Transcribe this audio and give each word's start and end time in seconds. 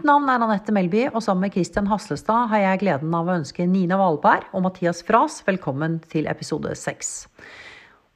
Mitt 0.00 0.06
navn 0.08 0.30
er 0.32 0.40
Anette 0.40 0.72
Melby, 0.72 1.02
og 1.10 1.20
sammen 1.20 1.44
med 1.44 1.52
Christian 1.52 1.84
Haslestad 1.90 2.46
har 2.48 2.62
jeg 2.62 2.78
gleden 2.80 3.12
av 3.12 3.26
å 3.28 3.34
ønske 3.36 3.66
Nina 3.68 3.98
Valberg 4.00 4.46
og 4.56 4.62
Mathias 4.64 5.02
Fras 5.04 5.34
velkommen 5.44 5.98
til 6.08 6.24
episode 6.30 6.70
seks. 6.72 7.26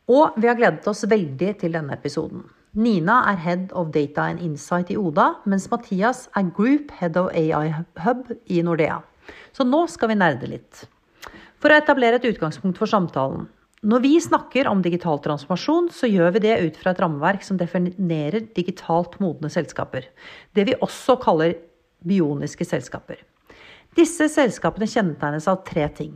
Og 0.08 0.32
vi 0.40 0.48
har 0.48 0.56
gledet 0.56 0.88
oss 0.88 1.04
veldig 1.04 1.50
til 1.60 1.76
denne 1.76 1.92
episoden. 1.92 2.46
Nina 2.72 3.18
er 3.28 3.36
Head 3.42 3.74
of 3.76 3.90
Data 3.92 4.30
and 4.32 4.40
Insight 4.40 4.94
i 4.94 4.96
Oda, 4.96 5.34
mens 5.44 5.66
Mathias 5.68 6.22
er 6.32 6.48
Group 6.56 6.94
Head 7.02 7.18
of 7.20 7.28
AI 7.36 7.74
Hub 8.06 8.32
i 8.48 8.62
Nordea. 8.64 9.02
Så 9.52 9.68
nå 9.68 9.82
skal 9.92 10.14
vi 10.14 10.16
nerde 10.22 10.48
litt. 10.54 10.86
For 11.60 11.68
å 11.68 11.82
etablere 11.82 12.16
et 12.16 12.30
utgangspunkt 12.32 12.80
for 12.80 12.88
samtalen. 12.88 13.44
Når 13.84 14.00
vi 14.00 14.14
snakker 14.24 14.72
om 14.72 14.80
digital 14.80 15.20
transformasjon, 15.20 15.92
så 15.92 16.08
gjør 16.08 16.32
vi 16.38 16.46
det 16.46 16.56
ut 16.64 16.80
fra 16.80 16.96
et 16.96 17.04
rammeverk 17.04 17.44
som 17.44 17.60
definerer 17.60 18.48
digitalt 18.56 19.20
modne 19.20 19.52
selskaper. 19.52 20.08
Det 20.56 20.64
vi 20.70 20.80
også 20.80 21.20
kaller 21.20 21.58
bioniske 22.06 22.66
selskaper. 22.68 23.22
Disse 23.94 24.28
selskapene 24.30 24.88
kjennetegnes 24.90 25.48
av 25.50 25.62
tre 25.66 25.86
ting. 25.94 26.14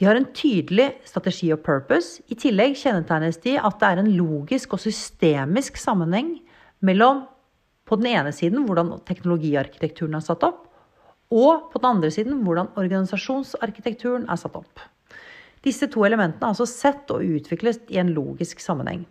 De 0.00 0.08
har 0.08 0.18
en 0.18 0.26
tydelig 0.34 0.88
strategi 1.06 1.52
og 1.54 1.62
purpose. 1.62 2.22
I 2.26 2.38
tillegg 2.38 2.74
kjennetegnes 2.80 3.38
de 3.44 3.58
at 3.60 3.78
det 3.78 3.90
er 3.90 4.02
en 4.02 4.10
logisk 4.16 4.74
og 4.74 4.82
systemisk 4.82 5.78
sammenheng 5.78 6.34
mellom 6.82 7.26
på 7.86 7.98
den 8.00 8.08
ene 8.14 8.32
siden 8.34 8.64
hvordan 8.66 8.96
teknologiarkitekturen 9.06 10.16
er 10.18 10.24
satt 10.24 10.44
opp, 10.46 10.64
og 11.32 11.70
på 11.72 11.80
den 11.80 11.90
andre 11.96 12.10
siden 12.12 12.42
hvordan 12.44 12.72
organisasjonsarkitekturen 12.80 14.26
er 14.30 14.40
satt 14.40 14.56
opp. 14.58 14.82
Disse 15.62 15.86
to 15.90 16.02
elementene 16.06 16.48
er 16.48 16.54
altså 16.54 16.66
sett 16.66 17.10
og 17.14 17.22
utviklet 17.22 17.90
i 17.94 18.00
en 18.02 18.10
logisk 18.16 18.60
sammenheng. 18.64 19.04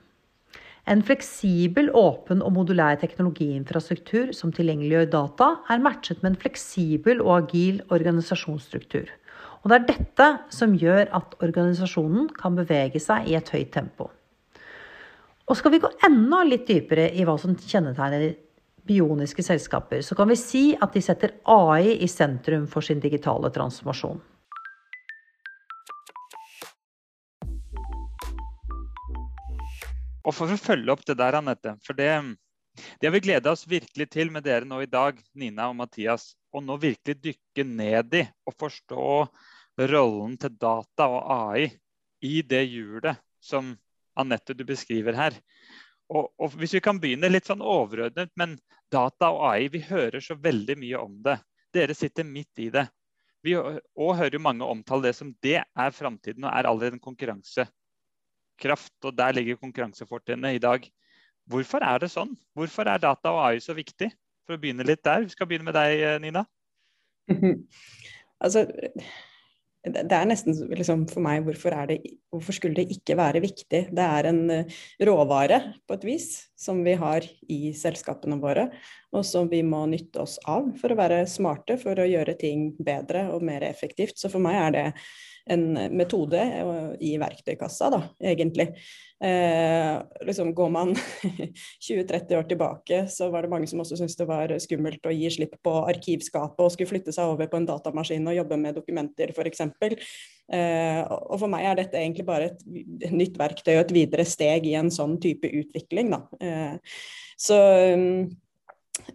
En 0.89 1.03
fleksibel, 1.05 1.91
åpen 1.93 2.41
og 2.41 2.55
modulær 2.55 2.97
teknologiinfrastruktur 3.01 4.31
som 4.33 4.53
tilgjengeliggjør 4.55 5.11
data, 5.13 5.49
er 5.69 5.83
matchet 5.83 6.23
med 6.23 6.33
en 6.33 6.39
fleksibel 6.41 7.21
og 7.21 7.35
agil 7.35 7.83
organisasjonsstruktur. 7.93 9.11
Og 9.61 9.69
det 9.69 9.77
er 9.77 9.89
dette 9.91 10.29
som 10.49 10.73
gjør 10.73 11.11
at 11.13 11.35
organisasjonen 11.45 12.31
kan 12.33 12.57
bevege 12.57 13.01
seg 13.03 13.29
i 13.29 13.37
et 13.37 13.51
høyt 13.53 13.69
tempo. 13.75 14.09
Og 15.45 15.57
skal 15.59 15.75
vi 15.75 15.81
gå 15.83 15.91
enda 16.07 16.41
litt 16.47 16.65
dypere 16.69 17.11
i 17.13 17.25
hva 17.27 17.37
som 17.37 17.53
kjennetegner 17.53 18.31
bioniske 18.87 19.43
selskaper, 19.45 20.01
så 20.01 20.17
kan 20.17 20.29
vi 20.31 20.39
si 20.39 20.63
at 20.73 20.95
de 20.95 21.03
setter 21.05 21.35
AI 21.45 21.99
i 22.01 22.09
sentrum 22.09 22.65
for 22.71 22.81
sin 22.85 23.01
digitale 23.03 23.51
transformasjon. 23.53 24.17
Og 30.21 30.35
for 30.37 30.53
å 30.53 30.59
følge 30.59 30.93
opp 30.93 31.03
det 31.07 31.17
der, 31.17 31.37
Anette, 31.39 31.75
for 31.85 31.97
det, 31.97 32.09
det 32.99 33.07
har 33.07 33.15
vi 33.15 33.23
gleda 33.25 33.53
oss 33.55 33.65
virkelig 33.69 34.09
til 34.13 34.31
med 34.33 34.45
dere 34.45 34.67
nå 34.67 34.83
i 34.83 34.89
dag, 34.89 35.17
Nina 35.33 35.69
og 35.71 35.77
Mathias. 35.79 36.33
Å 36.51 36.61
nå 36.61 36.77
virkelig 36.81 37.17
dykke 37.23 37.65
ned 37.65 38.17
i 38.19 38.25
og 38.45 38.57
forstå 38.59 39.07
rollen 39.91 40.35
til 40.37 40.57
data 40.59 41.07
og 41.07 41.31
AI 41.33 41.69
i 42.27 42.41
det 42.45 42.65
hjulet 42.67 43.21
som 43.41 43.71
Anette 44.19 44.53
du 44.53 44.65
beskriver 44.67 45.15
her. 45.17 45.37
Og, 46.11 46.27
og, 46.37 46.57
Hvis 46.59 46.75
vi 46.75 46.83
kan 46.83 46.99
begynne 46.99 47.31
litt 47.31 47.47
sånn 47.47 47.63
overordnet, 47.63 48.33
men 48.35 48.57
data 48.91 49.31
og 49.31 49.45
AI, 49.47 49.69
vi 49.71 49.81
hører 49.87 50.19
så 50.21 50.35
veldig 50.35 50.75
mye 50.77 50.99
om 50.99 51.21
det. 51.23 51.37
Dere 51.73 51.95
sitter 51.95 52.27
midt 52.27 52.59
i 52.59 52.67
det. 52.69 52.85
Vi 53.41 53.55
og 53.55 54.17
hører 54.19 54.35
jo 54.35 54.43
mange 54.43 54.67
omtale 54.67 55.07
det 55.07 55.15
som 55.17 55.31
det 55.41 55.61
er 55.63 55.95
framtiden 55.95 56.43
og 56.45 56.51
er 56.51 56.67
allerede 56.69 56.99
en 56.99 57.01
konkurranse 57.01 57.65
kraft, 58.61 58.93
og 59.05 59.15
der 59.17 59.35
ligger 59.37 59.59
konkurransefortrinnene 59.61 60.55
i 60.55 60.61
dag. 60.63 60.85
Hvorfor 61.51 61.83
er 61.83 62.03
det 62.03 62.11
sånn? 62.13 62.35
Hvorfor 62.57 62.87
er 62.87 63.01
data 63.01 63.33
og 63.33 63.41
AI 63.47 63.63
så 63.63 63.75
viktig? 63.77 64.11
For 64.45 64.57
å 64.57 64.61
begynne 64.61 64.85
litt 64.87 65.03
der. 65.05 65.25
Vi 65.25 65.33
skal 65.33 65.49
begynne 65.49 65.67
med 65.67 65.77
deg, 65.77 66.05
Nina. 66.23 66.45
altså, 68.43 68.65
det 69.81 70.13
er 70.13 70.27
nesten 70.29 70.53
liksom 70.69 71.07
for 71.09 71.23
meg 71.25 71.41
hvorfor, 71.45 71.73
det, 71.89 71.97
hvorfor, 72.29 72.53
skulle 72.53 72.77
det 72.77 72.93
ikke 72.93 73.15
være 73.17 73.41
viktig? 73.41 73.79
Det 73.89 74.05
er 74.05 74.29
en 74.29 74.41
eh, 74.53 74.75
råvare 75.09 75.57
på 75.89 75.97
et 75.97 76.05
vis 76.05 76.27
som 76.59 76.83
vi 76.85 76.93
har 77.01 77.25
i 77.49 77.73
selskapene 77.77 78.37
våre, 78.41 78.67
og 79.09 79.25
som 79.25 79.49
vi 79.49 79.63
må 79.65 79.81
nytte 79.89 80.21
oss 80.21 80.37
av 80.45 80.69
for 80.77 80.93
å 80.93 80.99
være 80.99 81.23
smarte, 81.29 81.79
for 81.81 81.97
å 81.97 82.05
gjøre 82.05 82.37
ting 82.37 82.69
bedre 82.77 83.25
og 83.33 83.41
mer 83.47 83.65
effektivt. 83.65 84.21
Så 84.21 84.29
for 84.29 84.43
meg 84.43 84.59
er 84.59 84.75
det 84.75 84.85
en 85.49 85.63
metode 85.97 86.41
i 87.01 87.15
verktøykassa, 87.21 87.89
da, 87.93 88.01
egentlig. 88.33 88.67
Eh, 89.21 90.01
liksom 90.25 90.53
Går 90.57 90.69
man 90.73 90.93
20-30 91.87 92.37
år 92.37 92.47
tilbake, 92.49 93.03
så 93.09 93.29
var 93.33 93.45
det 93.45 93.51
mange 93.53 93.69
som 93.69 93.83
også 93.83 93.99
syntes 93.99 94.17
det 94.17 94.27
var 94.29 94.53
skummelt 94.63 95.05
å 95.05 95.13
gi 95.13 95.29
slipp 95.33 95.57
på 95.61 95.75
arkivskapet 95.91 96.63
og 96.65 96.73
skulle 96.73 96.89
flytte 96.89 97.13
seg 97.15 97.33
over 97.33 97.49
på 97.51 97.59
en 97.59 97.67
datamaskin 97.69 98.29
og 98.31 98.37
jobbe 98.39 98.59
med 98.61 98.77
dokumenter, 98.79 99.33
f.eks. 99.35 99.65
Eh, 100.51 101.01
og 101.05 101.37
for 101.37 101.49
meg 101.53 101.69
er 101.69 101.81
dette 101.83 102.01
egentlig 102.01 102.27
bare 102.27 102.51
et 102.51 103.11
nytt 103.13 103.37
verktøy 103.39 103.75
og 103.75 103.85
et 103.85 103.95
videre 104.01 104.25
steg 104.27 104.65
i 104.69 104.77
en 104.79 104.89
sånn 104.93 105.19
type 105.21 105.49
utvikling. 105.61 106.13
Da. 106.15 106.23
Eh, 106.41 106.97
så 107.41 107.61
Eh, 107.61 108.29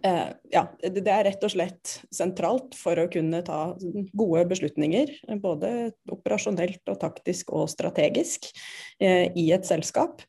ja, 0.03 0.63
det 0.81 1.03
er 1.07 1.25
rett 1.27 1.43
og 1.45 1.51
slett 1.53 1.93
sentralt 2.13 2.75
for 2.77 2.99
å 2.99 3.07
kunne 3.11 3.41
ta 3.45 3.61
gode 4.17 4.43
beslutninger, 4.51 5.13
både 5.43 5.91
operasjonelt 6.13 6.91
og 6.91 6.99
taktisk 7.01 7.53
og 7.55 7.69
strategisk, 7.71 8.49
eh, 8.99 9.27
i 9.35 9.49
et 9.55 9.67
selskap. 9.67 10.23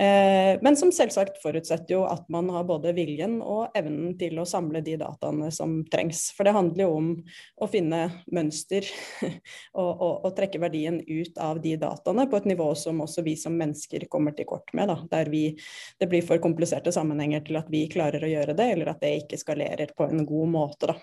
Eh, 0.00 0.58
men 0.62 0.76
som 0.76 0.90
selvsagt 0.92 1.36
forutsetter 1.42 1.94
jo 1.94 2.00
at 2.10 2.26
man 2.32 2.48
har 2.50 2.66
både 2.66 2.90
viljen 2.96 3.36
og 3.38 3.76
evnen 3.78 4.16
til 4.18 4.40
å 4.42 4.46
samle 4.48 4.82
de 4.82 4.96
dataene 4.98 5.52
som 5.54 5.76
trengs. 5.90 6.26
For 6.34 6.46
det 6.46 6.54
handler 6.56 6.86
jo 6.86 6.96
om 6.98 7.10
å 7.62 7.68
finne 7.70 8.00
mønster 8.34 8.88
og, 9.78 9.90
og, 9.92 10.12
og, 10.24 10.30
trekke 10.34 10.58
verdien 10.62 10.98
ut 10.98 11.38
av 11.38 11.62
de 11.62 11.76
dataene 11.78 12.26
på 12.30 12.40
et 12.40 12.50
nivå 12.50 12.72
som 12.78 13.04
også 13.06 13.22
vi 13.26 13.36
som 13.38 13.54
mennesker 13.58 14.08
kommer 14.10 14.34
til 14.34 14.50
kort 14.50 14.74
med. 14.74 14.90
Da, 14.90 14.98
der 15.14 15.30
vi, 15.30 15.46
det 16.02 16.10
blir 16.10 16.26
for 16.26 16.42
kompliserte 16.42 16.92
sammenhenger 16.94 17.46
til 17.46 17.62
at 17.62 17.70
vi 17.70 17.86
klarer 17.92 18.24
å 18.24 18.32
gjøre 18.34 18.58
det, 18.58 18.70
eller 18.74 18.90
at 18.90 19.02
det 19.04 19.14
ikke 19.22 19.38
skalerer 19.38 19.94
på 19.94 20.10
en 20.10 20.26
god 20.26 20.54
måte. 20.58 20.90
Da. 20.90 20.98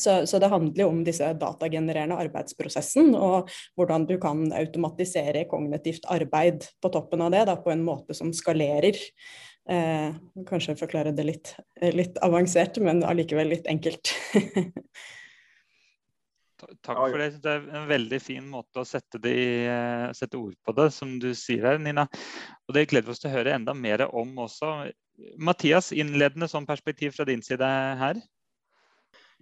Så, 0.00 0.16
så, 0.30 0.40
det 0.42 0.50
handler 0.52 0.84
jo 0.84 0.88
om 0.94 1.02
disse 1.06 1.28
datagenererende 1.40 2.18
arbeidsprosessen, 2.24 3.12
og 3.14 3.50
hvordan 3.78 4.08
du 4.08 4.16
kan 4.22 4.46
automatisere 4.56 5.46
kognitivt 5.50 6.08
arbeid 6.10 6.66
på 6.80 6.92
toppen 6.94 7.24
av 7.26 7.34
det, 7.34 7.44
da, 7.50 7.58
på 7.60 7.72
en 7.74 7.84
måte 7.86 8.16
som 8.16 8.32
skalerer. 8.36 8.98
Eh, 9.70 10.10
kanskje 10.48 10.78
forklare 10.80 11.12
det 11.14 11.26
litt, 11.28 11.54
litt 11.94 12.18
avansert, 12.24 12.80
men 12.82 13.04
allikevel 13.06 13.52
litt 13.52 13.68
enkelt. 13.70 14.14
Takk 16.84 16.98
for 16.98 17.18
det. 17.20 17.28
Det 17.42 17.52
er 17.52 17.68
en 17.78 17.86
veldig 17.88 18.18
fin 18.22 18.48
måte 18.50 18.82
å 18.82 18.88
sette, 18.88 19.20
det 19.22 19.32
i, 19.32 19.52
eh, 19.68 20.08
sette, 20.16 20.36
ord 20.40 20.56
på 20.64 20.74
det, 20.76 20.90
som 20.92 21.14
du 21.22 21.30
sier 21.38 21.64
her, 21.66 21.78
Nina. 21.80 22.06
Og 22.68 22.74
Det 22.76 22.88
gleder 22.90 23.08
vi 23.08 23.14
oss 23.14 23.22
til 23.22 23.30
å 23.30 23.36
høre 23.38 23.54
enda 23.56 23.74
mer 23.74 24.06
om 24.08 24.34
også. 24.46 24.90
Mathias, 25.38 25.92
innledende 25.92 26.48
sånn 26.48 26.68
perspektiv 26.68 27.16
fra 27.16 27.24
din 27.28 27.42
side 27.44 27.64
her? 28.00 28.20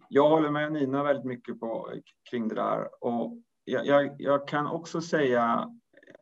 Jag 0.09 0.29
håller 0.29 0.51
med 0.51 0.73
Nina 0.73 1.03
väldigt 1.03 1.25
mycket 1.25 1.61
på, 1.61 1.93
kring 2.31 2.49
det 2.49 2.55
där. 2.55 3.05
Och 3.05 3.39
jag, 3.65 3.87
jag, 3.87 4.17
jag, 4.19 4.49
kan 4.49 4.67
också 4.67 5.01
säga 5.01 5.71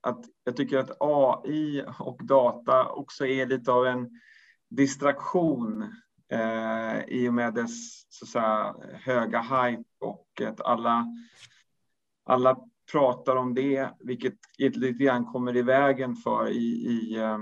att 0.01 0.25
jag 0.45 0.57
tycker 0.57 0.79
att 0.79 0.97
AI 1.01 1.85
och 1.99 2.21
data 2.25 2.89
också 2.89 3.27
är 3.27 3.47
lite 3.47 3.73
av 3.73 3.87
en 3.87 4.11
distraktion 4.71 5.83
eh, 6.33 7.05
i 7.09 7.29
och 7.29 7.35
med 7.35 7.55
dess 7.55 8.07
så 8.09 8.27
säga, 8.27 8.75
höga 8.93 9.41
hype 9.41 9.85
och 10.01 10.43
att 10.47 10.61
alla, 10.61 11.07
alla 12.25 12.59
pratar 12.93 13.37
om 13.37 13.55
det, 13.55 13.91
vilket 13.99 14.39
lite 14.59 15.05
grann 15.05 15.25
kommer 15.25 15.57
i 15.57 15.63
vägen 15.63 16.17
för, 16.17 16.49
i, 16.49 16.87
i, 16.87 17.17
eh, 17.17 17.39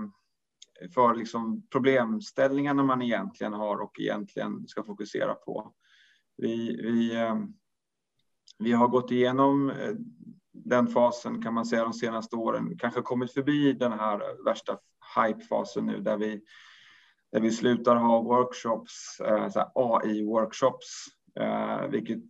för 0.95 1.15
liksom 1.15 1.67
problemställningarna 1.73 2.83
man 2.83 3.03
egentligen 3.03 3.53
har 3.53 3.77
och 3.77 4.01
egentligen 4.01 4.69
ska 4.69 4.83
fokusera 4.83 5.35
på. 5.35 5.73
Vi, 6.37 6.83
vi, 6.83 7.17
eh, 7.17 7.37
vi 8.59 8.73
har 8.73 8.89
gått 8.89 9.11
igenom 9.11 9.71
eh, 9.71 9.95
den 10.53 10.87
fasen 10.87 11.43
kan 11.43 11.55
man 11.55 11.67
säga 11.67 11.85
de 11.85 11.93
senaste 11.93 12.37
åren, 12.37 12.79
kanske 12.79 13.03
kommit 13.03 13.33
förbi 13.33 13.73
den 13.73 13.93
här 13.93 14.45
värsta 14.45 14.79
hypefasen 15.17 15.87
nu 15.87 16.01
där 16.01 16.17
vi, 16.17 16.41
där 17.33 17.41
vi 17.41 17.51
slutar 17.51 17.97
ha 17.97 18.23
workshops, 18.23 19.21
eh, 19.21 19.49
AI-workshops, 19.75 21.09
vilket 21.91 22.23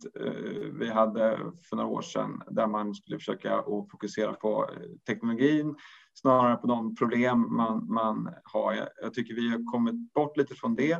vi 0.79 0.89
hade 0.89 1.37
för 1.69 1.75
några 1.75 1.89
år 1.89 2.01
sedan 2.01 2.41
där 2.49 2.67
man 2.67 2.95
skulle 2.95 3.17
försöka 3.17 3.63
fokusera 3.91 4.33
på 4.33 4.69
teknologin 5.07 5.75
snarare 6.13 6.55
på 6.55 6.67
de 6.67 6.95
problem 6.95 7.55
man, 7.55 7.93
man 7.93 8.33
har. 8.43 8.89
Jag 9.01 9.13
tycker 9.13 9.33
vi 9.33 9.49
har 9.49 9.71
kommit 9.71 10.13
bort 10.13 10.37
lite 10.37 10.55
från 10.55 10.75
det 10.75 10.99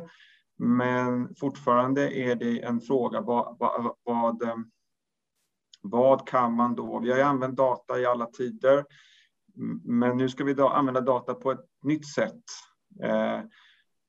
men 0.58 1.34
fortfarande 1.34 2.18
är 2.18 2.34
det 2.34 2.62
en 2.62 2.80
fråga 2.80 3.20
vad, 3.20 3.56
vad, 3.58 3.96
vad, 4.04 4.42
vad 5.82 6.28
kan 6.28 6.52
man 6.52 6.74
då? 6.74 7.00
Vi 7.00 7.10
har 7.10 7.16
ju 7.18 7.24
använt 7.24 7.56
data 7.56 8.00
i 8.00 8.06
alla 8.06 8.26
tider, 8.26 8.84
men 9.84 10.16
nu 10.16 10.28
ska 10.28 10.44
vi 10.44 10.54
då 10.54 10.68
använda 10.68 11.00
data 11.00 11.34
på 11.34 11.50
ett 11.50 11.66
nytt 11.82 12.14
sätt. 12.14 12.42
Eh, 13.02 13.40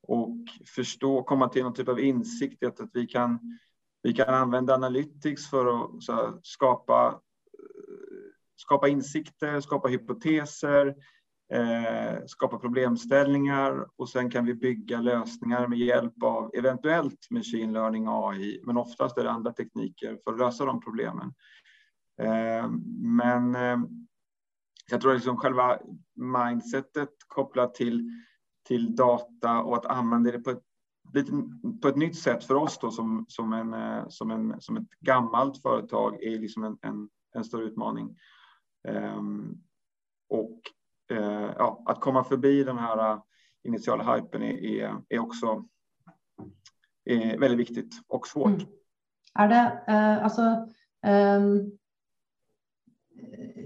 och 0.07 0.37
förstå, 0.75 1.23
komma 1.23 1.49
till 1.49 1.63
någon 1.63 1.73
typ 1.73 1.89
av 1.89 1.99
insikt 1.99 2.63
att, 2.63 2.79
att 2.79 2.89
vi, 2.93 3.07
kan, 3.07 3.59
vi 4.03 4.13
kan 4.13 4.33
använda 4.33 4.73
analytics 4.73 5.49
för 5.49 5.65
att 5.65 6.07
här, 6.07 6.33
skapa, 6.43 7.21
skapa 8.55 8.87
insikter, 8.87 9.61
skapa 9.61 9.87
hypoteser, 9.87 10.95
eh, 11.53 12.25
skapa 12.25 12.59
problemställningar 12.59 13.87
och 13.95 14.09
sen 14.09 14.31
kan 14.31 14.45
vi 14.45 14.53
bygga 14.53 15.01
lösningar 15.01 15.67
med 15.67 15.79
hjälp 15.79 16.23
av 16.23 16.51
eventuellt 16.53 17.27
machine 17.29 17.73
learning, 17.73 18.05
AI, 18.07 18.61
men 18.65 18.77
oftast 18.77 19.17
är 19.17 19.23
det 19.23 19.31
andra 19.31 19.53
tekniker 19.53 20.19
för 20.23 20.33
att 20.33 20.39
lösa 20.39 20.65
de 20.65 20.81
problemen. 20.81 21.33
Eh, 22.21 22.69
men 23.01 23.55
eh, 23.55 23.77
jag 24.91 25.01
tror 25.01 25.13
liksom 25.13 25.37
själva 25.37 25.79
mindsetet 26.15 27.09
kopplat 27.27 27.75
till, 27.75 28.23
till 28.67 28.95
data 28.95 29.61
och 29.61 29.77
att 29.77 29.85
använda 29.85 30.31
det 30.31 30.39
på 30.39 30.49
ett, 30.49 30.63
lite, 31.13 31.31
på 31.81 31.87
ett 31.87 31.95
nytt 31.95 32.19
sätt 32.19 32.43
för 32.43 32.55
oss 32.55 32.77
då 32.81 32.91
som, 32.91 33.25
som, 33.27 33.53
en, 33.53 33.73
eh, 33.73 34.03
som, 34.09 34.31
en, 34.31 34.61
som 34.61 34.77
ett 34.77 34.89
gammalt 34.99 35.61
företag 35.61 36.23
är 36.23 36.39
liksom 36.39 36.63
en, 36.63 36.77
en, 36.81 37.09
en 37.35 37.43
stor 37.43 37.63
utmaning. 37.63 38.17
Um, 38.87 39.63
och 40.29 40.61
uh, 41.11 41.51
ja, 41.57 41.83
att 41.85 42.01
komma 42.01 42.23
förbi 42.23 42.63
den 42.63 42.77
här 42.77 43.19
initiala 43.63 44.15
hypen 44.15 44.41
är, 44.41 44.65
är, 44.65 44.95
är 45.09 45.19
också 45.19 45.65
är 47.05 47.39
väldigt 47.39 47.59
viktigt 47.59 47.93
och 48.07 48.27
svårt. 48.27 48.47
Mm. 48.47 48.67
Är 49.33 49.47
det, 49.47 49.83
eh, 49.87 50.23
alltså, 50.23 50.41
um 51.07 51.77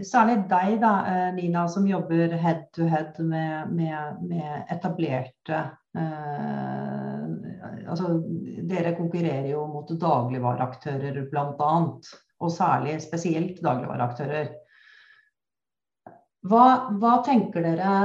særlig 0.05 0.47
deg, 0.49 0.79
da, 0.81 0.91
eh, 1.07 1.33
Nina, 1.35 1.67
som 1.67 1.87
jobber 1.87 2.27
head 2.27 2.63
to 2.73 2.83
head 2.83 3.19
med, 3.19 3.73
med, 3.73 4.23
med 4.23 4.63
etablerte 4.69 5.59
eh, 5.97 7.23
altså, 7.89 8.17
Dere 8.71 8.95
konkurrerer 8.95 9.49
jo 9.51 9.65
mot 9.67 9.91
dagligvareaktører 10.01 11.21
bl.a. 11.31 11.71
Og 12.41 12.51
særlig 12.51 13.01
spesielt 13.03 13.59
dagligvareaktører. 13.61 14.47
Hva, 16.41 16.89
hva, 16.97 17.19
tenker 17.25 17.61
dere 17.61 17.95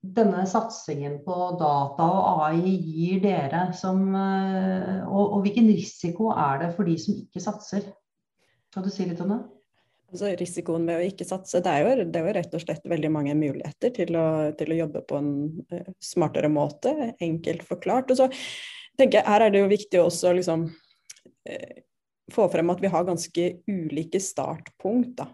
denne 0.00 0.44
satsingen 0.48 1.18
på 1.24 1.34
data 1.60 2.06
og 2.06 2.44
AI 2.46 2.72
gir 2.80 3.18
dere 3.24 3.66
som 3.76 4.06
eh, 4.16 5.02
og, 5.04 5.36
og 5.36 5.42
hvilken 5.44 5.68
risiko 5.68 6.30
er 6.32 6.62
det 6.62 6.70
for 6.78 6.88
de 6.88 6.96
som 7.00 7.18
ikke 7.18 7.42
satser? 7.44 7.90
Kan 8.72 8.86
du 8.86 8.90
si 8.92 9.04
litt 9.08 9.20
om 9.20 9.34
det? 9.34 9.42
Altså 10.14 10.30
risikoen 10.38 10.84
med 10.86 11.00
å 11.00 11.04
ikke 11.04 11.26
satse, 11.26 11.60
det 11.64 11.70
er, 11.74 11.84
jo, 11.84 12.06
det 12.08 12.20
er, 12.20 12.26
jo, 12.28 12.34
rett 12.36 12.56
og 12.56 12.62
slett 12.62 12.84
veldig 12.88 13.10
mange 13.12 13.34
muligheter 13.36 13.92
til 13.96 14.16
å, 14.16 14.26
til 14.56 14.72
å 14.72 14.80
jobbe 14.84 15.02
på 15.08 15.18
en 15.18 15.30
uh, 15.74 15.88
smartere 16.02 16.50
måte, 16.52 16.92
enkelt 17.24 17.64
forklart. 17.66 18.12
Og 18.14 18.20
så 18.20 18.28
tenker 18.94 19.18
jeg, 19.18 19.26
Her 19.26 19.46
er 19.46 19.54
det 19.54 19.64
jo 19.64 19.72
viktig 19.72 20.00
også 20.00 20.36
liksom, 20.38 20.68
uh, 21.50 21.80
få 22.32 22.46
frem 22.52 22.70
at 22.70 22.84
vi 22.84 22.92
har 22.94 23.08
ganske 23.08 23.48
ulike 23.66 24.22
startpunkt. 24.22 25.16
da. 25.18 25.28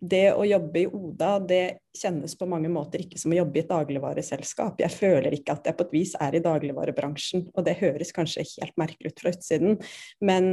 Det 0.00 0.30
å 0.32 0.46
jobbe 0.48 0.80
i 0.80 0.88
Oda 0.88 1.34
det 1.44 1.64
kjennes 1.96 2.32
på 2.38 2.48
mange 2.48 2.70
måter 2.72 3.02
ikke 3.04 3.18
som 3.20 3.34
å 3.34 3.36
jobbe 3.36 3.60
i 3.60 3.62
et 3.62 3.70
dagligvareselskap. 3.70 4.80
Jeg 4.80 4.94
føler 4.94 5.36
ikke 5.36 5.58
at 5.58 5.68
jeg 5.68 5.76
på 5.76 5.84
et 5.86 5.96
vis 5.98 6.14
er 6.16 6.36
i 6.38 6.44
dagligvarebransjen, 6.44 7.50
og 7.52 7.66
det 7.66 7.76
høres 7.82 8.14
kanskje 8.16 8.46
helt 8.56 8.76
merkelig 8.80 9.12
ut 9.12 9.20
fra 9.20 9.32
utsiden. 9.34 9.76
Men 10.24 10.52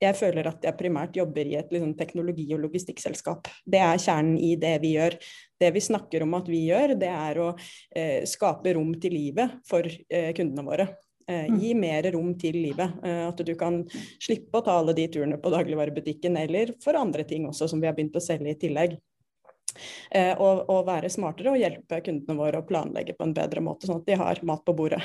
jeg 0.00 0.16
føler 0.16 0.48
at 0.48 0.64
jeg 0.64 0.78
primært 0.78 1.18
jobber 1.20 1.46
i 1.46 1.58
et 1.60 1.70
liksom, 1.74 1.92
teknologi- 1.98 2.48
og 2.56 2.64
logistikkselskap. 2.64 3.50
Det 3.68 3.82
er 3.84 4.00
kjernen 4.00 4.38
i 4.40 4.54
det 4.58 4.78
vi 4.82 4.94
gjør. 4.96 5.18
Det 5.60 5.70
vi 5.76 5.84
snakker 5.84 6.24
om 6.24 6.34
at 6.38 6.48
vi 6.48 6.64
gjør, 6.70 6.96
det 6.98 7.12
er 7.12 7.40
å 7.44 7.50
eh, 7.52 8.24
skape 8.28 8.74
rom 8.78 8.94
til 9.00 9.14
livet 9.14 9.60
for 9.68 9.84
eh, 9.86 10.32
kundene 10.36 10.66
våre. 10.66 10.88
Eh, 11.28 11.46
mm. 11.50 11.60
gi 11.60 11.74
mer 11.78 12.10
rom 12.14 12.32
til 12.38 12.56
livet. 12.58 12.96
Eh, 13.04 13.22
at 13.28 13.44
du 13.46 13.52
kan 13.58 13.82
slippe 14.22 14.58
å 14.58 14.64
ta 14.66 14.78
alle 14.80 14.96
de 14.96 15.06
turene 15.12 15.38
på 15.38 15.52
dagligvarebutikken, 15.52 16.38
eller 16.40 16.74
for 16.82 16.98
andre 16.98 17.26
ting 17.28 17.46
også, 17.46 17.68
som 17.70 17.82
vi 17.82 17.90
har 17.90 17.94
begynt 17.96 18.18
å 18.18 18.24
selge 18.24 18.54
i 18.54 18.58
tillegg. 18.58 18.98
Eh, 20.10 20.32
og, 20.34 20.64
og, 20.66 20.80
være 20.88 21.10
smartere 21.12 21.52
og 21.52 21.60
hjelpe 21.60 22.00
kundene 22.02 22.34
våre 22.38 22.60
å 22.60 22.66
planlegge 22.66 23.14
på 23.14 23.26
en 23.28 23.34
bedre 23.36 23.62
måte, 23.62 23.86
sånn 23.86 24.00
at 24.00 24.08
de 24.08 24.18
har 24.18 24.42
mat 24.48 24.64
på 24.66 24.74
bordet. 24.76 25.00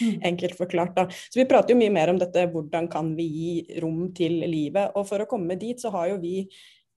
Mm. 0.00 0.16
Enkelt 0.32 0.56
forklart, 0.58 0.96
da. 0.96 1.06
Så 1.10 1.42
vi 1.42 1.48
prater 1.50 1.74
jo 1.74 1.80
mye 1.82 1.92
mer 1.94 2.12
om 2.12 2.20
dette, 2.20 2.46
hvordan 2.52 2.88
kan 2.92 3.12
vi 3.18 3.28
gi 3.28 3.80
rom 3.84 4.06
til 4.16 4.40
livet. 4.46 4.96
Og 4.96 5.08
for 5.10 5.22
å 5.22 5.28
komme 5.30 5.58
dit, 5.60 5.80
så 5.80 5.92
har 5.94 6.14
jo 6.14 6.20
vi 6.22 6.46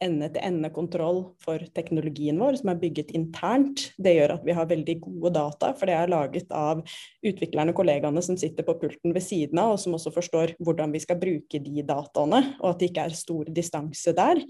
ende-til-ende-kontroll 0.03 1.21
for 1.43 1.61
teknologien 1.75 2.39
vår, 2.41 2.59
som 2.59 2.71
er 2.73 2.79
bygget 2.81 3.13
internt. 3.15 3.87
Det 4.01 4.15
gjør 4.17 4.35
at 4.37 4.45
vi 4.45 4.55
har 4.57 4.69
veldig 4.69 4.95
gode 5.03 5.33
data, 5.37 5.71
for 5.77 5.89
det 5.89 5.95
er 5.97 6.11
laget 6.11 6.51
av 6.53 6.83
utviklerne 7.23 7.73
og 7.73 7.79
kollegaene 7.79 8.23
som 8.25 8.37
sitter 8.39 8.65
på 8.67 8.75
pulten 8.81 9.15
ved 9.15 9.23
siden 9.23 9.61
av, 9.61 9.75
og 9.75 9.81
som 9.81 9.95
også 9.97 10.13
forstår 10.15 10.55
hvordan 10.63 10.93
vi 10.93 11.01
skal 11.03 11.19
bruke 11.21 11.61
de 11.63 11.85
dataene, 11.87 12.41
og 12.59 12.69
at 12.71 12.81
det 12.81 12.91
ikke 12.91 13.07
er 13.07 13.17
stor 13.17 13.51
distanse 13.55 14.13
der. 14.17 14.41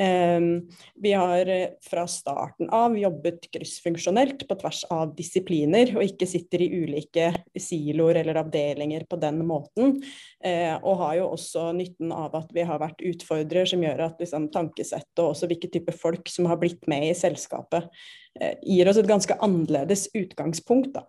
Um, 0.00 0.48
vi 1.00 1.14
har 1.14 1.50
eh, 1.50 1.76
fra 1.84 2.06
starten 2.10 2.70
av 2.74 2.96
jobbet 2.98 3.48
kryssfunksjonelt 3.54 4.46
på 4.48 4.58
tvers 4.60 4.84
av 4.94 5.14
disipliner, 5.18 5.94
og 5.98 6.06
ikke 6.06 6.28
sitter 6.28 6.64
i 6.64 6.70
ulike 6.84 7.30
siloer 7.60 8.22
eller 8.22 8.40
avdelinger 8.42 9.06
på 9.10 9.20
den 9.22 9.44
måten. 9.46 9.98
Uh, 10.44 10.76
og 10.80 10.98
har 11.04 11.18
jo 11.20 11.30
også 11.34 11.68
nytten 11.76 12.12
av 12.14 12.34
at 12.40 12.52
vi 12.54 12.64
har 12.66 12.80
vært 12.82 13.04
utfordrere 13.04 13.68
som 13.68 13.82
gjør 13.84 14.06
at 14.08 14.20
liksom, 14.22 14.48
tankesett 14.54 14.93
tankesettet 14.94 15.22
og 15.22 15.32
også 15.32 15.48
hvilke 15.50 15.70
type 15.72 15.92
folk 15.92 16.28
som 16.28 16.46
har 16.46 16.60
blitt 16.60 16.86
med 16.86 17.10
i 17.10 17.14
selskapet, 17.14 17.88
eh, 18.40 18.56
gir 18.62 18.88
oss 18.88 18.98
et 18.98 19.08
ganske 19.10 19.34
annerledes 19.40 20.08
utgangspunkt. 20.14 20.92
da. 20.94 21.06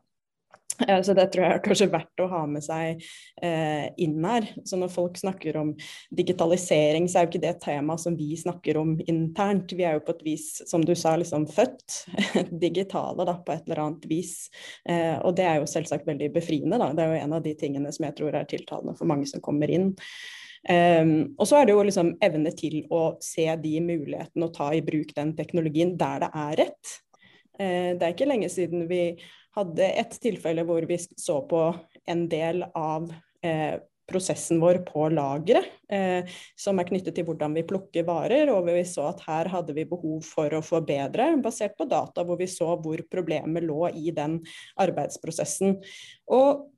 Eh, 0.88 1.02
så 1.02 1.14
det 1.14 1.32
tror 1.32 1.46
jeg 1.46 1.54
er 1.54 1.64
kanskje 1.64 1.92
verdt 1.92 2.20
å 2.20 2.28
ha 2.28 2.46
med 2.46 2.64
seg 2.64 3.02
eh, 3.42 3.88
inn 3.98 4.24
her. 4.26 4.48
Så 4.66 4.78
når 4.78 4.92
folk 4.92 5.18
snakker 5.18 5.56
om 5.58 5.74
digitalisering, 6.12 7.08
så 7.08 7.20
er 7.20 7.26
jo 7.26 7.32
ikke 7.32 7.44
det 7.46 7.54
et 7.56 7.62
tema 7.64 7.98
som 7.98 8.16
vi 8.16 8.36
snakker 8.36 8.78
om 8.78 9.00
internt. 9.08 9.72
Vi 9.72 9.84
er 9.84 9.96
jo 9.96 10.06
på 10.06 10.16
et 10.18 10.26
vis, 10.26 10.62
som 10.68 10.84
du 10.84 10.94
sa, 10.96 11.16
liksom 11.16 11.48
født 11.48 12.06
digitale 12.66 13.26
da, 13.26 13.38
på 13.40 13.56
et 13.56 13.68
eller 13.68 13.86
annet 13.86 14.06
vis. 14.06 14.50
Eh, 14.88 15.16
og 15.22 15.36
det 15.36 15.48
er 15.48 15.62
jo 15.62 15.70
selvsagt 15.70 16.08
veldig 16.08 16.34
befriende, 16.34 16.80
da. 16.82 16.92
Det 16.94 17.06
er 17.06 17.14
jo 17.14 17.22
en 17.24 17.38
av 17.40 17.46
de 17.46 17.56
tingene 17.56 17.94
som 17.96 18.10
jeg 18.10 18.18
tror 18.20 18.36
er 18.36 18.50
tiltalende 18.50 18.98
for 18.98 19.08
mange 19.08 19.30
som 19.32 19.44
kommer 19.44 19.72
inn. 19.72 19.94
Um, 20.66 21.36
og 21.38 21.46
så 21.46 21.60
er 21.60 21.68
det 21.68 21.76
jo 21.76 21.86
liksom 21.86 22.14
evne 22.26 22.52
til 22.58 22.80
å 22.94 23.16
se 23.22 23.46
de 23.62 23.74
mulighetene 23.86 24.48
og 24.48 24.54
ta 24.56 24.72
i 24.74 24.82
bruk 24.86 25.12
den 25.14 25.36
teknologien 25.38 25.94
der 26.00 26.24
det 26.26 26.32
er 26.42 26.62
rett. 26.64 26.94
Uh, 27.60 27.92
det 27.94 28.02
er 28.02 28.14
ikke 28.16 28.30
lenge 28.30 28.50
siden 28.50 28.88
vi 28.90 29.04
hadde 29.56 29.92
et 30.02 30.16
tilfelle 30.24 30.66
hvor 30.68 30.88
vi 30.90 30.98
så 31.00 31.40
på 31.48 31.68
en 32.10 32.26
del 32.32 32.66
av 32.74 33.12
uh, 33.12 33.76
prosessen 34.10 34.60
vår 34.62 34.82
på 34.86 35.08
lageret, 35.10 35.66
eh, 35.90 36.30
som 36.60 36.80
er 36.80 36.88
knyttet 36.90 37.16
til 37.18 37.26
hvordan 37.28 37.56
vi 37.58 37.66
plukker 37.68 38.06
varer. 38.08 38.52
Og 38.54 38.70
vi 38.70 38.84
så 38.88 39.10
at 39.10 39.24
her 39.26 39.50
hadde 39.54 39.76
vi 39.78 39.88
behov 39.90 40.22
for 40.26 40.54
å 40.54 40.64
forbedre, 40.66 41.32
basert 41.44 41.76
på 41.78 41.88
data 41.90 42.26
hvor 42.26 42.40
vi 42.42 42.50
så 42.52 42.76
hvor 42.82 43.02
problemet 43.12 43.66
lå 43.66 43.90
i 43.98 44.14
den 44.16 44.40
arbeidsprosessen. 44.82 45.80
Og 46.38 46.70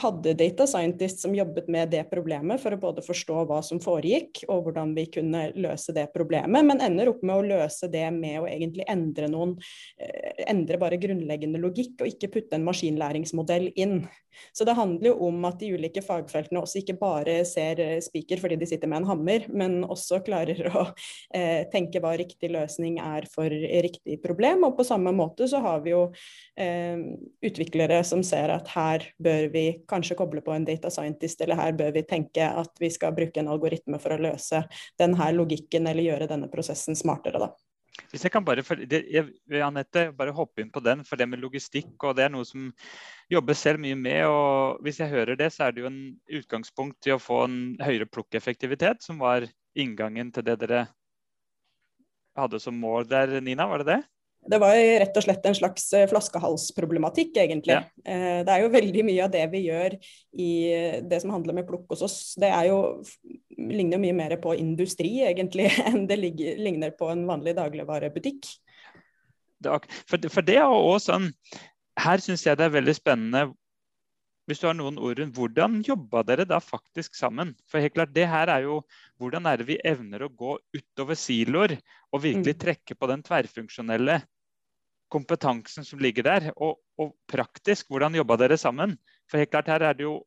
hadde 0.00 0.32
data 0.34 0.66
scientists 0.66 1.22
som 1.22 1.34
jobbet 1.34 1.66
med 1.68 1.90
det 1.92 2.06
problemet 2.10 2.60
for 2.62 2.72
å 2.72 2.80
både 2.80 3.04
forstå 3.04 3.42
hva 3.50 3.58
som 3.64 3.80
foregikk 3.84 4.42
og 4.48 4.64
hvordan 4.66 4.94
vi 4.96 5.04
kunne 5.12 5.42
løse 5.60 5.92
det 5.92 6.06
problemet, 6.14 6.64
men 6.64 6.80
ender 6.80 7.10
opp 7.12 7.20
med 7.26 7.36
å 7.36 7.46
løse 7.58 7.90
det 7.92 8.06
med 8.16 8.40
å 8.40 8.48
egentlig 8.48 8.88
endre 8.88 9.28
noen 9.32 9.56
eh, 10.00 10.44
Endre 10.52 10.78
bare 10.80 10.98
grunnleggende 11.00 11.60
logikk 11.60 12.00
og 12.02 12.08
ikke 12.08 12.30
putte 12.32 12.56
en 12.56 12.64
maskinlæringsmodell 12.66 13.68
inn. 13.78 14.00
Så 14.52 14.66
det 14.68 14.76
handler 14.78 15.12
jo 15.12 15.28
om 15.28 15.44
at 15.48 15.58
de 15.60 15.72
ulike 15.76 16.02
fagfeltene 16.04 16.62
også 16.62 16.80
ikke 16.82 16.96
bare 17.00 17.38
ser 17.48 17.80
eh, 17.82 17.98
spiker 18.04 18.40
fordi 18.42 18.58
de 18.60 18.68
sitter 18.68 18.90
med 18.90 19.02
en 19.02 19.10
hammer, 19.12 19.46
men 19.52 19.80
også 19.84 20.22
klarer 20.26 20.60
å 20.80 20.84
eh, 21.34 21.64
tenke 21.72 22.02
hva 22.02 22.14
riktig 22.18 22.52
løsning 22.52 22.98
er 23.02 23.28
for 23.32 23.52
riktig 23.52 24.20
problem. 24.24 24.66
Og 24.68 24.76
på 24.78 24.86
samme 24.86 25.14
måte 25.16 25.48
så 25.50 25.62
har 25.64 25.82
vi 25.86 25.94
jo 25.94 26.04
eh, 26.60 27.00
utviklere 27.44 28.02
som 28.06 28.24
ser 28.26 28.54
at 28.54 28.70
her 28.76 29.08
bør 29.22 29.50
vi 29.54 29.66
kanskje 29.90 30.18
koble 30.18 30.44
på 30.44 30.54
en 30.54 30.68
data 30.68 30.90
scientist, 30.92 31.40
eller 31.42 31.60
her 31.60 31.76
bør 31.78 31.94
vi 31.96 32.06
tenke 32.08 32.46
at 32.46 32.72
vi 32.80 32.90
skal 32.92 33.16
bruke 33.16 33.42
en 33.42 33.52
algoritme 33.52 34.00
for 34.02 34.14
å 34.14 34.22
løse 34.22 34.64
denne 35.00 35.32
logikken 35.36 35.86
eller 35.88 36.10
gjøre 36.12 36.30
denne 36.30 36.50
prosessen 36.52 36.98
smartere. 36.98 37.42
da. 37.42 37.52
Hvis 38.12 38.24
jeg 38.24 38.32
kan 38.32 38.44
bare, 38.44 38.62
det, 38.88 39.02
jeg, 39.12 39.26
Annette, 39.60 40.06
bare 40.16 40.32
hoppe 40.36 40.62
inn 40.64 40.70
på 40.72 40.80
den, 40.84 41.02
for 41.04 41.20
det 41.20 41.26
med 41.28 41.42
logistikk 41.42 42.06
og 42.08 42.16
det 42.16 42.26
er 42.26 42.32
noe 42.32 42.46
som 42.48 42.70
jobber 43.32 43.56
selv 43.58 43.82
mye 43.84 43.98
med. 43.98 44.24
og 44.28 44.80
Hvis 44.84 45.00
jeg 45.02 45.12
hører 45.12 45.36
det, 45.36 45.50
så 45.52 45.66
er 45.66 45.74
det 45.74 45.84
jo 45.84 45.90
en 45.90 46.00
utgangspunkt 46.40 46.98
til 47.04 47.16
å 47.16 47.22
få 47.22 47.42
en 47.46 47.58
høyere 47.82 48.08
plukkeffektivitet, 48.08 49.04
som 49.04 49.20
var 49.20 49.46
inngangen 49.76 50.32
til 50.32 50.46
det 50.48 50.58
dere 50.64 50.86
hadde 52.38 52.60
som 52.64 52.78
mål 52.80 53.08
der, 53.08 53.38
Nina? 53.44 53.68
Var 53.68 53.84
det 53.84 53.90
det? 53.92 54.00
Det 54.42 54.58
var 54.58 54.74
rett 54.74 55.16
og 55.18 55.24
slett 55.24 55.44
en 55.46 55.54
slags 55.54 55.84
eh, 55.94 56.08
flaskehalsproblematikk, 56.10 57.36
egentlig. 57.38 57.76
Ja. 57.76 57.84
Eh, 58.02 58.40
det 58.42 58.54
er 58.54 58.64
jo 58.64 58.72
veldig 58.74 59.04
mye 59.06 59.22
av 59.26 59.30
det 59.34 59.44
vi 59.52 59.62
gjør 59.68 59.94
i 60.34 60.50
det 61.06 61.20
som 61.22 61.30
handler 61.34 61.60
med 61.60 61.68
plukk 61.68 61.86
hos 61.94 62.02
oss. 62.02 62.18
Det 62.40 62.50
er 62.50 62.70
jo, 62.72 62.80
ligner 63.54 64.02
mye 64.02 64.16
mer 64.18 64.36
på 64.42 64.56
industri, 64.58 65.20
egentlig, 65.28 65.70
enn 65.88 66.08
det 66.10 66.18
ligner 66.18 66.94
på 66.98 67.12
en 67.14 67.26
vanlig 67.30 67.54
dagligvarebutikk. 67.60 68.50
For, 69.62 70.18
for 70.26 70.42
det 70.42 70.56
er 70.58 70.66
også 70.66 71.12
sånn 71.12 71.26
Her 72.02 72.18
syns 72.18 72.42
jeg 72.42 72.58
det 72.58 72.64
er 72.66 72.72
veldig 72.74 72.94
spennende 72.96 73.42
hvis 74.50 74.58
du 74.58 74.66
har 74.66 74.74
noen 74.74 74.98
ord 74.98 75.20
rundt 75.20 75.36
hvordan 75.38 75.80
jobba 75.86 76.24
dere 76.26 76.46
da 76.48 76.58
faktisk 76.62 77.14
sammen? 77.14 77.52
For 77.70 77.82
helt 77.82 77.94
klart, 77.94 78.14
det 78.14 78.26
her 78.30 78.50
er 78.50 78.66
jo 78.66 78.80
hvordan 79.22 79.46
er 79.46 79.60
det 79.60 79.68
vi 79.68 79.78
evner 79.86 80.26
å 80.26 80.32
gå 80.32 80.56
utover 80.74 81.18
siloer 81.18 81.76
og 82.10 82.24
virkelig 82.24 82.56
mm. 82.56 82.62
trekke 82.64 82.98
på 82.98 83.10
den 83.10 83.22
tverrfunksjonelle 83.26 84.18
kompetansen 85.12 85.86
som 85.86 86.02
ligger 86.02 86.26
der. 86.26 86.50
Og, 86.56 86.80
og 86.98 87.14
praktisk, 87.30 87.88
hvordan 87.92 88.18
jobba 88.18 88.38
dere 88.40 88.58
sammen? 88.58 88.96
For 89.30 89.42
helt 89.42 89.52
klart, 89.52 89.70
her 89.70 89.86
er 89.90 89.98
det 89.98 90.08
jo 90.08 90.20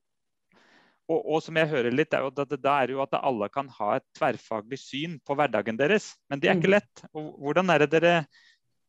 og, 1.06 1.20
og, 1.20 1.38
som 1.46 1.58
jeg 1.60 1.70
hører 1.70 1.94
litt, 1.94 2.16
er 2.18 2.26
at 2.26 2.54
da 2.58 2.76
er 2.82 2.96
jo 2.96 3.04
at 3.04 3.14
alle 3.20 3.46
kan 3.54 3.68
ha 3.78 3.92
et 4.00 4.06
tverrfaglig 4.18 4.80
syn 4.82 5.20
på 5.22 5.36
hverdagen 5.38 5.78
deres. 5.78 6.16
Men 6.32 6.42
det 6.42 6.50
er 6.50 6.58
ikke 6.58 6.72
mm. 6.72 6.76
lett. 6.80 7.04
Og 7.14 7.28
hvordan 7.46 7.70
er 7.70 7.84
det 7.84 7.92
dere 7.94 8.14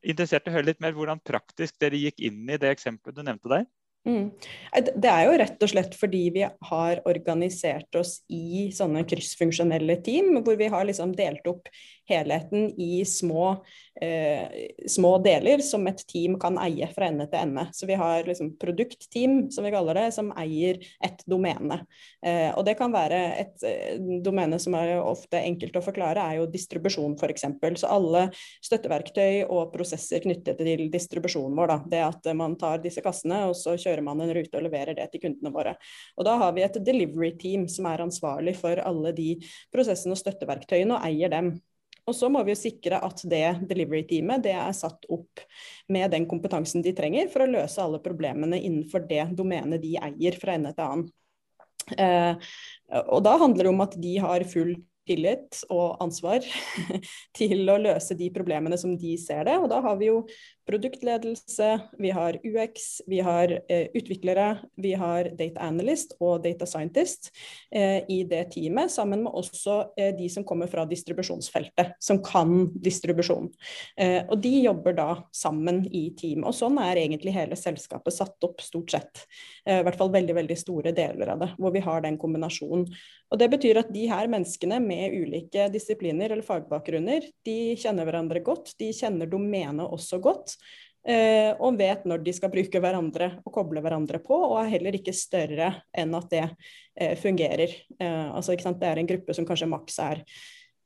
interessert 0.07 0.47
i 0.47 0.53
å 0.53 0.55
høre 0.55 0.71
litt 0.71 0.81
mer 0.81 0.95
hvordan 0.97 1.21
praktisk 1.21 1.77
dere 1.83 2.01
gikk 2.01 2.23
inn 2.25 2.47
i 2.49 2.57
det 2.63 2.71
eksempelet 2.73 3.19
du 3.19 3.21
nevnte 3.27 3.53
der? 3.53 3.67
Mm. 4.07 4.31
Det 4.95 5.11
er 5.11 5.25
jo 5.27 5.39
rett 5.41 5.65
og 5.67 5.71
slett 5.73 5.97
fordi 5.99 6.23
vi 6.37 6.45
har 6.47 7.01
organisert 7.11 7.99
oss 7.99 8.21
i 8.31 8.69
sånne 8.75 9.03
kryssfunksjonelle 9.09 9.99
team, 10.07 10.37
hvor 10.47 10.59
vi 10.61 10.71
har 10.71 10.87
liksom 10.87 11.15
delt 11.19 11.47
opp 11.51 11.67
helheten 12.09 12.71
i 12.81 13.05
små, 13.05 13.65
eh, 14.01 14.47
små, 14.87 15.17
deler 15.23 15.63
som 15.65 15.87
et 15.87 16.03
team 16.07 16.39
kan 16.41 16.59
eie 16.63 16.87
fra 16.93 17.09
ende 17.11 17.27
til 17.31 17.41
ende. 17.41 17.67
Så 17.73 17.87
vi 17.87 17.97
har 17.99 18.25
liksom 18.25 18.55
produktteam, 18.61 19.51
som 19.51 19.65
vi 19.65 19.73
kaller 19.75 19.95
det, 19.95 20.07
som 20.15 20.33
eier 20.39 20.79
et 21.05 21.25
domene. 21.27 21.81
Eh, 22.25 22.51
og 22.55 22.65
det 22.67 22.77
kan 22.79 22.95
være 22.95 23.21
et 23.41 23.67
eh, 23.67 23.99
domene 24.23 24.59
som 24.63 24.77
er 24.79 24.97
ofte 25.01 25.41
enkelt 25.41 25.77
å 25.77 25.85
forklare, 25.85 26.23
er 26.23 26.41
jo 26.41 26.51
distribusjon 26.51 27.17
f.eks. 27.19 27.47
Så 27.81 27.91
alle 27.91 28.29
støtteverktøy 28.65 29.47
og 29.49 29.73
prosesser 29.75 30.23
knyttet 30.25 30.61
til 30.61 30.87
distribusjonen 30.93 31.57
vår. 31.59 31.73
Da. 31.73 31.79
Det 31.97 32.05
at 32.07 32.33
man 32.37 32.57
tar 32.61 32.83
disse 32.85 33.03
kassene, 33.05 33.47
og 33.51 33.57
så 33.59 33.77
kjører 33.81 34.05
man 34.07 34.23
en 34.23 34.35
rute 34.37 34.59
og 34.59 34.67
leverer 34.69 34.97
det 34.99 35.11
til 35.13 35.27
kundene 35.27 35.55
våre. 35.55 35.77
Og 36.17 36.29
da 36.29 36.37
har 36.41 36.55
vi 36.57 36.65
et 36.67 36.81
delivery 36.87 37.33
team 37.41 37.67
som 37.71 37.89
er 37.91 38.05
ansvarlig 38.05 38.57
for 38.59 38.81
alle 38.83 39.13
de 39.17 39.33
prosessene 39.75 40.17
og 40.17 40.21
støtteverktøyene, 40.21 40.97
og 40.97 41.09
eier 41.09 41.33
dem. 41.33 41.57
Og 42.07 42.15
så 42.15 42.29
må 42.31 42.43
vi 42.47 42.55
jo 42.55 42.59
sikre 42.61 43.01
at 43.03 43.23
det 43.27 43.45
delivery-teamet 43.67 44.45
det 44.45 44.55
er 44.55 44.75
satt 44.79 45.09
opp 45.11 45.43
med 45.91 46.13
den 46.15 46.29
kompetansen 46.31 46.85
de 46.85 46.95
trenger 46.95 47.31
for 47.33 47.43
å 47.43 47.51
løse 47.51 47.83
alle 47.83 47.99
problemene 48.05 48.61
innenfor 48.63 49.09
det 49.11 49.25
domenet 49.39 49.83
de 49.83 49.97
eier 49.99 50.39
fra 50.39 50.55
ende 50.55 50.71
til 50.77 50.87
annen. 50.87 51.09
Eh, 51.99 52.53
og 53.11 53.23
da 53.27 53.35
handler 53.43 53.67
det 53.67 53.73
om 53.73 53.83
at 53.83 53.99
de 54.03 54.15
har 54.23 54.47
full 54.51 54.77
tillit 55.07 55.61
og 55.71 56.01
ansvar 56.03 56.47
til 57.39 57.71
å 57.71 57.79
løse 57.79 58.17
de 58.19 58.31
problemene 58.35 58.79
som 58.79 58.95
de 58.99 59.15
ser 59.19 59.47
det. 59.49 59.57
Og 59.59 59.69
da 59.71 59.83
har 59.83 59.99
vi 59.99 60.11
jo 60.11 60.23
produktledelse, 60.67 61.81
vi 61.99 62.11
har 62.11 62.39
UX, 62.45 63.03
vi 63.07 63.21
har 63.21 63.53
eh, 63.69 63.87
utviklere, 63.95 64.59
vi 64.77 64.93
har 64.99 65.31
data 65.39 65.61
analyst 65.61 66.17
og 66.21 66.43
data 66.45 66.67
scientist 66.67 67.31
eh, 67.71 68.03
i 68.09 68.23
det 68.29 68.43
teamet, 68.57 68.91
sammen 68.91 69.23
med 69.23 69.35
også 69.39 69.77
eh, 69.97 70.13
de 70.19 70.29
som 70.33 70.45
kommer 70.45 70.71
fra 70.71 70.87
distribusjonsfeltet, 70.89 71.95
som 72.03 72.19
kan 72.25 72.67
distribusjon. 72.83 73.51
Eh, 73.97 74.25
og 74.27 74.43
de 74.43 74.55
jobber 74.65 74.97
da 74.99 75.09
sammen 75.35 75.85
i 75.87 76.09
team. 76.19 76.43
Og 76.47 76.57
sånn 76.57 76.81
er 76.83 77.03
egentlig 77.05 77.37
hele 77.37 77.59
selskapet 77.59 78.17
satt 78.17 78.49
opp, 78.49 78.65
stort 78.65 78.97
sett. 78.97 79.27
Eh, 79.65 79.81
I 79.81 79.87
hvert 79.87 80.01
fall 80.01 80.11
veldig, 80.15 80.35
veldig 80.41 80.59
store 80.59 80.95
deler 80.97 81.35
av 81.37 81.45
det, 81.45 81.53
hvor 81.61 81.75
vi 81.75 81.85
har 81.87 82.03
den 82.03 82.19
kombinasjonen. 82.19 82.89
Og 83.31 83.39
Det 83.39 83.49
betyr 83.51 83.81
at 83.81 83.89
de 83.95 84.05
her 84.07 84.29
menneskene 84.31 84.79
med 84.83 85.15
ulike 85.15 85.67
disipliner 85.75 86.31
eller 86.31 86.47
fagbakgrunner, 86.47 87.25
de 87.47 87.59
kjenner 87.79 88.07
hverandre 88.07 88.43
godt. 88.47 88.75
De 88.79 88.93
kjenner 88.95 89.31
domenet 89.31 89.87
også 89.87 90.21
godt. 90.23 90.56
Eh, 91.07 91.53
og 91.63 91.79
vet 91.79 92.03
når 92.09 92.25
de 92.27 92.35
skal 92.35 92.51
bruke 92.51 92.81
hverandre 92.83 93.31
og 93.45 93.53
koble 93.55 93.83
hverandre 93.85 94.19
på, 94.25 94.35
og 94.35 94.59
er 94.59 94.73
heller 94.73 94.99
ikke 94.99 95.15
større 95.15 95.71
enn 95.95 96.15
at 96.19 96.29
det 96.33 96.45
fungerer 96.47 97.23
fungerer. 97.23 97.73
ikke 97.95 98.11
altså, 98.35 98.57
Det 98.57 98.89
er 98.89 98.99
en 98.99 99.07
gruppe 99.07 99.35
som 99.37 99.47
kanskje 99.47 99.69
maks 99.71 99.99
er 100.03 100.25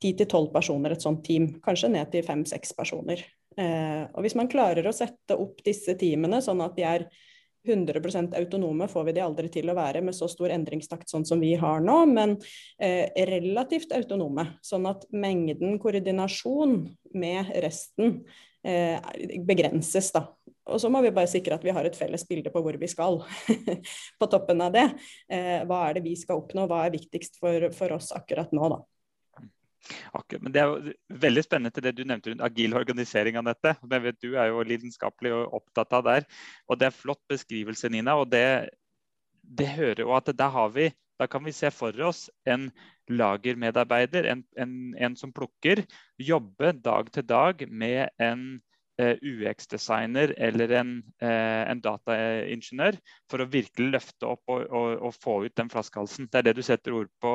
10-12 0.01 0.51
personer, 0.53 0.91
et 0.91 1.01
sånt 1.01 1.23
team. 1.25 1.47
Kanskje 1.61 1.89
ned 1.89 2.11
til 2.11 2.25
5-6 2.25 2.75
personer. 2.77 3.23
Eh, 3.57 4.05
og 4.13 4.21
Hvis 4.21 4.35
man 4.35 4.49
klarer 4.49 4.87
å 4.87 4.95
sette 4.95 5.37
opp 5.37 5.61
disse 5.65 5.95
teamene 5.99 6.41
sånn 6.41 6.61
at 6.63 6.77
de 6.77 6.87
er 6.87 7.07
100% 7.67 8.33
autonome 8.39 8.87
får 8.89 9.03
vi 9.05 9.13
de 9.13 9.21
aldri 9.21 9.49
til 9.53 9.69
å 9.69 9.75
være 9.77 10.01
med 10.01 10.15
så 10.17 10.25
stor 10.31 10.49
endringstakt 10.49 11.11
sånn 11.11 11.27
som 11.29 11.41
vi 11.43 11.51
har 11.61 11.83
nå, 11.85 11.97
men 12.09 12.33
eh, 12.81 13.11
relativt 13.29 13.93
autonome. 13.93 14.47
Sånn 14.65 14.87
at 14.89 15.05
mengden 15.13 15.77
koordinasjon 15.81 16.79
med 17.13 17.51
resten 17.61 18.23
eh, 18.23 18.39
begrenses, 18.61 20.11
da. 20.13 20.27
Og 20.69 20.77
så 20.81 20.89
må 20.93 21.01
vi 21.01 21.11
bare 21.13 21.29
sikre 21.29 21.57
at 21.57 21.65
vi 21.65 21.73
har 21.73 21.87
et 21.87 21.97
felles 21.97 22.23
bilde 22.29 22.51
på 22.53 22.61
hvor 22.63 22.77
vi 22.79 22.89
skal. 22.89 23.19
på 24.19 24.29
toppen 24.29 24.61
av 24.63 24.73
det. 24.75 24.87
Eh, 25.31 25.61
hva 25.67 25.83
er 25.87 25.97
det 25.97 26.05
vi 26.05 26.15
skal 26.19 26.41
oppnå, 26.43 26.67
hva 26.69 26.85
er 26.85 26.95
viktigst 26.95 27.39
for, 27.41 27.71
for 27.75 27.97
oss 27.97 28.11
akkurat 28.15 28.53
nå, 28.55 28.69
da. 28.75 28.81
Akkurat, 30.13 30.43
men 30.45 30.53
Det 30.53 30.61
er 30.61 30.69
jo 30.69 30.93
veldig 31.23 31.43
spennende 31.43 31.73
til 31.73 31.87
det 31.87 31.95
du 31.97 32.03
nevnte 32.05 32.29
rundt 32.29 32.45
agil 32.45 32.77
organisering 32.77 33.39
av 33.41 33.49
dette. 33.49 33.73
Jeg 33.81 34.05
vet 34.05 34.21
Du 34.21 34.35
er 34.35 34.51
jo 34.51 34.65
lidenskapelig 34.67 35.33
og 35.39 35.57
opptatt 35.61 35.97
av 35.97 36.05
der. 36.05 36.27
og 36.69 36.79
Det 36.79 36.89
er 36.89 36.99
flott 36.99 37.23
beskrivelse, 37.29 37.89
Nina. 37.89 38.15
og 38.15 38.29
det, 38.29 38.69
det 39.41 39.67
hører 39.67 40.05
jo 40.05 40.13
at 40.15 40.29
der 40.29 40.53
har 40.53 40.69
vi, 40.69 40.91
da 41.21 41.27
kan 41.29 41.45
vi 41.45 41.53
se 41.53 41.69
for 41.73 41.95
oss 42.01 42.25
en 42.49 42.71
lagermedarbeider, 43.11 44.25
en, 44.31 44.43
en, 44.57 44.73
en 44.97 45.15
som 45.19 45.33
plukker, 45.35 45.83
jobbe 46.17 46.73
dag 46.81 47.11
til 47.13 47.25
dag 47.29 47.61
med 47.69 48.09
en 48.21 48.45
eh, 49.01 49.19
UX-designer 49.21 50.33
eller 50.37 50.73
en, 50.79 50.95
eh, 51.21 51.61
en 51.69 51.83
dataingeniør 51.83 52.97
for 53.29 53.43
å 53.43 53.49
virkelig 53.51 53.91
løfte 53.97 54.31
opp 54.33 54.53
og, 54.53 54.65
og, 54.69 54.95
og, 54.97 55.19
få 55.21 55.37
ut 55.45 55.57
den 55.59 55.69
flaskehalsen. 55.69 56.29
Det 56.31 56.41
er 56.41 56.49
det 56.49 56.57
du 56.57 56.63
setter 56.65 56.97
ord 57.03 57.11
på, 57.21 57.33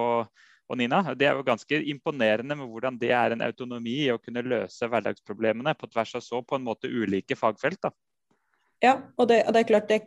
og 0.66 0.80
Nina, 0.80 1.02
Det 1.14 1.28
er 1.28 1.38
jo 1.38 1.46
ganske 1.46 1.82
imponerende 1.92 2.56
med 2.58 2.66
hvordan 2.66 2.98
det 2.98 3.12
er 3.14 3.36
en 3.36 3.44
autonomi 3.46 4.00
i 4.08 4.10
å 4.10 4.18
kunne 4.18 4.42
løse 4.42 4.88
hverdagsproblemene 4.90 5.76
på 5.78 5.92
tvers 5.92 6.16
av 6.18 6.26
så 6.26 6.42
på 6.42 6.58
en 6.58 6.66
måte 6.66 6.90
ulike 6.90 7.38
fagfelt. 7.38 7.78
da. 7.86 7.94
Ja, 8.82 8.98
og 9.16 9.30
det, 9.30 9.44
og 9.46 9.54
det 9.54 9.62
er 9.62 9.70
klart 9.70 9.88
det 9.88 10.00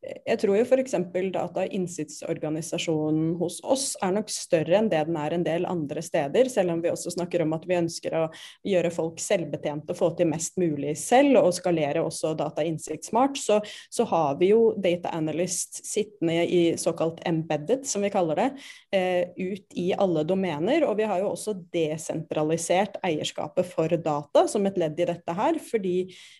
jeg 0.00 0.38
tror 0.40 0.56
jo 0.56 0.64
f.eks. 0.64 0.94
datainnsiktsorganisasjonen 1.34 3.34
hos 3.40 3.58
oss 3.60 3.96
er 4.00 4.14
nok 4.16 4.30
større 4.32 4.78
enn 4.78 4.88
det 4.88 5.02
den 5.10 5.18
er 5.20 5.34
en 5.36 5.44
del 5.44 5.66
andre 5.68 6.00
steder, 6.04 6.48
selv 6.48 6.72
om 6.72 6.80
vi 6.80 6.90
også 6.92 7.10
snakker 7.12 7.42
om 7.44 7.52
at 7.56 7.66
vi 7.68 7.76
ønsker 7.76 8.14
å 8.16 8.30
gjøre 8.66 8.90
folk 8.94 9.20
selvbetjente 9.20 9.92
og 9.92 9.98
få 9.98 10.10
til 10.16 10.26
mest 10.30 10.56
mulig 10.60 10.96
selv, 11.00 11.38
og 11.42 11.54
skalere 11.56 12.02
også 12.04 12.34
datainnsikt 12.38 13.04
smart, 13.10 13.38
så, 13.40 13.60
så, 13.92 14.04
har 14.10 14.38
vi 14.40 14.46
jo 14.54 14.74
data 14.80 15.08
analyst 15.14 15.86
sittende 15.86 16.46
i 16.48 16.76
såkalt 16.80 17.20
embedded, 17.28 17.86
som 17.86 18.02
vi 18.04 18.10
kaller 18.12 18.36
det, 18.40 18.50
eh, 18.96 19.28
ut 19.36 19.74
i 19.78 19.92
alle 19.94 20.24
domener. 20.26 20.84
Og 20.88 20.96
vi 20.98 21.04
har 21.06 21.18
jo 21.22 21.30
også 21.34 21.52
desentralisert 21.74 22.96
eierskapet 23.06 23.66
for 23.68 23.88
data 24.00 24.46
som 24.50 24.66
et 24.66 24.78
ledd 24.80 24.98
i 24.98 25.08
dette 25.12 25.32
her, 25.36 25.54
fordi 25.62 25.96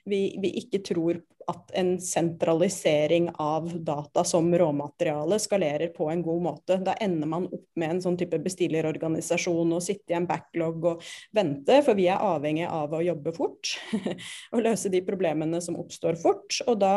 vi, 0.09 0.21
vi 0.41 0.51
ikke 0.65 0.81
tror 0.91 1.15
at 1.51 1.73
en 1.79 1.93
sentralisering 2.03 3.31
av 3.43 3.69
data 3.85 4.25
som 4.25 4.49
råmateriale 4.55 5.39
skalerer 5.43 5.93
på 5.95 6.09
en 6.11 6.23
god 6.23 6.43
måte. 6.43 6.79
Da 6.85 6.95
ender 7.03 7.31
man 7.31 7.49
opp 7.51 7.67
med 7.81 7.97
en 7.97 8.03
sånn 8.05 8.19
type 8.21 8.39
bestillerorganisasjon 8.43 9.75
og 9.77 9.85
sitte 9.85 10.15
i 10.15 10.19
en 10.19 10.29
backlog 10.31 10.87
og 10.93 11.05
vente, 11.37 11.81
for 11.87 11.99
vi 11.99 12.09
er 12.11 12.23
avhengig 12.25 12.67
av 12.69 12.95
å 12.95 13.03
jobbe 13.05 13.35
fort 13.37 13.75
og 14.55 14.65
løse 14.65 14.93
de 14.93 15.03
problemene 15.07 15.61
som 15.65 15.79
oppstår 15.81 16.19
fort. 16.21 16.61
Og 16.67 16.81
da 16.81 16.95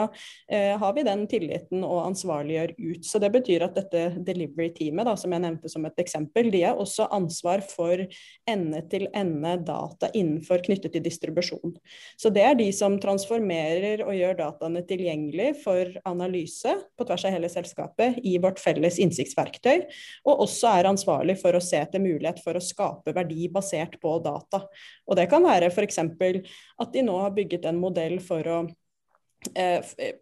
eh, 0.48 0.74
har 0.80 0.96
vi 0.96 1.06
den 1.08 1.26
tilliten 1.32 1.84
og 1.84 2.04
ansvarliggjør 2.08 2.76
ut. 2.78 3.04
Så 3.08 3.22
det 3.24 3.32
betyr 3.34 3.68
at 3.68 3.78
dette 3.78 4.24
delivery-teamet, 4.26 5.14
som 5.20 5.34
jeg 5.36 5.46
nevnte 5.46 5.72
som 5.72 5.86
et 5.88 6.00
eksempel, 6.04 6.52
de 6.54 6.64
har 6.66 6.80
også 6.80 7.10
ansvar 7.14 7.64
for 7.66 8.06
ende-til-ende 8.50 9.58
data 9.66 10.10
innenfor 10.14 10.64
knyttet 10.66 10.96
til 10.96 11.04
distribusjon. 11.06 11.76
Så 12.20 12.32
det 12.34 12.44
er 12.46 12.58
de 12.60 12.70
som 12.76 12.98
transformerer 13.02 14.04
og 14.06 14.16
gjør 14.18 14.40
dataene 14.44 14.84
tilgjengelig 14.88 15.50
for 15.64 15.90
analyse 16.10 16.76
på 16.98 17.08
tvers 17.08 17.26
av 17.28 17.36
hele 17.36 17.50
selskapet 17.52 18.20
i 18.28 18.36
vårt 18.44 18.62
felles 18.62 19.00
innsiktsverktøy, 19.02 19.88
og 20.28 20.46
også 20.46 20.76
er 20.76 20.92
ansvarlig 20.92 21.40
for 21.42 21.56
å 21.56 21.64
se 21.64 21.80
etter 21.82 22.04
mulighet 22.04 22.44
for 22.44 22.60
å 22.60 22.64
skape 22.64 23.16
verdi 23.16 23.50
basert 23.54 23.98
på 24.04 24.18
data. 24.24 24.66
Og 25.08 25.20
det 25.20 25.30
kan 25.32 25.46
være 25.46 25.72
f.eks. 25.72 26.00
at 26.04 26.94
de 26.94 27.06
nå 27.06 27.20
har 27.24 27.36
bygget 27.36 27.68
en 27.70 27.82
modell 27.82 28.20
for 28.24 28.54
å 28.54 28.64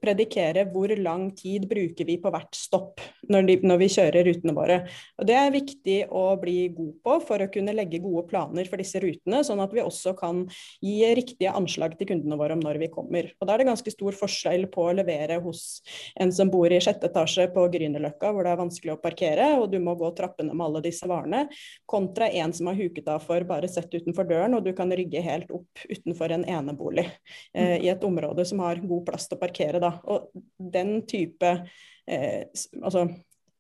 predikere 0.02 0.66
hvor 0.72 0.92
lang 0.98 1.30
tid 1.38 1.68
bruker 1.70 2.08
vi 2.08 2.18
på 2.22 2.32
hvert 2.34 2.56
stopp 2.58 3.02
når, 3.32 3.48
de, 3.48 3.56
når, 3.66 3.80
vi 3.82 3.90
kjører 3.94 4.28
rutene 4.28 4.56
våre. 4.56 4.78
Og 5.20 5.28
Det 5.30 5.36
er 5.38 5.54
viktig 5.54 5.98
å 6.10 6.24
bli 6.42 6.58
god 6.76 6.94
på 7.06 7.18
for 7.28 7.44
å 7.44 7.50
kunne 7.54 7.76
legge 7.76 8.02
gode 8.04 8.26
planer 8.30 8.68
for 8.70 8.82
disse 8.82 9.00
rutene, 9.04 9.44
sånn 9.46 9.62
at 9.64 9.74
vi 9.76 9.84
også 9.84 10.14
kan 10.18 10.44
gi 10.84 10.98
riktige 11.18 11.54
anslag 11.56 11.96
til 12.00 12.12
kundene 12.12 12.40
våre 12.40 12.58
om 12.58 12.64
når 12.64 12.82
vi 12.82 12.92
kommer. 12.94 13.32
Og 13.40 13.48
Da 13.48 13.56
er 13.56 13.64
det 13.64 13.70
ganske 13.72 13.94
stor 13.94 14.18
forskjell 14.18 14.68
på 14.74 14.88
å 14.88 14.96
levere 14.98 15.40
hos 15.44 15.82
en 16.20 16.34
som 16.36 16.52
bor 16.52 16.72
i 16.72 16.82
sjette 16.84 17.10
etasje 17.12 17.48
på 17.54 17.68
Grünerløkka, 17.74 18.34
hvor 18.34 18.48
det 18.48 18.54
er 18.54 18.62
vanskelig 18.62 18.96
å 18.96 19.02
parkere, 19.02 19.52
og 19.60 19.70
du 19.72 19.80
må 19.84 19.96
gå 20.00 20.12
trappene 20.18 20.56
med 20.56 20.66
alle 20.68 20.84
disse 20.86 21.08
varene, 21.10 21.46
kontra 21.90 22.30
en 22.42 22.54
som 22.56 22.72
har 22.72 22.80
huket 22.80 23.10
av 23.12 23.24
for 23.26 23.46
bare 23.48 23.70
sett 23.72 23.94
utenfor 23.94 24.28
døren, 24.30 24.58
og 24.58 24.66
du 24.66 24.74
kan 24.78 24.92
rygge 24.92 25.24
helt 25.24 25.52
opp 25.54 25.86
utenfor 25.88 26.34
en 26.36 26.46
enebolig 26.50 27.08
eh, 27.54 27.78
i 27.82 27.92
et 27.92 28.04
område 28.08 28.46
som 28.48 28.64
har 28.64 28.82
god 28.82 29.06
plass 29.08 29.11
plass 29.12 29.28
til 29.30 29.38
å 29.38 29.44
parkere, 29.44 29.84
da. 29.84 29.94
Og 30.12 30.32
den 30.58 31.02
type 31.10 31.52
eh, 31.52 32.48
Altså 32.82 33.06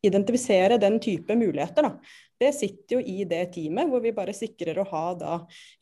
identifisere 0.01 0.79
den 0.81 0.99
type 0.99 1.35
muligheter, 1.35 1.85
da. 1.85 1.91
Det 2.41 2.49
sitter 2.57 2.97
jo 2.97 3.01
i 3.05 3.25
det 3.29 3.43
teamet, 3.53 3.89
hvor 3.89 4.01
vi 4.01 4.15
bare 4.17 4.33
sikrer 4.33 4.79
å 4.81 4.87
ha 4.89 5.03
da 5.13 5.35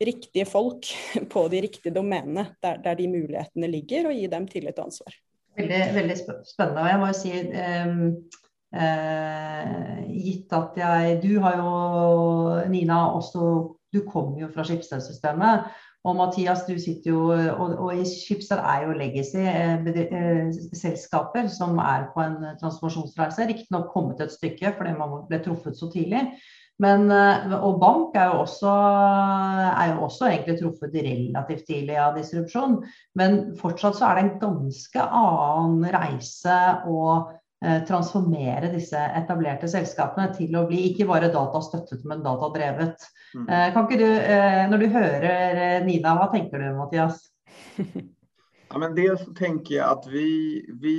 riktige 0.04 0.44
folk 0.48 0.90
på 1.32 1.46
de 1.52 1.62
riktige 1.64 1.94
domenene 1.96 2.50
der, 2.60 2.82
der 2.84 2.98
de 3.00 3.08
mulighetene 3.08 3.70
ligger, 3.70 4.10
og 4.10 4.18
gi 4.18 4.28
dem 4.28 4.48
tillit 4.50 4.76
og 4.76 4.90
ansvar. 4.90 5.16
Veldig, 5.56 5.80
veldig 5.96 6.16
spennende. 6.20 6.82
Og 6.82 6.90
jeg 6.90 7.00
må 7.00 7.08
jo 7.08 7.16
si 7.16 7.32
um, 7.32 8.04
uh, 8.76 9.96
gitt 10.12 10.54
at 10.56 10.78
jeg 10.78 11.16
Du 11.24 11.32
har 11.42 11.56
jo, 11.58 11.72
Nina, 12.70 13.00
også 13.16 13.48
Du 13.90 14.04
kommer 14.06 14.44
jo 14.44 14.50
fra 14.52 14.62
Skipsted-systemet. 14.68 15.72
Og 16.08 16.16
Mathias, 16.16 16.62
du 16.64 16.78
sitter 16.80 17.10
jo 17.10 17.26
Og, 17.32 17.74
og 17.76 17.90
i 17.92 18.06
Schibsted 18.08 18.62
er 18.62 18.86
jo 18.86 18.96
legacy 18.96 19.42
eh, 19.42 19.84
eh, 20.00 21.48
som 21.52 21.78
er 21.78 22.08
på 22.14 22.24
en 22.24 22.38
transformasjonsreise. 22.60 23.48
Riktignok 23.50 23.92
kommet 23.92 24.20
et 24.24 24.32
stykke 24.32 24.72
fordi 24.78 24.96
man 24.96 25.20
ble 25.28 25.42
truffet 25.44 25.76
så 25.76 25.90
tidlig. 25.92 26.24
Men, 26.80 27.10
eh, 27.12 27.52
og 27.60 27.76
bank 27.80 28.16
er 28.16 28.30
jo, 28.30 28.40
også, 28.46 28.70
er 28.72 29.92
jo 29.92 30.06
også 30.06 30.30
egentlig 30.30 30.56
truffet 30.60 30.94
relativt 30.96 31.66
tidlig 31.68 31.98
av 32.00 32.16
disrupsjon. 32.16 32.78
Men 33.20 33.40
fortsatt 33.60 33.98
så 33.98 34.08
er 34.08 34.16
det 34.16 34.24
en 34.24 34.38
ganske 34.46 35.04
annen 35.04 35.84
reise 35.92 36.56
eh, 36.56 37.36
transformere 37.60 38.70
disse 38.72 38.96
etablerte 39.18 39.68
selskapene 39.68 40.30
til 40.32 40.54
å 40.56 40.62
bli 40.68 40.78
ikke 40.90 41.04
bare 41.10 41.28
datastøttet, 41.32 42.06
men 42.08 42.22
datadrevet. 42.24 43.04
Mm. 43.34 43.48
Eh, 43.48 43.72
kan 43.74 43.84
ikke 43.84 43.98
du, 44.00 44.10
eh, 44.10 44.70
når 44.70 44.78
du 44.78 44.86
hører 44.88 45.84
Nina, 45.84 46.14
hva 46.16 46.30
tenker 46.32 46.58
du, 46.58 46.70
Mathias? 46.78 47.20
Ja, 48.70 48.78
men 48.78 48.94
dels 48.94 49.22
tenker 49.34 49.74
jeg 49.74 49.82
at 49.82 50.04
vi, 50.06 50.62
vi 50.78 50.98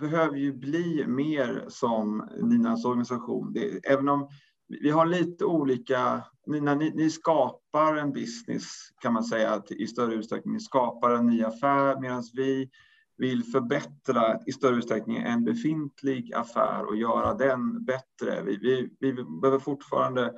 behöver 0.00 0.36
ju 0.36 0.52
bli 0.52 1.04
mer 1.06 1.64
som 1.68 2.22
Ninas 2.42 2.84
organisation. 2.84 3.52
Det, 3.52 3.80
även 3.86 4.08
om 4.08 4.28
vi 4.68 4.90
har 4.90 5.06
lite 5.06 5.44
olika, 5.44 6.22
Nina, 6.46 6.74
ni, 6.74 6.90
ni, 6.94 7.10
skapar 7.10 7.96
en 7.96 8.12
business 8.12 8.64
kan 9.02 9.12
man 9.12 9.24
säga 9.24 9.62
i 9.70 9.86
större 9.86 10.14
utsträckning. 10.14 10.54
Ni 10.54 10.60
skapar 10.60 11.10
en 11.10 11.26
ny 11.26 11.42
affär 11.44 12.00
medan 12.00 12.22
vi 12.34 12.70
vill 13.18 13.44
förbättra 13.44 14.40
i 14.46 14.52
större 14.52 14.76
utsträckning 14.76 15.16
en 15.16 15.44
befintlig 15.44 16.34
affär 16.34 16.84
och 16.84 16.96
göra 16.96 17.34
den 17.34 17.84
bättre. 17.84 18.42
Vi, 18.42 18.56
vi, 18.56 18.90
vi 19.00 19.12
behöver 19.12 19.58
fortfarande 19.58 20.34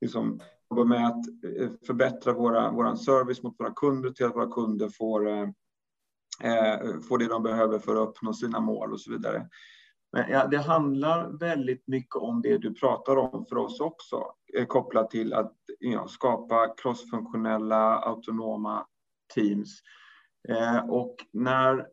liksom 0.00 0.40
jobba 0.70 0.84
med 0.84 1.06
att 1.06 1.26
eh, 1.58 1.70
förbättra 1.86 2.32
vår 2.32 2.96
service 2.96 3.42
mot 3.42 3.60
våra 3.60 3.74
kunder 3.74 4.10
till 4.10 4.26
att 4.26 4.36
våra 4.36 4.50
kunder 4.50 4.88
får 4.88 5.28
eh, 5.28 5.48
eh, 6.42 7.00
får 7.08 7.18
det 7.18 7.28
de 7.28 7.42
behöver 7.42 7.78
för 7.78 8.02
att 8.02 8.08
uppnå 8.08 8.32
sina 8.32 8.60
mål 8.60 8.92
och 8.92 9.00
så 9.00 9.10
vidare. 9.10 9.48
Men 10.12 10.30
ja, 10.30 10.46
det 10.46 10.58
handlar 10.58 11.38
väldigt 11.38 11.86
mycket 11.86 12.16
om 12.16 12.42
det 12.42 12.58
du 12.58 12.74
pratar 12.74 13.16
om 13.16 13.46
för 13.48 13.56
oss 13.56 13.80
också, 13.80 14.24
eh, 14.58 14.66
kopplat 14.66 15.10
till 15.10 15.32
att 15.32 15.54
ja, 15.78 16.08
skapa 16.08 16.74
crossfunktionella 16.76 17.98
autonoma 17.98 18.86
teams. 19.34 19.80
Eh, 20.48 20.90
och 20.90 21.16
när 21.32 21.86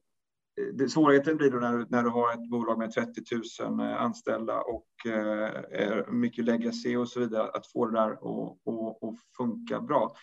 det, 0.73 0.89
svårigheten 0.89 1.37
blir 1.37 1.51
då 1.51 1.57
när, 1.57 1.85
när 1.89 2.03
du 2.03 2.09
har 2.09 2.33
ett 2.33 2.49
bolag 2.49 2.77
med 2.77 2.91
30 2.91 3.21
000 3.61 3.79
eh, 3.79 4.01
anställda 4.01 4.61
och 4.61 5.11
eh, 5.11 6.11
mycket 6.11 6.45
legacy 6.45 6.95
och 6.95 7.09
så 7.09 7.19
vidare, 7.19 7.49
att 7.49 7.67
få 7.67 7.85
det 7.85 7.99
där 7.99 8.11
att 8.11 9.19
funka 9.37 9.81
bra. 9.81 10.15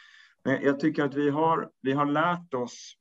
Men 0.45 0.63
jag 0.63 0.81
tycker 0.81 1.05
att 1.05 1.15
vi 1.15 1.31
har, 1.31 1.71
vi 1.83 1.93
har 1.93 2.07
lärt 2.07 2.55
oss 2.55 2.97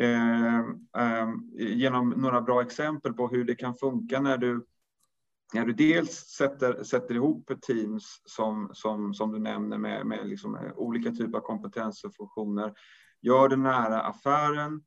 Eh, 0.00 0.58
eh, 0.98 1.28
genom 1.54 2.08
några 2.10 2.40
bra 2.40 2.62
exempel 2.62 3.12
på 3.12 3.28
hur 3.28 3.44
det 3.44 3.54
kan 3.54 3.74
funka 3.74 4.20
när 4.20 4.38
du, 4.38 4.66
när 5.54 5.66
du 5.66 5.72
dels 5.72 6.12
sätter, 6.12 6.82
sätter 6.82 7.14
ihop 7.14 7.50
teams 7.66 8.22
som, 8.24 8.70
som, 8.72 9.14
som 9.14 9.32
du 9.32 9.38
nämner 9.38 9.78
med, 9.78 10.06
med 10.06 10.26
liksom 10.26 10.54
eh, 10.56 10.72
olika 10.74 11.10
typer 11.10 11.38
av 11.38 11.42
kompetenser 11.42 12.08
och 12.08 12.14
funktioner, 12.14 12.72
gör 13.20 13.48
det 13.48 13.56
nära 13.56 14.00
affären 14.00 14.82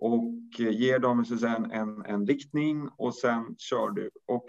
och 0.00 0.34
ger 0.58 0.98
dem 0.98 1.24
så 1.24 1.46
en, 1.46 2.04
en, 2.06 2.26
riktning 2.26 2.88
och 2.96 3.14
sen 3.14 3.56
kör 3.58 3.90
du. 3.90 4.10
Och 4.26 4.44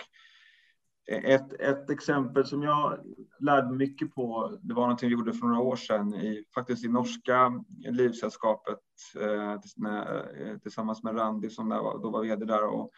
ett, 1.11 1.53
ett 1.53 1.89
exempel 1.89 2.45
som 2.45 2.63
jag 2.63 2.99
lärde 3.39 3.67
mig 3.67 3.77
mycket 3.77 4.15
på, 4.15 4.57
det 4.61 4.73
var 4.73 4.81
någonting 4.81 5.09
vi 5.09 5.15
gjorde 5.15 5.33
för 5.33 5.47
några 5.47 5.61
år 5.61 5.75
sedan, 5.75 6.13
i, 6.13 6.45
faktiskt 6.55 6.85
i 6.85 6.87
norska 6.87 7.63
livsällskapet 7.77 8.79
eh, 9.19 9.51
eh 9.51 10.57
tillsammans 10.61 11.03
med 11.03 11.17
Randi 11.17 11.49
som 11.49 11.69
då 12.01 12.09
var 12.09 12.21
vd 12.21 12.45
där. 12.45 12.63
Och 12.65 12.91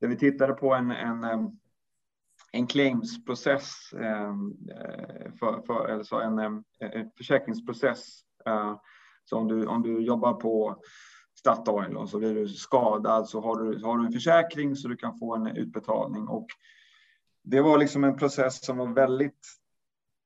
där 0.00 0.08
vi 0.08 0.16
tittade 0.16 0.52
på 0.52 0.74
en, 0.74 0.90
en, 0.90 1.24
en 2.52 2.66
claimsprocess, 2.66 3.92
eh, 3.92 4.34
för, 5.38 5.62
för, 5.66 5.88
alltså 5.88 6.16
en, 6.16 6.38
en 6.38 7.10
försäkringsprocess. 7.16 8.20
Eh, 8.46 8.76
så 9.24 9.36
om 9.36 9.48
du, 9.48 9.66
om 9.66 9.82
du 9.82 10.00
jobbar 10.00 10.32
på 10.32 10.82
Statoil 11.40 12.08
så 12.08 12.18
blir 12.18 12.34
du 12.34 12.48
skadad 12.48 13.28
så 13.28 13.40
har 13.40 13.62
du, 13.62 13.84
har 13.84 13.98
du 13.98 14.06
en 14.06 14.12
försäkring 14.12 14.76
så 14.76 14.88
du 14.88 14.96
kan 14.96 15.18
få 15.18 15.34
en 15.34 15.46
utbetalning. 15.46 16.28
Och 16.28 16.46
det 17.42 17.60
var 17.60 17.78
liksom 17.78 18.04
en 18.04 18.16
process 18.16 18.64
som 18.64 18.76
var 18.76 18.86
väldigt, 18.86 19.46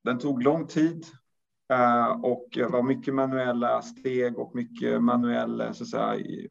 den 0.05 0.18
tog 0.18 0.42
lång 0.42 0.66
tid 0.66 1.07
eh, 1.72 2.09
och 2.09 2.59
var 2.70 2.83
mycket 2.83 3.14
manuella 3.14 3.83
steg 3.83 4.38
och 4.38 4.55
mycket 4.55 5.03
manuella, 5.03 5.74
så 5.74 5.87
säga, 5.87 6.48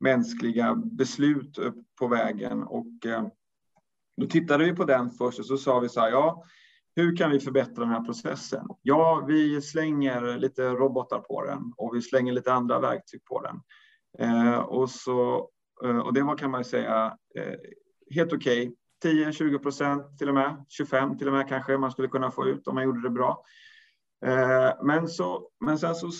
mänskliga 0.00 0.74
beslut 0.74 1.58
på 1.98 2.08
vägen. 2.08 2.62
Och 2.62 3.06
eh, 3.06 3.26
då 4.16 4.26
tittade 4.26 4.64
vi 4.64 4.72
på 4.72 4.84
den 4.84 5.10
först 5.10 5.38
och 5.38 5.46
så 5.46 5.56
sa 5.56 5.78
vi 5.78 5.88
så 5.88 6.00
här, 6.00 6.10
ja, 6.10 6.44
hur 6.96 7.16
kan 7.16 7.30
vi 7.30 7.40
förbättra 7.40 7.84
den 7.84 7.92
här 7.92 8.04
processen? 8.04 8.66
Ja, 8.82 9.24
vi 9.28 9.62
slänger 9.62 10.38
lite 10.38 10.68
robotar 10.68 11.18
på 11.18 11.44
den 11.44 11.72
och 11.76 11.96
vi 11.96 12.02
slänger 12.02 12.32
lite 12.32 12.52
andra 12.52 12.80
verktyg 12.80 13.24
på 13.24 13.40
den. 13.40 13.60
Eh, 14.18 14.56
och, 14.56 14.90
så, 14.90 15.48
och 16.04 16.14
det 16.14 16.22
var 16.22 16.36
kan 16.36 16.50
man 16.50 16.64
säga 16.64 17.16
helt 18.10 18.32
okej. 18.32 18.68
Okay 18.68 18.74
10-20 19.04 19.58
procent 19.58 20.18
till 20.18 20.28
och 20.28 20.34
med, 20.34 20.64
25 20.68 21.18
till 21.18 21.26
och 21.26 21.32
med 21.32 21.48
kanske 21.48 21.78
man 21.78 21.90
skulle 21.90 22.08
kunna 22.08 22.30
få 22.30 22.46
ut 22.46 22.66
om 22.66 22.74
man 22.74 22.84
gjorde 22.84 23.02
det 23.02 23.10
bra. 23.10 23.44
Eh, 24.26 24.72
men, 24.82 25.08
så, 25.08 25.48
men 25.60 25.78
sen 25.78 25.94
så, 25.94 26.10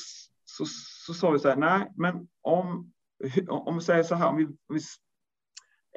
så, 0.44 0.64
så 1.06 1.14
sa 1.14 1.30
vi 1.30 1.38
så 1.38 1.48
här, 1.48 1.56
nej, 1.56 1.92
men 1.96 2.28
om, 2.42 2.92
om 3.48 3.74
vi 3.74 3.80
säger 3.80 4.02
så 4.02 4.14
här, 4.14 4.28
om 4.28 4.36
vi, 4.36 4.46
vi 4.68 4.80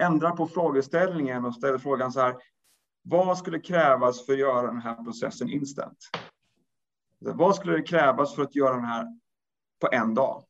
ändrar 0.02 0.32
på 0.32 0.48
frågeställningen 0.48 1.46
och 1.46 1.56
ställer 1.56 1.78
frågan 1.78 2.12
så 2.12 2.20
här, 2.20 2.36
vad 3.10 3.38
skulle 3.38 3.60
krävas 3.60 4.26
för 4.26 4.34
att 4.34 4.40
göra 4.40 4.68
den 4.68 4.82
här 4.82 5.04
processen 5.04 5.50
instant? 5.50 5.98
Vad 7.20 7.56
skulle 7.56 7.74
det 7.74 7.82
krävas 7.82 8.36
för 8.36 8.44
att 8.44 8.56
göra 8.56 8.76
den 8.76 8.86
här 8.86 9.06
på 9.82 9.90
en 9.92 10.14
dag? 10.14 10.44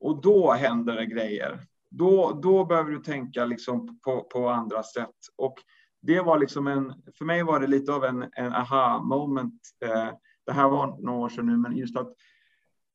Och 0.00 0.22
då 0.22 0.52
händer 0.52 0.94
det 0.94 1.06
grejer. 1.06 1.60
Då, 1.90 2.40
då 2.42 2.64
behöver 2.64 2.90
du 2.90 2.98
tänka 2.98 3.44
liksom 3.44 4.00
på, 4.00 4.22
på 4.22 4.48
andra 4.48 4.82
sätt. 4.82 5.16
Och 5.36 5.54
det 6.02 6.20
var 6.20 6.38
liksom 6.38 6.66
en, 6.66 7.02
för 7.18 7.24
mig 7.24 7.42
var 7.42 7.60
det 7.60 7.66
lite 7.66 7.92
av 7.92 8.04
en, 8.04 8.30
en 8.32 8.52
aha 8.52 9.02
moment. 9.02 9.60
Eh, 9.84 10.08
det 10.46 10.52
här 10.52 10.68
var 10.68 10.98
några 11.00 11.18
år 11.18 11.28
sedan 11.28 11.46
nu, 11.46 11.56
men 11.56 11.76
just 11.76 11.96
att 11.96 12.14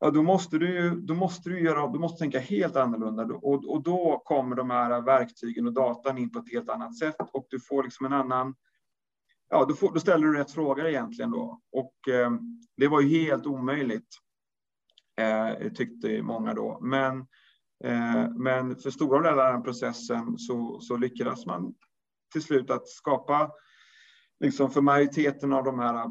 ja, 0.06 0.12
då 0.12 0.24
måste 0.24 0.58
du, 0.58 0.90
då 1.02 1.14
måste 1.14 1.50
du, 1.50 1.60
göra, 1.60 1.88
du 1.88 2.00
måste 2.00 2.20
tänka 2.20 2.40
helt 2.40 2.76
annorlunda. 2.76 3.24
Och, 3.24 3.74
och 3.74 3.84
då 3.84 4.22
kommer 4.26 4.56
de 4.56 4.70
här 4.70 5.02
verktygen 5.02 5.68
och 5.68 5.74
datan 5.74 6.18
in 6.18 6.32
på 6.32 6.40
ett 6.40 6.52
helt 6.52 6.70
annat 6.70 6.98
sätt 6.98 7.16
och 7.34 7.48
du 7.50 7.60
får 7.60 7.84
liksom 7.84 8.06
en 8.06 8.14
annan 8.14 8.56
Ja, 9.50 9.66
då, 9.66 9.76
får, 9.76 9.94
då 9.94 10.00
ställer 10.00 10.28
du 10.28 10.38
rätt 10.38 10.52
frågor 10.52 10.88
egentligen 10.88 11.32
då. 11.32 11.62
Och 11.72 12.14
eh, 12.14 12.32
det 12.78 12.88
var 12.88 13.02
ju 13.02 13.20
helt 13.20 13.46
omöjligt, 13.46 14.08
eh, 15.22 15.72
tyckte 15.72 16.22
många 16.22 16.54
då. 16.54 16.80
Men 16.82 17.26
Eh, 17.84 18.30
men 18.30 18.76
för 18.76 18.92
stora 18.92 19.22
delar 19.22 19.48
av 19.48 19.54
den 19.54 19.64
processen 19.64 20.38
så, 20.38 20.80
så 20.80 20.98
lyckades 20.98 21.46
man 21.46 21.74
till 22.32 22.42
slut 22.42 22.70
att 22.70 22.88
skapa 22.88 23.52
liksom 24.40 24.72
för 24.72 24.82
majoriteten 24.82 25.54
av 25.54 25.64
de 25.64 25.80
här 25.80 26.06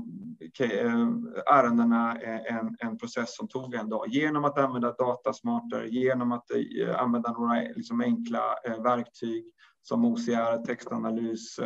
eh, 0.60 1.08
ärendena 1.46 2.16
en, 2.22 2.76
en 2.78 2.98
process 2.98 3.37
som 3.37 3.48
tog 3.48 3.74
en 3.74 3.88
dag 3.88 4.08
genom 4.08 4.44
att 4.44 4.58
använda 4.58 4.92
datasmarter, 4.92 5.84
genom 5.84 6.32
att 6.32 6.50
eh, 6.50 7.00
använda 7.00 7.32
några 7.32 7.60
liksom 7.60 8.00
enkla 8.00 8.42
verktyg 8.82 9.44
som 9.82 10.04
OCR, 10.04 10.64
textanalys, 10.64 11.56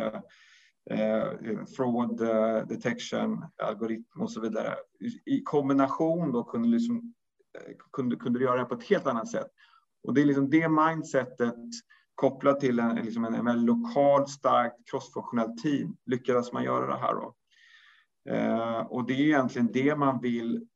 fraud 1.77 2.17
detection, 2.69 3.45
algoritm 3.63 4.21
och 4.21 4.31
så 4.31 4.41
vidare. 4.41 4.75
I 5.25 5.41
kombination 5.43 6.31
då 6.31 6.43
kunde, 6.43 6.67
liksom, 6.67 7.13
kunde, 7.91 8.15
kunde 8.15 8.39
göra 8.39 8.59
det 8.59 8.65
på 8.65 8.73
ett 8.73 8.89
helt 8.89 9.07
annat 9.07 9.31
sätt. 9.31 9.47
Och 10.03 10.13
det 10.13 10.21
är 10.21 10.25
liksom 10.25 10.49
det 10.49 10.69
mindsetet 10.69 11.55
kopplat 12.19 12.59
till 12.59 12.79
en, 12.79 12.95
liksom 12.95 13.25
en, 13.25 13.35
en 13.35 13.45
väldigt 13.45 13.67
lokalt 13.67 14.29
starkt 14.29 14.75
crossfunktionellt 14.91 15.57
team 15.57 15.95
lyckades 16.05 16.53
man 16.53 16.63
göra 16.63 16.87
det 16.87 16.99
här. 16.99 17.13
Då. 17.13 17.35
Eh, 18.29 18.79
och 18.79 19.07
det 19.07 19.13
är 19.13 19.21
egentligen 19.21 19.69
det 19.71 19.95
man 19.95 20.21
vill 20.21 20.67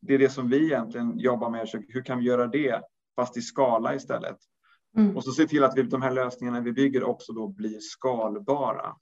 det 0.00 0.14
är 0.14 0.18
det 0.18 0.28
som 0.28 0.48
vi 0.48 0.64
egentligen 0.64 1.18
jobbar 1.18 1.50
med. 1.50 1.68
Hur 1.88 2.02
kan 2.02 2.18
vi 2.18 2.24
göra 2.24 2.46
det 2.46 2.82
fast 3.16 3.36
i 3.36 3.40
skala 3.42 3.94
istället? 3.94 4.36
Mm. 4.96 5.16
Och 5.16 5.24
så 5.24 5.30
se 5.30 5.46
till 5.46 5.64
att 5.64 5.76
vi, 5.76 5.82
de 5.82 6.02
här 6.02 6.10
lösningarna 6.10 6.60
vi 6.60 6.72
bygger 6.72 7.04
också 7.04 7.32
då 7.32 7.48
blir 7.48 7.78
skalbara. 7.80 8.96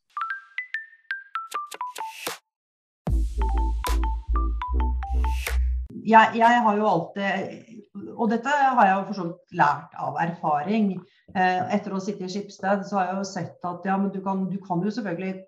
Jeg, 6.05 6.37
jeg, 6.37 6.61
har 6.67 6.77
jo 6.77 6.87
alltid 6.89 8.11
Og 8.13 8.29
dette 8.29 8.53
har 8.53 8.87
jeg 8.87 8.97
jo 8.97 9.05
for 9.09 9.17
så 9.17 9.27
vidt 9.29 9.59
lært 9.61 9.95
av 10.03 10.19
erfaring. 10.21 10.95
Eh, 11.33 11.61
etter 11.77 11.95
å 11.95 12.01
sitte 12.03 12.27
i 12.27 12.33
Skipsted 12.33 12.85
så 12.89 12.99
har 12.99 13.11
jeg 13.11 13.21
jo 13.21 13.29
sett 13.29 13.69
at 13.69 13.87
ja, 13.89 13.97
men 14.01 14.11
du 14.13 14.21
kan, 14.25 14.45
du 14.51 14.59
kan 14.63 14.83
jo 14.85 14.93
selvfølgelig 14.93 15.45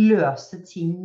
løse 0.00 0.62
ting 0.66 0.96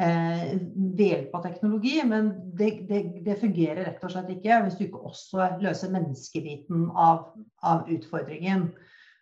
eh, 0.00 0.56
ved 0.96 1.04
hjelp 1.04 1.36
av 1.36 1.44
teknologi, 1.44 1.98
men 2.08 2.32
det, 2.56 2.70
det, 2.88 3.02
det, 3.26 3.38
fungerer 3.42 3.84
rett 3.84 4.04
og 4.04 4.14
slett 4.14 4.32
ikke 4.32 4.62
hvis 4.64 4.78
du 4.78 4.86
ikke 4.86 5.04
også 5.12 5.50
løser 5.60 5.92
menneskebiten 5.92 6.88
av, 6.96 7.30
av 7.62 7.88
utfordringen. 7.92 8.70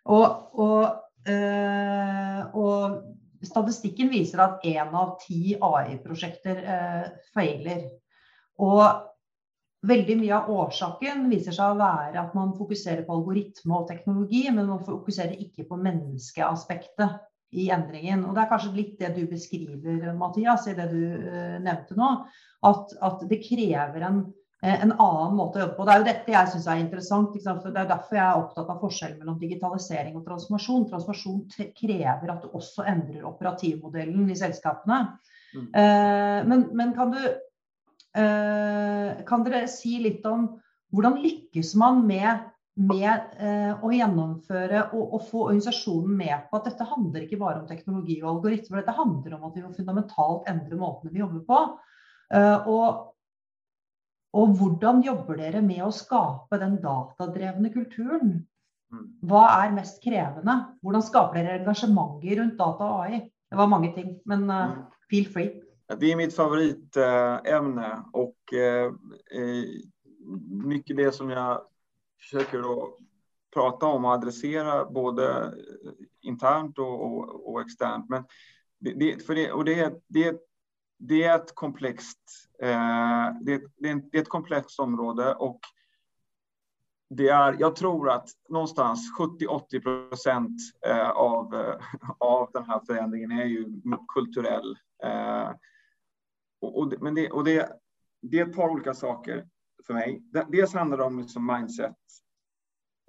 Og, 0.09 0.27
og, 0.62 0.85
eh, 1.29 2.42
og 2.57 3.44
statistikken 3.44 4.11
viser 4.12 4.42
at 4.44 4.64
én 4.66 4.94
av 4.96 5.16
ti 5.22 5.57
AI-prosjekter 5.59 6.62
eh, 6.62 7.09
feiler. 7.35 7.88
Og 8.64 8.82
veldig 9.86 10.16
mye 10.18 10.34
av 10.34 10.50
årsaken 10.50 11.28
viser 11.30 11.54
seg 11.54 11.72
å 11.72 11.78
være 11.78 12.18
at 12.20 12.34
man 12.36 12.54
fokuserer 12.58 13.04
på 13.06 13.18
algoritme 13.20 13.76
og 13.78 13.86
teknologi, 13.90 14.46
men 14.50 14.70
man 14.70 14.82
fokuserer 14.86 15.38
ikke 15.38 15.68
på 15.68 15.78
menneskeaspektet 15.84 17.20
i 17.56 17.68
endringen. 17.72 18.26
Og 18.26 18.34
Det 18.34 18.42
er 18.42 18.50
kanskje 18.50 18.74
litt 18.74 18.98
det 18.98 19.14
du 19.16 19.22
beskriver, 19.30 20.10
Mathias, 20.18 20.66
i 20.68 20.76
det 20.76 20.90
du 20.90 20.98
uh, 20.98 21.56
nevnte 21.62 21.96
nå. 21.98 22.10
At, 22.66 22.92
at 23.06 23.22
det 23.30 23.38
krever 23.44 24.02
en, 24.02 24.18
eh, 24.64 24.74
en, 24.74 24.90
annen 24.90 25.36
måte 25.38 25.60
å 25.60 25.62
jobbe 25.62 25.78
på. 25.78 25.86
Det 25.86 25.94
er 25.94 26.02
jo 26.02 26.08
dette 26.10 26.34
jeg 26.34 26.52
syns 26.52 26.66
er 26.66 26.82
interessant. 26.82 27.38
Det 27.38 27.70
er 27.70 27.88
derfor 27.94 28.18
jeg 28.18 28.24
er 28.26 28.42
opptatt 28.42 28.72
av 28.74 28.82
forskjellen 28.82 29.20
mellom 29.22 29.38
digitalisering 29.40 30.18
og 30.18 30.26
transformasjon. 30.26 30.88
Transformasjon 30.90 31.70
krever 31.78 32.34
at 32.34 32.42
du 32.42 32.50
også 32.50 32.84
endrer 32.90 33.28
operativmodellen 33.30 34.26
i 34.34 34.40
selskapene. 34.42 35.04
Mm. 35.54 35.68
Uh, 35.70 36.40
men, 36.50 36.66
men 36.76 36.90
kan 36.98 37.14
du 37.14 37.22
Eh, 37.22 37.47
kan 38.18 39.44
dere 39.46 39.66
si 39.70 39.98
litt 40.02 40.24
om 40.26 40.48
hvordan 40.94 41.18
lykkes 41.22 41.74
man 41.78 42.00
med, 42.09 42.46
med 42.78 43.35
eh, 43.42 43.74
å 43.74 43.90
gjennomføre 43.92 44.87
og, 44.92 45.02
og, 45.02 45.20
få 45.28 45.44
organisasjonen 45.48 46.16
med 46.16 46.48
på 46.48 46.59
at 46.59 46.70
dette 46.70 46.88
handler 46.88 47.26
ikke 47.26 47.40
bare 47.40 47.62
om 47.62 47.68
teknologi 47.68 48.18
og 48.22 48.31
algoritmer, 48.37 48.81
dette 48.81 48.96
handler 48.96 49.37
om 49.37 49.46
at 49.48 49.59
vi 49.59 49.64
må 49.66 49.74
fundamentalt 49.76 50.48
endre 50.50 50.81
måtene 50.81 51.14
vi 51.14 51.22
jobber 51.22 51.44
på. 51.48 51.62
Eh, 52.35 52.68
og, 52.70 53.14
og 54.38 54.54
hvordan 54.61 55.02
jobber 55.04 55.40
dere 55.40 55.64
med 55.64 55.85
å 55.85 55.94
skape 55.94 56.61
den 56.62 56.78
datadrevne 56.85 57.72
kulturen? 57.74 58.38
Mm. 58.88 59.09
Hva 59.28 59.44
er 59.59 59.74
mest 59.76 60.00
krevende? 60.04 60.61
Hvordan 60.85 61.04
skaper 61.04 61.42
dere 61.42 61.61
engasjementet 61.61 62.38
rundt 62.40 62.61
data 62.61 62.88
og 62.88 63.02
AI? 63.04 63.26
Det 63.48 63.57
var 63.57 63.68
mange 63.68 63.90
ting, 63.96 64.14
men 64.28 64.44
uh, 64.52 64.76
feel 65.09 65.28
free. 65.28 65.52
Det 65.96 66.12
är 66.12 66.16
mitt 66.16 66.37
favoritämne 66.37 68.05
och 68.12 68.55
eh, 68.55 68.92
mycket 70.64 70.96
det 70.96 71.12
som 71.12 71.31
jag 71.31 71.62
försöker 72.20 72.62
då 72.62 72.98
prata 73.55 73.87
om 73.87 74.05
och 74.05 74.11
adressera 74.11 74.85
både 74.85 75.55
internt 76.20 76.79
och, 76.79 77.05
och, 77.05 77.53
och 77.53 77.61
externt. 77.61 78.09
Men 78.09 78.24
det, 78.79 79.27
för 79.27 79.35
det, 79.35 79.53
och 79.53 79.64
det, 79.64 80.03
det, 80.07 80.40
det 80.98 81.22
är 81.22 81.37
ett 81.37 81.55
komplext, 81.55 82.20
eh, 82.62 83.29
det, 83.40 83.62
det, 83.77 83.88
är, 83.88 84.03
ett 84.12 84.29
komplext 84.29 84.81
område 84.81 85.35
och 85.35 85.61
det 87.11 87.29
är, 87.29 87.57
jag 87.59 87.77
tror 87.77 88.11
att 88.11 88.29
någonstans 88.48 89.01
70-80 89.18 90.09
procent 90.09 90.61
eh, 90.87 91.11
av, 91.11 91.74
av 92.18 92.51
den 92.53 92.64
här 92.64 92.81
förändringen 92.87 93.33
är 93.33 93.44
ju 93.44 93.66
kulturell. 94.14 94.77
Och, 96.60 96.78
och, 96.78 96.94
men 97.00 97.14
det, 97.14 97.30
och 97.30 97.44
det, 97.44 97.72
det 98.22 98.38
är 98.38 98.46
ett 98.46 98.56
par 98.56 98.68
olika 98.68 98.94
saker 98.94 99.48
för 99.86 99.94
mig. 99.94 100.22
Dels 100.48 100.74
handlar 100.74 100.98
det 100.98 101.04
om 101.04 101.18
liksom 101.18 101.46
mindset. 101.46 101.96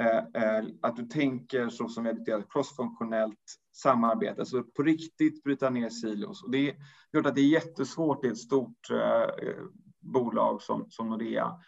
Eh, 0.01 0.17
eh, 0.43 0.65
att 0.81 0.95
du 0.95 1.05
tänker 1.05 1.69
så 1.69 1.89
som 1.89 2.05
ett 2.05 2.49
crossfunktionellt 2.49 3.59
samarbete, 3.75 4.41
alltså 4.41 4.63
på 4.63 4.83
riktigt 4.83 5.43
bryta 5.43 5.69
ner 5.69 5.89
silos. 5.89 6.43
Och 6.43 6.51
det 6.51 6.69
är 6.69 6.75
klart 7.11 7.25
att 7.25 7.35
det 7.35 7.41
är 7.41 7.47
jättesvårt 7.47 8.25
i 8.25 8.27
ett 8.27 8.37
stort 8.37 8.89
eh, 8.91 9.53
bolag 9.99 10.61
som, 10.61 10.85
som 10.89 11.09
Nordea. 11.09 11.59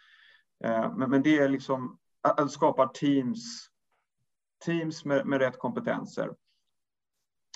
Eh, 0.64 0.96
men, 0.96 1.10
men 1.10 1.22
det 1.22 1.38
är 1.38 1.48
liksom 1.48 1.98
att, 2.20 2.40
att 2.40 2.50
skapa 2.50 2.88
teams, 2.88 3.68
teams 4.64 5.04
med, 5.04 5.26
med 5.26 5.38
rätt 5.38 5.58
kompetenser. 5.58 6.34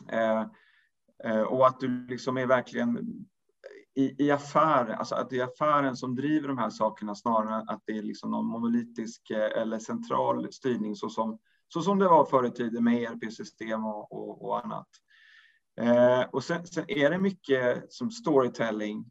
Eh, 0.08 0.46
eh, 1.24 1.42
och 1.42 1.66
att 1.66 1.80
du 1.80 2.06
liksom 2.06 2.36
är 2.36 2.46
verkligen 2.46 2.98
i, 3.96 4.24
i 4.24 4.30
affären, 4.30 4.98
alltså 4.98 5.14
att 5.14 5.30
det 5.30 5.40
är 5.40 5.44
affären 5.44 5.96
som 5.96 6.14
driver 6.14 6.48
de 6.48 6.59
här 6.59 6.70
sakerna 6.70 7.14
snarare 7.14 7.54
än 7.54 7.68
att 7.68 7.82
det 7.87 7.98
är 7.98 8.02
liksom 8.02 8.30
någon 8.30 8.46
monolitisk 8.46 9.30
eh, 9.30 9.62
eller 9.62 9.78
central 9.78 10.52
styrning 10.52 10.96
så 10.96 11.09
som, 11.09 11.38
så 11.68 11.82
som 11.82 11.98
det 11.98 12.09
var 12.09 12.24
förr 12.24 12.46
i 12.46 12.50
tiden 12.50 12.85
med 12.85 13.02
ERP-system 13.02 13.85
och, 13.85 14.12
och, 14.12 14.44
och, 14.44 14.64
annat. 14.64 14.88
Eh, 15.80 16.20
och 16.32 16.44
sen, 16.44 16.66
sen, 16.66 16.85
är 16.88 17.11
det 17.11 17.18
mycket 17.18 17.92
som 17.92 18.11
storytelling. 18.11 19.11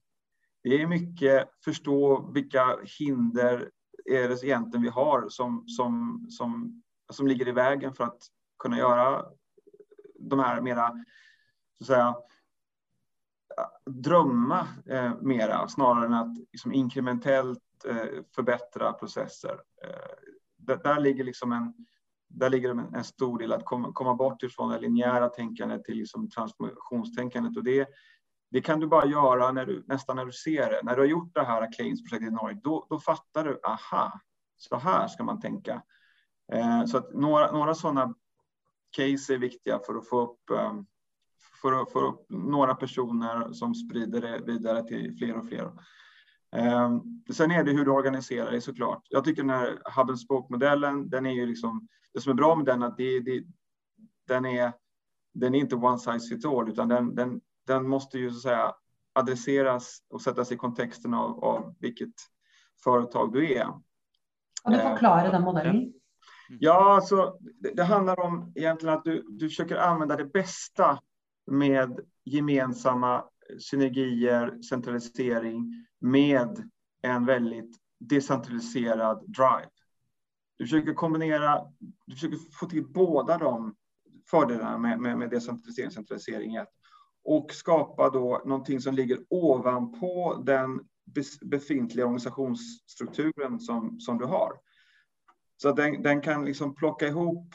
Det 0.63 0.82
är 0.82 0.88
mycket 0.88 1.50
förstå 1.63 2.32
vilka 2.34 2.78
hinder 3.00 3.69
är 4.06 4.30
det 4.30 4.43
egentligen 4.43 4.84
vi 4.84 4.89
har 4.89 5.30
som, 5.30 5.63
som, 5.67 6.26
som, 6.30 6.82
som 7.13 7.28
ligger 7.28 7.48
i 7.48 7.52
vägen 7.52 7.93
för 7.93 8.04
att 8.04 8.19
kunna 8.60 8.78
göra 8.78 9.26
de 10.19 10.39
här 10.39 10.62
mera 10.62 10.91
så 11.78 11.84
att 11.84 11.88
säga, 11.88 12.15
drömma 13.86 14.68
eh, 14.86 15.13
mera 15.22 15.68
snarare 15.68 16.06
än 16.06 16.13
att 16.13 16.38
liksom, 16.52 16.74
inkrementellt 16.74 17.86
eh, 17.88 18.24
förbättra 18.36 18.94
processer. 18.94 19.60
Eh, 19.84 20.76
där, 20.84 21.00
ligger 21.00 21.24
liksom 21.24 21.52
en, 21.52 21.74
där 22.30 22.50
ligger 22.50 22.70
en, 22.70 22.96
en 22.96 23.04
stor 23.04 23.39
del 23.39 23.54
att 23.54 23.65
komma, 23.65 23.91
komma 23.94 24.15
bort 24.15 24.44
ifrån 24.44 24.70
det 24.70 24.80
linjära 24.80 25.30
tänkandet 25.30 25.84
till 25.84 25.98
liksom 25.98 26.30
transformationstänkandet 26.30 27.58
och 27.58 27.63
det, 27.63 27.88
det 28.52 28.62
kan 28.62 28.80
du 28.80 28.88
bara 28.88 29.06
göra 29.06 29.52
när 29.52 29.65
du, 29.65 29.84
nästan 29.88 30.15
när 30.15 30.26
du 30.26 30.32
ser 30.32 30.70
det. 30.70 30.80
När 30.84 30.96
du 30.96 31.02
har 31.02 31.08
gjort 31.08 31.34
det 31.34 31.44
här 31.44 31.74
Claims-projektet 31.74 32.30
i 32.30 32.32
Norge, 32.32 32.60
då, 32.63 32.88
då 32.89 33.00
fattar 33.00 33.44
du, 33.44 33.60
aha, 33.63 34.20
så 34.58 34.76
här 34.76 35.08
ska 35.08 35.24
man 35.24 35.41
tänka. 35.41 35.82
Eh, 36.52 36.86
så 36.86 36.98
att 36.98 37.13
några, 37.13 37.52
några 37.52 37.76
sådana 37.76 38.13
case 38.96 39.34
är 39.34 39.38
viktiga 39.38 39.80
för 39.86 39.96
att 39.96 40.10
få 40.10 40.22
upp 40.22 40.39
um, 40.52 40.86
för 41.65 41.86
för 41.86 42.15
några 42.30 42.75
personer 42.75 43.54
som 43.54 43.75
sprider 43.75 44.21
det 44.21 44.41
vidare 44.45 44.88
till 44.88 45.15
fler 45.17 45.38
och 45.38 45.47
fler. 45.47 45.71
Eh, 46.56 46.97
sen 47.34 47.51
är 47.51 47.63
det 47.63 47.71
hur 47.71 47.86
du 47.86 47.91
organiserar 47.91 48.51
dig 48.51 48.62
såklart. 48.62 49.01
Jag 49.10 49.23
tycker 49.23 49.41
den 49.41 49.49
här 49.49 49.82
hub 49.95 50.10
and 50.10 50.19
spoke-modellen, 50.19 51.10
den 51.10 51.25
är 51.25 51.34
ju 51.34 51.45
liksom, 51.45 51.88
det 52.13 52.21
som 52.21 52.32
är 52.32 52.36
bra 52.36 52.56
med 52.56 52.65
den 52.65 52.84
att 52.84 52.97
det, 52.97 53.19
det, 53.19 53.43
den 54.28 54.45
är, 54.45 54.73
den 55.34 55.56
är 55.56 55.60
inte 55.60 55.75
one 55.75 55.99
size 55.99 56.36
fits 56.36 56.45
all, 56.45 56.69
utan 56.69 56.88
den, 56.88 57.15
den, 57.15 57.41
den 57.67 57.89
måste 57.89 58.19
ju 58.19 58.30
så 58.30 58.36
att 58.36 58.41
säga 58.41 58.75
adresseras 59.13 59.99
och 60.10 60.21
sättas 60.21 60.51
i 60.51 60.58
kontexten 60.58 61.13
av, 61.13 61.43
av 61.43 61.75
vilket 61.80 62.13
företag 62.84 63.34
du 63.34 63.54
är. 63.54 63.67
Kan 64.63 64.73
du 64.73 64.80
förklara 64.80 65.32
den 65.32 65.43
modellen? 65.43 65.93
Ja, 66.49 66.95
alltså, 66.95 67.38
det, 67.41 67.71
det, 67.73 67.84
handlar 67.84 68.19
om 68.19 68.51
egentligen 68.56 68.95
att 68.95 69.04
du, 69.04 69.25
du 69.30 69.49
försöker 69.49 69.75
använda 69.75 70.15
det 70.15 70.25
bästa 70.25 70.99
med 71.48 72.00
gemensamma 72.24 73.26
synergier, 73.60 74.62
centralisering 74.62 75.86
med 76.00 76.70
en 77.02 77.26
väldigt 77.26 77.78
decentraliserad 78.00 79.24
drive. 79.28 79.70
Du 80.58 80.66
försöker 80.66 80.94
kombinera, 80.94 81.62
du 82.06 82.14
försöker 82.14 82.38
få 82.60 82.66
till 82.66 82.88
båda 82.88 83.38
de 83.38 83.76
fördelarna 84.30 84.78
med, 84.78 85.00
med, 85.00 85.18
med 85.18 85.30
decentralisering 85.30 85.88
och 85.88 85.94
centralisering 85.94 86.58
och 87.24 87.52
skapa 87.52 88.10
då 88.10 88.42
någonting 88.46 88.82
som 88.82 88.96
ligger 88.96 89.20
ovanpå 89.30 90.42
den 90.46 90.80
befintliga 91.42 92.06
organisationsstrukturen 92.06 93.60
som, 93.60 94.00
som 94.00 94.18
du 94.18 94.26
har. 94.26 94.52
Så 95.58 95.72
den, 95.72 96.02
den 96.02 96.22
kan 96.22 96.46
liksom 96.46 96.76
plocka 96.76 97.08
ihop 97.08 97.54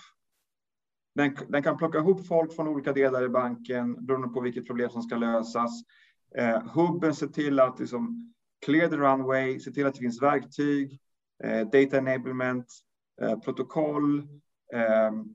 den, 1.14 1.36
den, 1.48 1.62
kan 1.62 1.76
plocka 1.76 1.98
ihop 1.98 2.26
folk 2.26 2.56
från 2.56 2.68
olika 2.68 2.92
delar 2.92 3.22
i 3.24 3.28
banken 3.28 4.06
beroende 4.06 4.28
på 4.28 4.40
vilket 4.40 4.66
problem 4.66 4.90
som 4.90 5.02
ska 5.02 5.16
lösas. 5.16 5.70
Eh, 6.36 6.62
hubben 6.62 7.14
ser 7.14 7.26
till 7.26 7.60
att 7.60 7.78
liksom 7.78 8.34
clear 8.66 8.88
the 8.88 8.96
runway, 8.96 9.60
se 9.60 9.70
till 9.70 9.86
att 9.86 9.94
det 9.94 10.00
finns 10.00 10.22
verktyg, 10.22 11.00
eh, 11.44 11.60
data 11.60 11.98
enablement, 11.98 12.66
eh, 13.22 13.38
protokoll, 13.38 14.28
ehm, 14.74 15.34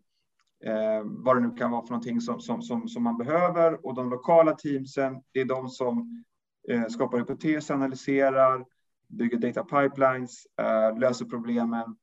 eh, 0.66 1.04
vad 1.04 1.38
det 1.38 1.48
nu 1.48 1.56
kan 1.56 1.72
vara 1.72 1.82
för 1.82 1.90
någonting 1.90 2.22
som, 2.22 2.42
som, 2.42 2.62
som, 2.62 2.88
som, 2.88 3.04
man 3.04 3.18
behöver. 3.18 3.86
Och 3.86 3.96
de 3.96 4.10
lokala 4.10 4.56
teamsen, 4.56 5.22
det 5.32 5.42
är 5.42 5.46
de 5.46 5.70
som 5.70 6.24
eh, 6.70 6.88
skapar 6.88 7.18
hypoteser, 7.18 7.74
analyserar, 7.74 8.66
bygger 9.08 9.38
data 9.38 9.64
pipelines, 9.64 10.46
eh, 10.60 11.00
löser 11.00 11.26
problemen 11.26 11.96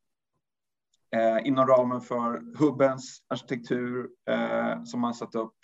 eh, 1.17 1.47
inom 1.47 1.67
ramen 1.67 2.01
för 2.01 2.57
hubbens 2.59 3.23
arkitektur 3.29 4.09
eh, 4.29 4.85
som 4.85 5.01
man 5.01 5.15
satt 5.15 5.35
upp. 5.35 5.55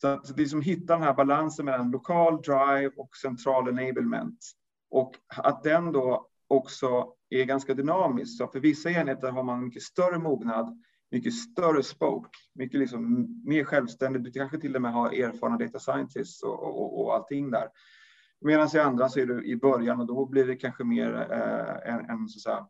Så 0.00 0.08
att 0.08 0.48
som 0.48 0.62
hittar 0.62 0.94
den 0.94 1.02
här 1.02 1.14
balansen 1.14 1.64
mellan 1.64 1.90
lokal 1.90 2.42
drive 2.42 2.92
och 2.96 3.16
central 3.16 3.68
enablement 3.68 4.38
och 4.90 5.14
att 5.28 5.62
den 5.62 5.92
då 5.92 6.28
också 6.48 7.12
är 7.30 7.44
ganska 7.44 7.74
dynamisk. 7.74 8.38
Så 8.38 8.48
för 8.48 8.60
vissa 8.60 8.90
enheter 8.90 9.30
har 9.30 9.42
man 9.42 9.64
mycket 9.64 9.82
större 9.82 10.18
mognad, 10.18 10.82
mycket 11.10 11.34
större 11.34 11.82
spoke, 11.82 12.28
mycket 12.54 12.80
liksom 12.80 13.26
mer 13.44 13.64
självständigt. 13.64 14.24
Du 14.24 14.30
kanske 14.30 14.58
till 14.58 14.76
och 14.76 14.82
med 14.82 14.92
har 14.92 15.12
erfarna 15.12 15.56
data 15.56 15.78
scientists 15.78 16.42
och, 16.42 16.62
och, 16.62 17.00
och 17.00 17.14
allting 17.14 17.50
där. 17.50 17.68
Medan 18.40 18.68
i 18.74 18.78
andra 18.78 19.08
så 19.08 19.20
är 19.20 19.26
du 19.26 19.44
i 19.44 19.56
början 19.56 20.00
och 20.00 20.06
då 20.06 20.26
blir 20.26 20.46
det 20.46 20.56
kanske 20.56 20.84
mer 20.84 21.14
eh, 21.30 21.94
en, 21.94 22.10
en 22.10 22.28
så 22.28 22.68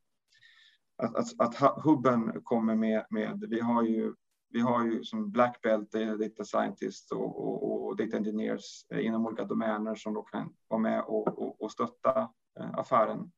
att, 0.99 1.17
att, 1.17 1.41
att, 1.61 1.85
hubben 1.85 2.41
kommer 2.45 2.75
med, 2.75 3.07
med, 3.11 3.45
vi 3.49 3.61
har 3.61 3.83
ju 3.83 4.15
vi 4.51 4.61
har 4.61 4.85
ju 4.85 5.05
som 5.05 5.31
black 5.31 5.63
belt 5.63 5.93
data 5.93 6.45
scientists 6.45 7.13
och, 7.13 7.45
och, 7.45 7.87
och, 7.87 7.97
data 7.97 8.17
engineers 8.17 8.87
inom 8.95 9.27
olika 9.27 9.45
domäner 9.45 9.95
som 9.95 10.15
då 10.15 10.23
kan 10.23 10.53
vara 10.69 10.81
med 10.81 11.01
och, 11.01 11.39
och, 11.39 11.63
och 11.63 11.73
stötta 11.73 12.21
eh, 12.61 12.79
affären 12.79 13.31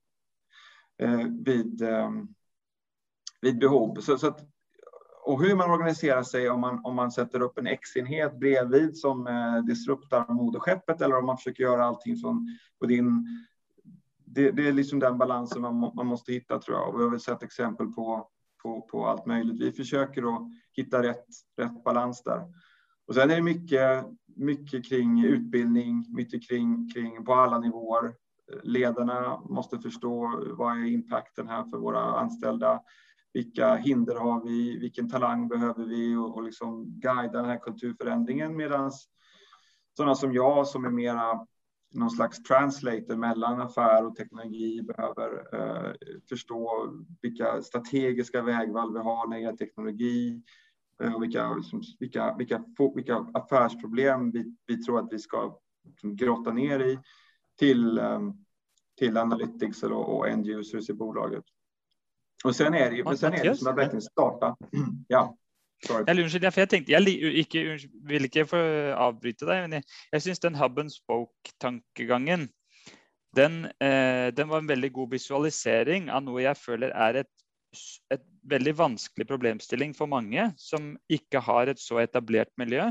eh, 1.03 1.27
vid, 1.45 1.83
eh, 1.83 2.11
vid 3.41 3.59
behov. 3.59 4.01
Så, 4.01 4.19
så 4.19 4.27
att, 4.27 4.41
och 5.23 5.43
hur 5.43 5.57
man 5.57 5.71
organiserar 5.71 6.23
sig 6.23 6.51
om 6.51 6.61
man, 6.61 6.85
om 6.85 6.97
man 6.97 7.11
sätter 7.11 7.41
upp 7.41 7.59
en 7.59 7.67
X-enhet 7.67 8.39
bredvid 8.39 8.97
som 8.97 9.27
eh, 9.27 9.57
disruptar 9.65 10.33
moderskeppet 10.33 11.01
eller 11.01 11.19
om 11.19 11.27
man 11.27 11.37
försöker 11.37 11.63
göra 11.63 11.85
allting 11.85 12.17
från 12.17 12.59
på 12.79 12.87
din 12.87 13.27
det, 14.35 14.51
det, 14.51 14.69
är 14.69 14.73
liksom 14.73 14.99
den 14.99 15.19
balansen 15.19 15.63
man, 15.63 15.93
man 15.95 16.07
måste 16.07 16.33
hitta 16.33 16.59
tror 16.59 16.77
jag. 16.77 16.89
Och 16.89 17.01
vi 17.01 17.03
har 17.03 17.11
väl 17.11 17.21
sett 17.21 17.43
exempel 17.43 17.87
på, 17.87 18.29
på, 18.63 18.81
på 18.81 19.07
allt 19.07 19.27
möjligt. 19.27 19.61
Vi 19.61 19.73
försöker 19.73 20.37
att 20.37 20.43
hitta 20.73 21.03
rätt, 21.03 21.27
rätt 21.57 21.85
balans 21.85 22.23
där. 22.23 22.43
Och 23.07 23.15
sen 23.15 23.31
är 23.31 23.37
det 23.37 23.43
mycket, 23.43 24.07
mycket 24.37 24.89
kring 24.89 25.25
utbildning, 25.25 26.07
mycket 26.17 26.49
kring, 26.49 26.91
kring 26.95 27.25
på 27.25 27.35
alla 27.35 27.59
nivåer. 27.59 28.15
Ledarna 28.63 29.41
måste 29.49 29.79
förstå 29.79 30.45
vad 30.59 30.79
är 30.79 30.87
impacten 30.87 31.49
här 31.49 31.65
för 31.65 31.79
våra 31.79 32.01
anställda? 32.01 32.81
Vilka 33.33 33.75
hinder 33.75 34.15
har 34.15 34.45
vi? 34.45 34.79
Vilken 34.79 35.11
talang 35.11 35.49
behöver 35.49 35.85
vi? 35.85 36.17
Och, 36.17 36.37
och 36.37 36.43
liksom 36.43 36.85
guida 37.01 37.33
den 37.33 37.45
här 37.45 37.59
kulturförändringen 37.59 38.57
medan 38.57 38.93
sådana 39.97 40.15
som 40.15 40.33
jag 40.33 40.67
som 40.67 40.85
är 40.85 40.91
mera 40.91 41.47
någon 41.95 42.11
slags 42.11 42.43
translator 42.43 43.17
mellan 43.17 43.61
affär 43.61 44.07
och 44.07 44.17
teknologi 44.17 44.83
behöver 44.83 45.55
eh, 45.55 45.93
förstå 46.29 46.91
vilka 47.23 47.63
strategiska 47.63 48.43
vägval 48.43 48.93
vi 48.93 48.99
har 48.99 49.29
när 49.29 49.37
det 49.37 49.43
gäller 49.43 49.57
teknologi 49.57 50.43
eh, 51.03 51.15
och 51.15 51.23
vilka, 51.23 51.55
liksom, 51.55 51.83
vilka, 51.99 52.35
vilka, 52.39 52.65
vilka 52.95 53.27
affärsproblem 53.35 54.31
vi, 54.31 54.57
vi 54.67 54.83
tror 54.83 54.99
att 54.99 55.13
vi 55.13 55.19
ska 55.19 55.59
liksom, 55.85 56.17
grotta 56.17 56.53
ner 56.53 56.81
i 56.81 56.99
till, 57.59 57.99
eh, 57.99 58.21
till 58.99 59.17
analytics 59.17 59.83
och, 59.83 60.19
og 60.19 60.29
end 60.29 60.47
users 60.47 60.91
i 60.91 60.95
bolaget. 60.95 61.45
Och 62.45 62.57
sen 62.57 62.75
är 62.75 62.91
det 62.91 62.97
ju, 62.97 63.17
sen 63.17 63.33
är 63.33 63.45
det 63.45 63.57
som 63.57 63.69
att 63.73 63.79
verkligen 63.79 64.03
starta. 64.03 64.57
Ja. 65.09 65.37
Jeg, 65.81 66.17
unnskyld, 66.21 66.45
for 66.53 66.61
jeg 66.61 66.69
tenkte, 66.69 66.93
jeg 66.93 67.37
ikke, 67.43 67.61
vil 68.09 68.27
ikke 68.29 68.45
få 68.49 68.59
avbryte 68.93 69.47
deg, 69.49 69.63
men 69.65 69.79
jeg, 69.79 69.87
jeg 70.13 70.25
syns 70.27 70.43
den 70.43 70.59
hub 70.61 70.81
and 70.83 70.93
spoke-tankegangen 70.93 72.51
den, 73.37 73.65
eh, 73.79 74.31
den, 74.35 74.49
var 74.49 74.59
en 74.59 74.71
veldig 74.71 74.91
god 74.93 75.15
visualisering 75.15 76.11
av 76.11 76.25
noe 76.27 76.43
jeg 76.43 76.59
føler 76.59 76.91
er 76.91 77.23
et, 77.23 77.33
et, 78.11 78.27
veldig 78.51 78.73
vanskelig 78.73 79.27
problemstilling 79.29 79.93
for 79.95 80.09
mange 80.11 80.47
som 80.59 80.95
ikke 81.13 81.43
har 81.45 81.69
et 81.69 81.79
så 81.79 81.99
etablert 82.01 82.51
miljø. 82.59 82.87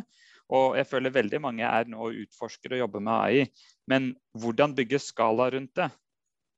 Og 0.53 0.77
jeg 0.77 0.85
føler 0.87 1.13
veldig 1.13 1.39
mange 1.41 1.65
er 1.65 1.89
nå 1.89 2.11
utforsker 2.23 2.75
og 2.75 2.83
jobber 2.83 3.01
med 3.01 3.15
AI. 3.15 3.47
Men 3.89 4.11
hvordan 4.37 4.75
bygge 4.77 5.01
skala 5.01 5.49
rundt 5.55 5.73
det, 5.77 5.89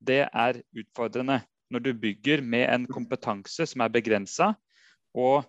det 0.04 0.20
er 0.28 0.60
utfordrende. 0.76 1.40
Når 1.72 1.86
du 1.86 1.92
bygger 2.04 2.44
med 2.44 2.68
en 2.68 2.86
kompetanse 2.92 3.66
som 3.72 3.84
er 3.84 3.96
begrensa, 3.96 4.52
og 5.16 5.48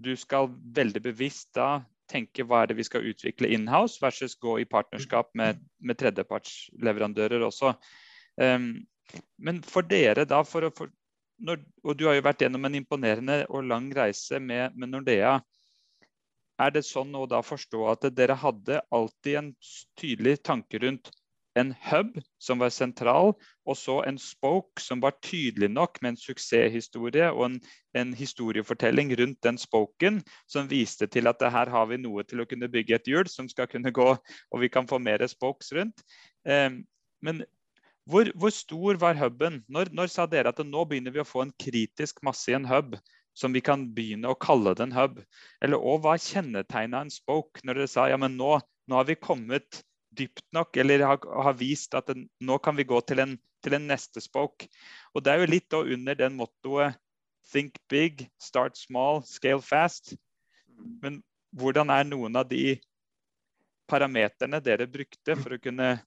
du 0.00 0.14
skal 0.16 0.50
veldig 0.76 1.02
bevisst 1.04 1.52
da 1.56 1.80
tenke 2.10 2.44
hva 2.46 2.62
er 2.62 2.70
det 2.70 2.78
vi 2.80 2.86
skal 2.86 3.06
utvikle 3.06 3.50
inhouse, 3.54 4.00
versus 4.02 4.34
gå 4.40 4.58
i 4.62 4.68
partnerskap 4.68 5.30
med, 5.38 5.60
med 5.78 5.98
tredjepartsleverandører 6.00 7.44
også. 7.46 7.74
Um, 8.40 8.72
men 9.38 9.60
for 9.66 9.86
dere, 9.86 10.24
da, 10.28 10.40
for 10.46 10.66
å, 10.66 10.72
for, 10.74 10.90
når, 11.46 11.62
og 11.84 11.96
du 11.98 12.06
har 12.08 12.18
jo 12.18 12.26
vært 12.26 12.44
gjennom 12.44 12.66
en 12.66 12.78
imponerende 12.80 13.40
og 13.48 13.66
lang 13.70 13.88
reise 13.96 14.40
med, 14.42 14.76
med 14.76 14.92
Nordea. 14.92 15.38
Er 16.60 16.74
det 16.74 16.84
sånn 16.84 17.14
å 17.16 17.24
da 17.30 17.40
forstå 17.44 17.86
at 17.94 18.04
dere 18.12 18.36
hadde 18.36 18.82
alltid 18.92 19.38
en 19.40 19.52
tydelig 19.98 20.40
tanke 20.44 20.82
rundt 20.82 21.12
en 21.58 21.72
hub 21.90 22.18
som 22.38 22.60
var 22.62 22.70
sentral, 22.70 23.32
og 23.66 23.76
så 23.76 24.00
en 24.06 24.18
spoke 24.18 24.82
som 24.82 25.02
var 25.02 25.16
tydelig 25.22 25.70
nok 25.72 25.98
med 26.02 26.14
en 26.14 26.20
suksesshistorie 26.20 27.30
og 27.32 27.44
en, 27.46 27.56
en, 27.98 28.14
historiefortelling 28.14 29.12
rundt 29.18 29.42
den 29.42 29.58
spoken, 29.58 30.20
som 30.48 30.70
viste 30.70 31.06
til 31.10 31.26
at 31.26 31.42
her 31.42 31.70
har 31.70 31.86
vi 31.90 31.98
noe 31.98 32.24
til 32.24 32.42
å 32.42 32.48
kunne 32.48 32.70
bygge 32.70 33.00
et 33.00 33.10
hjul 33.10 33.30
som 33.30 33.48
skal 33.50 33.70
kunne 33.70 33.92
gå, 33.94 34.10
og 34.14 34.62
vi 34.62 34.70
kan 34.70 34.88
få 34.88 35.00
mer 35.02 35.26
spokes 35.26 35.72
rundt. 35.74 36.04
Eh, 36.46 36.70
men 37.20 37.42
hvor, 38.10 38.30
hvor, 38.34 38.50
stor 38.50 38.98
var 38.98 39.18
huben? 39.18 39.62
Når, 39.68 39.92
når, 39.92 40.10
sa 40.10 40.26
dere 40.26 40.50
at 40.50 40.62
nå 40.66 40.84
begynner 40.88 41.14
vi 41.14 41.22
å 41.22 41.28
få 41.28 41.44
en 41.44 41.54
kritisk 41.60 42.22
masse 42.26 42.50
i 42.50 42.56
en 42.58 42.68
hub? 42.70 42.96
Som 43.38 43.54
vi 43.54 43.62
kan 43.62 43.84
begynne 43.94 44.32
å 44.32 44.38
kalle 44.38 44.72
det 44.74 44.88
en 44.88 44.96
hub? 44.96 45.20
Eller 45.62 45.78
og 45.78 46.02
hva 46.02 46.16
kjennetegna 46.18 47.04
en 47.04 47.12
spoke 47.14 47.62
når 47.62 47.78
dere 47.78 47.90
sa 47.92 48.08
ja, 48.10 48.18
men 48.18 48.34
nå, 48.40 48.56
nå 48.90 48.98
har 48.98 49.06
vi 49.06 49.14
kommet 49.14 49.84
dypt 50.10 50.44
nok, 50.52 50.76
eller 50.76 51.04
har, 51.06 51.20
har 51.42 51.54
vist 51.58 51.94
at 51.94 52.10
den, 52.10 52.26
nå 52.40 52.58
kan 52.58 52.76
vi 52.76 52.84
gå 52.88 53.00
til 53.06 53.22
en, 53.22 53.36
til 53.64 53.76
en, 53.76 53.86
neste 53.90 54.22
spoke. 54.22 54.68
Og 55.14 55.24
Det 55.24 55.32
er 55.32 55.42
jo 55.42 55.50
litt 55.50 55.78
under 55.78 56.18
den 56.18 56.36
mottoet 56.38 56.98
'think 57.50 57.78
big, 57.88 58.28
start 58.38 58.76
small, 58.76 59.22
scale 59.24 59.62
fast'. 59.62 60.14
Men 61.02 61.22
hvordan 61.56 61.90
er 61.90 62.04
noen 62.04 62.36
av 62.36 62.48
de 62.48 62.78
parameterne 63.90 64.60
dere 64.62 64.86
brukte 64.86 65.36
for 65.36 65.56
å 65.56 65.62
kunne 65.62 65.98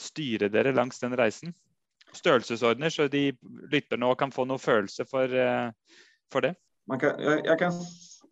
styre 0.00 0.48
dere 0.48 0.74
langs 0.76 1.00
den 1.00 1.16
reisen? 1.16 1.54
Størrelsesordner, 2.12 2.90
så 2.90 3.08
de 3.08 3.30
lytter 3.70 3.96
nå 3.96 4.12
og 4.12 4.18
kan 4.18 4.32
få 4.32 4.44
noe 4.44 4.58
følelse 4.58 5.06
for, 5.06 5.30
uh, 5.30 5.70
for 6.32 6.40
det. 6.40 6.56
Kan, 6.90 7.20
jeg, 7.22 7.44
jeg 7.46 7.58
kan, 7.58 7.72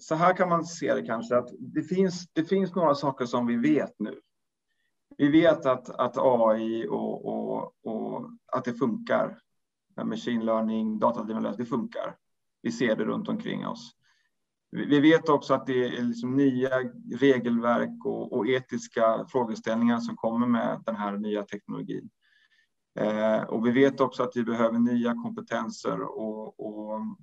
så 0.03 0.19
her 0.19 0.35
kan 0.37 0.49
man 0.49 0.67
se 0.67 0.91
det 0.91 1.07
kanskje, 1.07 1.39
at 1.39 1.53
det 1.75 1.87
finnes, 1.87 2.27
det 2.35 2.49
finns 2.49 2.75
noen 2.75 2.97
saker 2.99 3.27
som 3.27 3.47
vi 3.47 3.57
vet 3.63 3.95
nå 4.03 4.17
vi 5.19 5.29
vet 5.29 5.67
at, 5.67 5.91
at 5.99 6.19
AI 6.19 6.87
og, 6.87 7.27
og, 7.27 7.73
og, 7.85 8.31
at 8.57 8.65
det 8.65 8.79
funkar. 8.79 9.39
Machine 10.05 10.45
learning, 10.45 10.99
datadriven 10.99 11.43
det 11.59 11.67
funkar. 11.67 12.15
Vi 12.63 12.71
ser 12.73 12.95
det 12.95 13.07
rundt 13.07 13.29
omkring 13.29 13.67
oss. 13.67 13.91
Vi 14.71 15.01
vet 15.01 15.29
også 15.29 15.55
at 15.55 15.67
det 15.67 15.79
er 15.87 16.03
liksom 16.05 16.37
nye 16.37 16.69
regelverk 17.19 18.05
og, 18.07 18.33
og 18.33 18.49
etiske 18.49 19.03
frågeställningar 19.33 20.01
som 20.01 20.17
kommer 20.17 20.47
med 20.47 20.83
den 20.87 20.97
här 20.97 21.17
nya. 21.17 21.45
Eh, 23.01 23.43
og 23.43 23.65
vi 23.65 23.71
vet 23.71 24.01
også 24.01 24.23
at 24.23 24.37
vi 24.37 24.45
behöver 24.45 24.79
nye 24.79 25.15
kompetenser 25.23 26.01
og, 26.03 26.61
og, 26.61 27.17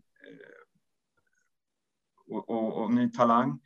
og, 2.28 2.78
og 2.78 2.94
ny 2.94 3.10
talang. 3.12 3.60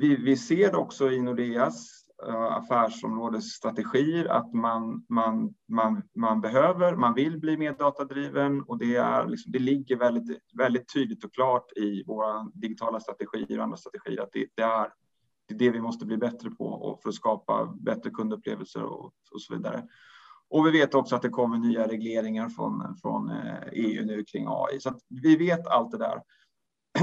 Vi, 0.00 0.16
vi 0.16 0.36
ser 0.36 0.76
også 0.76 1.08
i 1.10 1.20
Nordeas 1.20 2.07
affärsområdesstrategier 2.26 4.24
att 4.24 4.52
man, 4.52 5.04
man, 5.08 5.54
man, 5.68 6.02
man 6.14 6.40
behöver, 6.40 6.96
man 6.96 7.14
vill 7.14 7.40
bli 7.40 7.56
mer 7.56 7.72
datadriven 7.72 8.62
och 8.62 8.78
det, 8.78 8.96
är 8.96 9.26
liksom, 9.26 9.52
det 9.52 9.58
ligger 9.58 9.96
väldigt, 9.96 10.40
väldigt 10.54 10.92
tydligt 10.92 11.24
och 11.24 11.34
klart 11.34 11.72
i 11.76 12.04
våra 12.06 12.50
digitala 12.54 13.00
strategier 13.00 13.58
och 13.58 13.64
andra 13.64 13.76
strategier 13.76 14.22
att 14.22 14.32
det, 14.32 14.46
det 14.54 14.62
är 14.62 14.88
det, 15.48 15.54
är 15.54 15.58
det 15.58 15.70
vi 15.70 15.80
måste 15.80 16.06
bli 16.06 16.16
bättre 16.16 16.50
på 16.50 16.98
för 17.02 17.08
att 17.08 17.14
skapa 17.14 17.74
bättre 17.80 18.10
kundupplevelser 18.10 18.82
och, 18.82 19.12
och 19.32 19.42
så 19.42 19.54
vidare. 19.54 19.84
Och 20.50 20.66
vi 20.66 20.70
vet 20.70 20.94
också 20.94 21.16
att 21.16 21.22
det 21.22 21.28
kommer 21.28 21.58
nya 21.58 21.88
regleringar 21.88 22.48
från, 22.48 22.96
från 23.02 23.30
EU 23.72 24.00
eh, 24.00 24.02
e 24.02 24.04
nu 24.04 24.24
kring 24.24 24.46
AI. 24.48 24.80
Så 24.80 24.94
vi 25.08 25.36
vet 25.36 25.66
allt 25.66 25.90
det 25.90 25.98
där. 25.98 26.22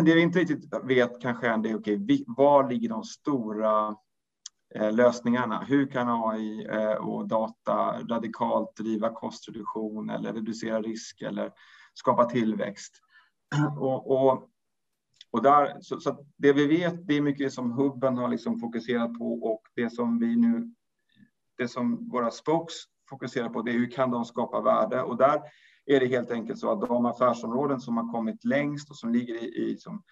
Det 0.06 0.16
vi 0.16 0.22
inte 0.22 0.40
riktigt 0.40 0.74
vet 0.84 1.22
kanske 1.22 1.48
är 1.48 1.58
det, 1.58 1.76
okay, 1.76 2.24
var 2.28 2.70
ligger 2.70 2.90
de 2.90 3.04
stora 3.04 3.88
Eh, 3.88 3.96
lösningarna. 4.76 5.64
Hur 5.68 5.88
kan 5.88 6.10
AI 6.10 6.66
eh, 6.66 6.92
och 6.92 7.28
data 7.28 8.00
radikalt 8.10 8.76
driva 8.78 9.10
kostreduktion 9.10 10.10
eller 10.10 10.34
reducera 10.34 10.82
risk 10.82 11.22
eller 11.22 11.52
skapa 11.94 12.26
tillväxt? 12.26 12.94
Och, 13.80 14.12
och, 14.12 14.50
och 15.32 15.42
där, 15.42 15.78
så, 15.82 16.00
så 16.00 16.26
det 16.38 16.54
vi 16.54 16.68
vet, 16.68 17.08
det 17.08 17.14
är 17.14 17.22
mycket 17.22 17.54
som 17.54 17.72
hubben 17.72 18.18
har 18.18 18.30
liksom 18.30 18.60
fokuserat 18.60 19.18
på 19.18 19.34
och 19.34 19.62
det 19.76 19.90
som 19.90 20.20
vi 20.20 20.36
nu, 20.36 20.74
det 21.58 21.68
som 21.68 22.10
våra 22.10 22.32
spokes 22.32 22.76
fokuserar 23.10 23.50
på 23.50 23.62
det 23.62 23.72
hur 23.72 23.92
kan 23.92 24.12
de 24.12 24.26
skapa 24.26 24.62
värde 24.62 25.02
och 25.02 25.18
där 25.18 25.42
är 25.86 26.00
det 26.00 26.06
helt 26.06 26.32
enkelt 26.32 26.60
så 26.60 26.72
att 26.72 26.90
de 26.90 27.06
affärsområden 27.06 27.80
som 27.80 27.98
har 27.98 28.12
kommit 28.12 28.46
längst 28.46 28.90
och 28.90 28.96
som 28.96 29.14
ligger 29.14 29.44
i, 29.44 29.72
i 29.72 29.78
som, 29.78 30.04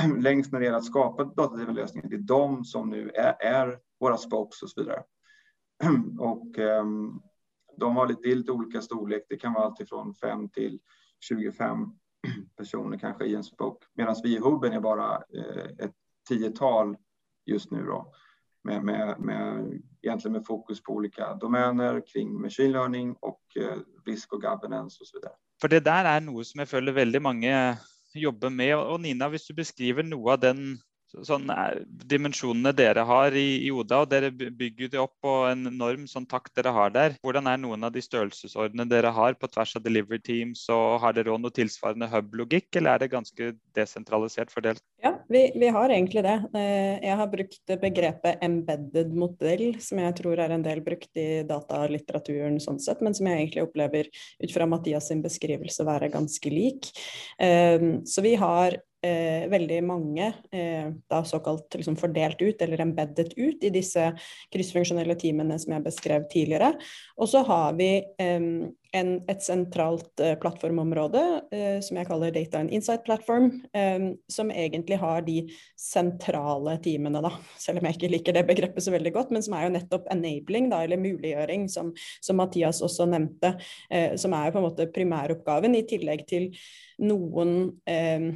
längst 0.18 0.52
när 0.52 0.60
det 0.60 0.64
gäller 0.64 0.78
att 0.78 0.84
skapa 0.84 1.24
datadrivna 1.24 1.72
lösningar, 1.72 2.08
det 2.08 2.16
är 2.16 2.20
de 2.20 2.64
som 2.64 2.90
nu 2.90 3.10
är, 3.10 3.36
är 3.40 3.78
våra 4.00 4.16
spokes 4.16 4.62
och 4.62 4.70
så 4.70 4.80
vidare. 4.80 5.02
Och 6.18 6.58
um, 6.58 7.22
de 7.76 7.96
har 7.96 8.08
lite, 8.08 8.28
lite 8.28 8.52
olika 8.52 8.80
storlek. 8.80 9.26
Det 9.28 9.36
kan 9.36 9.52
vara 9.52 9.64
allt 9.64 9.80
ifrån 9.80 10.14
5 10.14 10.48
till 10.48 10.80
25 11.20 11.86
personer 12.56 12.98
kanske 12.98 13.24
i 13.24 13.34
en 13.34 13.44
spoke. 13.44 13.86
Medan 13.94 14.16
vi 14.22 14.36
i 14.36 14.38
hubben 14.38 14.72
är 14.72 14.80
bara 14.80 15.16
eh, 15.16 15.86
ett 15.86 15.94
tiotal 16.28 16.96
just 17.46 17.70
nu 17.70 17.82
då. 17.82 18.12
Med, 18.64 18.84
med, 18.84 19.20
med, 19.20 19.80
egentligen 20.02 20.32
med 20.32 20.46
fokus 20.46 20.82
på 20.82 20.92
olika 20.92 21.34
domäner 21.34 22.02
kring 22.06 22.40
machine 22.40 22.72
learning 22.72 23.16
och 23.20 23.42
eh, 23.56 23.78
risk 24.06 24.32
och 24.32 24.42
governance 24.42 24.98
och 25.00 25.06
så 25.06 25.18
vidare. 25.18 25.32
For 25.60 25.72
det 25.72 25.86
der 25.86 26.04
er 26.04 26.20
noe 26.20 26.44
som 26.44 26.60
jeg 26.60 26.68
føler 26.68 26.92
veldig 26.92 27.20
mange 27.24 27.50
jobber 28.20 28.52
med. 28.52 28.74
Og 28.76 29.00
Nina, 29.04 29.28
hvis 29.32 29.46
du 29.48 29.54
beskriver 29.56 30.06
noe 30.06 30.34
av 30.34 30.42
den 30.42 30.76
sånn, 31.24 31.50
dimensjonene 32.08 32.72
dere 32.76 33.04
har 33.08 33.36
i, 33.36 33.62
i, 33.66 33.70
Oda, 33.72 34.02
og 34.04 34.10
dere 34.10 34.30
bygger 34.32 34.90
det 34.92 35.00
opp 35.00 35.14
på 35.24 35.34
en 35.48 35.66
enorm 35.70 36.06
sånn 36.10 36.26
takt 36.28 36.52
dere 36.58 36.72
har 36.74 36.92
der. 36.94 37.16
Hvordan 37.24 37.48
er 37.50 37.60
noen 37.62 37.86
av 37.86 37.94
de 37.94 38.02
størrelsesordnene 38.04 38.88
dere 38.90 39.12
har 39.14 39.36
på 39.38 39.48
tvers 39.52 39.76
av 39.78 39.84
delivery 39.86 40.20
teams, 40.22 40.66
og 40.72 41.00
har 41.04 41.16
dere 41.16 41.32
òg 41.34 41.42
noe 41.42 41.54
tilsvarende 41.54 42.08
hub-logikk, 42.12 42.68
eller 42.76 42.94
er 42.94 43.04
det 43.04 43.12
ganske 43.14 43.52
desentralisert 43.76 44.52
fordelt? 44.54 44.82
Ja, 45.04 45.14
vi, 45.32 45.46
vi, 45.56 45.70
har 45.72 45.92
egentlig 45.92 46.24
det. 46.26 46.36
Eh, 46.56 46.96
jeg 47.06 47.20
har 47.20 47.30
brukt 47.32 47.76
begrepet 47.82 48.42
embedded 48.46 49.14
modell, 49.16 49.66
som 49.82 50.02
jeg 50.02 50.18
tror 50.20 50.42
er 50.42 50.56
en 50.56 50.66
del 50.66 50.82
brukt 50.86 51.20
i 51.20 51.28
datalitteraturen 51.48 52.60
sånn 52.62 52.80
sett, 52.82 53.04
men 53.04 53.16
som 53.16 53.28
jeg 53.30 53.42
egentlig 53.42 53.66
opplever 53.66 54.10
ut 54.42 54.52
fra 54.52 54.68
Mathias 54.68 55.10
sin 55.10 55.24
beskrivelse 55.24 55.86
være 55.86 56.12
ganske 56.14 56.52
lik. 56.52 56.90
Eh, 57.42 58.02
så 58.06 58.24
vi 58.24 58.36
har 58.40 58.80
eh, 59.06 59.46
veldig 59.52 59.80
mange 59.86 60.30
eh, 60.50 60.90
da 61.10 61.22
såkalt 61.24 61.78
liksom 61.78 61.98
fordelt 62.00 62.42
ut, 62.42 62.62
eller 62.62 62.82
embeddet 62.82 63.36
ut, 63.36 63.62
i 63.62 63.72
disse 63.74 64.08
kryssfunksjonelle 64.54 65.16
teamene 65.20 65.58
som 65.62 65.76
jeg 65.76 65.86
beskrev 65.86 66.26
tidligere. 66.32 66.74
Og 67.20 67.30
så 67.30 67.44
har 67.46 67.78
vi 67.78 67.90
eh, 68.02 68.50
en, 68.96 69.12
et 69.30 69.42
sentralt 69.44 70.20
eh, 70.22 70.34
plattformområde 70.40 71.22
eh, 71.54 71.78
som 71.84 71.98
jeg 71.98 72.08
kaller 72.08 72.34
Data 72.34 72.60
and 72.62 72.72
Insight 72.74 73.04
Platform, 73.06 73.50
eh, 73.76 74.12
som 74.32 74.50
egentlig 74.50 74.98
har 75.02 75.24
de 75.26 75.38
sentrale 75.80 76.76
teamene, 76.84 77.22
da, 77.24 77.32
selv 77.62 77.80
om 77.80 77.88
jeg 77.88 77.98
ikke 77.98 78.12
liker 78.12 78.36
det 78.36 78.46
begrepet 78.48 78.86
så 78.86 78.94
veldig 78.94 79.14
godt, 79.16 79.32
men 79.34 79.44
som 79.44 79.56
er 79.58 79.66
jo 79.66 79.74
nettopp 79.76 80.10
enabling, 80.14 80.70
da, 80.72 80.82
eller 80.86 81.00
muliggjøring, 81.02 81.68
som, 81.72 81.92
som 82.24 82.40
Mathias 82.40 82.82
også 82.84 83.08
nevnte, 83.10 83.54
som 84.20 84.34
er 84.36 84.52
på 84.52 84.60
en 84.60 84.66
måte 84.66 84.88
primæroppgaven, 84.92 85.76
i 85.76 85.84
tillegg 85.88 86.24
til 86.28 86.50
noen 87.02 87.56
eh, 87.88 88.30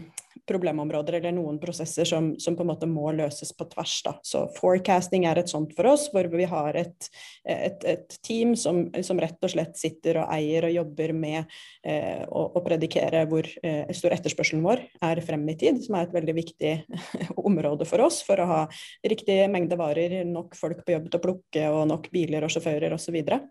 problemområder 0.48 1.18
eller 1.18 1.34
noen 1.36 1.58
prosesser 1.62 2.08
som, 2.08 2.32
som, 2.40 2.56
på 2.56 2.64
en 2.64 2.70
måte 2.70 2.88
må 2.90 3.10
løses 3.16 3.52
på 3.56 3.66
tvers. 3.72 3.94
Da. 4.06 4.14
Så 4.26 4.44
forecasting 4.56 5.26
er 5.28 5.40
et 5.40 5.52
sånt 5.52 5.74
for 5.76 5.90
oss, 5.92 6.08
hvor 6.12 6.28
vi 6.32 6.48
har 6.48 6.78
et, 6.80 7.10
et, 7.44 7.84
et 7.84 8.18
team 8.26 8.54
som, 8.58 8.82
som, 9.06 9.20
rett 9.20 9.40
og 9.44 9.52
slett 9.52 9.76
sitter 9.80 10.22
og 10.22 10.32
eier 10.34 10.68
og 10.68 10.74
jobber 10.74 11.14
med 11.16 11.40
eh, 11.84 12.24
å, 12.26 12.46
å, 12.54 12.64
predikere 12.64 13.26
hvor 13.30 13.46
eh, 13.62 13.92
stor 13.96 14.16
etterspørselen 14.16 14.64
vår 14.64 14.84
er 15.10 15.22
frem 15.26 15.46
i 15.52 15.58
tid, 15.60 15.82
som 15.84 15.98
er 15.98 16.08
et 16.08 16.16
veldig 16.16 16.36
viktig 16.40 16.74
område 17.50 17.88
for 17.88 18.06
oss 18.06 18.22
for 18.26 18.40
å 18.40 18.50
ha 18.50 18.60
riktig 19.06 19.42
mengde 19.52 19.78
varer, 19.80 20.20
nok 20.28 20.56
folk 20.58 20.84
på 20.86 20.96
jobb 20.96 21.10
til 21.10 21.20
å 21.20 21.24
plukke 21.28 21.70
og 21.74 21.88
nok 21.90 22.12
biler 22.14 22.46
og 22.46 22.54
sjåfører 22.54 22.96
osv 22.96 23.20
og 23.20 23.50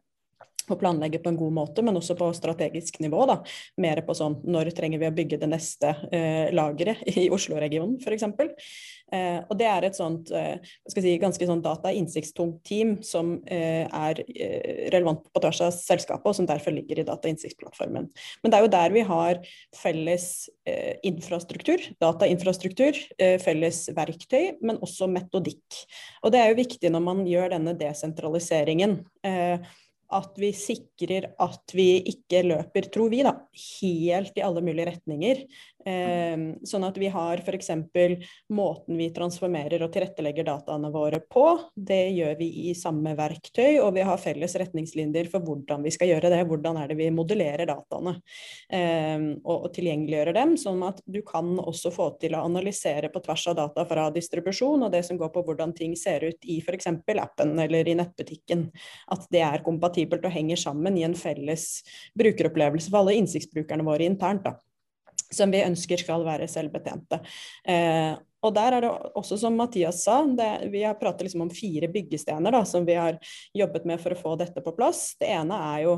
planlegge 0.80 1.22
på 1.24 1.32
en 1.32 1.40
god 1.40 1.56
måte, 1.56 1.84
men 1.86 1.98
også 1.98 2.18
på 2.20 2.30
strategisk 2.38 3.00
nivå. 3.04 3.26
da, 3.30 3.40
Mer 3.82 4.04
på 4.06 4.16
sånn 4.18 4.40
når 4.46 4.74
trenger 4.78 5.02
vi 5.02 5.10
å 5.10 5.16
bygge 5.16 5.42
det 5.42 5.50
neste 5.50 5.96
eh, 6.12 6.54
lageret 6.54 7.02
i 7.16 7.30
Oslo-regionen 7.34 7.98
f.eks. 8.04 8.28
Eh, 9.10 9.40
og 9.50 9.56
det 9.58 9.66
er 9.66 9.88
et 9.88 9.98
sånt 9.98 10.30
eh, 10.36 10.60
si, 10.92 11.16
ganske 11.22 11.48
sånn 11.50 11.64
data-innsiktstungt 11.66 12.60
team 12.68 12.98
som 13.06 13.38
eh, 13.50 13.88
er 13.88 14.22
eh, 14.28 14.86
relevant 14.94 15.26
på 15.34 15.42
tvers 15.42 15.64
av 15.66 15.74
selskapet, 15.74 16.28
og 16.30 16.38
som 16.38 16.50
derfor 16.50 16.76
ligger 16.76 17.02
i 17.02 17.08
data-innsiktsplattformen. 17.08 18.10
Men 18.44 18.54
det 18.54 18.60
er 18.60 18.66
jo 18.66 18.74
der 18.76 18.94
vi 18.94 19.06
har 19.10 19.42
felles 19.80 20.30
eh, 20.70 21.00
infrastruktur, 21.10 21.90
datainfrastruktur, 22.04 23.02
eh, 23.18 23.38
felles 23.42 23.88
verktøy, 23.98 24.60
men 24.62 24.82
også 24.86 25.10
metodikk. 25.10 25.84
Og 26.24 26.34
det 26.34 26.44
er 26.44 26.54
jo 26.54 26.62
viktig 26.62 26.94
når 26.94 27.06
man 27.06 27.26
gjør 27.28 27.56
denne 27.56 27.78
desentraliseringen. 27.80 29.00
Eh, 29.26 29.58
at 30.16 30.40
vi 30.42 30.50
sikrer 30.58 31.30
at 31.38 31.74
vi 31.76 31.88
ikke 32.10 32.42
løper, 32.48 32.88
tror 32.94 33.12
vi, 33.14 33.22
da, 33.26 33.36
helt 33.82 34.38
i 34.40 34.46
alle 34.46 34.64
mulige 34.66 34.88
retninger. 34.90 35.44
Eh, 35.88 36.36
sånn 36.68 36.84
at 36.84 36.98
vi 37.00 37.08
har 37.08 37.40
f.eks. 37.40 37.70
måten 38.52 38.98
vi 39.00 39.08
transformerer 39.16 39.86
og 39.86 39.94
tilrettelegger 39.94 40.48
dataene 40.50 40.92
våre 40.92 41.22
på. 41.24 41.46
Det 41.76 42.02
gjør 42.12 42.36
vi 42.40 42.50
i 42.70 42.74
samme 42.76 43.14
verktøy, 43.16 43.80
og 43.80 43.94
vi 43.96 44.04
har 44.04 44.20
felles 44.20 44.56
retningslinjer 44.60 45.30
for 45.32 45.46
hvordan 45.46 45.86
vi 45.86 45.94
skal 45.96 46.12
gjøre 46.12 46.34
det. 46.34 46.42
Hvordan 46.50 46.82
er 46.82 46.92
det 46.92 47.00
vi 47.00 47.10
modellerer 47.16 47.70
dataene 47.70 48.18
eh, 48.76 49.24
og, 49.40 49.56
og 49.56 49.70
tilgjengeliggjøre 49.76 50.36
dem. 50.36 50.56
Sånn 50.60 50.84
at 50.88 51.02
du 51.08 51.22
kan 51.28 51.56
også 51.60 51.94
få 51.96 52.12
til 52.20 52.36
å 52.36 52.44
analysere 52.50 53.12
på 53.14 53.24
tvers 53.24 53.48
av 53.52 53.60
data 53.62 53.88
fra 53.88 54.10
distribusjon 54.14 54.88
og 54.88 54.94
det 54.94 55.06
som 55.08 55.20
går 55.20 55.32
på 55.34 55.46
hvordan 55.48 55.74
ting 55.78 55.96
ser 56.00 56.28
ut 56.28 56.44
i 56.44 56.60
f.eks. 56.60 56.92
appen 57.20 57.56
eller 57.60 57.88
i 57.88 57.96
nettbutikken. 58.00 58.68
At 59.16 59.30
det 59.32 59.46
er 59.48 59.64
kompatibelt 59.66 60.28
og 60.28 60.36
henger 60.36 60.60
sammen 60.60 61.00
i 61.00 61.08
en 61.08 61.18
felles 61.18 61.70
brukeropplevelse 62.20 62.92
for 62.92 63.04
alle 63.04 63.16
innsiktsbrukerne 63.22 63.88
våre 63.88 64.10
internt. 64.10 64.44
da 64.44 64.58
som 65.34 65.52
vi 65.54 65.64
ønsker 65.66 66.02
skal 66.02 66.26
være 66.26 66.50
selvbetjente. 66.50 67.22
Eh, 67.68 68.16
og 68.40 68.56
der 68.56 68.78
er 68.78 68.86
det 68.86 68.90
også, 69.20 69.36
som 69.42 69.58
Mathias 69.60 70.04
sa, 70.06 70.22
det, 70.24 70.50
vi 70.72 70.86
har 70.86 70.96
pratet 71.00 71.28
liksom 71.28 71.44
om 71.44 71.52
fire 71.52 71.90
byggestener 71.92 72.56
da, 72.56 72.64
som 72.68 72.86
vi 72.88 72.96
har 72.96 73.20
jobbet 73.58 73.88
med 73.90 74.00
for 74.00 74.16
å 74.16 74.20
få 74.20 74.36
dette 74.40 74.64
på 74.64 74.76
plass. 74.78 75.10
Det 75.20 75.28
ene 75.28 75.58
er 75.74 75.88
jo 75.90 75.96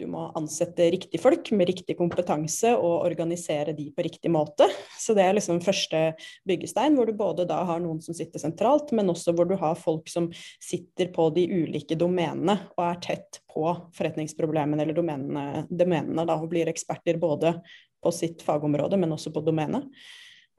du 0.00 0.06
må 0.08 0.30
ansette 0.38 0.86
riktige 0.94 1.20
folk 1.20 1.50
med 1.52 1.68
riktig 1.68 1.92
kompetanse 1.98 2.70
og 2.72 3.02
organisere 3.04 3.74
de 3.76 3.90
på 3.92 4.04
riktig 4.06 4.30
måte. 4.32 4.64
Så 4.96 5.12
det 5.16 5.26
er 5.26 5.36
liksom 5.36 5.60
første 5.60 6.14
byggestein, 6.48 6.96
hvor 6.96 7.10
du 7.10 7.12
både 7.18 7.44
da 7.48 7.58
har 7.68 7.82
noen 7.84 8.00
som 8.00 8.16
sitter 8.16 8.40
sentralt, 8.40 8.94
men 8.96 9.12
også 9.12 9.34
hvor 9.36 9.50
du 9.50 9.58
har 9.60 9.76
folk 9.76 10.08
som 10.08 10.30
sitter 10.56 11.12
på 11.12 11.28
de 11.36 11.44
ulike 11.52 11.98
domenene 12.00 12.56
og 12.78 12.84
er 12.86 13.04
tett 13.10 13.42
på 13.50 13.66
forretningsproblemene 13.98 14.86
eller 14.86 14.96
domenene, 14.96 15.66
domenene 15.68 16.24
da, 16.24 16.38
og 16.40 16.48
blir 16.54 16.70
eksperter 16.72 17.20
både 17.20 17.58
på 18.02 18.12
sitt 18.14 18.42
fagområde, 18.46 18.98
men 19.00 19.12
også 19.16 19.32
på 19.34 19.42
domenet. 19.44 19.86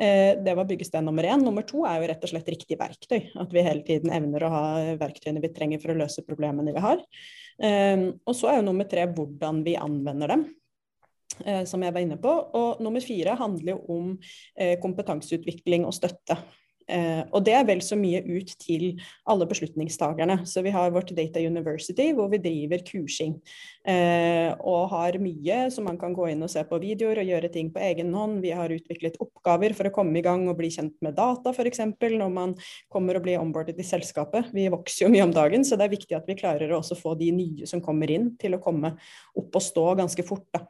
Eh, 0.02 0.44
det 0.44 0.56
var 0.58 0.66
byggesten 0.66 1.06
nummer 1.06 1.24
én. 1.24 1.44
Nummer 1.46 1.66
to 1.68 1.84
er 1.86 2.00
jo 2.02 2.08
rett 2.10 2.24
og 2.26 2.32
slett 2.32 2.50
riktig 2.50 2.78
verktøy. 2.80 3.20
At 3.38 3.52
vi 3.54 3.66
hele 3.66 3.86
tiden 3.86 4.14
evner 4.14 4.48
å 4.48 4.54
ha 4.54 4.64
verktøyene 4.98 5.44
vi 5.44 5.52
trenger 5.54 5.82
for 5.84 5.94
å 5.94 6.00
løse 6.00 6.26
problemene 6.26 6.74
vi 6.74 6.82
har. 6.82 7.04
Eh, 7.62 8.08
og 8.26 8.38
så 8.38 8.50
er 8.50 8.60
jo 8.60 8.68
nummer 8.72 8.90
tre 8.90 9.06
hvordan 9.12 9.62
vi 9.68 9.78
anvender 9.78 10.34
dem 10.34 10.48
eh, 11.46 11.62
som 11.70 11.84
jeg 11.86 11.94
var 11.94 12.02
inne 12.02 12.18
på. 12.22 12.34
Og 12.58 12.82
nummer 12.82 13.04
fire 13.06 13.38
handler 13.38 13.76
jo 13.76 14.00
om 14.00 14.18
kompetanseutvikling 14.82 15.86
og 15.86 15.96
støtte. 15.98 16.40
Eh, 16.92 17.22
og 17.32 17.46
det 17.48 17.54
er 17.56 17.66
vel 17.68 17.82
så 17.86 17.96
mye 18.00 18.22
ut 18.26 18.52
til 18.62 19.00
alle 19.30 19.48
beslutningstagerne. 19.50 20.42
Så 20.50 20.64
vi 20.66 20.74
har 20.76 20.92
vårt 20.94 21.14
Data 21.16 21.40
University 21.40 22.10
hvor 22.18 22.32
vi 22.32 22.42
driver 22.44 22.84
kursing. 22.88 23.38
Eh, 23.88 24.52
og 24.60 24.92
har 24.92 25.18
mye 25.22 25.62
som 25.74 25.88
man 25.88 26.00
kan 26.02 26.16
gå 26.18 26.28
inn 26.32 26.44
og 26.44 26.52
se 26.52 26.64
på 26.68 26.80
videoer 26.82 27.24
og 27.24 27.32
gjøre 27.32 27.52
ting 27.54 27.72
på 27.74 27.82
egen 27.88 28.14
hånd. 28.18 28.42
Vi 28.44 28.54
har 28.56 28.74
utviklet 28.74 29.20
oppgaver 29.24 29.76
for 29.78 29.90
å 29.90 29.94
komme 29.96 30.20
i 30.20 30.26
gang 30.26 30.48
og 30.52 30.58
bli 30.60 30.72
kjent 30.74 30.98
med 31.06 31.16
data 31.18 31.54
f.eks. 31.56 31.84
når 32.02 32.34
man 32.34 32.56
kommer 32.92 33.18
og 33.18 33.26
blir 33.26 33.42
onboardet 33.42 33.80
i 33.80 33.88
selskapet. 33.88 34.52
Vi 34.56 34.68
vokser 34.72 35.08
jo 35.08 35.14
mye 35.14 35.28
om 35.28 35.36
dagen, 35.36 35.66
så 35.68 35.80
det 35.80 35.88
er 35.88 35.96
viktig 35.96 36.18
at 36.18 36.28
vi 36.30 36.40
klarer 36.40 36.72
å 36.72 36.82
også 36.82 37.00
få 37.00 37.16
de 37.20 37.32
nye 37.36 37.70
som 37.70 37.84
kommer 37.84 38.12
inn 38.12 38.34
til 38.42 38.58
å 38.58 38.62
komme 38.64 38.96
opp 39.38 39.58
og 39.58 39.64
stå 39.64 39.88
ganske 40.02 40.28
fort. 40.28 40.48
da. 40.52 40.66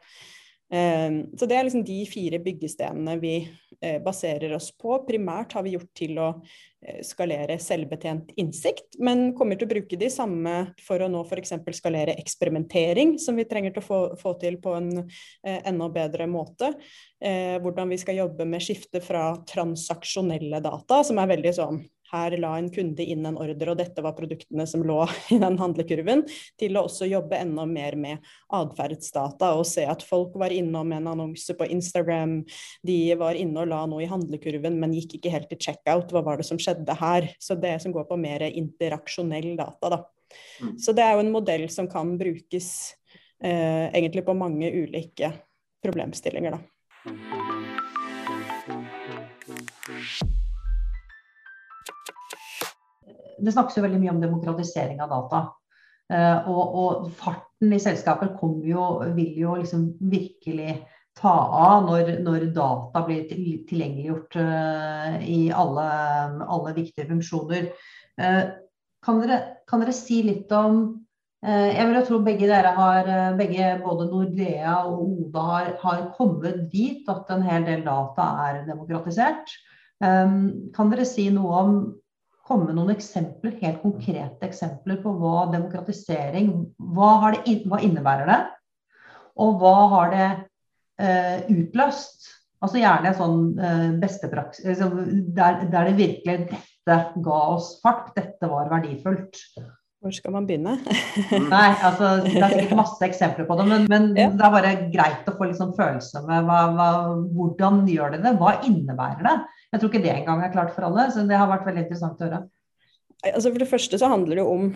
Ehm, 0.72 1.38
så 1.38 1.45
det 1.45 1.55
er 1.57 1.65
liksom 1.67 1.84
de 1.84 1.97
fire 2.07 2.39
byggestenene 2.39 3.17
vi 3.19 3.34
eh, 3.82 3.97
baserer 4.03 4.53
oss 4.55 4.69
på. 4.72 5.01
Primært 5.07 5.57
har 5.57 5.65
vi 5.65 5.74
gjort 5.76 5.89
til 5.97 6.19
å 6.24 6.28
eh, 6.39 7.01
skalere 7.03 7.57
selvbetjent 7.59 8.32
innsikt, 8.39 8.95
men 9.03 9.34
kommer 9.36 9.59
til 9.59 9.67
å 9.67 9.74
bruke 9.74 9.99
de 9.99 10.07
samme 10.13 10.55
for 10.80 11.03
å 11.03 11.09
nå 11.11 11.26
f.eks. 11.28 11.57
skalere 11.76 12.15
eksperimentering, 12.22 13.17
som 13.19 13.36
vi 13.36 13.47
trenger 13.49 13.76
til 13.76 13.84
å 13.84 13.89
få, 13.89 14.01
få 14.22 14.36
til 14.39 14.61
på 14.63 14.78
en 14.80 14.91
eh, 15.01 15.59
enda 15.59 15.91
bedre 15.91 16.30
måte. 16.32 16.74
hvordan 17.22 17.91
vi 17.93 17.97
skal 18.01 18.15
jobbe 18.17 18.47
med 18.49 18.63
skifte 18.65 18.97
fra 19.05 19.36
transaksjonelle 19.45 20.57
data, 20.63 21.03
som 21.05 21.19
er 21.22 21.28
veldig 21.30 21.51
sånn 21.53 21.78
her 22.12 22.36
la 22.41 22.53
en 22.59 22.70
kunde 22.74 23.03
inn 23.03 23.26
en 23.28 23.39
ordre, 23.39 23.72
og 23.72 23.80
dette 23.80 24.03
var 24.03 24.16
produktene 24.18 24.66
som 24.70 24.84
lå 24.86 24.99
i 25.34 25.39
den 25.41 25.57
handlekurven, 25.62 26.24
til 26.59 26.78
å 26.78 26.86
også 26.89 27.09
jobbe 27.09 27.39
enda 27.39 27.66
mer 27.70 27.97
med 27.99 28.32
atferdsdata 28.53 29.53
og 29.57 29.66
se 29.70 29.86
at 29.88 30.05
folk 30.05 30.36
var 30.39 30.53
innom 30.55 30.93
en 30.95 31.12
annonse 31.14 31.55
på 31.57 31.68
Instagram, 31.72 32.41
de 32.88 32.99
var 33.20 33.39
inne 33.39 33.64
og 33.64 33.72
la 33.72 33.84
noe 33.89 34.05
i 34.05 34.09
handlekurven, 34.12 34.80
men 34.82 34.95
gikk 34.97 35.18
ikke 35.20 35.34
helt 35.34 35.51
til 35.51 35.62
checkout. 35.70 36.12
Hva 36.12 36.24
var 36.26 36.41
det 36.41 36.47
som 36.47 36.59
skjedde 36.62 36.95
her? 36.99 37.30
Så 37.41 37.57
det 37.59 37.78
som 37.84 37.93
går 37.95 38.07
på 38.09 38.20
mer 38.20 38.45
interaksjonell 38.49 39.53
data, 39.59 39.95
da. 39.97 40.03
Mm. 40.62 40.76
Så 40.80 40.95
det 40.95 41.03
er 41.03 41.16
jo 41.16 41.26
en 41.26 41.34
modell 41.34 41.68
som 41.74 41.89
kan 41.91 42.16
brukes 42.20 42.68
eh, 43.43 43.88
egentlig 43.91 44.26
på 44.28 44.38
mange 44.38 44.72
ulike 44.72 45.34
problemstillinger, 45.84 46.57
da. 46.57 47.41
Det 53.42 53.54
snakkes 53.56 53.78
jo 53.78 53.84
veldig 53.86 54.00
mye 54.02 54.14
om 54.14 54.22
demokratisering 54.22 55.02
av 55.04 55.12
data. 55.12 55.42
Uh, 56.12 56.48
og, 56.52 56.64
og, 56.76 57.04
farten 57.16 57.72
i 57.72 57.80
selskapet 57.80 58.34
jo, 58.68 58.86
vil 59.16 59.38
jo 59.39 59.56
liksom 59.62 59.94
virkelig 60.12 60.82
ta 61.16 61.32
av 61.32 61.86
når, 61.86 62.18
når 62.26 62.50
data 62.56 63.04
blir 63.06 63.30
tilgjengeliggjort 63.30 64.36
uh, 64.42 65.22
i 65.24 65.46
alle, 65.56 65.86
alle, 66.44 66.74
viktige 66.76 67.08
funksjoner. 67.08 67.70
Uh, 68.20 68.44
kan, 69.06 69.22
dere, 69.24 69.39
kan, 69.70 69.84
dere, 69.84 69.96
si 69.96 70.22
litt 70.28 70.52
om 70.54 70.84
Jeg 71.42 71.88
vil 71.89 71.96
jo 71.98 72.02
tro 72.06 72.18
begge 72.22 72.46
dere 72.46 72.70
har, 72.76 73.08
begge 73.34 73.72
både 73.82 74.06
Nordea 74.12 74.76
og 74.86 75.00
Oda 75.08 75.46
har, 75.48 75.70
har 75.82 76.04
kommet 76.14 76.68
dit 76.70 77.08
at 77.10 77.32
en 77.34 77.42
hel 77.42 77.66
del 77.66 77.82
data 77.82 78.28
er 78.44 78.60
demokratisert. 78.68 79.50
Kan 79.98 80.92
dere 80.94 81.08
si 81.10 81.26
noe 81.34 81.64
om 81.64 81.80
komme 82.48 82.74
noen 82.76 82.94
eksempler, 82.96 83.58
helt 83.62 83.82
konkrete 83.84 84.48
eksempler 84.48 85.00
på 85.04 85.14
hva 85.22 85.48
demokratisering 85.54 86.52
Hva, 86.96 87.32
det, 87.36 87.62
hva 87.70 87.82
innebærer 87.84 88.30
det? 88.30 88.39
Og 89.42 89.62
hva 89.62 89.76
har 89.96 90.14
det 90.16 90.30
eh, 91.02 91.50
utløst? 91.54 92.30
Altså 92.62 92.82
gjerne 92.82 93.14
sånn 93.18 93.46
eh, 93.58 93.88
bestepraksis 94.02 94.68
liksom, 94.68 95.00
der, 95.38 95.64
der, 95.72 95.89
det 95.89 95.98
virkelig 95.98 96.36
Dette 96.82 97.22
ga 97.22 97.39
oss 97.56 97.76
fart, 97.82 98.12
dette 98.16 98.48
var 98.50 98.70
verdifullt. 98.72 99.38
Hvor 100.02 100.14
skal 100.18 100.34
man 100.34 100.47
begynne? 100.49 100.80
Nei, 101.54 101.68
altså 101.86 102.16
Det 102.26 102.34
er 102.34 102.56
sikkert 102.56 102.80
masse 102.80 103.06
eksempler 103.06 103.45
på 103.45 103.58
det, 103.60 103.68
men, 103.70 103.84
men 103.91 104.08
ja. 104.18 104.32
det 104.34 104.45
er 104.47 104.56
bare 104.56 104.72
greit 104.93 105.30
å 105.30 105.36
få 105.38 105.49
liksom 105.52 105.76
følelse 105.78 106.24
med 106.26 106.47
hva, 106.47 106.62
hva, 106.74 106.88
hvordan 107.36 107.84
gjør 107.89 108.16
det 108.16 108.24
det? 108.24 108.32
Hva 108.39 108.56
innebærer 108.66 109.22
det? 109.28 109.36
Jeg 109.70 109.84
tror 109.84 109.91
ikke 109.91 110.04
det 110.08 110.16
engang 110.16 110.41
er 110.41 110.56
klart 110.56 110.74
for 110.74 110.88
alle, 110.89 111.06
så 111.14 111.28
det 111.30 111.38
har 111.38 111.52
vært 111.52 111.70
veldig 111.70 111.86
interessant 111.86 112.18
å 112.18 112.28
høre. 112.28 112.41
Altså 113.30 113.52
for 113.52 113.62
det 113.62 113.70
første 113.70 114.02
så 114.02 114.10
handler 114.10 114.41
det 114.41 114.47
om 114.49 114.72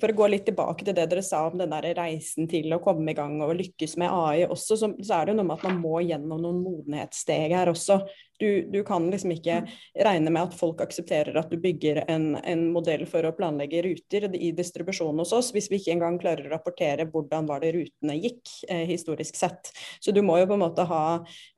for 0.00 0.10
å 0.10 0.16
gå 0.16 0.28
litt 0.30 0.46
tilbake 0.48 0.86
til 0.86 0.96
det 0.96 1.06
dere 1.10 1.22
sa 1.24 1.42
om 1.48 1.58
den 1.58 1.72
der 1.72 1.90
reisen 1.98 2.48
til 2.50 2.72
å 2.74 2.80
komme 2.82 3.12
i 3.12 3.16
gang 3.18 3.36
og 3.44 3.56
lykkes 3.58 3.96
med 4.00 4.12
AI 4.12 4.46
også, 4.46 4.78
så, 4.78 4.90
så 5.02 5.18
er 5.18 5.26
det 5.26 5.34
jo 5.34 5.40
noe 5.40 5.48
med 5.50 5.58
at 5.58 5.66
man 5.68 5.82
må 5.82 6.00
gjennom 6.06 6.40
noen 6.44 6.62
modenhetssteg 6.64 7.54
her 7.56 7.70
også. 7.72 8.00
Du, 8.38 8.62
du, 8.70 8.84
kan 8.86 9.10
liksom 9.10 9.32
ikke 9.34 9.60
regne 10.04 10.30
med 10.30 10.48
at 10.48 10.54
folk 10.54 10.80
aksepterer 10.84 11.34
at 11.40 11.50
du 11.50 11.58
bygger 11.58 12.04
en, 12.06 12.36
en, 12.38 12.68
modell 12.72 13.02
for 13.10 13.26
å 13.26 13.32
planlegge 13.34 13.82
ruter 13.82 14.28
i 14.36 14.52
distribusjonen 14.54 15.24
hos 15.24 15.32
oss, 15.34 15.50
hvis 15.54 15.66
vi 15.72 15.80
ikke 15.80 15.96
engang 15.96 16.18
klarer 16.22 16.46
å 16.46 16.52
rapportere 16.52 17.08
hvordan 17.10 17.48
var 17.48 17.64
det 17.64 17.72
rutene 17.74 18.14
gikk 18.18 18.52
eh, 18.70 18.84
historisk 18.86 19.38
sett. 19.38 19.72
Så 19.98 20.14
du 20.14 20.20
må 20.22 20.38
jo 20.38 20.46
på 20.50 20.54
en 20.54 20.62
måte 20.62 20.86
ha 20.86 21.02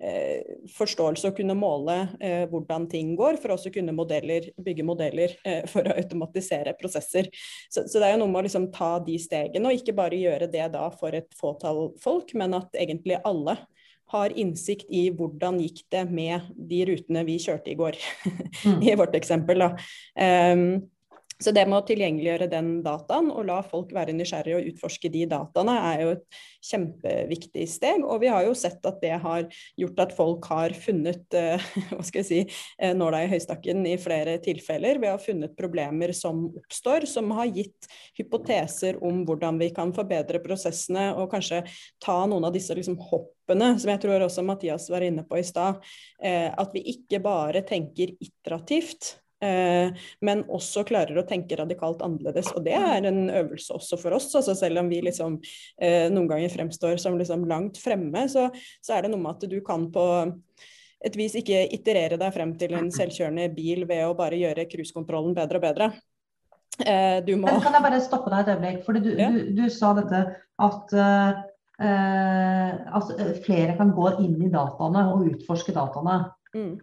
eh, 0.00 0.40
forståelse 0.76 1.30
og 1.30 1.36
kunne 1.36 1.58
måle 1.58 1.98
eh, 2.20 2.46
hvordan 2.50 2.88
ting 2.90 3.12
går, 3.18 3.36
for 3.42 3.56
også 3.56 3.72
kunne 3.74 3.94
modeller, 3.96 4.48
bygge 4.60 4.86
modeller 4.86 5.36
eh, 5.44 5.66
for 5.70 5.84
å 5.84 5.96
automatisere 6.00 6.74
prosesser. 6.80 7.28
Så, 7.68 7.84
så, 7.84 7.98
det 7.98 8.08
er 8.08 8.16
jo 8.16 8.22
noe 8.24 8.32
med 8.32 8.42
å 8.42 8.46
liksom 8.48 8.70
ta 8.72 8.94
de 9.04 9.18
stegene, 9.20 9.68
og 9.68 9.76
ikke 9.76 9.96
bare 10.00 10.18
gjøre 10.20 10.48
det 10.50 10.70
da 10.72 10.88
for 10.96 11.16
et 11.16 11.28
fåtall 11.36 11.90
folk, 12.00 12.32
men 12.40 12.56
at 12.56 12.80
egentlig 12.80 13.20
alle 13.20 13.58
har 14.10 14.34
innsikt 14.38 14.88
i 14.90 15.08
hvordan 15.14 15.60
gikk 15.62 15.84
det 15.92 16.04
med 16.10 16.48
de 16.70 16.82
rutene 16.88 17.24
vi 17.28 17.38
kjørte 17.42 17.72
i 17.72 17.76
går, 17.78 17.98
mm. 18.66 18.80
i 18.82 18.96
vårt 18.98 19.14
eksempel. 19.18 19.62
Da. 19.62 19.70
Um, 20.54 20.64
så 21.40 21.52
det 21.56 21.62
med 21.68 21.78
å 21.78 21.86
tilgjengeliggjøre 21.88 22.50
den 22.52 22.68
dataen 22.84 23.30
og 23.32 23.46
la 23.48 23.60
folk 23.64 23.94
være 23.96 24.12
nysgjerrige 24.12 24.58
og 24.58 24.66
utforske 24.74 25.08
de 25.12 25.22
dataene, 25.30 25.76
er 25.88 26.02
jo 26.02 26.10
et 26.12 26.40
kjempeviktig 26.68 27.64
steg. 27.70 28.04
Og 28.04 28.20
vi 28.20 28.28
har 28.28 28.44
jo 28.44 28.52
sett 28.58 28.84
at 28.84 28.98
det 29.00 29.14
har 29.22 29.46
gjort 29.80 30.02
at 30.04 30.12
folk 30.16 30.50
har 30.52 30.74
funnet 30.76 31.38
hva 31.94 32.02
skal 32.04 32.20
jeg 32.20 32.28
si, 32.28 32.40
uh, 32.82 32.92
nåla 32.96 33.22
i 33.24 33.30
høystakken 33.32 33.88
i 33.88 33.96
flere 34.00 34.36
tilfeller. 34.44 35.00
Vi 35.00 35.08
har 35.08 35.22
funnet 35.22 35.56
problemer 35.56 36.12
som 36.16 36.44
oppstår, 36.50 37.08
som 37.08 37.32
har 37.38 37.48
gitt 37.56 37.88
hypoteser 38.20 39.00
om 39.04 39.24
hvordan 39.28 39.60
vi 39.62 39.70
kan 39.76 39.94
forbedre 39.96 40.42
prosessene 40.44 41.10
og 41.16 41.30
kanskje 41.32 41.62
ta 42.04 42.18
noen 42.28 42.50
av 42.50 42.52
disse 42.56 42.76
liksom, 42.76 43.00
hoppene, 43.10 43.72
som 43.80 43.94
jeg 43.94 44.04
tror 44.04 44.26
også 44.26 44.44
Mathias 44.44 44.90
var 44.92 45.08
inne 45.08 45.24
på 45.24 45.40
i 45.40 45.46
stad. 45.46 45.80
Uh, 46.20 46.52
at 46.52 46.76
vi 46.76 46.84
ikke 46.98 47.22
bare 47.24 47.64
tenker 47.64 48.12
iterativt 48.20 49.14
Eh, 49.14 49.29
men 49.40 50.42
også 50.52 50.82
klarer 50.88 51.16
å 51.16 51.24
tenke 51.28 51.56
radikalt 51.56 52.02
annerledes. 52.04 52.50
Og 52.56 52.64
det 52.66 52.74
er 52.76 53.06
en 53.08 53.22
øvelse 53.28 53.72
også 53.76 53.96
for 54.00 54.16
oss. 54.16 54.28
Altså 54.36 54.56
selv 54.58 54.82
om 54.82 54.90
vi 54.90 55.00
liksom, 55.06 55.38
eh, 55.80 56.10
noen 56.12 56.28
ganger 56.28 56.52
fremstår 56.52 57.00
som 57.00 57.16
liksom 57.18 57.46
langt 57.48 57.80
fremme, 57.80 58.26
så, 58.28 58.50
så, 58.84 58.96
er 58.96 59.06
det 59.06 59.14
noe 59.14 59.22
med 59.22 59.38
at 59.38 59.48
du 59.50 59.58
kan 59.64 59.88
på 59.92 60.04
et 61.00 61.16
vis 61.16 61.34
ikke 61.40 61.62
iterere 61.72 62.20
deg 62.20 62.34
frem 62.34 62.52
til 62.60 62.76
en 62.76 62.90
selvkjørende 62.92 63.48
bil 63.56 63.86
ved 63.88 64.04
å 64.04 64.16
bare 64.18 64.36
gjøre 64.36 64.68
cruisekontrollen 64.68 65.36
bedre 65.36 65.60
og 65.60 65.64
bedre. 65.64 65.90
Eh, 66.84 67.20
du 67.24 67.34
må 67.40 67.48
Kan 67.64 67.76
jeg 67.76 67.84
bare 67.84 68.04
stoppe 68.04 68.32
deg 68.32 68.44
et 68.44 68.52
øyeblikk? 68.54 68.84
For 68.84 68.96
du, 68.96 69.08
ja. 69.16 69.30
du, 69.32 69.40
du, 69.56 69.64
sa 69.72 69.94
dette 69.96 70.20
at 70.60 70.94
uh, 71.00 71.40
altså, 72.92 73.16
flere 73.44 73.74
kan 73.78 73.92
gå 73.96 74.14
inn 74.20 74.36
i 74.44 74.52
dataene 74.52 75.06
og 75.14 75.28
utforske 75.32 75.72
dataene. 75.76 76.22
Mm. 76.52 76.74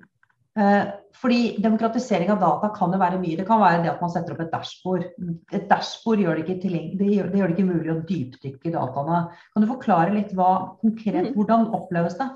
Eh, 0.57 0.83
fordi 1.17 1.57
demokratisering 1.61 2.31
av 2.33 2.41
data 2.41 2.69
kan 2.73 2.93
jo 2.93 2.99
være 3.01 3.19
mye. 3.21 3.37
Det 3.37 3.45
kan 3.45 3.61
være 3.61 3.83
det 3.83 3.91
at 3.91 4.01
man 4.01 4.11
setter 4.13 4.33
opp 4.33 4.43
et 4.43 4.53
dashbord. 4.53 5.05
Et 5.53 5.65
dashbord 5.69 6.21
gjør 6.21 6.37
det 6.39 6.45
ikke, 6.45 6.71
det 6.97 7.09
gjør, 7.13 7.31
det 7.31 7.41
gjør 7.41 7.51
det 7.51 7.57
ikke 7.57 7.71
mulig 7.71 7.93
å 7.93 8.01
dypdykke 8.09 8.69
i 8.69 8.73
dataene. 8.73 9.23
Kan 9.53 9.65
du 9.65 9.69
forklare 9.69 10.15
litt 10.15 10.33
hva 10.37 10.51
konkret, 10.81 11.29
mm. 11.29 11.33
hvordan 11.37 11.69
oppleves 11.77 12.17
det? 12.21 12.29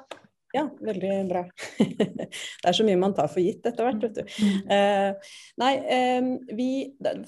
Ja, 0.52 0.66
veldig 0.84 1.12
bra. 1.30 1.45
det 1.80 2.68
er 2.68 2.76
så 2.76 2.86
mye 2.88 2.99
man 2.99 3.16
tar 3.16 3.30
for 3.32 3.43
gitt 3.43 3.66
etter 3.68 3.88
hvert, 3.88 4.04
vet 4.04 4.18
du. 4.20 4.34
Mm. 4.43 4.58
Uh, 4.68 5.36
nei, 5.62 5.72
vi, 6.58 6.70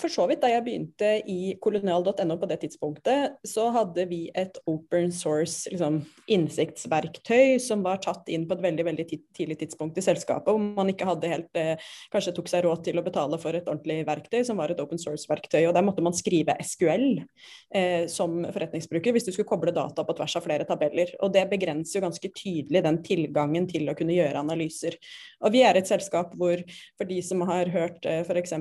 for 0.01 0.11
så 0.11 0.25
vidt 0.29 0.41
da 0.43 0.51
jeg 0.51 0.65
begynte 0.65 1.11
i 1.29 1.53
kolonial.no 1.63 2.37
på 2.39 2.49
det 2.49 2.59
tidspunktet, 2.65 3.37
så 3.47 3.69
hadde 3.75 4.05
vi 4.09 4.25
et 4.35 4.57
open 4.69 5.11
source 5.15 5.71
liksom, 5.71 6.01
innsiktsverktøy 6.31 7.59
som 7.63 7.83
var 7.85 8.01
tatt 8.03 8.27
inn 8.33 8.47
på 8.49 8.57
et 8.57 8.65
veldig 8.65 8.87
veldig 8.89 9.05
tidlig 9.09 9.59
tidspunkt 9.61 9.97
i 9.99 10.05
selskapet, 10.05 10.51
hvor 10.51 10.59
man 10.59 10.91
ikke 10.91 11.07
hadde 11.07 11.31
helt 11.31 11.59
uh, 11.59 11.89
kanskje 12.13 12.35
tok 12.35 12.51
seg 12.51 12.65
råd 12.67 12.83
til 12.87 12.99
å 12.99 13.05
betale 13.05 13.39
for 13.41 13.55
et 13.55 13.69
ordentlig 13.69 14.03
verktøy, 14.07 14.41
som 14.47 14.59
var 14.59 14.73
et 14.73 14.83
open 14.83 15.01
source-verktøy. 15.01 15.61
Og 15.67 15.75
der 15.77 15.85
måtte 15.85 16.03
man 16.05 16.15
skrive 16.17 16.57
SQL 16.63 17.07
uh, 17.23 18.03
som 18.11 18.41
forretningsbruker 18.49 19.15
hvis 19.15 19.29
du 19.29 19.33
skulle 19.33 19.49
koble 19.49 19.75
data 19.75 20.05
på 20.05 20.17
tvers 20.17 20.37
av 20.39 20.47
flere 20.47 20.67
tabeller. 20.67 21.15
Og 21.23 21.33
det 21.35 21.47
begrenser 21.51 21.99
jo 21.99 22.05
ganske 22.07 22.33
tydelig 22.35 22.83
den 22.85 22.99
tilgangen 23.13 23.69
til 23.69 23.87
å 23.89 23.95
kunne 23.97 24.15
gjøre 24.15 24.41
analyser. 24.41 24.97
Og 25.43 25.53
vi 25.53 25.63
er 25.65 25.77
et 25.77 25.89
selskap 25.89 26.33
hvor 26.39 26.61
for 26.97 27.09
de 27.09 27.19
som 27.25 27.43
har 27.47 27.69
hørt 27.73 28.05
eh, 28.09 28.23
f.eks. 28.23 28.55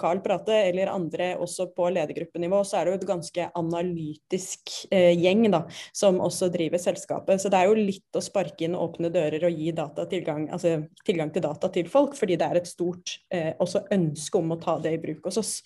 Carl 0.00 0.20
prate, 0.24 0.56
eller 0.70 0.92
andre 0.92 1.32
også 1.40 1.68
på 1.76 1.88
ledergruppenivå, 1.94 2.62
så 2.66 2.80
er 2.80 2.86
det 2.86 2.94
jo 2.94 3.00
et 3.00 3.08
ganske 3.08 3.48
analytisk 3.60 4.74
eh, 4.90 5.12
gjeng 5.14 5.46
da, 5.54 5.64
som 5.94 6.20
også 6.24 6.50
driver 6.54 6.82
selskapet. 6.82 7.42
Så 7.42 7.52
det 7.52 7.60
er 7.60 7.70
jo 7.70 7.78
litt 7.78 8.18
å 8.18 8.22
sparke 8.24 8.66
inn 8.66 8.78
åpne 8.78 9.12
dører 9.14 9.48
og 9.48 9.58
gi 9.58 9.72
tilgang, 10.10 10.48
altså, 10.52 10.76
tilgang, 11.06 11.32
til 11.34 11.44
data 11.44 11.70
til 11.72 11.88
folk, 11.90 12.18
fordi 12.18 12.38
det 12.40 12.50
er 12.50 12.60
et 12.60 12.70
stort 12.70 13.16
eh, 13.34 13.52
også 13.62 13.86
ønske 13.94 14.40
om 14.40 14.54
å 14.54 14.60
ta 14.60 14.78
det 14.82 14.96
i 14.96 15.02
bruk 15.02 15.30
hos 15.30 15.40
oss. 15.40 15.56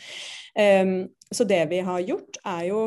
Um, 0.59 1.09
så 1.30 1.45
det 1.47 1.61
vi 1.70 1.82
har 1.84 2.01
gjort, 2.03 2.41
er 2.47 2.64
jo 2.70 2.80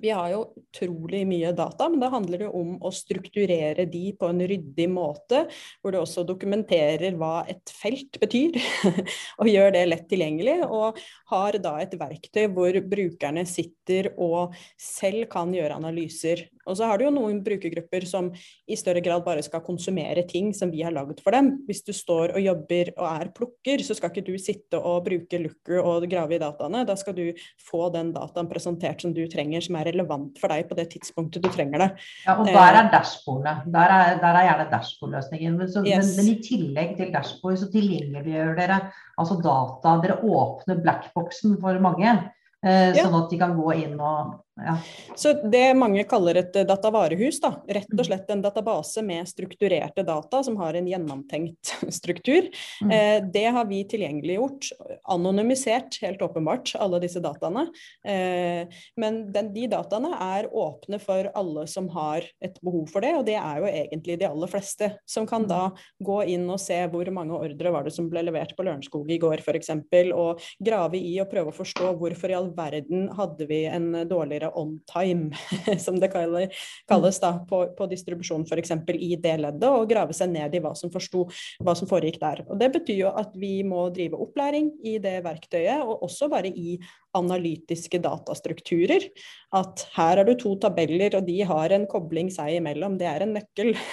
vi 0.00 0.10
har 0.10 0.30
jo 0.32 0.40
utrolig 0.58 1.22
mye 1.28 1.52
data, 1.56 1.88
men 1.90 2.02
da 2.02 2.10
handler 2.12 2.44
det 2.44 2.48
om 2.50 2.74
å 2.82 2.90
strukturere 2.94 3.86
de 3.90 4.04
på 4.18 4.30
en 4.30 4.42
ryddig 4.42 4.88
måte, 4.90 5.44
hvor 5.80 5.94
du 5.94 6.00
også 6.00 6.24
dokumenterer 6.26 7.14
hva 7.20 7.44
et 7.50 7.72
felt 7.72 8.18
betyr, 8.22 8.58
og 9.40 9.50
gjør 9.50 9.74
det 9.76 9.84
lett 9.90 10.08
tilgjengelig. 10.10 10.58
Og 10.66 10.98
har 11.30 11.60
da 11.62 11.76
et 11.82 11.94
verktøy 12.00 12.48
hvor 12.54 12.80
brukerne 12.90 13.46
sitter 13.48 14.12
og 14.14 14.56
selv 14.80 15.28
kan 15.32 15.54
gjøre 15.54 15.78
analyser 15.78 16.48
og 16.66 16.78
så 16.78 16.88
har 16.88 16.98
du 16.98 17.06
jo 17.06 17.12
noen 17.14 17.40
brukergrupper 17.44 18.06
som 18.08 18.30
i 18.34 18.78
større 18.78 19.02
grad 19.04 19.24
bare 19.26 19.42
skal 19.44 19.62
konsumere 19.64 20.24
ting 20.28 20.52
som 20.56 20.72
vi 20.72 20.82
har 20.84 20.94
laget 20.94 21.20
for 21.24 21.36
dem. 21.36 21.50
Hvis 21.68 21.84
du 21.86 21.92
står 21.96 22.34
og 22.34 22.42
jobber 22.42 22.92
og 22.96 23.06
er 23.08 23.32
plukker, 23.36 23.84
så 23.84 23.96
skal 23.96 24.12
ikke 24.12 24.26
du 24.26 24.34
sitte 24.40 24.80
og 24.80 25.04
bruke 25.08 25.40
looker 25.42 25.80
og 25.82 26.08
grave 26.10 26.36
i 26.36 26.40
dataene. 26.42 26.84
Da 26.88 26.96
skal 27.00 27.16
du 27.18 27.24
få 27.62 27.88
den 27.94 28.12
dataen 28.14 28.50
presentert 28.50 29.04
som 29.04 29.14
du 29.16 29.24
trenger, 29.30 29.64
som 29.64 29.78
er 29.80 29.90
relevant 29.92 30.40
for 30.40 30.52
deg 30.52 30.68
på 30.70 30.78
det 30.78 30.88
tidspunktet 30.94 31.44
du 31.44 31.50
trenger 31.52 31.84
det. 31.86 31.90
Ja, 32.26 32.38
og 32.38 32.48
der 32.48 32.80
er 32.80 32.90
dashbordene. 32.92 33.56
Der 33.74 33.96
er, 33.98 34.20
der 34.22 34.40
er 34.40 34.48
gjerne 34.48 34.68
dashbordløsningen. 34.72 35.58
Men, 35.60 35.74
yes. 35.88 36.14
men, 36.14 36.14
men, 36.20 36.32
i 36.32 36.38
tillegg 36.44 36.96
til 37.00 37.12
dashbord 37.14 37.60
så 37.60 37.70
tilgjengeliggjør 37.72 38.54
dere 38.58 38.80
altså 39.20 39.38
data. 39.42 39.98
Dere 40.04 40.20
åpner 40.22 40.80
blackboxen 40.84 41.58
for 41.62 41.82
mange. 41.84 42.16
Eh. 42.64 42.96
Sånn 42.96 43.16
at 43.18 43.30
de 43.30 43.38
kan 43.40 43.54
gå 43.58 43.74
inn 43.82 43.98
og 44.00 44.38
Ja. 44.56 44.78
Så 45.16 45.32
det 45.32 45.74
mange 45.74 46.04
kaller 46.06 46.38
et 46.38 46.54
eh, 46.56 46.66
datavarehus, 46.66 47.40
da, 47.42 47.56
rett 47.66 47.90
og 47.90 47.98
mm. 47.98 48.04
slett 48.06 48.28
en 48.30 48.42
database 48.44 49.02
med 49.02 49.26
strukturerte 49.26 50.04
data 50.06 50.44
som 50.46 50.54
har 50.60 50.78
en 50.78 50.86
gjennomtenkt 50.86 51.72
struktur, 51.98 52.46
mm. 52.82 52.92
eh, 52.94 53.16
det 53.34 53.48
har 53.56 53.66
vi 53.66 53.80
tilgjengeliggjort. 53.90 54.68
Anonymisert, 55.10 55.98
helt 56.04 56.22
åpenbart, 56.22 56.70
alle 56.78 57.00
disse 57.02 57.22
dataene. 57.24 57.66
Eh, 58.06 58.70
men 59.00 59.18
den, 59.34 59.50
de 59.56 59.66
dataene 59.72 60.12
er 60.22 60.46
åpne 60.46 61.02
for 61.02 61.32
alle 61.34 61.66
som 61.70 61.90
har 61.96 62.22
et 62.38 62.62
behov 62.62 62.86
for 62.94 63.02
det, 63.02 63.10
og 63.18 63.26
det 63.26 63.36
er 63.40 63.58
jo 63.58 63.72
egentlig 63.72 64.20
de 64.22 64.30
aller 64.30 64.54
fleste. 64.54 64.92
Som 65.02 65.26
kan 65.26 65.48
da 65.50 65.64
mm. 65.72 65.82
gå 66.06 66.20
inn 66.36 66.46
og 66.46 66.62
se 66.62 66.78
hvor 66.94 67.10
mange 67.16 67.34
ordre 67.34 67.74
var 67.74 67.88
det 67.88 67.96
som 67.96 68.06
ble 68.12 68.22
levert 68.28 68.54
på 68.54 68.68
Lørenskog 68.68 69.10
i 69.10 69.18
går, 69.18 69.42
f.eks., 69.42 69.74
og 70.14 70.42
grave 70.62 70.98
i 71.02 71.16
og 71.22 71.30
prøve 71.30 71.50
å 71.50 71.58
forstå 71.58 71.90
hvorfor 71.98 72.30
i 72.30 72.38
all 72.38 72.52
verden 72.54 73.08
hadde 73.18 73.50
vi 73.50 73.64
en 73.66 73.90
dårligere 74.06 74.43
on 74.52 74.76
time, 74.90 75.30
som 75.84 75.98
det 76.00 76.10
kalles 76.12 77.20
da, 77.22 77.32
på, 77.48 77.60
på 77.76 77.88
distribusjon 77.90 78.46
f.eks. 78.48 78.74
i 78.94 79.14
det 79.20 79.36
leddet, 79.40 79.68
og 79.68 79.88
grave 79.90 80.16
seg 80.16 80.32
ned 80.34 80.54
i 80.54 80.62
hva 80.64 80.74
som 80.78 80.92
forsto 80.92 81.26
hva 81.64 81.76
som 81.78 81.90
foregikk 81.90 82.20
der. 82.22 82.44
Og 82.48 82.58
Det 82.60 82.70
betyr 82.78 83.00
jo 83.04 83.14
at 83.14 83.34
vi 83.38 83.56
må 83.66 83.86
drive 83.94 84.20
opplæring 84.20 84.72
i 84.84 84.98
det 85.02 85.18
verktøyet, 85.24 85.84
og 85.84 86.04
også 86.08 86.30
bare 86.32 86.52
i 86.52 86.78
analytiske 87.14 88.00
datastrukturer. 88.04 89.08
At 89.54 89.84
her 89.94 90.18
har 90.18 90.26
du 90.26 90.34
to 90.38 90.54
tabeller, 90.60 91.14
og 91.14 91.26
de 91.28 91.36
har 91.46 91.74
en 91.74 91.86
kobling 91.90 92.30
seg 92.34 92.56
imellom. 92.58 92.96
Det 92.98 93.08
er 93.10 93.26
en 93.26 93.36
nøkkel. 93.38 93.74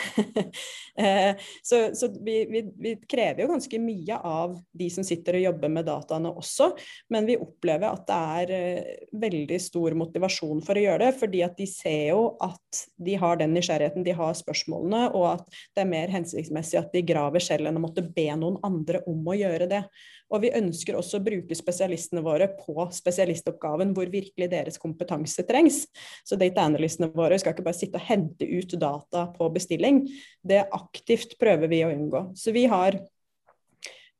Eh, 1.02 1.38
så, 1.64 1.78
så 1.96 2.10
vi, 2.20 2.34
vi, 2.52 2.60
vi, 2.76 2.92
krever 3.10 3.46
jo 3.46 3.54
ganske 3.54 3.78
mye 3.80 4.18
av 4.28 4.58
de 4.76 4.90
som 4.92 5.06
sitter 5.08 5.38
og 5.38 5.46
jobber 5.46 5.72
med 5.72 5.86
dataene 5.88 6.34
også. 6.36 6.68
Men 7.16 7.30
vi 7.30 7.38
opplever 7.40 7.88
at 7.88 8.04
det 8.10 8.18
er 8.42 8.52
eh, 8.58 8.90
veldig 9.24 9.60
stor 9.64 9.96
motivasjon 9.98 10.60
for 10.68 10.76
å 10.76 10.84
gjøre 10.84 11.06
det. 11.06 11.14
Fordi 11.22 11.46
at 11.48 11.56
de 11.58 11.70
ser 11.72 12.12
jo 12.12 12.26
at 12.44 12.84
de 13.00 13.16
har 13.24 13.40
den 13.40 13.56
nysgjerrigheten, 13.56 14.04
de 14.04 14.18
har 14.20 14.36
spørsmålene, 14.38 15.06
og 15.16 15.30
at 15.32 15.48
det 15.72 15.86
er 15.86 15.92
mer 15.96 16.12
hensiktsmessig 16.12 16.82
at 16.84 16.92
de 16.92 17.06
graver 17.08 17.48
selv 17.48 17.72
enn 17.72 17.80
å 17.80 17.86
måtte 17.88 18.04
be 18.04 18.28
noen 18.36 18.60
andre 18.68 19.06
om 19.10 19.32
å 19.32 19.40
gjøre 19.40 19.72
det. 19.72 19.86
Og 20.32 20.46
vi 20.46 20.54
ønsker 20.56 20.96
også 20.96 21.20
å 21.20 21.26
bruke 21.26 21.56
spesialistene 21.58 22.24
våre 22.24 22.48
på 22.56 22.86
spesialistoppgaven 23.12 23.94
hvor 23.96 24.12
virkelig 24.12 24.50
deres 24.52 24.80
kompetanse 24.82 25.44
trengs. 25.48 25.84
Så 26.26 26.40
data 26.40 26.64
analystene 26.64 27.12
våre 27.14 27.40
skal 27.42 27.56
ikke 27.56 27.68
bare 27.68 27.78
sitte 27.78 28.00
og 28.00 28.08
hente 28.08 28.48
ut 28.48 28.76
data 28.80 29.28
på 29.36 29.50
bestilling. 29.54 30.06
Det 30.42 30.64
aktivt 30.72 31.38
prøver 31.42 31.72
vi 31.72 31.84
å 31.86 31.92
unngå. 31.92 32.30
Så 32.40 32.56
vi 32.56 32.66
har 32.72 32.98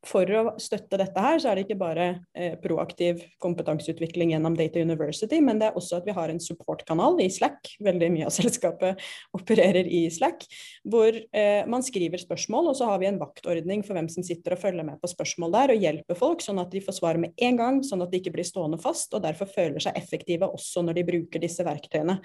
for 0.06 0.26
å 0.34 0.54
støtte 0.58 0.98
dette 0.98 1.22
her, 1.22 1.38
så 1.38 1.50
er 1.50 1.58
det 1.58 1.64
ikke 1.66 1.78
bare 1.78 2.06
eh, 2.34 2.56
proaktiv 2.58 3.20
kompetanseutvikling 3.42 4.32
gjennom 4.34 4.56
Data 4.58 4.82
University, 4.82 5.38
men 5.44 5.60
det 5.60 5.68
er 5.68 5.78
også 5.78 6.00
at 6.00 6.08
vi 6.08 6.14
har 6.16 6.32
en 6.32 6.40
supportkanal 6.42 7.20
i 7.22 7.28
Slack. 7.30 7.70
Veldig 7.82 8.08
mye 8.14 8.26
av 8.26 8.34
selskapet 8.34 9.02
opererer 9.38 9.86
i 9.86 10.04
Slack. 10.10 10.42
Hvor 10.82 11.14
eh, 11.14 11.62
man 11.70 11.86
skriver 11.86 12.18
spørsmål, 12.22 12.72
og 12.72 12.78
så 12.80 12.90
har 12.90 13.02
vi 13.02 13.10
en 13.12 13.20
vaktordning 13.22 13.84
for 13.86 13.98
hvem 13.98 14.10
som 14.10 14.26
sitter 14.26 14.56
og 14.56 14.62
følger 14.64 14.88
med 14.88 14.98
på 15.02 15.12
spørsmål 15.12 15.54
der, 15.54 15.74
og 15.74 15.86
hjelper 15.86 16.18
folk 16.18 16.42
sånn 16.42 16.62
at 16.62 16.74
de 16.74 16.82
får 16.82 16.98
svar 16.98 17.20
med 17.22 17.38
en 17.38 17.60
gang, 17.60 17.78
sånn 17.86 18.02
at 18.02 18.10
de 18.10 18.18
ikke 18.18 18.34
blir 18.34 18.48
stående 18.48 18.80
fast, 18.82 19.14
og 19.14 19.22
derfor 19.22 19.50
føler 19.50 19.82
seg 19.86 19.98
effektive 19.98 20.50
også 20.50 20.82
når 20.82 20.98
de 20.98 21.06
bruker 21.12 21.46
disse 21.46 21.62
verktøyene. 21.66 22.18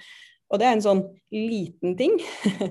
Og 0.48 0.60
det 0.60 0.68
er 0.68 0.76
en 0.76 0.84
sånn 0.84 1.02
liten 1.34 1.92
ting 1.98 2.14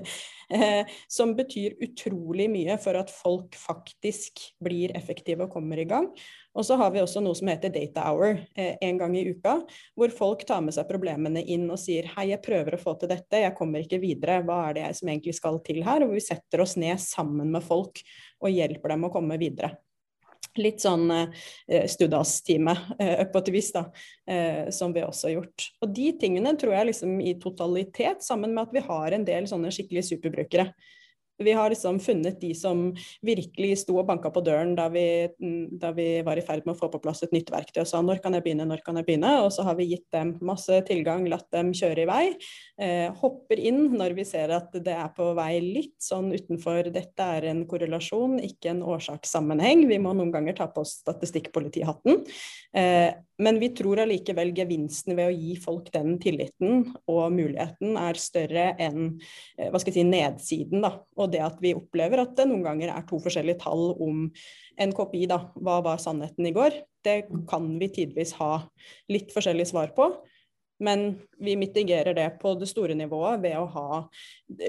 eh, 0.54 0.88
som 1.10 1.34
betyr 1.38 1.76
utrolig 1.84 2.48
mye 2.50 2.74
for 2.82 2.98
at 2.98 3.12
folk 3.12 3.54
faktisk 3.58 4.42
blir 4.64 4.94
effektive 4.98 5.46
og 5.46 5.54
kommer 5.54 5.78
i 5.78 5.86
gang. 5.88 6.08
Og 6.58 6.66
så 6.66 6.78
har 6.80 6.90
vi 6.94 7.02
også 7.02 7.22
noe 7.22 7.38
som 7.38 7.50
heter 7.52 7.70
Data 7.74 8.08
Hour 8.10 8.40
eh, 8.58 8.74
en 8.82 8.98
gang 8.98 9.14
i 9.14 9.28
uka, 9.30 9.60
hvor 9.94 10.14
folk 10.14 10.42
tar 10.48 10.64
med 10.66 10.74
seg 10.74 10.90
problemene 10.90 11.44
inn 11.46 11.68
og 11.70 11.78
sier 11.78 12.10
hei, 12.16 12.30
jeg 12.32 12.42
prøver 12.44 12.74
å 12.74 12.82
få 12.82 12.96
til 12.98 13.12
dette, 13.12 13.44
jeg 13.44 13.56
kommer 13.58 13.84
ikke 13.84 14.02
videre, 14.02 14.40
hva 14.46 14.64
er 14.68 14.78
det 14.78 14.86
jeg 14.88 15.00
som 15.00 15.12
egentlig 15.14 15.38
skal 15.38 15.62
til 15.66 15.84
her? 15.86 16.06
Og 16.06 16.16
vi 16.18 16.24
setter 16.24 16.64
oss 16.66 16.74
ned 16.80 16.98
sammen 17.02 17.54
med 17.54 17.62
folk 17.66 18.02
og 18.42 18.50
hjelper 18.50 18.96
dem 18.96 19.06
å 19.06 19.14
komme 19.14 19.38
videre 19.38 19.76
litt 20.58 20.82
sånn 20.82 21.10
eh, 21.14 21.86
Studas-time 21.90 22.74
eh, 22.98 23.24
på 23.30 23.42
et 23.42 23.50
vis, 23.54 23.70
da, 23.74 23.84
eh, 24.28 24.68
som 24.74 24.94
vi 24.94 25.04
også 25.04 25.28
har 25.28 25.36
gjort. 25.38 25.68
Og 25.84 25.92
de 25.94 26.12
tingene 26.20 26.54
tror 26.58 26.74
jeg 26.76 26.90
liksom 26.90 27.18
i 27.22 27.34
totalitet, 27.42 28.24
sammen 28.26 28.54
med 28.54 28.68
at 28.68 28.76
vi 28.76 28.84
har 28.88 29.14
en 29.14 29.26
del 29.28 29.48
sånne 29.50 29.72
skikkelige 29.74 30.10
superbrukere. 30.12 30.70
Vi 31.38 31.52
har 31.54 31.70
liksom 31.70 32.00
funnet 32.02 32.40
de 32.40 32.50
som 32.56 32.88
virkelig 33.22 33.78
sto 33.84 33.98
og 34.00 34.08
banka 34.08 34.30
på 34.34 34.42
døren 34.46 34.74
da 34.78 34.88
vi, 34.92 35.04
da 35.78 35.92
vi, 35.94 36.08
var 36.26 36.40
i 36.40 36.44
ferd 36.44 36.66
med 36.66 36.74
å 36.74 36.78
få 36.80 36.90
på 36.92 37.00
plass 37.04 37.22
et 37.26 37.34
nytt 37.34 37.52
verktøy 37.54 37.84
og 37.84 37.90
sa 37.90 38.02
når 38.02 38.22
kan 38.24 38.34
jeg 38.34 38.44
begynne, 38.46 38.66
når 38.68 38.82
kan 38.86 38.98
jeg 38.98 39.06
begynne? 39.06 39.34
Og 39.44 39.52
så 39.54 39.66
har 39.66 39.78
vi 39.78 39.88
gitt 39.92 40.06
dem 40.14 40.34
masse 40.44 40.80
tilgang, 40.88 41.28
latt 41.30 41.46
dem 41.54 41.70
kjøre 41.76 42.04
i 42.04 42.08
vei. 42.10 42.24
Eh, 42.80 43.06
hopper 43.22 43.62
inn 43.70 43.84
når 43.94 44.16
vi 44.18 44.26
ser 44.28 44.54
at 44.56 44.74
det 44.74 44.96
er 44.96 45.12
på 45.14 45.30
vei 45.38 45.52
litt 45.62 45.96
sånn 46.02 46.32
utenfor 46.34 46.90
dette 46.94 47.30
er 47.38 47.48
en 47.52 47.64
korrelasjon, 47.70 48.38
ikke 48.42 48.74
en 48.74 48.84
årsakssammenheng. 48.96 49.86
Vi 49.90 50.02
må 50.02 50.16
noen 50.16 50.34
ganger 50.34 50.58
ta 50.58 50.68
på 50.72 50.82
oss 50.82 50.98
statistikkpolitihatten. 51.04 52.24
Eh, 52.76 53.10
men 53.38 53.58
vi 53.62 53.68
tror 53.76 54.00
allikevel 54.02 54.50
gevinsten 54.56 55.14
ved 55.18 55.30
å 55.30 55.34
gi 55.34 55.54
folk 55.62 55.92
den 55.94 56.16
tilliten 56.22 56.88
og 57.06 57.34
muligheten 57.34 57.98
er 58.00 58.18
større 58.18 58.72
enn 58.82 59.12
eh, 59.58 59.76
si, 59.78 60.04
nedsiden. 60.06 60.82
Da. 60.82 60.96
Og 61.18 61.30
det 61.34 61.44
at 61.46 61.60
vi 61.62 61.76
opplever 61.78 62.24
at 62.24 62.34
det 62.38 62.48
noen 62.50 62.64
ganger 62.66 62.92
er 62.94 63.06
to 63.06 63.20
forskjellige 63.22 63.62
tall 63.62 63.92
om 63.94 64.26
en 64.78 64.94
kopi. 64.96 65.26
Da. 65.30 65.44
Hva 65.54 65.78
var 65.86 66.02
sannheten 66.02 66.50
i 66.50 66.54
går? 66.56 66.80
Det 67.06 67.20
kan 67.50 67.70
vi 67.78 67.92
tidvis 68.00 68.34
ha 68.40 68.64
litt 69.12 69.30
forskjellig 69.34 69.68
svar 69.70 69.94
på. 69.94 70.10
Men 70.78 71.18
vi 71.42 71.56
mitigerer 71.58 72.14
det 72.14 72.28
på 72.42 72.52
det 72.54 72.68
store 72.70 72.94
nivået 72.94 73.40
ved 73.42 73.56
å 73.58 73.64
ha 73.72 74.02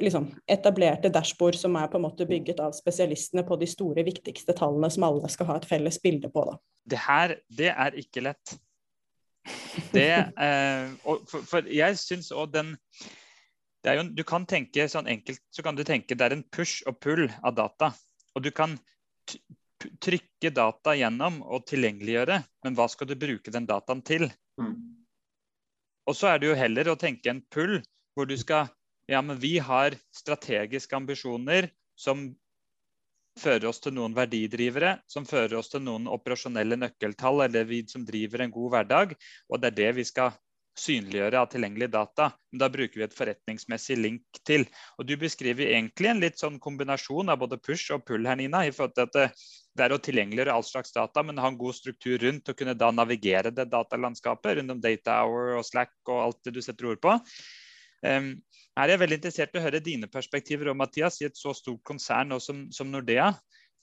liksom, 0.02 0.32
etablerte 0.50 1.12
dashbord 1.14 1.58
som 1.60 1.78
er 1.78 1.92
på 1.92 2.00
en 2.00 2.08
måte 2.08 2.26
bygget 2.30 2.62
av 2.66 2.74
spesialistene 2.78 3.44
på 3.46 3.60
de 3.62 3.68
store, 3.70 4.06
viktigste 4.08 4.56
tallene 4.58 4.90
som 4.94 5.06
alle 5.06 5.30
skal 5.30 5.52
ha 5.52 5.60
et 5.60 5.70
felles 5.70 6.02
bilde 6.02 6.32
på. 6.34 6.48
Da. 6.50 6.58
Det 6.90 7.04
her, 7.06 7.36
det 7.62 7.70
er 7.76 8.02
ikke 8.02 8.26
lett. 8.26 8.58
Det, 9.94 10.10
eh, 10.34 10.90
for, 11.06 11.46
for, 11.48 11.70
jeg 11.72 11.98
syns 11.98 12.34
òg 12.36 12.52
den 12.54 12.76
jo, 13.88 14.04
Du 14.12 14.26
kan 14.28 14.44
tenke 14.50 14.90
sånn 14.92 15.08
enkelt 15.08 15.40
så 15.56 15.64
kan 15.66 15.78
du 15.78 15.86
tenke 15.88 16.18
det 16.18 16.26
er 16.26 16.36
en 16.36 16.44
push 16.52 16.84
og 16.90 17.00
pull 17.02 17.30
av 17.40 17.56
data. 17.58 17.94
Og 18.36 18.44
du 18.44 18.52
kan 18.52 18.76
trykke 20.04 20.52
data 20.52 20.96
gjennom 20.98 21.40
og 21.46 21.64
tilgjengeliggjøre, 21.70 22.42
men 22.66 22.76
hva 22.76 22.90
skal 22.92 23.08
du 23.10 23.16
bruke 23.20 23.54
den 23.54 23.68
dataen 23.70 24.02
til? 24.06 24.28
Mm. 24.60 24.89
Og 26.10 26.18
så 26.18 26.32
er 26.32 26.42
det 26.42 26.50
jo 26.50 26.58
heller 26.58 26.90
å 26.90 26.98
tenke 26.98 27.30
en 27.30 27.44
pull 27.54 27.80
hvor 28.18 28.30
du 28.30 28.36
skal 28.40 28.72
Ja, 29.10 29.24
men 29.26 29.40
vi 29.42 29.56
har 29.58 29.96
strategiske 30.14 30.94
ambisjoner 30.94 31.72
som 31.98 32.28
fører 33.40 33.66
oss 33.72 33.80
til 33.82 33.96
noen 33.98 34.14
verdidrivere, 34.14 35.00
som 35.10 35.26
fører 35.26 35.56
oss 35.58 35.72
til 35.74 35.82
noen 35.82 36.06
operasjonelle 36.12 36.78
nøkkeltall, 36.78 37.42
eller 37.48 37.66
vi 37.66 37.80
som 37.90 38.04
driver 38.06 38.44
en 38.44 38.54
god 38.54 38.76
hverdag. 38.76 39.16
Og 39.50 39.64
det 39.64 39.72
er 39.72 39.78
det 39.80 39.90
vi 39.98 40.06
skal 40.06 40.36
synliggjøre 40.80 41.42
av 41.42 41.50
tilgjengelig 41.52 41.90
data. 41.96 42.30
Men 42.52 42.62
da 42.62 42.70
bruker 42.70 43.02
vi 43.02 43.08
et 43.08 43.16
forretningsmessig 43.16 43.98
link 44.00 44.42
til. 44.48 44.68
Og 44.98 45.10
du 45.10 45.16
beskriver 45.20 45.74
egentlig 45.74 46.12
en 46.12 46.22
litt 46.22 46.38
sånn 46.42 46.60
kombinasjon 46.62 47.34
av 47.34 47.42
både 47.42 47.60
push 47.62 47.90
og 47.96 48.06
pull 48.08 48.30
her, 48.30 48.38
Nina. 48.40 48.66
i 48.68 48.76
forhold 48.76 48.96
til 49.00 49.10
at 49.10 49.42
det 49.80 49.86
er 49.88 49.96
å 49.96 50.02
tilgjengeliggjøre 50.04 50.54
all 50.54 50.66
slags 50.68 50.92
data, 50.96 51.24
men 51.24 51.40
ha 51.40 51.50
en 51.50 51.58
god 51.60 51.78
struktur 51.78 52.20
rundt 52.22 52.52
og 52.52 52.58
kunne 52.60 52.76
da 52.78 52.92
navigere 52.92 53.54
det 53.56 53.70
datalandskapet 53.72 54.60
rundt 54.60 54.76
om 54.76 54.84
Data 54.84 55.22
Hour 55.24 55.56
og 55.60 55.66
Slack 55.68 55.96
og 56.10 56.20
alt 56.26 56.42
det 56.48 56.58
du 56.58 56.62
setter 56.64 56.92
ord 56.92 57.02
på. 57.04 57.16
Um, 58.04 58.34
her 58.80 58.86
er 58.86 58.94
jeg 58.94 59.02
veldig 59.02 59.18
interessert 59.20 59.56
i 59.56 59.60
å 59.60 59.64
høre 59.64 59.84
dine 59.84 60.08
perspektiver 60.12 60.70
om 60.72 60.78
Mathias, 60.80 61.20
i 61.20 61.28
et 61.28 61.40
så 61.40 61.56
stort 61.56 61.82
konsern 61.88 62.36
som, 62.44 62.68
som, 62.76 62.92
Nordea. 62.92 63.32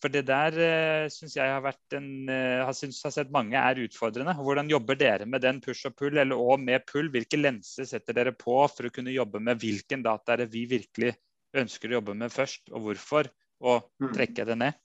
For 0.01 0.13
det 0.13 0.27
der 0.29 0.57
uh, 0.61 1.09
syns 1.13 1.37
jeg 1.39 1.53
har 1.53 1.65
vært 1.65 1.97
en 1.97 2.09
uh, 2.29 2.65
har, 2.69 2.73
synes, 2.77 3.03
har 3.05 3.15
sett 3.17 3.33
mange 3.33 3.57
er 3.61 3.81
utfordrende. 3.87 4.37
Hvordan 4.37 4.73
jobber 4.73 5.01
dere 5.01 5.29
med 5.29 5.45
den 5.45 5.61
push 5.65 5.89
og 5.89 5.97
pull, 5.97 6.21
eller 6.21 6.37
og 6.37 6.61
med 6.61 6.85
pull? 6.89 7.09
Hvilke 7.13 7.41
lenser 7.41 7.89
setter 7.89 8.17
dere 8.17 8.37
på 8.37 8.59
for 8.73 8.89
å 8.89 8.93
kunne 8.93 9.15
jobbe 9.15 9.41
med 9.43 9.61
hvilken 9.61 10.05
data 10.05 10.37
er 10.37 10.45
det 10.45 10.53
vi 10.53 10.67
virkelig 10.71 11.17
ønsker 11.57 11.93
å 11.93 11.99
jobbe 12.01 12.17
med 12.21 12.33
først, 12.33 12.69
og 12.73 12.89
hvorfor? 12.89 13.33
Og 13.65 13.87
mm. 14.03 14.11
trekke 14.13 14.45
det 14.45 14.59
ned? 14.61 14.83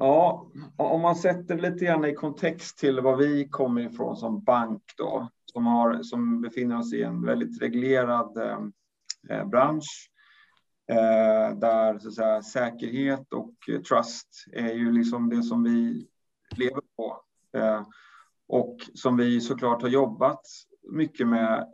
Ja, 0.00 0.46
om 0.76 1.00
man 1.00 1.16
sätter 1.16 1.58
lite 1.58 1.84
grann 1.84 2.04
i 2.04 2.14
kontext 2.14 2.78
till 2.78 3.00
var 3.00 3.16
vi 3.16 3.48
kommer 3.48 3.80
ifrån 3.80 4.16
som 4.16 4.44
bank 4.44 4.82
då, 4.96 5.28
som, 5.44 5.66
har, 5.66 6.02
som 6.02 6.40
befinner 6.40 6.78
oss 6.78 6.92
i 6.92 7.02
en 7.02 7.24
väldigt 7.24 7.62
reglerad 7.62 8.36
eh, 8.36 8.58
eh 9.30 9.46
bransch 9.46 10.10
eh, 10.90 11.58
där 11.58 11.98
så 11.98 12.10
säga, 12.10 12.42
säkerhet 12.42 13.32
och 13.32 13.54
trust 13.88 14.28
är 14.52 14.72
ju 14.72 14.92
liksom 14.92 15.28
det 15.28 15.42
som 15.42 15.62
vi 15.62 16.06
lever 16.56 16.82
på 16.96 17.20
eh, 17.58 17.82
och 18.48 18.76
som 18.94 19.16
vi 19.16 19.40
såklart 19.40 19.82
har 19.82 19.88
jobbat 19.88 20.42
mycket 20.82 21.28
med. 21.28 21.72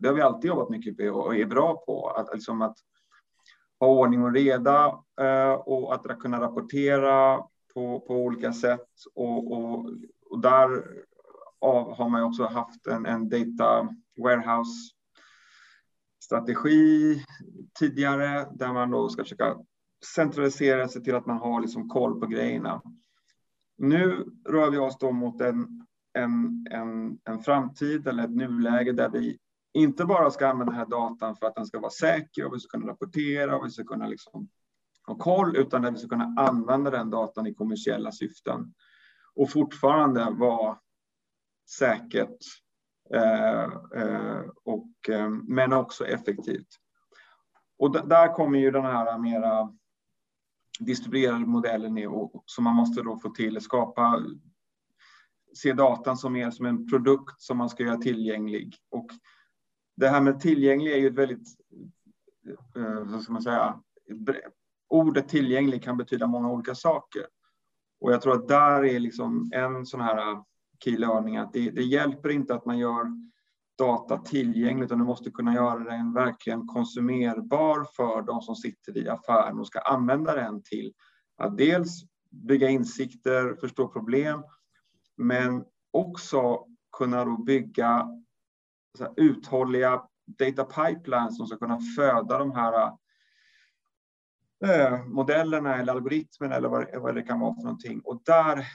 Det 0.00 0.08
har 0.08 0.14
vi 0.14 0.22
alltid 0.22 0.48
jobbat 0.48 0.70
mycket 0.70 0.98
med 0.98 1.10
och 1.10 1.36
är 1.36 1.46
bra 1.46 1.82
på, 1.86 2.08
att, 2.08 2.34
liksom 2.34 2.62
att 2.62 2.76
ha 3.80 3.86
ordning 3.86 4.22
och 4.22 4.32
reda 4.32 4.86
eh, 5.20 5.52
och 5.52 5.94
att 5.94 6.18
kunna 6.18 6.40
rapportera 6.40 7.42
på, 7.74 8.00
på 8.00 8.14
olika 8.14 8.52
sätt. 8.52 8.88
Och, 9.14 9.52
och, 9.52 9.90
och 10.30 10.40
där 10.40 10.84
har 11.60 12.08
man 12.08 12.22
också 12.22 12.44
haft 12.44 12.86
en, 12.86 13.06
en 13.06 13.28
data 13.28 13.88
warehouse 14.22 14.94
strategi 16.24 17.24
tidigare 17.78 18.48
där 18.52 18.72
man 18.72 18.90
då 18.90 19.08
ska 19.08 19.22
försöka 19.22 19.56
centralisera 20.14 20.88
sig 20.88 21.04
till 21.04 21.14
att 21.14 21.26
man 21.26 21.38
har 21.38 21.60
liksom 21.60 21.88
koll 21.88 22.20
på 22.20 22.26
grejerna. 22.26 22.82
Nu 23.78 24.24
rör 24.48 24.70
vi 24.70 24.78
oss 24.78 24.98
då 24.98 25.12
mot 25.12 25.40
en, 25.40 25.86
en, 26.12 26.66
en, 26.70 27.18
en 27.24 27.38
framtid 27.38 28.08
eller 28.08 28.24
ett 28.24 28.36
nuläge 28.36 28.92
där 28.92 29.08
vi 29.08 29.38
inte 29.78 30.04
bara 30.04 30.30
ska 30.30 30.48
använda 30.48 30.72
den 30.72 30.78
här 30.78 30.86
datan 30.86 31.36
för 31.36 31.46
att 31.46 31.54
den 31.54 31.66
ska 31.66 31.80
vara 31.80 31.90
säker 31.90 32.44
och 32.44 32.54
vi 32.54 32.60
ska 32.60 32.78
kunna 32.78 32.92
rapportera 32.92 33.56
och 33.56 33.66
vi 33.66 33.70
ska 33.70 33.84
kunna 33.84 34.06
liksom 34.06 34.48
ha 35.06 35.14
koll, 35.14 35.56
utan 35.56 35.82
där 35.82 35.90
vi 35.90 35.98
ska 35.98 36.08
kunna 36.08 36.34
använda 36.38 36.90
den 36.90 37.10
datan 37.10 37.46
i 37.46 37.54
kommersiella 37.54 38.12
syften 38.12 38.74
och 39.34 39.50
fortfarande 39.50 40.30
vara 40.30 40.78
säkert 41.68 42.36
eh, 43.14 43.62
eh, 44.02 44.42
och, 44.64 45.08
eh, 45.08 45.28
men 45.28 45.72
också 45.72 46.06
effektivt. 46.06 46.68
Och 47.78 48.08
där 48.08 48.34
kommer 48.34 48.58
ju 48.58 48.70
den 48.70 48.84
här 48.84 49.18
mera 49.18 49.72
distribuerade 50.80 51.46
modellen 51.46 51.98
är 51.98 52.06
och, 52.06 52.42
som 52.46 52.64
man 52.64 52.74
måste 52.74 53.02
då 53.02 53.18
få 53.18 53.30
till, 53.30 53.60
skapa, 53.60 54.22
se 55.56 55.72
datan 55.72 56.16
som 56.16 56.32
mer 56.32 56.50
som 56.50 56.66
en 56.66 56.88
produkt 56.88 57.40
som 57.40 57.58
man 57.58 57.68
ska 57.68 57.82
göra 57.82 57.96
tillgänglig. 57.96 58.76
Och 58.90 59.06
det 59.98 60.08
här 60.08 60.20
med 60.20 60.40
tillgänglig 60.40 60.92
är 60.92 60.96
ju 60.96 61.06
ett 61.06 61.14
väldigt, 61.14 61.48
eh, 62.76 63.04
vad 63.04 63.22
ska 63.22 63.32
man 63.32 63.42
säga, 63.42 63.80
ordet 64.88 65.28
tillgänglig 65.28 65.82
kan 65.82 65.96
betyda 65.96 66.26
många 66.26 66.50
olika 66.50 66.74
saker. 66.74 67.22
Och 68.00 68.12
jag 68.12 68.22
tror 68.22 68.34
att 68.34 68.48
där 68.48 68.84
är 68.84 69.00
liksom 69.00 69.50
en 69.54 69.86
sån 69.86 70.00
här 70.00 70.42
key 70.84 70.98
learning 70.98 71.36
att 71.36 71.52
det, 71.52 71.70
det 71.70 71.82
hjälper 71.82 72.28
inte 72.28 72.54
att 72.54 72.66
man 72.66 72.78
gör 72.78 73.06
data 73.78 74.18
tillgänglig, 74.18 74.84
utan 74.84 74.98
du 74.98 75.04
måste 75.04 75.30
kunna 75.30 75.54
göra 75.54 75.78
den 75.78 76.12
verkligen 76.12 76.66
konsumerbar 76.66 77.86
för 77.96 78.22
de 78.22 78.40
som 78.40 78.56
sitter 78.56 78.96
i 78.96 79.08
affären 79.08 79.58
och 79.58 79.66
ska 79.66 79.78
använda 79.78 80.34
den 80.34 80.62
till 80.62 80.92
att 81.36 81.58
dels 81.58 82.02
bygga 82.30 82.68
insikter, 82.68 83.56
förstå 83.60 83.88
problem, 83.88 84.42
men 85.16 85.64
också 85.90 86.66
kunna 86.96 87.24
då 87.24 87.36
bygga 87.36 88.08
uthålliga 89.16 90.02
data 90.26 90.64
pipelines 90.64 91.36
som 91.36 91.46
ska 91.46 91.56
kunna 91.56 91.78
föda 91.96 92.38
de 92.38 92.52
här 92.52 92.92
eh, 94.64 95.04
modellerna 95.04 95.76
eller 95.76 95.92
algoritmerna 95.92 96.54
eller 96.54 96.68
vad, 96.68 97.00
vad, 97.00 97.14
det 97.14 97.22
kan 97.22 97.40
vara 97.40 97.54
för 97.54 97.62
någonting. 97.62 98.00
Och 98.00 98.22
där, 98.24 98.66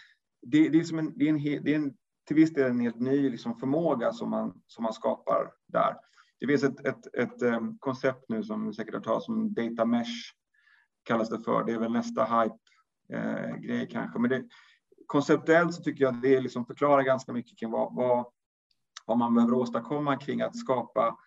det, 0.42 0.70
det 0.70 0.80
är, 0.80 0.84
som 0.84 1.00
en, 1.00 1.18
det 1.18 1.26
är, 1.26 1.30
en, 1.30 1.64
det 1.64 1.74
är 1.74 1.76
en, 1.76 1.94
till 2.28 2.36
viss 2.36 2.54
del 2.54 2.72
en 2.72 2.80
helt 2.80 3.00
ny 3.00 3.30
liksom, 3.30 3.60
förmåga 3.60 4.12
som 4.12 4.30
man, 4.30 4.62
som 4.68 4.84
man 4.84 4.94
skapar 4.94 5.52
där. 5.68 5.96
Det 6.40 6.48
finns 6.48 6.64
ett, 6.64 6.86
ett, 6.86 7.16
ett 7.16 7.42
um, 7.42 7.78
koncept 7.80 8.26
nu 8.30 8.44
som 8.44 8.66
ni 8.66 8.74
säkert 8.74 8.94
har 8.94 9.02
talat 9.02 9.30
om, 9.30 9.54
data 9.54 9.86
mesh 9.86 10.34
kallas 11.04 11.30
det 11.30 11.40
för. 11.40 11.64
Det 11.64 11.74
är 11.74 11.80
väl 11.80 11.92
nästa 11.92 12.24
hype-grej 12.24 13.82
eh, 13.82 13.88
kanske. 13.88 14.20
Men 14.20 14.30
det, 14.30 14.44
konceptuellt 15.08 15.74
så 15.74 15.84
tycker 15.84 16.04
jag 16.04 16.22
det 16.22 16.40
liksom 16.40 16.66
förklarar 16.66 17.02
ganska 17.02 17.34
mycket 17.34 17.60
kring 17.60 17.72
vad, 17.72 17.96
vad, 17.96 18.26
vad 19.06 19.18
man 19.18 19.34
behöver 19.34 19.54
åstadkomma 19.54 20.18
kring 20.18 20.42
att 20.42 20.58
skapa 20.58 21.18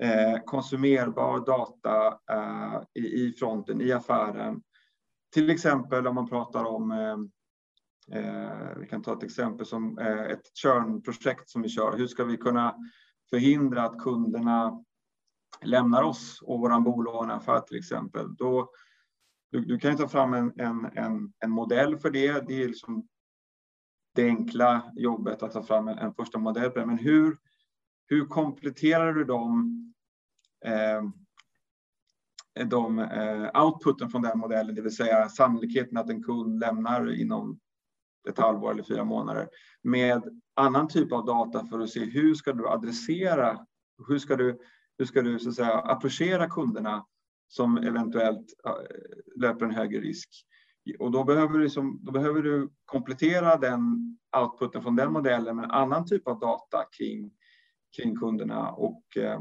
eh, 0.00 0.38
konsumerbar 0.44 1.46
data 1.46 2.18
eh, 2.30 2.82
i, 2.94 3.00
i 3.00 3.32
fronten, 3.32 3.80
i 3.80 3.92
affären. 3.92 4.62
Till 5.32 5.50
exempel 5.50 6.06
om 6.06 6.14
man 6.14 6.28
pratar 6.28 6.64
om 6.64 6.90
eh, 6.90 7.16
eh 8.18 8.78
vi 8.80 8.86
kan 8.86 9.02
ta 9.02 9.12
ett 9.12 9.22
exempel 9.22 9.66
som 9.66 9.98
eh, 9.98 10.22
ett 10.22 10.58
churn-projekt 10.62 11.50
som 11.50 11.62
vi 11.62 11.68
kör. 11.68 11.96
Hur 11.96 12.06
ska 12.06 12.24
vi 12.24 12.36
kunna 12.36 12.76
förhindra 13.30 13.82
att 13.82 13.98
kunderna 13.98 14.84
lämnar 15.62 16.02
oss 16.02 16.42
och 16.42 16.60
vår 16.60 16.80
bolåneaffär 16.80 17.60
till 17.60 17.78
exempel? 17.78 18.34
Då, 18.34 18.70
du, 19.50 19.64
du, 19.64 19.78
kan 19.78 19.96
ta 19.96 20.08
fram 20.08 20.34
en, 20.34 20.52
en, 20.56 20.84
en, 20.84 21.32
en 21.38 21.50
modell 21.50 21.98
för 21.98 22.10
det. 22.10 22.48
Det 22.48 22.62
är 22.62 22.68
liksom 22.68 23.08
det 24.14 24.24
enkla 24.24 24.92
jobbet 24.96 25.42
att 25.42 25.52
ta 25.52 25.62
fram 25.62 25.88
en, 25.88 25.98
en 25.98 26.14
första 26.14 26.38
modell. 26.38 26.72
Men 26.74 26.98
hur, 26.98 27.36
hur 28.06 28.26
kompletterar 28.26 29.12
du 29.12 29.24
dem, 29.24 29.80
eh, 30.64 31.02
de 32.66 32.98
eh, 32.98 33.62
outputen 33.64 34.10
från 34.10 34.22
den 34.22 34.38
modellen, 34.38 34.74
det 34.74 34.82
vill 34.82 34.96
säga 34.96 35.28
sannolikheten 35.28 35.96
att 35.96 36.10
en 36.10 36.22
kund 36.22 36.60
lämnar 36.60 37.20
inom 37.20 37.60
ett 38.28 38.38
halvår 38.38 38.70
eller 38.70 38.82
fyra 38.82 39.04
månader 39.04 39.48
med 39.82 40.22
annan 40.54 40.88
typ 40.88 41.12
av 41.12 41.24
data 41.26 41.66
för 41.66 41.80
att 41.80 41.90
se 41.90 42.04
hur 42.04 42.34
ska 42.34 42.52
du 42.52 42.68
adressera, 42.68 43.66
hur 44.08 44.18
ska 44.18 44.36
du, 44.36 44.58
hur 44.98 45.04
ska 45.04 45.22
du 45.22 45.38
så 45.38 45.48
att 45.48 45.54
säga 45.54 45.78
approchera 45.78 46.48
kunderna 46.48 47.06
som 47.48 47.78
eventuellt 47.78 48.46
eh, 48.66 49.40
löper 49.40 49.64
en 49.64 49.74
högre 49.74 50.00
risk. 50.00 50.28
Och 50.98 51.10
då 51.10 51.24
behöver, 51.24 51.58
du 51.58 51.70
som, 51.70 52.00
då 52.02 52.12
behöver 52.12 52.42
du 52.42 52.70
komplettera 52.84 53.56
den 53.56 54.16
outputen 54.36 54.82
från 54.82 54.96
den 54.96 55.12
modellen 55.12 55.56
med 55.56 55.64
en 55.64 55.70
annan 55.70 56.06
typ 56.06 56.28
av 56.28 56.38
data 56.38 56.84
kring, 56.98 57.30
kring 57.96 58.16
kunderna 58.16 58.70
och 58.70 59.16
eh, 59.16 59.40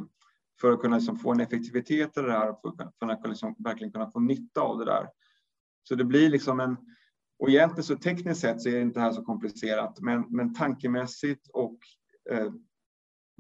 för 0.62 0.72
att 0.72 0.82
kunna 0.82 0.96
liksom 0.96 1.20
få 1.20 1.32
en 1.32 1.40
effektivitet 1.40 2.18
i 2.18 2.22
det 2.22 2.32
här 2.32 2.50
och 2.50 2.78
för 3.00 3.10
att 3.10 3.28
liksom 3.28 3.56
verkligen 3.60 3.94
kunna 3.94 4.12
få 4.12 4.20
nytta 4.20 4.62
av 4.62 4.80
det 4.80 4.86
där. 4.86 5.10
Så 5.84 5.96
det 5.96 6.04
blir 6.04 6.30
liksom 6.30 6.60
en, 6.60 6.78
och 7.40 7.50
egentligen 7.50 7.84
så 7.84 7.96
tekniskt 7.96 8.42
sett 8.42 8.62
så 8.62 8.70
är 8.70 8.74
det 8.74 8.82
inte 8.82 9.00
här 9.00 9.12
så 9.12 9.24
komplicerat, 9.24 10.00
men, 10.02 10.26
men 10.30 10.54
tankemässigt 10.54 11.48
och 11.54 11.78
eh, 12.32 12.52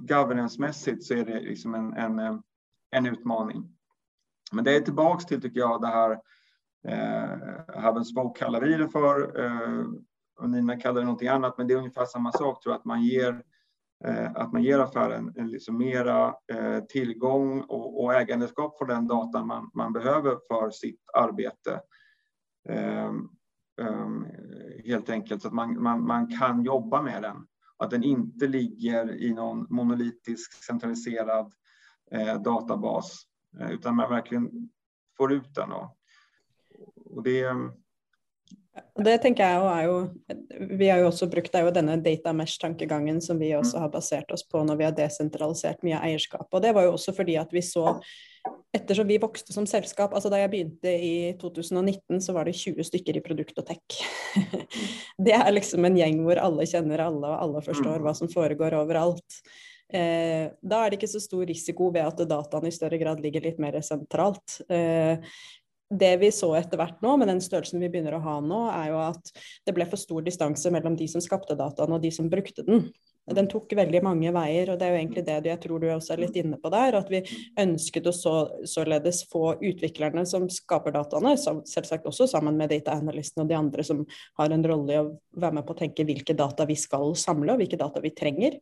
governance-mässigt 0.01 1.03
så 1.03 1.13
är 1.13 1.25
det 1.25 1.41
liksom 1.41 1.75
en, 1.75 1.93
en, 1.93 2.43
en 2.91 3.05
utmaning. 3.05 3.77
Men 4.51 4.63
det 4.63 4.75
är 4.75 4.81
tillbaks 4.81 5.25
till, 5.25 5.41
tycker 5.41 5.59
jag, 5.59 5.81
det 5.81 5.87
här 5.87 6.19
eh, 6.87 8.03
Smoke 8.03 8.39
kallar 8.39 8.61
vi 8.61 8.77
det 8.77 8.89
för. 8.89 9.45
Eh, 9.45 9.85
och 10.39 10.49
Nina 10.49 10.79
kallar 10.79 10.99
det 10.99 11.05
någonting 11.05 11.27
annat, 11.27 11.57
men 11.57 11.67
det 11.67 11.73
är 11.73 11.77
ungefär 11.77 12.05
samma 12.05 12.31
sak, 12.31 12.63
tror 12.63 12.73
jag, 12.73 12.79
att 12.79 12.85
man 12.85 13.01
ger 13.01 13.43
eh, 14.05 14.31
att 14.35 14.51
man 14.53 14.63
ger 14.63 14.79
affären 14.79 15.33
en 15.35 15.47
liksom 15.47 15.77
mera 15.77 16.35
eh, 16.53 16.79
tillgång 16.79 17.61
och, 17.61 18.03
och 18.03 18.13
ägandeskap 18.13 18.77
för 18.77 18.85
den 18.85 19.07
data 19.07 19.45
man, 19.45 19.71
man 19.73 19.93
behöver 19.93 20.37
för 20.47 20.69
sitt 20.71 21.01
arbete. 21.13 21.81
Ehm, 22.69 23.29
ehm, 23.81 24.25
helt 24.85 25.09
enkelt 25.09 25.41
så 25.41 25.47
att 25.47 25.53
man, 25.53 25.83
man, 25.83 26.07
man 26.07 26.37
kan 26.37 26.63
jobba 26.63 27.01
med 27.01 27.21
den. 27.21 27.47
Att 27.77 27.89
den 27.89 28.03
inte 28.03 28.47
ligger 28.47 29.21
i 29.21 29.33
någon 29.33 29.67
monolitisk 29.69 30.53
centraliserad 30.53 31.53
eh, 32.11 32.41
databas 32.41 33.23
utan 33.69 33.95
man 33.95 34.09
verkligen 34.09 34.69
får 35.17 35.33
ut 35.33 35.55
den. 35.55 35.71
Och, 35.71 35.97
och 37.15 37.23
det, 37.23 37.45
det 39.03 39.17
tenker 39.21 39.45
jeg 39.45 39.65
er 39.69 39.85
jo 39.85 39.97
Vi 40.79 40.89
har 40.89 41.01
jo 41.01 41.09
også 41.11 41.29
brukt 41.29 41.51
det 41.53 41.61
er 41.61 41.67
jo 41.67 41.73
denne 41.75 41.97
data 42.01 42.33
mesh-tankegangen 42.33 43.21
som 43.21 43.39
vi 43.41 43.51
også 43.57 43.83
har 43.83 43.91
basert 43.93 44.31
oss 44.33 44.45
på 44.49 44.63
når 44.65 44.79
vi 44.79 44.87
har 44.87 44.95
desentralisert 44.97 45.83
mye 45.85 45.99
eierskap. 46.01 46.47
Og 46.49 46.61
det 46.63 46.73
var 46.75 46.87
jo 46.87 46.95
også 46.95 47.15
fordi 47.15 47.37
at 47.41 47.53
vi 47.53 47.65
så 47.65 47.99
Ettersom 48.73 49.07
vi 49.07 49.19
vokste 49.21 49.53
som 49.55 49.67
selskap 49.69 50.15
altså 50.17 50.27
Da 50.33 50.41
jeg 50.41 50.49
begynte 50.51 50.91
i 50.91 51.33
2019, 51.39 52.17
så 52.19 52.33
var 52.35 52.49
det 52.49 52.57
20 52.59 52.83
stykker 52.89 53.19
i 53.19 53.21
produkt 53.23 53.61
og 53.61 53.69
tech. 53.69 53.99
Det 55.25 55.35
er 55.37 55.53
liksom 55.53 55.85
en 55.85 55.99
gjeng 55.99 56.23
hvor 56.25 56.41
alle 56.41 56.65
kjenner 56.67 57.05
alle, 57.05 57.29
og 57.29 57.37
alle 57.37 57.61
forstår 57.63 58.01
hva 58.03 58.15
som 58.17 58.31
foregår 58.33 58.75
overalt. 58.81 59.39
Eh, 59.93 60.49
da 60.57 60.79
er 60.81 60.89
det 60.89 60.97
ikke 60.97 61.11
så 61.11 61.21
stor 61.21 61.45
risiko 61.45 61.91
ved 61.93 62.07
at 62.07 62.23
dataen 62.27 62.65
i 62.65 62.73
større 62.73 62.97
grad 62.97 63.21
ligger 63.21 63.45
litt 63.45 63.61
mer 63.61 63.77
sentralt. 63.85 64.57
Eh, 64.73 65.21
det 65.99 66.13
vi 66.21 66.31
så 66.33 66.51
etter 66.57 66.79
hvert 66.79 67.01
nå, 67.05 67.15
med 67.19 67.29
den 67.31 67.41
størrelsen 67.43 67.81
vi 67.83 67.89
begynner 67.91 68.17
å 68.17 68.23
ha 68.25 68.35
nå, 68.43 68.65
er 68.73 68.91
jo 68.91 68.99
at 69.05 69.33
det 69.67 69.75
ble 69.75 69.87
for 69.89 70.01
stor 70.01 70.25
distanse 70.25 70.71
mellom 70.73 70.97
de 70.99 71.07
som 71.11 71.23
skapte 71.23 71.57
dataen 71.59 71.95
og 71.95 72.03
de 72.03 72.11
som 72.13 72.29
brukte 72.31 72.65
den. 72.67 72.87
Den 73.31 73.47
tok 73.47 73.71
veldig 73.77 74.01
mange 74.03 74.33
veier, 74.35 74.73
og 74.73 74.79
det 74.79 74.87
er 74.87 74.91
jo 74.91 74.99
egentlig 74.99 75.21
det 75.23 75.37
jeg 75.47 75.59
tror 75.63 75.79
du 75.79 75.85
også 75.93 76.15
er 76.15 76.23
litt 76.25 76.35
inne 76.41 76.57
på 76.59 76.71
der. 76.73 76.97
At 76.99 77.11
vi 77.11 77.21
ønsket 77.61 78.09
å 78.09 78.13
så, 78.15 78.33
således 78.67 79.21
få 79.31 79.53
utviklerne 79.63 80.25
som 80.27 80.49
skaper 80.51 80.91
dataene, 80.97 81.37
selvsagt 81.39 82.09
også 82.09 82.27
sammen 82.33 82.59
med 82.59 82.73
data 82.73 82.97
analystene 82.99 83.45
og 83.45 83.53
de 83.53 83.59
andre 83.59 83.85
som 83.87 84.03
har 84.41 84.51
en 84.51 84.67
rolle 84.67 84.97
i 84.97 84.99
å 84.99 85.13
være 85.39 85.59
med 85.59 85.67
på 85.69 85.75
å 85.75 85.79
tenke 85.85 86.07
hvilke 86.07 86.35
data 86.35 86.67
vi 86.67 86.75
skal 86.79 87.13
samle, 87.15 87.55
og 87.55 87.63
hvilke 87.63 87.79
data 87.79 88.03
vi 88.03 88.11
trenger 88.17 88.59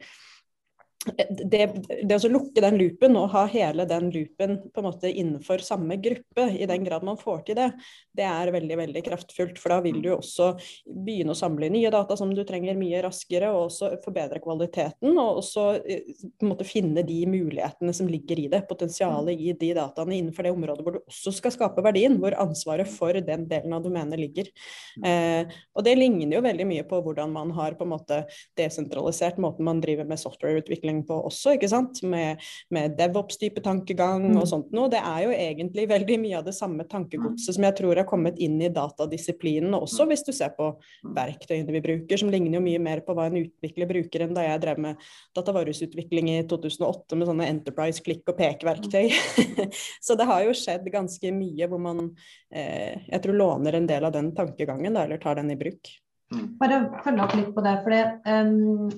det, 1.02 1.62
det, 2.04 2.18
å 2.18 2.30
lukke 2.30 2.62
den 2.62 2.78
loopen 2.78 3.16
og 3.18 3.32
ha 3.34 3.46
hele 3.50 3.88
den 3.90 4.12
loopen 4.14 4.58
på 4.70 4.82
en 4.82 4.86
måte 4.86 5.10
innenfor 5.10 5.64
samme 5.66 5.98
gruppe, 6.02 6.46
i 6.54 6.68
den 6.70 6.86
grad 6.86 7.06
man 7.06 7.18
får 7.18 7.42
til 7.48 7.58
det, 7.58 7.70
det 8.18 8.26
er 8.28 8.52
veldig 8.54 8.78
veldig 8.78 9.04
kraftfullt. 9.08 9.58
For 9.62 9.74
da 9.74 9.80
vil 9.86 9.98
du 10.04 10.12
også 10.14 10.52
begynne 10.86 11.34
å 11.34 11.38
samle 11.40 11.72
nye 11.74 11.90
data 11.94 12.18
som 12.20 12.34
du 12.36 12.44
trenger 12.48 12.78
mye 12.78 13.02
raskere, 13.06 13.50
og 13.50 13.70
også 13.70 13.92
forbedre 14.04 14.42
kvaliteten. 14.44 15.16
Og 15.16 15.42
også 15.42 15.66
eh, 15.82 16.12
på 16.22 16.46
en 16.46 16.52
måte 16.52 16.68
finne 16.70 17.06
de 17.08 17.20
mulighetene 17.30 17.96
som 17.98 18.10
ligger 18.12 18.44
i 18.44 18.48
det, 18.52 18.62
potensialet 18.70 19.42
i 19.42 19.56
de 19.58 19.72
dataene 19.78 20.20
innenfor 20.20 20.46
det 20.46 20.54
området 20.54 20.86
hvor 20.86 21.00
du 21.00 21.02
også 21.02 21.34
skal 21.40 21.56
skape 21.56 21.86
verdien, 21.86 22.20
hvor 22.22 22.38
ansvaret 22.42 22.90
for 22.90 23.18
den 23.26 23.48
delen 23.50 23.74
av 23.74 23.86
domenet 23.86 24.22
ligger. 24.22 24.54
Eh, 25.02 25.50
og 25.74 25.88
det 25.88 25.98
ligner 25.98 26.38
jo 26.38 26.46
veldig 26.46 26.70
mye 26.70 26.86
på 26.88 27.02
hvordan 27.02 27.34
man 27.34 27.56
har 27.58 27.78
på 27.80 27.88
en 27.88 27.94
måte 27.96 28.22
desentralisert 28.60 29.42
måten 29.42 29.66
man 29.66 29.82
driver 29.82 30.06
med 30.06 30.20
softwareutvikling 30.22 30.91
utvikling 30.92 31.06
på 31.08 31.18
også, 31.28 31.56
ikke 31.56 31.70
sant? 31.70 32.02
med, 32.04 32.42
med 32.70 32.96
DevOps-type 32.98 33.62
tankegang 33.64 34.26
og 34.36 34.44
mm. 34.44 34.50
sånt 34.50 34.72
noe. 34.72 34.90
Det 34.90 35.00
er 35.00 35.24
jo 35.26 35.32
egentlig 35.32 35.88
veldig 35.90 36.18
mye 36.22 36.38
av 36.40 36.46
det 36.46 36.56
samme 36.56 36.86
tankegodset 36.90 37.56
som 37.56 37.64
jeg 37.64 37.76
tror 37.78 37.96
har 37.96 38.08
kommet 38.08 38.40
inn 38.40 38.60
i 38.62 38.70
datadisiplinen 38.70 39.74
også, 39.74 40.08
hvis 40.10 40.24
du 40.26 40.32
ser 40.34 40.54
på 40.58 40.72
verktøyene 41.16 41.72
vi 41.72 41.82
bruker, 41.82 42.18
som 42.18 42.32
ligner 42.32 42.60
jo 42.60 42.64
mye 42.64 42.82
mer 42.82 43.04
på 43.06 43.16
hva 43.16 43.30
en 43.30 43.40
utvikler 43.42 43.90
bruker 43.90 44.26
enn 44.26 44.36
da 44.36 44.46
jeg 44.46 44.62
drev 44.64 44.82
med 44.82 45.08
datavarehusutvikling 45.38 46.32
i 46.36 46.40
2008 46.50 47.18
med 47.18 47.30
sånne 47.30 47.50
Enterprise 47.52 48.04
klikk 48.04 48.28
og 48.32 48.38
pek-verktøy. 48.40 49.12
Så 50.06 50.18
det 50.18 50.28
har 50.30 50.46
jo 50.46 50.56
skjedd 50.58 50.88
ganske 50.92 51.34
mye 51.36 51.68
hvor 51.70 51.82
man 51.82 52.08
eh, 52.54 53.02
jeg 53.08 53.24
tror 53.24 53.38
låner 53.38 53.78
en 53.78 53.90
del 53.90 54.08
av 54.08 54.16
den 54.16 54.32
tankegangen, 54.36 54.96
da, 54.96 55.06
eller 55.06 55.22
tar 55.22 55.40
den 55.40 55.54
i 55.54 55.60
bruk. 55.60 55.92
Bare 56.32 56.86
følge 57.04 57.24
opp 57.26 57.34
litt 57.36 57.50
på 57.56 57.64
det. 57.66 57.74
for 57.84 57.92
det 57.92 58.04
um, 58.26 58.90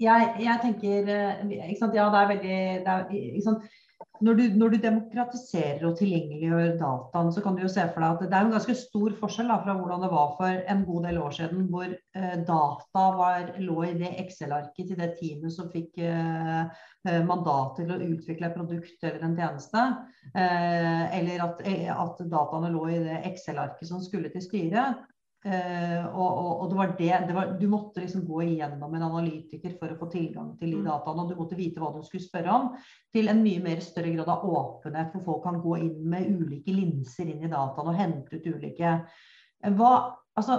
jeg, 0.00 0.28
jeg, 0.40 0.58
tenker 0.62 1.08
eh, 1.12 1.72
sant, 1.78 1.96
Ja, 1.96 2.08
det 2.12 2.20
er 2.20 2.30
veldig 2.30 2.58
det 2.86 2.92
er, 2.92 3.56
når, 4.22 4.36
du, 4.38 4.42
når, 4.58 4.72
du, 4.72 4.78
demokratiserer 4.82 5.82
og 5.86 5.96
tilgjengeliggjør 5.98 6.76
dataen, 6.78 7.30
så 7.34 7.42
kan 7.42 7.56
du 7.56 7.64
jo 7.64 7.70
se 7.70 7.84
for 7.90 8.04
deg 8.04 8.14
at 8.16 8.30
det 8.30 8.38
er 8.38 8.46
en 8.46 8.54
ganske 8.54 8.76
stor 8.78 9.16
forskjell 9.18 9.50
da, 9.50 9.58
fra 9.64 9.74
hvordan 9.78 10.04
det 10.04 10.10
var 10.12 10.32
for 10.38 10.62
en 10.74 10.84
god 10.86 11.06
del 11.08 11.18
år 11.22 11.36
siden, 11.38 11.64
hvor 11.72 11.88
eh, 11.90 12.36
data 12.48 13.04
var, 13.18 13.52
lå 13.62 13.76
i 13.88 13.92
det 13.98 14.12
Excel-arket 14.22 14.92
til 14.92 15.00
det 15.00 15.12
teamet 15.20 15.54
som 15.54 15.70
fikk 15.74 16.02
eh, 16.06 16.62
eh 17.08 17.22
mandat 17.26 17.74
til 17.80 17.90
å 17.90 17.98
utvikle 17.98 18.46
et 18.48 18.56
produkt 18.56 19.08
eller 19.08 19.26
en 19.26 19.38
tjeneste. 19.38 19.86
Eh, 20.32 21.18
eller 21.18 21.46
at, 21.48 21.64
at, 21.96 22.22
dataene 22.22 22.70
lå 22.74 22.86
i 22.92 23.00
det 23.02 23.22
Excel-arket 23.32 23.90
som 23.90 24.02
skulle 24.04 24.30
til 24.34 24.46
styret. 24.46 25.02
Uh, 25.42 26.04
og, 26.14 26.28
og, 26.38 26.50
og, 26.52 26.66
det 26.70 26.76
var 26.78 26.90
det, 26.98 27.14
det 27.26 27.34
var, 27.34 27.48
Du 27.58 27.64
måtte 27.66 27.98
liksom 28.04 28.22
gå 28.28 28.44
igjennom 28.44 28.92
en 28.94 29.06
analytiker 29.08 29.72
for 29.80 29.90
å 29.90 29.98
få 29.98 30.06
tilgang 30.12 30.52
til 30.60 30.70
de 30.70 30.78
mm. 30.78 30.86
dataene. 30.86 31.24
Og 31.24 31.32
du 31.32 31.40
måtte 31.40 31.58
vite 31.58 31.82
hva 31.82 31.90
du 31.94 32.00
skulle 32.06 32.22
spørre 32.22 32.54
om. 32.54 32.68
Til 33.14 33.30
en 33.32 33.42
mye 33.42 33.62
mer 33.64 33.82
større 33.82 34.14
grad 34.14 34.30
av 34.30 34.46
åpenhet, 34.46 35.10
hvor 35.16 35.26
folk 35.26 35.44
kan 35.48 35.58
gå 35.64 35.78
inn 35.82 35.98
med 36.14 36.30
ulike 36.30 36.74
linser 36.76 37.32
inn 37.32 37.42
i 37.42 37.50
dataene 37.50 37.94
og 37.94 37.98
hente 37.98 38.38
ut 38.38 38.50
ulike 38.54 38.96
hva, 39.62 39.90
altså, 40.34 40.56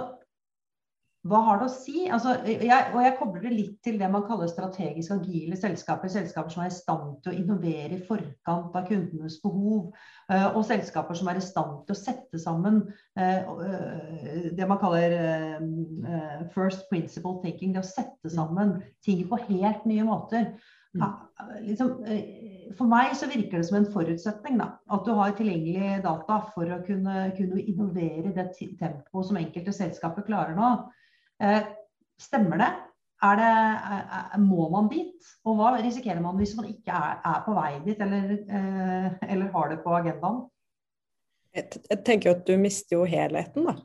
hva 1.24 1.38
har 1.40 1.60
det 1.60 1.66
å 1.70 1.72
si? 1.72 2.02
Altså, 2.12 2.34
jeg, 2.44 2.88
og 2.92 2.98
jeg 3.00 3.14
kobler 3.16 3.46
det 3.46 3.52
litt 3.54 3.76
til 3.86 3.96
det 4.00 4.10
man 4.12 4.26
kaller 4.28 4.50
strategisk 4.50 5.14
agile 5.14 5.56
selskaper. 5.56 6.10
Selskaper 6.12 6.52
som 6.52 6.64
er 6.64 6.68
i 6.68 6.74
stand 6.76 7.14
til 7.24 7.32
å 7.32 7.38
innovere 7.38 7.96
i 7.96 8.02
forkant 8.04 8.74
av 8.76 8.90
kundenes 8.90 9.38
behov. 9.40 9.86
Eh, 10.28 10.44
og 10.50 10.66
selskaper 10.68 11.16
som 11.16 11.30
er 11.32 11.40
i 11.40 11.44
stand 11.44 11.78
til 11.86 11.96
å 11.96 11.96
sette 11.96 12.40
sammen 12.42 12.82
eh, 13.16 13.40
eh, 13.40 14.50
det 14.52 14.68
man 14.68 14.80
kaller 14.82 15.16
first 16.52 16.84
principle 16.90 17.38
thinking. 17.40 17.72
Det 17.72 17.80
å 17.80 17.88
sette 17.88 18.28
mm. 18.28 18.34
sammen 18.34 18.74
ting 19.04 19.22
på 19.30 19.38
helt 19.46 19.86
nye 19.88 20.04
måter. 20.04 20.50
Mm. 20.94 21.00
Ja, 21.00 21.08
liksom, 21.62 21.94
for 22.76 22.90
meg 22.90 23.14
så 23.16 23.30
virker 23.30 23.62
det 23.62 23.68
som 23.70 23.78
en 23.78 23.88
forutsetning 23.96 24.60
da, 24.60 24.74
at 24.92 25.08
du 25.08 25.14
har 25.16 25.32
tilgjengelig 25.34 26.02
data 26.04 26.36
for 26.52 26.68
å 26.68 26.82
kunne, 26.84 27.30
kunne 27.40 27.64
innovere 27.64 28.34
det 28.36 28.50
tempoet 28.60 29.30
som 29.30 29.40
enkelte 29.40 29.74
selskaper 29.74 30.28
klarer 30.28 30.60
nå. 30.60 30.68
Eh, 31.42 31.62
stemmer 32.20 32.60
det? 32.60 32.72
Det 33.24 33.46
er, 33.48 34.38
må 34.42 34.66
man 34.68 34.88
dit? 34.90 35.28
Og 35.48 35.56
hva 35.56 35.70
risikerer 35.78 36.20
man 36.20 36.36
hvis 36.36 36.52
man 36.58 36.66
ikke 36.68 36.92
er, 36.92 37.22
er 37.24 37.38
på 37.46 37.54
vei 37.56 37.70
dit, 37.86 38.00
eller, 38.04 38.34
eh, 38.44 39.06
eller, 39.30 39.48
har 39.54 39.70
det 39.70 39.78
på 39.84 39.94
agendaen? 39.96 40.42
Jeg 41.54 42.02
tenker 42.04 42.34
at 42.34 42.44
du 42.44 42.58
mister 42.60 42.98
jo 42.98 43.06
helheten, 43.08 43.64
da. 43.70 43.78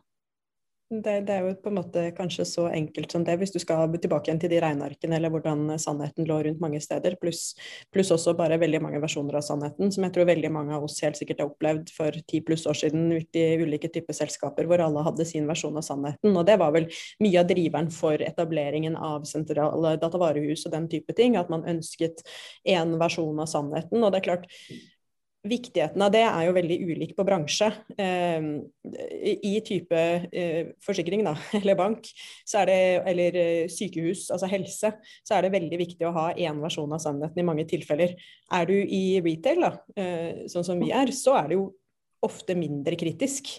Det, 0.90 1.20
det, 1.22 1.34
er 1.34 1.44
jo 1.46 1.52
på 1.62 1.70
en 1.70 1.76
måte 1.78 2.02
kanskje 2.18 2.44
så 2.50 2.64
enkelt 2.74 3.12
som 3.14 3.22
det, 3.22 3.36
hvis 3.38 3.52
du 3.54 3.60
skal 3.62 3.92
tilbake 4.02 4.26
igjen 4.26 4.40
til 4.42 4.50
de 4.50 4.58
regnearkene 4.64 5.20
eller 5.20 5.30
hvordan 5.30 5.76
sannheten 5.78 6.26
lå 6.26 6.40
rundt 6.48 6.64
mange 6.64 6.80
steder, 6.82 7.14
pluss 7.22 7.52
plus 7.94 8.10
også 8.16 8.34
bare 8.38 8.58
veldig 8.58 8.82
mange 8.82 9.02
versjoner 9.04 9.38
av 9.38 9.46
sannheten, 9.46 9.94
som 9.94 10.08
jeg 10.08 10.16
tror 10.16 10.26
veldig 10.32 10.52
mange 10.56 10.74
av 10.74 10.88
oss 10.88 10.98
helt 11.06 11.22
sikkert 11.22 11.44
har 11.44 11.52
opplevd 11.52 11.94
for 11.94 12.18
ti 12.26 12.42
pluss 12.42 12.66
år 12.66 12.82
siden 12.82 13.06
ute 13.14 13.38
i 13.38 13.62
ulike 13.62 13.94
typer 13.94 14.18
selskaper 14.18 14.66
hvor 14.66 14.82
alle 14.82 15.06
hadde 15.06 15.30
sin 15.30 15.46
versjon 15.50 15.78
av 15.78 15.86
sannheten. 15.86 16.34
Og 16.34 16.50
det 16.50 16.58
var 16.58 16.74
vel 16.74 16.90
mye 17.22 17.44
av 17.44 17.54
driveren 17.54 17.94
for 17.94 18.26
etableringen 18.26 18.98
av 18.98 19.30
sentrale 19.30 19.94
datavarehus 20.02 20.66
og 20.66 20.74
den 20.74 20.90
type 20.90 21.14
ting, 21.14 21.38
at 21.38 21.54
man 21.54 21.70
ønsket 21.70 22.26
én 22.66 22.98
versjon 22.98 23.38
av 23.38 23.54
sannheten. 23.54 24.02
Og 24.02 24.10
det 24.10 24.24
er 24.24 24.32
klart, 24.32 24.50
Viktigheten 25.50 26.04
av 26.06 26.12
det 26.14 26.22
er 26.28 26.46
jo 26.46 26.54
veldig 26.56 26.78
ulik 26.92 27.16
på 27.18 27.26
bransje. 27.26 27.70
Eh, 27.98 28.48
I 29.50 29.54
type 29.66 30.02
eh, 30.30 30.72
forsikring 30.86 31.24
da, 31.26 31.36
eller 31.60 31.78
bank, 31.80 32.10
det, 32.70 32.80
eller 33.10 33.40
eh, 33.40 33.66
sykehus, 33.72 34.28
altså 34.36 34.50
helse, 34.52 34.94
så 35.26 35.38
er 35.38 35.46
det 35.46 35.56
veldig 35.58 35.82
viktig 35.82 36.08
å 36.08 36.14
ha 36.16 36.28
én 36.36 36.62
versjon 36.62 36.94
av 36.96 37.02
sannheten 37.04 37.42
i 37.42 37.48
mange 37.48 37.66
tilfeller. 37.70 38.16
Er 38.54 38.70
du 38.70 38.76
i 38.78 39.04
retail, 39.26 39.66
da, 39.66 39.74
eh, 39.98 40.46
sånn 40.52 40.68
som 40.68 40.82
vi 40.82 40.94
er, 40.96 41.14
så 41.16 41.38
er 41.40 41.52
det 41.52 41.60
jo 41.60 41.70
ofte 42.26 42.56
mindre 42.58 43.00
kritisk. 43.00 43.56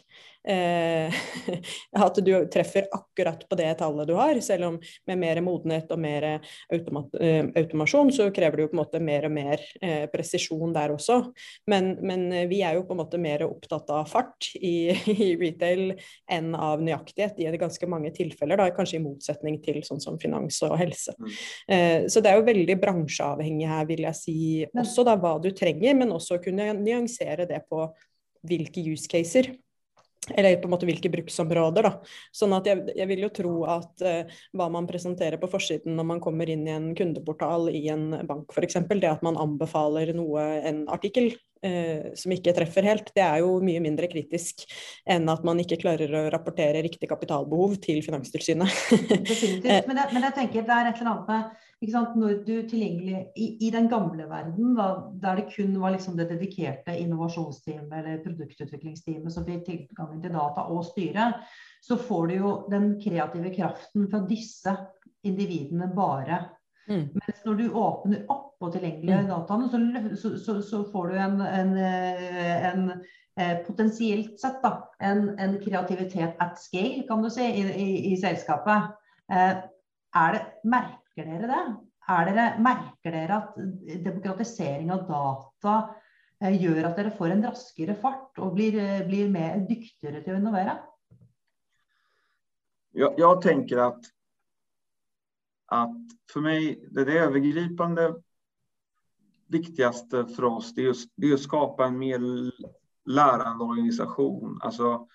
Eh, 0.49 1.15
at 2.07 2.17
du 2.25 2.33
treffer 2.49 2.87
akkurat 2.93 3.43
på 3.49 3.57
det 3.59 3.75
tallet 3.79 4.09
du 4.09 4.15
har. 4.17 4.41
Selv 4.41 4.71
om 4.71 4.79
med 5.07 5.21
mer 5.21 5.41
modenhet 5.45 5.91
og 5.93 6.01
mer 6.01 6.27
automat, 6.73 7.15
eh, 7.21 7.45
automasjon, 7.61 8.13
så 8.13 8.31
krever 8.35 8.57
det 8.57 8.67
jo 8.67 8.71
på 8.73 8.79
en 8.79 8.83
måte 8.83 9.03
mer 9.05 9.29
og 9.29 9.35
mer 9.35 9.65
eh, 9.83 10.07
presisjon 10.13 10.73
der 10.77 10.95
også. 10.97 11.21
Men, 11.71 11.93
men, 12.01 12.29
vi 12.51 12.63
er 12.65 12.79
jo 12.79 12.87
på 12.89 12.95
en 12.95 13.03
måte 13.03 13.21
mer 13.21 13.45
opptatt 13.45 13.91
av 13.93 14.09
fart 14.09 14.51
i, 14.57 14.91
i 15.27 15.33
retail 15.41 15.95
enn 16.31 16.55
av 16.57 16.83
nøyaktighet 16.85 17.41
i 17.41 17.51
ganske 17.61 17.89
mange 17.91 18.13
tilfeller, 18.17 18.61
da, 18.61 18.71
kanskje 18.75 19.01
i 19.01 19.05
motsetning 19.05 19.61
til 19.65 19.83
sånn 19.85 20.01
som 20.03 20.19
finans 20.21 20.63
og 20.67 20.77
helse. 20.81 21.15
Mm. 21.19 21.33
Eh, 21.69 21.99
så 22.13 22.23
det 22.25 22.33
er 22.33 22.41
jo 22.41 22.49
veldig 22.49 22.79
bransjeavhengig 22.81 23.69
her, 23.69 23.89
vil 23.91 24.07
jeg 24.07 24.17
si, 24.17 24.39
også 24.71 25.05
da 25.07 25.19
hva 25.21 25.37
du 25.43 25.51
trenger, 25.57 25.97
men 25.99 26.15
også 26.15 26.41
kunne 26.43 26.73
nyansere 26.81 27.49
det 27.51 27.65
på 27.69 27.85
hvilke 28.49 28.81
use 28.89 29.11
caser 29.11 29.51
eller 30.29 30.57
på 30.61 30.69
en 30.69 30.75
måte 30.75 30.89
hvilke 30.89 31.11
bruksområder. 31.13 31.87
Da. 31.87 31.93
Sånn 32.35 32.55
at 32.57 32.69
jeg, 32.69 32.85
jeg 32.97 33.09
vil 33.11 33.25
jo 33.25 33.31
tro 33.35 33.55
at 33.71 34.05
uh, 34.05 34.41
hva 34.57 34.71
man 34.73 34.89
presenterer 34.89 35.41
på 35.41 35.51
forsiden 35.51 35.97
når 35.99 36.09
man 36.13 36.23
kommer 36.23 36.51
inn 36.51 36.67
i 36.69 36.75
en 36.75 36.91
kundeportal 36.99 37.71
i 37.73 37.87
en 37.93 38.11
bank 38.29 38.53
f.eks., 38.55 38.83
det 38.91 39.09
at 39.09 39.25
man 39.27 39.39
anbefaler 39.41 40.13
noe, 40.17 40.45
en 40.67 40.83
artikkel 40.93 41.33
uh, 41.33 42.11
som 42.19 42.37
ikke 42.37 42.55
treffer 42.57 42.87
helt, 42.91 43.13
det 43.17 43.25
er 43.25 43.41
jo 43.45 43.57
mye 43.65 43.81
mindre 43.83 44.11
kritisk 44.13 44.67
enn 45.09 45.29
at 45.33 45.47
man 45.47 45.63
ikke 45.63 45.81
klarer 45.81 46.13
å 46.13 46.27
rapportere 46.33 46.85
riktig 46.85 47.09
kapitalbehov 47.11 47.79
til 47.83 48.05
Finanstilsynet. 48.05 48.87
Definitivt. 49.31 49.89
Men 49.89 50.03
det, 50.03 50.09
men 50.13 50.29
jeg 50.29 50.39
tenker 50.43 50.69
det 50.69 50.77
er 50.77 50.93
et 50.93 51.01
eller 51.03 51.15
annet 51.17 51.35
med 51.35 51.67
når 51.81 52.45
du 52.45 52.69
tilgjengelig 52.69 53.33
i, 53.37 53.47
i 53.67 53.71
den 53.73 53.89
gamle 53.89 54.27
verden, 54.29 54.75
da, 54.77 55.09
der 55.23 55.37
det 55.41 55.47
kun 55.55 55.79
var 55.81 55.95
liksom 55.95 56.17
det 56.17 56.29
dedikerte 56.29 56.93
innovasjonsteamet 56.93 57.93
eller 57.93 58.25
produktutviklingsteamet 58.25 59.33
som 59.33 59.47
fikk 59.47 59.65
tilgangen 59.65 60.21
til 60.21 60.35
data 60.35 60.67
og 60.69 60.85
styre, 60.85 61.33
så 61.81 61.97
får 61.97 62.27
du 62.29 62.35
jo 62.35 62.53
den 62.71 63.01
kreative 63.01 63.55
kraften 63.55 64.11
fra 64.11 64.21
disse 64.29 64.77
individene 65.25 65.89
bare. 65.97 66.51
Mm. 66.91 67.09
Mens 67.17 67.43
når 67.47 67.55
du 67.55 67.67
åpner 67.73 68.29
opp 68.29 68.59
på 68.61 68.71
tilgjengelige 68.75 69.23
mm. 69.25 69.31
dataene, 69.31 70.17
så, 70.17 70.37
så, 70.37 70.61
så, 70.61 70.85
får 70.93 71.09
du 71.09 71.17
en, 71.17 71.41
en, 71.41 71.75
eh, 71.81 72.71
en 72.75 72.87
eh, 73.41 73.57
potensielt 73.65 74.37
sett 74.41 74.61
da, 74.61 74.77
en, 75.01 75.31
en, 75.41 75.57
kreativitet 75.65 76.37
at 76.45 76.61
scale, 76.61 77.07
kan 77.09 77.25
du 77.25 77.31
si, 77.33 77.47
i, 77.47 77.69
i, 77.73 77.91
i 78.13 78.17
selskapet. 78.21 78.97
Eh, 79.33 79.63
er 80.21 80.35
det 80.35 80.43
merkelig 80.67 81.00
Merker 81.17 81.31
dere 81.31 81.49
det? 81.51 81.63
Dere, 82.11 82.45
merker 82.59 83.15
dere 83.15 83.37
at 83.37 83.57
demokratisering 84.05 84.91
av 84.91 85.03
data 85.09 85.75
eh, 86.43 86.55
gjør 86.55 86.87
at 86.89 86.97
dere 86.99 87.13
får 87.15 87.35
en 87.35 87.45
raskere 87.49 87.97
fart 87.99 88.39
og 88.39 88.55
blir, 88.55 88.79
eh, 88.79 89.03
blir 89.07 89.31
mer 89.31 89.61
dyktigere 89.67 90.23
til 90.23 90.35
å 90.35 90.41
innovere? 90.41 90.79
Jeg, 92.95 93.15
jeg 93.19 93.43
tenker 93.43 93.83
at, 93.89 94.11
at 95.71 96.17
for 96.31 96.47
meg 96.47 96.81
det, 96.91 97.07
det 97.11 97.21
overgripende 97.27 98.09
viktigste 99.51 100.25
for 100.35 100.51
oss, 100.57 100.75
det 100.75 100.87
er, 100.87 101.35
att 101.35 101.41
skapa 101.41 101.87
en 101.87 101.99
mer 101.99 102.23
lærende 103.05 103.65
organisasjon. 103.65 104.61
Alltså, 104.63 105.09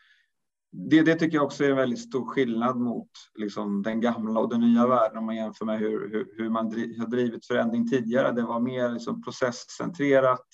det, 0.77 1.01
det, 1.01 1.15
tycker 1.15 1.37
jag 1.37 1.45
också 1.45 1.63
är 1.63 1.69
en 1.69 1.75
väldigt 1.75 1.99
stor 1.99 2.25
skillnad 2.25 2.77
mot 2.77 3.09
liksom, 3.35 3.83
den 3.83 4.01
gamla 4.01 4.39
och 4.39 4.49
den 4.49 4.61
nya 4.61 4.87
världen 4.87 5.17
om 5.17 5.25
man 5.25 5.35
jämför 5.35 5.65
med 5.65 5.79
hur, 5.79 6.09
hur, 6.11 6.27
hur 6.37 6.49
man 6.49 6.69
driv, 6.69 6.99
har 6.99 7.07
drivit 7.07 7.45
förändring 7.45 7.89
tidigare. 7.89 8.31
Det 8.31 8.41
var 8.41 8.59
mer 8.59 8.91
liksom, 8.91 9.21
processcentrerat, 9.21 10.47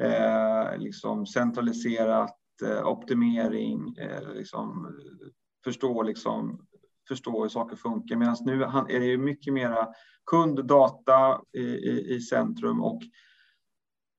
eh, 0.00 0.78
liksom, 0.78 1.26
centraliserat, 1.26 2.36
eh, 2.64 2.88
optimering, 2.88 3.96
eh, 3.96 4.34
liksom, 4.34 4.96
förstå, 5.64 6.02
liksom, 6.02 6.66
förstå 7.08 7.42
hur 7.42 7.48
saker 7.48 7.76
funkar. 7.76 8.16
Medan 8.16 8.36
nu 8.40 8.62
är 8.64 9.00
det 9.00 9.18
mycket 9.18 9.54
mera 9.54 9.88
kunddata 10.26 11.40
i, 11.52 11.62
i, 11.62 12.14
i 12.14 12.20
centrum 12.20 12.82
och 12.82 13.02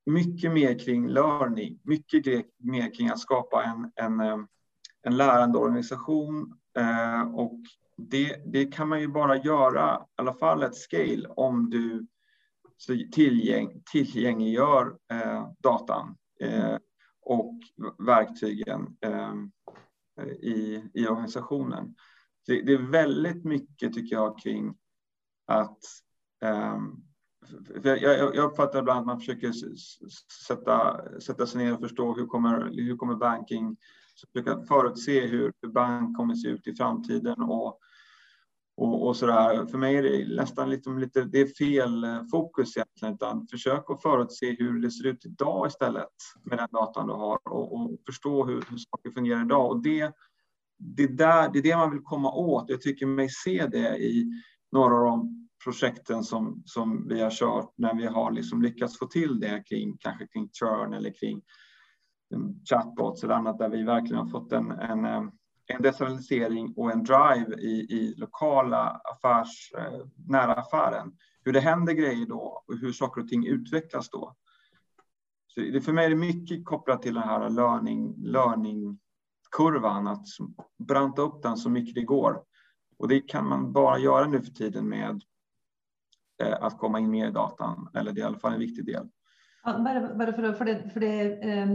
mycket 0.06 0.52
mer 0.52 0.80
kring 0.80 1.08
learning, 1.08 1.80
mycket 1.84 2.46
mer 2.58 2.94
kring 2.94 3.10
att 3.10 3.20
skapa 3.20 3.64
en, 3.64 3.92
en 3.96 4.20
eh, 4.20 4.38
en 5.02 5.18
lärande 5.18 5.58
organisation 5.58 6.60
eh, 6.78 7.36
och 7.36 7.60
det, 7.98 8.42
det, 8.46 8.66
kan 8.66 8.88
man 8.88 9.02
ju 9.02 9.08
bara 9.08 9.38
göra, 9.38 10.02
i 10.02 10.22
alla 10.22 10.34
fall 10.34 10.64
ett 10.64 10.76
scale, 10.76 11.28
om 11.28 11.70
du 11.70 12.08
tillgäng, 13.12 13.82
tillgängliggör 13.92 14.98
eh, 15.12 15.52
datan 15.60 16.16
eh, 16.40 16.78
och 17.22 17.56
verktygen 17.98 18.98
i, 20.42 20.84
i 20.94 21.08
organisationen. 21.08 21.96
Det, 22.46 22.62
det, 22.62 22.74
är 22.74 22.92
väldigt 22.92 23.46
mycket, 23.46 23.94
tycker 23.94 24.16
jag, 24.16 24.40
kring 24.40 24.76
att 25.46 25.80
um, 26.76 27.04
jag, 27.84 28.02
jag, 28.02 28.36
uppfattar 28.36 28.80
ibland 28.80 29.00
att 29.00 29.06
man 29.06 29.20
försöker 29.20 29.54
sätta, 30.48 31.02
sätta 31.20 31.48
sig 31.48 31.64
ner 31.64 31.74
och 31.74 31.80
förstå 31.80 32.14
hur 32.14 32.26
kommer, 32.26 32.72
hur 32.74 32.98
kommer 32.98 33.16
banking, 33.16 33.78
försöka 34.28 34.62
förutse 34.62 35.28
hur, 35.28 35.54
bank 35.74 36.18
kommer 36.18 36.36
se 36.36 36.48
ut 36.48 36.68
i 36.68 36.76
framtiden 36.76 37.42
och, 37.42 37.80
och, 38.78 39.08
och 39.08 39.16
så 39.16 39.26
där. 39.26 39.66
För 39.66 39.78
mig 39.78 39.96
är 39.96 40.04
det 40.04 40.36
nästan 40.36 40.70
liksom 40.70 41.00
lite, 41.00 41.24
det 41.24 41.40
är 41.40 41.48
fel 41.48 42.06
fokus 42.32 42.78
egentligen, 42.78 43.14
utan 43.14 43.48
försök 43.48 43.90
att 43.90 44.02
förutse 44.02 44.56
hur 44.60 44.82
det 44.82 44.92
ser 44.92 45.08
ut 45.08 45.26
idag 45.26 45.68
istället 45.68 46.14
med 46.44 46.58
den 46.58 46.68
datan 46.72 47.08
du 47.08 47.14
har 47.14 47.40
och, 47.48 47.74
och 47.74 47.92
förstå 48.06 48.46
hur, 48.46 48.64
hur 48.70 48.78
saker 48.78 49.12
fungerar 49.12 49.46
idag. 49.46 49.72
Och 49.72 49.84
det, 49.84 50.14
det, 50.80 51.08
där, 51.08 51.50
det 51.54 51.60
är 51.60 51.64
det 51.64 51.78
man 51.78 51.92
vill 51.92 52.02
komma 52.04 52.32
åt. 52.32 52.70
Jag 52.70 52.82
tycker 52.82 53.06
mig 53.06 53.30
se 53.30 53.68
det 53.68 53.98
i 53.98 54.44
några 54.72 54.96
av 54.96 55.04
de 55.04 55.50
projekten 55.64 56.24
som, 56.24 56.64
som 56.66 57.08
vi 57.08 57.22
har 57.22 57.32
kört 57.32 57.74
när 57.76 57.96
vi 57.96 58.06
har 58.06 58.32
liksom 58.32 58.62
lyckats 58.62 59.00
få 59.00 59.06
till 59.06 59.40
det 59.40 59.64
kring 59.70 59.98
kanske 59.98 60.28
kring 60.28 60.50
churn 60.60 60.94
eller 60.94 61.14
kring 61.20 61.42
chatbots 62.70 63.24
eller 63.24 63.34
annat 63.34 63.58
där 63.58 63.70
vi 63.70 63.84
verkligen 63.84 64.18
har 64.18 64.28
fått 64.28 64.52
en, 64.52 64.72
en, 64.72 65.06
en 65.68 65.82
decentralisering 65.82 66.74
och 66.78 66.92
en 66.92 67.04
drive 67.04 67.56
i, 67.60 67.88
i 67.90 68.16
lokala 68.18 69.02
affärs, 69.04 69.72
eh, 69.78 70.06
nära 70.28 70.54
affären. 70.54 71.12
Hur 71.44 71.54
det 71.54 71.60
händer 71.60 71.94
grejer 71.94 72.26
då 72.26 72.64
och 72.68 72.78
hur 72.78 72.92
saker 72.92 73.22
och 73.22 73.28
ting 73.28 73.48
utvecklas 73.48 74.10
då. 74.10 74.36
Så 75.48 75.62
det, 75.62 75.82
för 75.82 75.94
mig 75.94 76.06
är 76.06 76.10
det 76.10 76.16
mycket 76.16 76.66
kopplat 76.66 77.02
till 77.02 77.14
den 77.14 77.24
här 77.24 77.50
learning, 77.50 78.16
learning 78.18 79.00
kurvan, 79.58 80.08
att 80.08 80.26
branta 80.78 81.22
upp 81.22 81.44
den 81.44 81.58
så 81.58 81.70
mycket 81.70 81.96
det 81.96 82.04
går. 82.04 82.44
Och 82.98 83.08
det 83.08 83.20
kan 83.20 83.48
man 83.48 83.74
bara 83.74 84.00
göra 84.00 84.28
nu 84.28 84.42
för 84.42 84.52
tiden 84.52 84.90
med 84.90 85.22
Eh, 86.44 86.58
att 86.62 86.78
komma 86.78 87.00
in 87.00 87.12
mer 87.12 87.28
i 87.28 87.32
datan, 87.32 87.90
eller 87.94 88.12
det 88.12 88.22
är 88.22 88.24
i 88.24 88.26
alla 88.26 88.40
fall 88.40 88.54
en 88.54 88.60
viktig 88.60 88.86
del. 88.86 89.08
Ja, 89.64 89.80
bare, 89.80 90.16
bare 90.16 90.34
for, 90.34 90.54
for, 90.54 90.66
det, 90.66 90.90
for 90.94 91.00
det, 91.00 91.50
eh, 91.50 91.68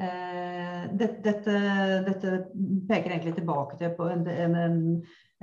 eh 0.00 0.64
dette, 0.98 1.34
dette, 2.06 2.32
peker 2.88 3.12
egentlig 3.12 3.34
tilbake 3.36 3.78
til 3.80 3.92
på 3.96 4.08
en, 4.10 4.24
en, 4.28 4.74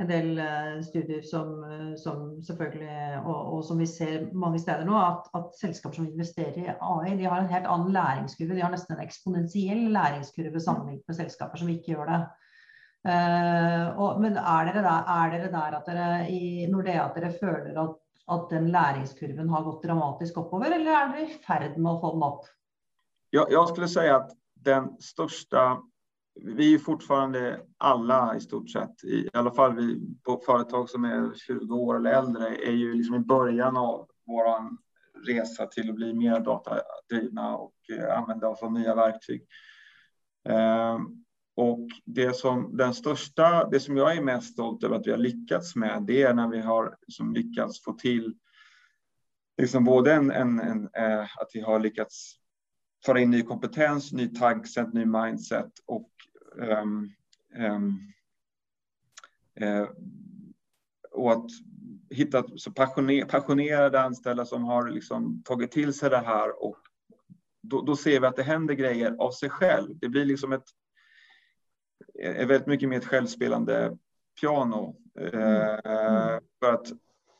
en 0.01 0.09
del 0.09 0.39
eh, 0.41 0.81
studier 0.85 1.23
som, 1.27 1.53
som 1.99 2.27
selvfølgelig, 2.45 3.21
og, 3.23 3.39
og, 3.39 3.63
som 3.67 3.81
vi 3.81 3.87
ser 3.89 4.27
mange 4.33 4.61
steder 4.61 4.85
nå, 4.87 4.97
at, 4.97 5.31
at, 5.37 5.49
selskaper 5.59 5.99
som 5.99 6.09
investerer 6.09 6.59
i 6.61 6.67
AI, 6.75 7.15
de 7.19 7.29
har 7.29 7.41
en 7.41 7.51
helt 7.51 7.69
annen 7.69 7.95
læringskurve. 7.95 8.55
De 8.55 8.63
har 8.63 8.73
nesten 8.73 8.95
en 8.97 9.03
eksponentiell 9.05 9.89
læringskurve 9.95 10.61
sammenlignet 10.63 11.07
med 11.07 11.19
selskaper 11.19 11.61
som 11.61 11.73
ikke 11.73 11.95
gjør 11.95 12.13
det. 12.13 12.21
Uh, 13.01 13.97
og, 13.97 14.19
men 14.21 14.35
er 14.37 14.67
dere, 14.67 14.83
der, 14.85 15.07
er 15.09 15.31
dere 15.33 15.47
der 15.49 15.77
at 15.79 15.87
dere 15.89 16.09
i 16.29 16.67
Nordea 16.69 17.07
at 17.07 17.15
dere 17.17 17.33
føler 17.39 17.79
at 17.81 17.97
at 18.31 18.49
den 18.51 18.69
læringskurven 18.71 19.49
har 19.49 19.63
gått 19.65 19.81
dramatisk 19.83 20.37
oppover, 20.39 20.71
eller 20.71 20.93
er 20.93 21.09
dere 21.11 21.23
i 21.25 21.39
ferd 21.43 21.73
med 21.77 21.89
å 21.89 21.99
få 21.99 22.11
den 22.13 22.21
opp? 22.23 22.45
Jag 23.31 23.69
skulle 23.69 23.87
säga 23.87 24.15
att 24.15 24.31
den 24.63 25.01
största, 25.01 25.81
vi 26.41 26.73
är 26.73 26.79
fortfarande 26.79 27.59
alla 27.77 28.35
i 28.35 28.41
stort 28.41 28.69
sett, 28.69 29.03
i 29.03 29.29
alla 29.33 29.51
fall 29.51 29.75
vi 29.75 30.01
på 30.23 30.41
företag 30.45 30.89
som 30.89 31.05
är 31.05 31.33
20 31.35 31.75
år 31.75 31.95
eller 31.95 32.13
äldre, 32.13 32.55
är 32.55 32.71
ju 32.71 32.93
liksom 32.93 33.15
i 33.15 33.19
början 33.19 33.77
av 33.77 34.07
vår 34.25 34.77
resa 35.27 35.65
till 35.65 35.89
att 35.89 35.95
bli 35.95 36.13
mer 36.13 36.39
datadrivna 36.39 37.57
och 37.57 37.75
eh, 37.97 38.17
använda 38.17 38.47
oss 38.47 38.63
av 38.63 38.73
nya 38.73 38.95
verktyg. 38.95 39.45
Eh, 40.49 40.99
och 41.55 41.87
det 42.05 42.35
som 42.35 42.77
den 42.77 42.93
största, 42.93 43.69
det 43.69 43.79
som 43.79 43.97
jag 43.97 44.17
är 44.17 44.21
mest 44.21 44.53
stolt 44.53 44.83
över 44.83 44.95
att 44.95 45.07
vi 45.07 45.11
har 45.11 45.17
lyckats 45.17 45.75
med, 45.75 46.03
det 46.07 46.21
är 46.23 46.33
när 46.33 46.47
vi 46.47 46.59
har 46.61 46.97
liksom 47.07 47.33
lyckats 47.33 47.83
få 47.83 47.93
till 47.93 48.33
liksom 49.61 49.83
både 49.83 50.13
en, 50.13 50.31
en, 50.31 50.59
en 50.59 50.89
eh, 50.93 51.21
att 51.21 51.49
vi 51.53 51.61
har 51.61 51.79
lyckats 51.79 52.40
föra 53.05 53.19
in 53.19 53.31
ny 53.31 53.43
kompetens, 53.43 54.11
ny 54.11 54.27
taggset, 54.27 54.93
ny 54.93 55.05
mindset 55.05 55.71
och 55.85 56.09
um, 56.55 57.13
um, 57.57 58.13
eh, 59.55 59.87
och 61.11 61.31
att 61.31 61.49
hitta 62.09 62.43
så 62.55 62.71
passioner, 62.71 63.25
passionerade 63.25 64.01
anställda 64.01 64.45
som 64.45 64.63
har 64.63 64.89
liksom 64.89 65.43
tagit 65.45 65.71
till 65.71 65.93
sig 65.93 66.09
det 66.09 66.17
här 66.17 66.63
och 66.63 66.77
då, 67.61 67.81
då 67.81 67.95
ser 67.95 68.19
vi 68.19 68.27
att 68.27 68.35
det 68.35 68.43
händer 68.43 68.73
grejer 68.73 69.15
av 69.19 69.31
sig 69.31 69.49
själv. 69.49 69.99
Det 69.99 70.09
blir 70.09 70.25
liksom 70.25 70.51
ett 70.51 70.65
är 72.19 72.45
väldigt 72.45 72.67
mycket 72.67 72.89
mer 72.89 72.97
ett 72.97 73.05
självspelande 73.05 73.97
piano. 74.41 74.95
Mm. 75.19 75.33
Mm. 75.85 76.41
För 76.59 76.73
att 76.73 76.87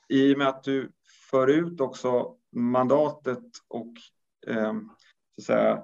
i 0.09 0.33
och 0.33 0.37
med 0.37 0.47
att 0.47 0.63
du 0.63 0.91
för 1.31 1.47
ut 1.47 1.81
också 1.81 2.35
mandatet 2.51 3.43
och 3.67 3.93
eh, 4.47 4.73
så 5.41 5.45
säga, 5.45 5.81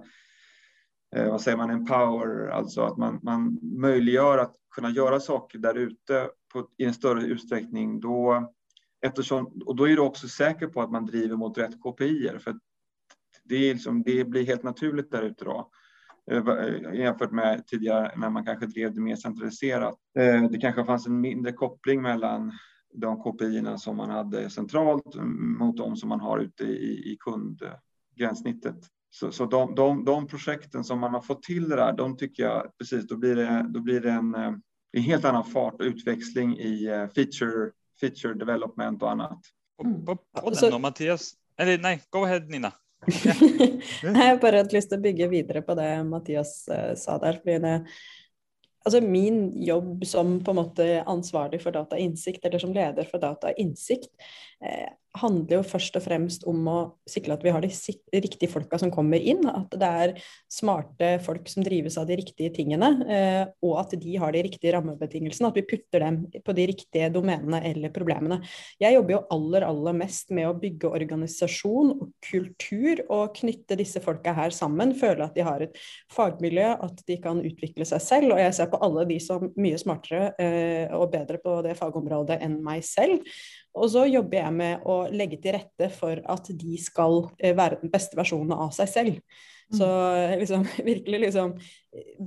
eh, 1.15 1.31
vad 1.31 1.41
säger 1.41 1.57
man, 1.57 1.69
empower, 1.69 2.47
alltså 2.47 2.81
att 2.81 2.97
man, 2.97 3.19
man 3.23 3.59
möjliggör 3.61 4.37
att 4.37 4.55
kunna 4.75 4.89
göra 4.89 5.19
saker 5.19 5.59
där 5.59 5.75
ute 5.75 6.29
i 6.77 6.85
en 6.85 6.93
större 6.93 7.21
utsträckning, 7.21 7.99
då, 7.99 8.51
eftersom, 9.05 9.61
och 9.65 9.75
då 9.75 9.89
är 9.89 9.95
du 9.95 10.01
också 10.01 10.27
säker 10.27 10.67
på 10.67 10.81
att 10.81 10.91
man 10.91 11.05
driver 11.05 11.35
mot 11.35 11.57
rätt 11.57 11.81
KPI. 11.81 12.31
För 12.39 12.59
det, 13.43 13.73
liksom, 13.73 14.03
det 14.03 14.23
blir 14.23 14.45
helt 14.45 14.63
naturligt 14.63 15.11
där 15.11 15.21
ute 15.21 15.45
då. 15.45 15.71
Eh, 16.31 16.47
eh, 16.47 16.93
jämfört 16.93 17.31
med 17.31 17.67
tidigare 17.67 18.11
när 18.15 18.29
man 18.29 18.45
kanske 18.45 18.65
drev 18.65 18.93
det 18.93 19.01
mer 19.01 19.15
centraliserat. 19.15 19.95
Eh, 20.19 20.43
det 20.43 20.57
kanske 20.57 20.85
fanns 20.85 21.07
en 21.07 21.21
mindre 21.21 21.53
koppling 21.53 22.01
mellan 22.01 22.51
de 22.93 23.23
KPI 23.23 23.63
som 23.77 23.97
man 23.97 24.09
hade 24.09 24.49
centralt 24.49 25.15
mot 25.59 25.77
de 25.77 25.95
som 25.95 26.09
man 26.09 26.19
har 26.19 26.39
ute 26.39 26.63
i 26.63 27.17
kundgränssnittet. 27.19 28.75
Så, 29.19 29.31
så 29.31 29.45
de, 29.45 29.75
de, 29.75 30.05
de, 30.05 30.27
projekten 30.27 30.83
som 30.83 30.99
man 30.99 31.13
har 31.13 31.21
fått 31.21 31.43
till 31.43 31.69
det 31.69 31.75
där, 31.75 31.93
de 31.93 32.17
tycker 32.17 32.43
jag 32.43 32.77
precis, 32.77 33.07
då 33.07 33.17
blir 33.17 33.35
det, 33.35 33.65
då 33.69 33.79
blir 33.79 34.01
det 34.01 34.11
en, 34.11 34.35
en 34.93 35.01
helt 35.01 35.25
annan 35.25 35.45
fart 35.45 35.73
och 35.73 35.85
utväxling 35.85 36.59
i 36.59 36.85
feature, 37.15 37.71
feature 37.99 38.33
development 38.33 39.03
och 39.03 39.11
annat. 39.11 39.39
Mm. 39.83 40.05
På, 40.05 40.15
på, 40.15 40.41
på 40.41 40.49
den 40.49 40.71
då, 40.71 40.79
Mattias, 40.79 41.33
eller 41.57 41.77
nej, 41.77 42.01
go 42.09 42.23
ahead 42.23 42.39
Nina. 42.39 42.73
jeg 44.01 44.13
har 44.13 44.39
bare 44.41 44.63
hatt 44.63 44.73
lyst 44.73 44.89
til 44.91 44.99
å 44.99 45.03
bygge 45.03 45.29
videre 45.31 45.61
på 45.65 45.75
det 45.77 45.89
Mathias 46.07 46.53
uh, 46.71 46.93
sa 46.97 47.17
der. 47.21 47.37
fordi 47.41 47.59
det, 47.63 47.75
altså 48.85 49.01
Min 49.01 49.51
jobb 49.63 50.05
som 50.05 50.37
på 50.43 50.53
en 50.53 50.61
måte 50.61 50.87
ansvarlig 51.05 51.61
for 51.63 51.75
datainnsikt, 51.75 52.45
eller 52.45 52.63
som 52.63 52.73
leder 52.73 53.09
for 53.09 53.21
datainnsikt, 53.21 54.13
eh, 54.65 54.89
handler 55.21 55.59
jo 55.59 55.65
først 55.67 55.97
og 55.99 56.03
fremst 56.05 56.45
om 56.49 56.67
å 56.69 56.77
sikre 57.09 57.35
at 57.35 57.43
vi 57.45 57.53
har 57.53 57.63
de 57.63 57.71
riktige 58.17 58.51
folka 58.51 58.79
som 58.81 58.91
kommer 58.93 59.21
inn. 59.21 59.43
At 59.49 59.73
det 59.77 59.89
er 60.03 60.13
smarte 60.51 61.15
folk 61.25 61.49
som 61.51 61.65
drives 61.65 61.97
av 61.99 62.07
de 62.09 62.17
riktige 62.19 62.53
tingene, 62.55 62.89
eh, 63.07 63.43
og 63.65 63.77
at 63.81 63.95
de 63.99 64.15
har 64.21 64.33
de 64.35 64.43
riktige 64.47 64.73
rammebetingelsene. 64.75 65.51
At 65.51 65.59
vi 65.59 65.65
putter 65.67 66.03
dem 66.05 66.19
på 66.45 66.55
de 66.57 66.67
riktige 66.71 67.09
domenene 67.13 67.61
eller 67.69 67.93
problemene. 67.95 68.39
Jeg 68.81 68.97
jobber 68.97 69.17
jo 69.17 69.23
aller, 69.35 69.67
aller 69.67 69.97
mest 69.97 70.33
med 70.35 70.49
å 70.49 70.55
bygge 70.57 70.91
organisasjon 70.99 71.93
og 71.97 72.07
kultur, 72.29 73.03
og 73.13 73.35
knytte 73.37 73.77
disse 73.79 74.01
folka 74.03 74.33
her 74.37 74.53
sammen. 74.55 74.95
Føle 74.97 75.27
at 75.27 75.37
de 75.37 75.45
har 75.45 75.63
et 75.63 75.77
fagmiljø, 76.13 76.69
at 76.87 77.03
de 77.07 77.19
kan 77.23 77.41
utvikle 77.43 77.87
seg 77.87 78.03
selv. 78.03 78.35
Og 78.35 78.41
jeg 78.41 78.55
ser 78.57 78.71
på 78.71 78.81
alle 78.83 79.05
de 79.09 79.19
som 79.23 79.49
mye 79.57 79.79
smartere 79.81 80.31
eh, 80.41 80.95
og 80.95 81.11
bedre 81.13 81.41
på 81.43 81.59
det 81.65 81.77
fagområdet 81.79 82.39
enn 82.43 82.59
meg 82.65 82.85
selv. 82.85 83.23
Og 83.77 83.91
så 83.93 84.07
jobber 84.09 84.39
jeg 84.39 84.55
med 84.55 84.87
å 84.89 84.97
legge 85.11 85.39
til 85.41 85.57
rette 85.57 85.91
for 85.93 86.21
at 86.23 86.49
de 86.49 86.79
skal 86.81 87.27
eh, 87.37 87.55
være 87.57 87.81
den 87.83 87.93
beste 87.93 88.17
versjonen 88.17 88.55
av 88.55 88.73
seg 88.75 88.91
selv. 88.91 89.21
Så 89.73 89.85
mm. 89.85 90.39
liksom, 90.39 90.61
virkelig 90.89 91.19
liksom 91.25 91.49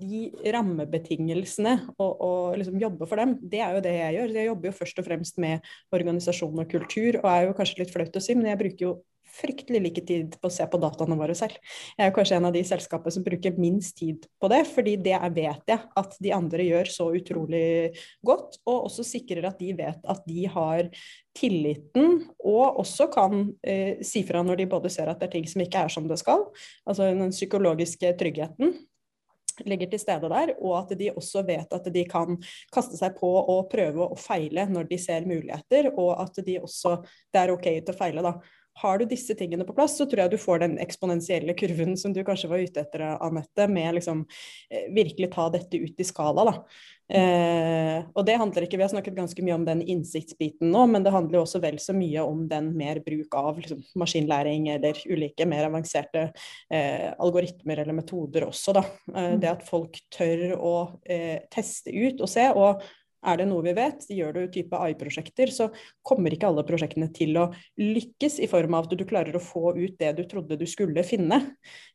De 0.02 0.50
rammebetingelsene 0.52 1.72
og, 1.96 2.10
og 2.20 2.58
liksom 2.60 2.76
jobbe 2.82 3.08
for 3.08 3.22
dem, 3.22 3.38
det 3.40 3.62
er 3.64 3.78
jo 3.78 3.84
det 3.84 3.94
jeg 3.96 4.16
gjør. 4.18 4.34
Jeg 4.36 4.50
jobber 4.50 4.70
jo 4.70 4.78
først 4.82 5.00
og 5.00 5.08
fremst 5.08 5.40
med 5.40 5.70
organisasjon 5.96 6.64
og 6.64 6.68
kultur, 6.70 7.22
og 7.22 7.30
er 7.32 7.48
jo 7.48 7.56
kanskje 7.56 7.84
litt 7.84 7.94
flaut 7.94 8.20
å 8.20 8.24
si, 8.24 8.36
men 8.36 8.52
jeg 8.52 8.60
bruker 8.60 8.86
jo 8.86 8.92
fryktelig 9.34 9.82
like 9.84 10.04
tid 10.06 10.36
på 10.40 10.50
å 10.50 10.54
se 10.54 10.66
på 10.70 10.80
dataene 10.82 11.18
våre 11.18 11.36
selv. 11.38 11.56
Jeg 11.96 12.06
er 12.06 12.14
kanskje 12.16 12.38
en 12.40 12.48
av 12.50 12.54
de 12.56 12.62
selskapene 12.66 13.14
som 13.14 13.24
bruker 13.26 13.58
minst 13.60 13.96
tid 14.00 14.26
på 14.40 14.50
det, 14.52 14.62
fordi 14.70 14.96
det 15.00 15.16
vet 15.36 15.72
jeg 15.72 15.80
at 16.02 16.18
de 16.20 16.34
andre 16.36 16.66
gjør 16.66 16.92
så 16.92 17.08
utrolig 17.16 17.64
godt, 18.26 18.60
og 18.66 18.90
også 18.90 19.06
sikrer 19.06 19.48
at 19.50 19.60
de 19.60 19.72
vet 19.78 20.12
at 20.14 20.22
de 20.26 20.44
har 20.50 20.90
tilliten, 21.36 22.24
og 22.42 22.80
også 22.82 23.08
kan 23.12 23.48
eh, 23.62 24.02
si 24.06 24.24
fra 24.26 24.42
når 24.44 24.62
de 24.62 24.70
både 24.70 24.92
ser 24.92 25.10
at 25.10 25.20
det 25.20 25.30
er 25.30 25.36
ting 25.38 25.50
som 25.50 25.64
ikke 25.64 25.86
er 25.86 25.92
som 25.92 26.08
det 26.10 26.18
skal, 26.20 26.48
altså 26.88 27.10
den 27.10 27.34
psykologiske 27.34 28.14
tryggheten. 28.20 28.78
ligger 29.66 29.90
til 29.90 30.00
stede 30.00 30.28
der, 30.32 30.54
og 30.60 30.78
at 30.78 30.98
de 30.98 31.10
også 31.12 31.42
vet 31.46 31.72
at 31.72 31.88
de 31.92 32.04
kan 32.08 32.38
kaste 32.72 32.96
seg 32.96 33.16
på 33.18 33.28
og 33.28 33.68
prøve 33.72 34.06
å 34.06 34.16
feile 34.16 34.66
når 34.70 34.88
de 34.88 34.98
ser 34.98 35.26
muligheter, 35.28 35.90
og 35.96 36.14
at 36.22 36.40
de 36.46 36.58
også, 36.60 36.96
det 37.32 37.42
er 37.42 37.52
OK 37.52 37.68
til 37.68 37.94
å 37.94 37.98
feile. 37.98 38.24
da. 38.24 38.38
Har 38.80 38.98
du 38.98 39.04
disse 39.04 39.34
tingene 39.34 39.66
på 39.66 39.74
plass, 39.76 39.96
så 39.98 40.06
tror 40.08 40.24
jeg 40.24 40.32
du 40.32 40.38
får 40.40 40.62
den 40.62 40.78
eksponentielle 40.80 41.54
kurven 41.58 41.96
som 42.00 42.14
du 42.16 42.22
kanskje 42.24 42.48
var 42.52 42.62
ute 42.62 42.84
etter, 42.84 43.02
Anette, 43.18 43.66
med 43.68 43.98
liksom 43.98 44.24
eh, 44.70 44.88
virkelig 44.94 45.32
ta 45.34 45.48
dette 45.52 45.76
ut 45.76 46.00
i 46.00 46.06
skala. 46.06 46.46
da. 46.48 46.54
Eh, 47.10 48.04
og 48.14 48.22
det 48.26 48.36
handler 48.38 48.64
ikke, 48.64 48.78
Vi 48.78 48.84
har 48.84 48.92
snakket 48.92 49.16
ganske 49.16 49.42
mye 49.42 49.56
om 49.56 49.64
den 49.66 49.82
innsiktsbiten 49.82 50.70
nå, 50.70 50.84
men 50.86 51.02
det 51.02 51.10
handler 51.10 51.40
også 51.40 51.58
vel 51.62 51.80
så 51.82 51.94
mye 51.96 52.22
om 52.22 52.44
den 52.48 52.70
mer 52.78 53.00
bruk 53.02 53.34
av 53.34 53.58
liksom, 53.58 53.82
maskinlæring 53.98 54.68
eller 54.76 55.00
ulike 55.10 55.46
mer 55.50 55.66
avanserte 55.66 56.28
eh, 56.70 57.10
algoritmer 57.18 57.82
eller 57.82 57.98
metoder 57.98 58.46
også. 58.46 58.76
da. 58.78 58.84
Eh, 59.10 59.34
det 59.42 59.50
at 59.50 59.66
folk 59.66 59.98
tør 60.14 60.54
å 60.56 60.74
eh, 61.02 61.42
teste 61.50 61.90
ut 61.90 62.22
og 62.22 62.30
se. 62.30 62.46
og 62.54 62.86
er 63.26 63.40
det 63.40 63.46
noe 63.50 63.64
vi 63.64 63.74
vet, 63.76 64.06
gjør 64.08 64.36
du 64.36 64.40
type 64.52 64.76
AI-prosjekter, 64.76 65.52
så 65.52 65.68
kommer 66.06 66.32
ikke 66.32 66.48
alle 66.48 66.64
prosjektene 66.66 67.10
til 67.14 67.36
å 67.40 67.46
lykkes 67.80 68.38
i 68.40 68.48
form 68.50 68.76
av 68.76 68.88
at 68.88 68.96
du 68.96 69.04
klarer 69.08 69.36
å 69.36 69.42
få 69.42 69.74
ut 69.76 69.96
det 70.00 70.12
du 70.16 70.22
trodde 70.28 70.58
du 70.60 70.66
skulle 70.68 71.04
finne. 71.06 71.40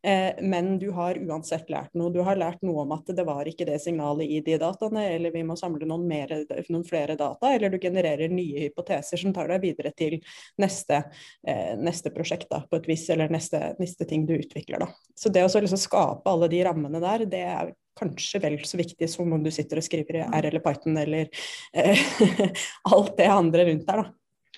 Eh, 0.06 0.38
men 0.46 0.76
du 0.82 0.90
har 0.96 1.18
uansett 1.18 1.70
lært 1.74 1.94
noe. 1.98 2.14
Du 2.14 2.22
har 2.26 2.38
lært 2.40 2.62
noe 2.66 2.86
om 2.86 2.94
at 2.96 3.10
det 3.16 3.26
var 3.28 3.48
ikke 3.50 3.68
det 3.68 3.80
signalet 3.84 4.30
i 4.38 4.42
de 4.46 4.60
dataene, 4.62 5.08
eller 5.16 5.34
vi 5.34 5.46
må 5.48 5.58
samle 5.60 5.88
noen, 5.90 6.06
mer, 6.10 6.34
noen 6.70 6.86
flere 6.88 7.18
data, 7.20 7.54
eller 7.54 7.74
du 7.74 7.80
genererer 7.82 8.34
nye 8.34 8.68
hypoteser 8.68 9.22
som 9.22 9.34
tar 9.36 9.50
deg 9.52 9.64
videre 9.66 9.94
til 9.98 10.20
neste, 10.62 11.06
eh, 11.48 11.74
neste 11.80 12.14
prosjekt 12.14 12.52
da, 12.52 12.62
på 12.70 12.80
et 12.80 12.92
vis, 12.92 13.08
eller 13.14 13.34
neste, 13.34 13.74
neste 13.82 14.08
ting 14.10 14.28
du 14.30 14.36
utvikler. 14.38 14.86
Da. 14.86 14.92
Så 15.18 15.34
det 15.34 15.46
å 15.46 15.50
liksom 15.50 15.82
skape 15.82 16.30
alle 16.30 16.52
de 16.52 16.62
rammene 16.68 17.02
der, 17.02 17.26
det 17.30 17.44
er 17.50 17.74
kanskje 18.00 18.44
vel 18.44 18.60
så 18.68 18.80
viktig 18.82 19.10
som 19.12 19.34
om 19.34 19.44
du 19.44 19.52
sitter 19.54 19.82
og 19.82 19.88
skriver 19.88 20.22
i 20.22 20.28
R 20.28 20.50
eller 20.52 20.64
Python 20.64 21.00
eller 21.02 21.32
eh, 21.74 22.06
alt 22.94 23.18
det 23.18 23.32
andre 23.32 23.68
rundt 23.72 23.88
der. 23.88 24.04
da. 24.04 24.14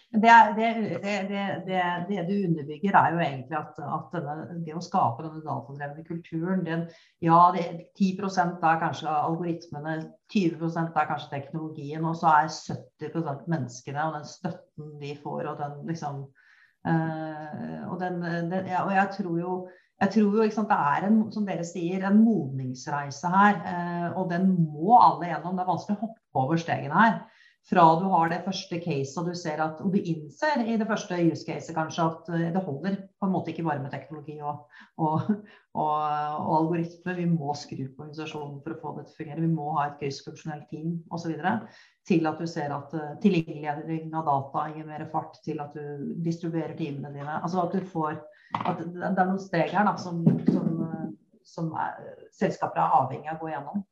Det, 0.10 0.56
det, 0.56 0.68
det, 1.04 2.06
det, 2.08 2.28
du 2.30 2.48
underbygger, 2.48 2.96
er 2.96 3.12
jo 3.12 3.20
egentlig 3.20 3.58
at, 3.58 3.80
at 3.84 4.14
denne, 4.16 4.46
det 4.64 4.76
å 4.78 4.82
skape 4.82 5.26
denne 5.26 5.42
datadrevne 5.44 6.06
kulturen 6.08 6.64
den, 6.64 6.86
Ja, 7.22 7.52
10% 7.52 8.64
er 8.64 8.80
kanskje 8.80 9.12
algoritmene, 9.12 9.98
20% 10.32 10.96
er 10.96 11.10
kanskje 11.12 11.34
teknologien, 11.34 12.08
og 12.08 12.16
så 12.22 12.32
er 12.38 12.48
70% 13.04 13.52
menneskene 13.52 14.06
og 14.08 14.16
den 14.16 14.30
støtten 14.32 14.96
de 15.02 15.12
får, 15.20 15.52
og 15.52 15.60
den 15.60 15.76
liksom 15.92 16.24
øh, 16.88 17.84
og, 17.92 18.00
den, 18.00 18.24
ja, 18.64 18.86
og 18.86 18.96
jeg 18.96 19.12
tror 19.20 19.44
jo 19.44 19.58
jeg 19.98 20.14
tror 20.14 20.36
jo 20.38 20.50
sant, 20.54 20.70
det 20.70 20.78
er 20.78 21.08
en, 21.08 21.18
som 21.34 21.46
dere 21.48 21.66
sier, 21.66 22.04
en 22.06 22.20
modningsreise 22.22 23.32
her. 23.34 23.58
Eh, 23.66 24.08
og 24.14 24.30
den 24.30 24.52
må 24.54 24.94
alle 25.00 25.32
gjennom. 25.32 25.58
Det 25.58 25.66
er 25.66 25.72
vanskelig 25.72 25.98
å 25.98 26.04
hoppe 26.06 26.44
over 26.44 26.62
stegene 26.62 27.02
her. 27.02 27.18
Fra 27.68 27.84
du 28.00 28.06
har 28.14 28.30
det 28.32 28.44
første 28.46 28.78
caset 28.80 29.18
og 29.20 29.26
du 29.28 29.34
ser 29.36 29.60
at, 29.60 29.82
og 29.84 29.92
du 29.92 29.98
innser 30.00 30.62
i 30.64 30.78
det 30.80 30.86
første 30.88 31.18
use 31.20 31.44
caset 31.44 31.76
kanskje 31.76 32.06
at 32.06 32.30
eh, 32.32 32.46
det 32.54 32.62
holder 32.64 32.96
på 33.18 33.28
en 33.28 33.34
måte 33.34 33.52
ikke 33.52 33.66
bare 33.66 33.82
med 33.84 33.92
teknologi 33.92 34.38
og, 34.40 34.70
og, 35.04 35.34
og, 35.74 35.90
og 35.98 36.54
algoritmer. 36.62 37.18
Vi 37.18 37.28
må 37.34 37.58
skru 37.60 37.82
på 37.90 38.06
organisasjonen 38.06 38.62
for 38.64 38.78
å 38.78 38.80
få 38.84 38.94
det 39.00 39.10
til 39.10 39.18
å 39.18 39.20
fungere. 39.24 39.44
Vi 39.44 39.52
må 39.58 39.74
ha 39.80 39.90
et 39.90 40.00
kryssfunksjonelt 40.00 40.70
team 40.72 40.94
osv. 41.12 41.34
Til 42.08 42.30
at 42.30 42.40
du 42.40 42.48
ser 42.48 42.72
at 42.72 42.94
uh, 42.96 43.18
tilgjengeliggjøring 43.26 44.14
av 44.16 44.30
data 44.30 44.70
gir 44.72 44.88
mer 44.88 45.04
fart, 45.12 45.42
til 45.44 45.60
at 45.60 45.76
du 45.76 46.14
distribuerer 46.24 46.78
teamene 46.78 47.12
dine. 47.18 47.42
Altså 47.42 47.66
at 47.66 47.76
du 47.76 47.84
får 47.84 48.22
at 48.56 48.80
det 48.80 49.04
er 49.04 49.26
noen 49.28 49.42
steg 49.42 49.74
her 49.74 49.88
da, 49.88 49.96
som, 50.00 50.22
som, 50.48 50.70
som 51.48 51.74
er, 51.80 51.98
selskaper 52.36 52.84
er 52.84 52.96
avhengig 53.02 53.32
av 53.32 53.40
å 53.40 53.46
gå 53.46 53.52
gjennom. 53.52 53.84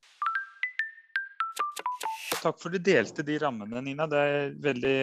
Takk 2.46 2.60
for 2.62 2.70
at 2.70 2.78
du 2.78 2.86
delte 2.86 3.26
de 3.26 3.38
rammene, 3.42 3.82
Nina. 3.82 4.06
Det 4.10 4.22
er 4.22 4.52
veldig 4.62 4.98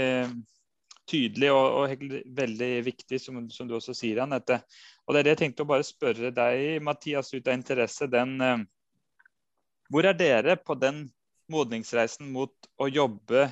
tydelig 1.11 1.51
og, 1.51 1.65
og 1.83 2.05
veldig 2.39 2.71
viktig, 2.87 3.19
som, 3.21 3.41
som, 3.51 3.69
du 3.69 3.77
også 3.77 3.95
sier, 3.97 4.23
Anette. 4.23 4.61
Og 5.07 5.15
det 5.15 5.23
er 5.23 5.27
det 5.27 5.35
jeg 5.35 5.43
tenkte 5.43 5.67
å 5.67 5.73
bare 5.73 5.87
spørre 5.87 6.31
deg, 6.35 6.79
Mathias, 6.85 7.33
ut 7.35 7.49
av 7.49 7.57
interesse. 7.59 8.07
Den, 8.13 8.37
eh, 8.47 8.63
hvor 9.91 10.07
er 10.09 10.17
dere 10.17 10.57
på 10.61 10.79
den 10.79 11.05
modningsreisen 11.53 12.31
mot 12.33 12.55
å 12.81 12.89
jobbe 12.89 13.49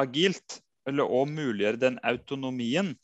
agilt, 0.00 0.60
eller 0.88 1.08
å 1.08 1.22
muliggjøre 1.28 1.80
den 1.80 2.00
autonomien 2.04 2.94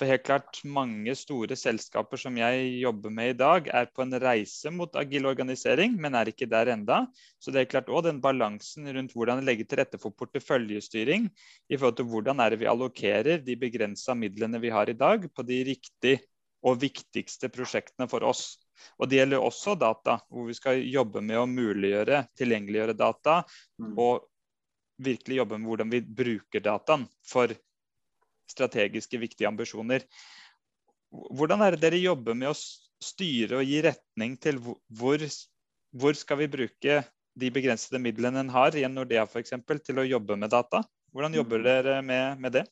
for 0.00 0.08
helt 0.08 0.24
klart 0.24 0.62
mange 0.64 1.12
store 1.18 1.56
selskaper 1.58 2.20
som 2.20 2.38
jeg 2.40 2.68
jobber 2.80 3.12
med 3.12 3.34
i 3.34 3.36
dag, 3.36 3.66
er 3.68 3.90
på 3.92 4.00
en 4.00 4.16
reise 4.22 4.72
mot 4.72 4.94
agil 4.96 5.28
organisering, 5.28 5.98
men 6.00 6.16
er 6.16 6.30
ikke 6.32 6.48
der 6.48 6.72
enda. 6.72 7.02
Så 7.36 7.52
det 7.52 7.60
er 7.60 7.68
klart 7.68 7.92
også 7.92 8.08
den 8.08 8.22
balansen 8.24 8.88
rundt 8.96 9.12
hvordan 9.12 9.44
legge 9.44 9.68
til 9.68 9.82
rette 9.82 10.00
for 10.00 10.16
porteføljestyring 10.16 11.28
i 11.68 11.76
forhold 11.76 12.00
til 12.00 12.08
hvordan 12.08 12.40
er 12.40 12.54
det 12.54 12.62
vi 12.62 12.70
allokerer 12.72 13.44
de 13.44 13.58
begrensa 13.60 14.16
midlene 14.16 14.62
vi 14.64 14.72
har 14.72 14.88
i 14.88 14.96
dag, 14.96 15.28
på 15.36 15.44
de 15.44 15.60
riktige 15.68 16.24
og 16.64 16.80
viktigste 16.80 17.52
prosjektene 17.52 18.08
for 18.08 18.24
oss. 18.24 18.56
Og 18.96 19.08
Det 19.12 19.20
gjelder 19.20 19.44
også 19.44 19.76
data, 19.76 20.16
hvor 20.32 20.48
vi 20.48 20.56
skal 20.56 20.80
jobbe 20.88 21.20
med 21.20 21.42
å 21.42 21.48
muliggjøre, 21.48 22.24
tilgjengeliggjøre 22.40 22.96
data. 22.96 23.42
Mm. 23.80 23.96
Og 24.00 24.24
virkelig 25.00 25.42
jobbe 25.42 25.58
med 25.58 25.68
hvordan 25.68 25.92
vi 25.92 26.00
bruker 26.04 26.64
dataen 26.64 27.06
for 27.24 27.52
strategiske, 28.50 29.20
viktige 29.20 29.48
ambisjoner. 29.48 30.04
Hvordan 31.10 31.62
er 31.64 31.74
det 31.74 31.84
dere 31.86 32.02
jobber 32.02 32.36
med 32.38 32.52
å 32.52 32.58
styre 33.00 33.60
og 33.60 33.66
gi 33.66 33.80
retning 33.86 34.36
til 34.42 34.60
hvor, 34.60 35.24
hvor 35.90 36.18
skal 36.18 36.42
vi 36.42 36.50
bruke 36.52 37.00
de 37.40 37.50
begrensede 37.54 38.00
midlene 38.02 38.42
en 38.42 38.52
har 38.52 38.76
i 38.76 38.84
en 38.86 38.94
Nordea 38.94 39.24
f.eks. 39.26 39.54
til 39.84 40.02
å 40.02 40.06
jobbe 40.06 40.36
med 40.36 40.52
data? 40.52 40.82
Hvordan 41.12 41.34
jobber 41.34 41.64
dere 41.64 42.02
med, 42.02 42.38
med 42.38 42.52
det? 42.58 42.66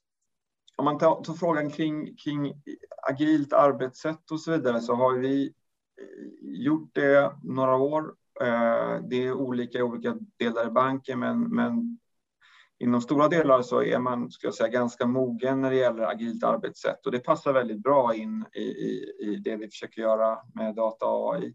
Om 0.79 0.85
man 0.85 0.99
tar, 0.99 1.23
tar 1.27 1.35
frågan 1.35 1.71
kring, 1.71 2.17
kring 2.17 2.53
agilt 3.11 3.53
arbetssätt 3.53 4.31
och 4.31 4.41
så 4.41 4.51
vidare 4.51 4.81
så 4.81 4.95
har 4.95 5.19
vi 5.19 5.45
eh, 6.01 6.65
gjort 6.65 6.95
det 6.95 7.33
några 7.43 7.77
år. 7.77 8.15
Eh, 8.41 9.01
det 9.09 9.17
är 9.17 9.33
olika 9.33 9.79
i 9.79 9.83
olika 9.83 10.19
delar 10.39 10.67
i 10.67 10.71
banken 10.71 11.19
men, 11.19 11.43
men 11.43 11.99
inom 12.81 13.01
stora 13.01 13.29
delar 13.29 13.63
så 13.63 13.83
är 13.83 13.99
man 13.99 14.31
ska 14.31 14.47
jag 14.47 14.55
säga, 14.55 14.69
ganska 14.69 15.07
mogen 15.07 15.61
när 15.61 15.71
det 15.71 15.77
gäller 15.77 16.03
agilt 16.03 16.45
arbetssätt 16.45 17.07
och 17.07 17.13
det 17.13 17.19
passar 17.19 17.53
väldigt 17.53 17.83
bra 17.83 18.15
in 18.15 18.45
i, 18.55 18.61
i, 18.61 19.17
i 19.21 19.37
det 19.37 19.57
vi 19.57 19.69
försöker 19.69 20.03
göra 20.03 20.39
med 20.55 20.75
data 20.75 21.07
och 21.07 21.35
AI. 21.35 21.55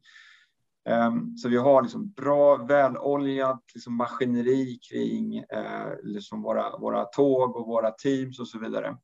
Um, 0.89 0.93
ehm, 0.93 1.37
så 1.37 1.49
vi 1.49 1.57
har 1.57 1.81
liksom 1.81 2.11
bra, 2.11 2.55
väloljat 2.55 3.63
liksom 3.73 3.95
maskineri 3.95 4.79
kring 4.91 5.39
uh, 5.39 5.93
liksom 6.03 6.41
våra, 6.41 6.77
våra 6.77 7.05
tåg 7.05 7.55
och 7.55 7.67
våra 7.67 7.91
teams 7.91 8.39
och 8.39 8.47
så 8.47 8.59
vidare. 8.59 8.97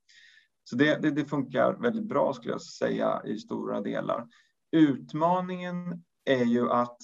Så 0.63 0.75
det, 0.75 1.01
det, 1.01 1.11
det 1.11 1.25
funkar 1.25 1.73
väldigt 1.73 2.07
bra 2.07 2.33
skulle 2.33 2.53
jag 2.53 2.61
säga 2.61 3.21
i 3.25 3.37
stora 3.37 3.81
delar. 3.81 4.27
Utmaningen 4.71 6.03
är 6.25 6.45
ju 6.45 6.69
att 6.69 6.97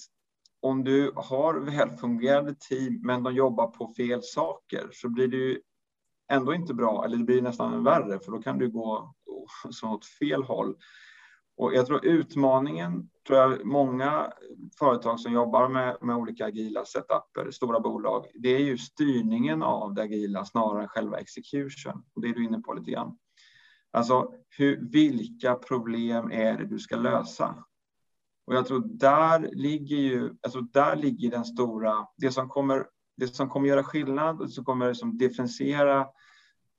om 0.65 0.83
du 0.83 1.11
har 1.15 1.53
välfungerande 1.53 2.55
team 2.69 2.99
men 3.03 3.23
de 3.23 3.35
jobbar 3.35 3.67
på 3.67 3.93
fel 3.97 4.23
saker 4.23 4.89
så 4.91 5.09
blir 5.09 5.27
det 5.27 5.37
ju 5.37 5.61
ändå 6.31 6.53
inte 6.53 6.73
bra, 6.73 7.05
eller 7.05 7.17
det 7.17 7.23
blir 7.23 7.41
nästan 7.41 7.83
värre 7.83 8.19
för 8.19 8.31
då 8.31 8.41
kan 8.41 8.57
du 8.57 8.69
gå 8.69 9.15
åt 9.83 10.05
fel 10.05 10.43
håll. 10.43 10.75
Och 11.57 11.73
jag 11.73 11.85
tror 11.85 12.05
utmaningen, 12.05 13.09
tror 13.27 13.39
jag 13.39 13.65
många 13.65 14.33
företag 14.79 15.19
som 15.19 15.33
jobbar 15.33 15.69
med, 15.69 15.97
med 16.01 16.15
olika 16.15 16.45
agila 16.45 16.85
setuper, 16.85 17.51
stora 17.51 17.79
bolag, 17.79 18.25
det 18.33 18.49
är 18.49 18.63
ju 18.63 18.77
styrningen 18.77 19.63
av 19.63 19.93
det 19.93 20.01
agila 20.01 20.45
snarare 20.45 20.81
än 20.81 20.87
själva 20.87 21.19
execution. 21.19 22.03
Och 22.15 22.21
det 22.21 22.29
är 22.29 22.33
du 22.33 22.45
inne 22.45 22.59
på 22.59 22.73
lite 22.73 22.91
grann. 22.91 23.17
Alltså, 23.91 24.33
hur, 24.57 24.89
vilka 24.91 25.55
problem 25.55 26.31
är 26.31 26.57
det 26.57 26.65
du 26.65 26.79
ska 26.79 26.95
lösa? 26.95 27.65
Och 28.45 28.55
jag 28.55 28.65
tror 28.65 28.83
där 28.85 29.49
ligger 29.53 29.97
ju, 29.97 30.33
alltså 30.43 30.61
där 30.61 30.95
ligger 30.95 31.31
den 31.31 31.45
stora, 31.45 32.07
det 32.17 32.31
som 32.31 32.49
kommer, 32.49 32.87
det 33.17 33.27
som 33.27 33.49
kommer 33.49 33.67
göra 33.67 33.83
skillnad 33.83 34.41
och 34.41 34.51
som 34.51 34.65
kommer 34.65 34.87
liksom 34.87 35.17
differentiera 35.17 36.07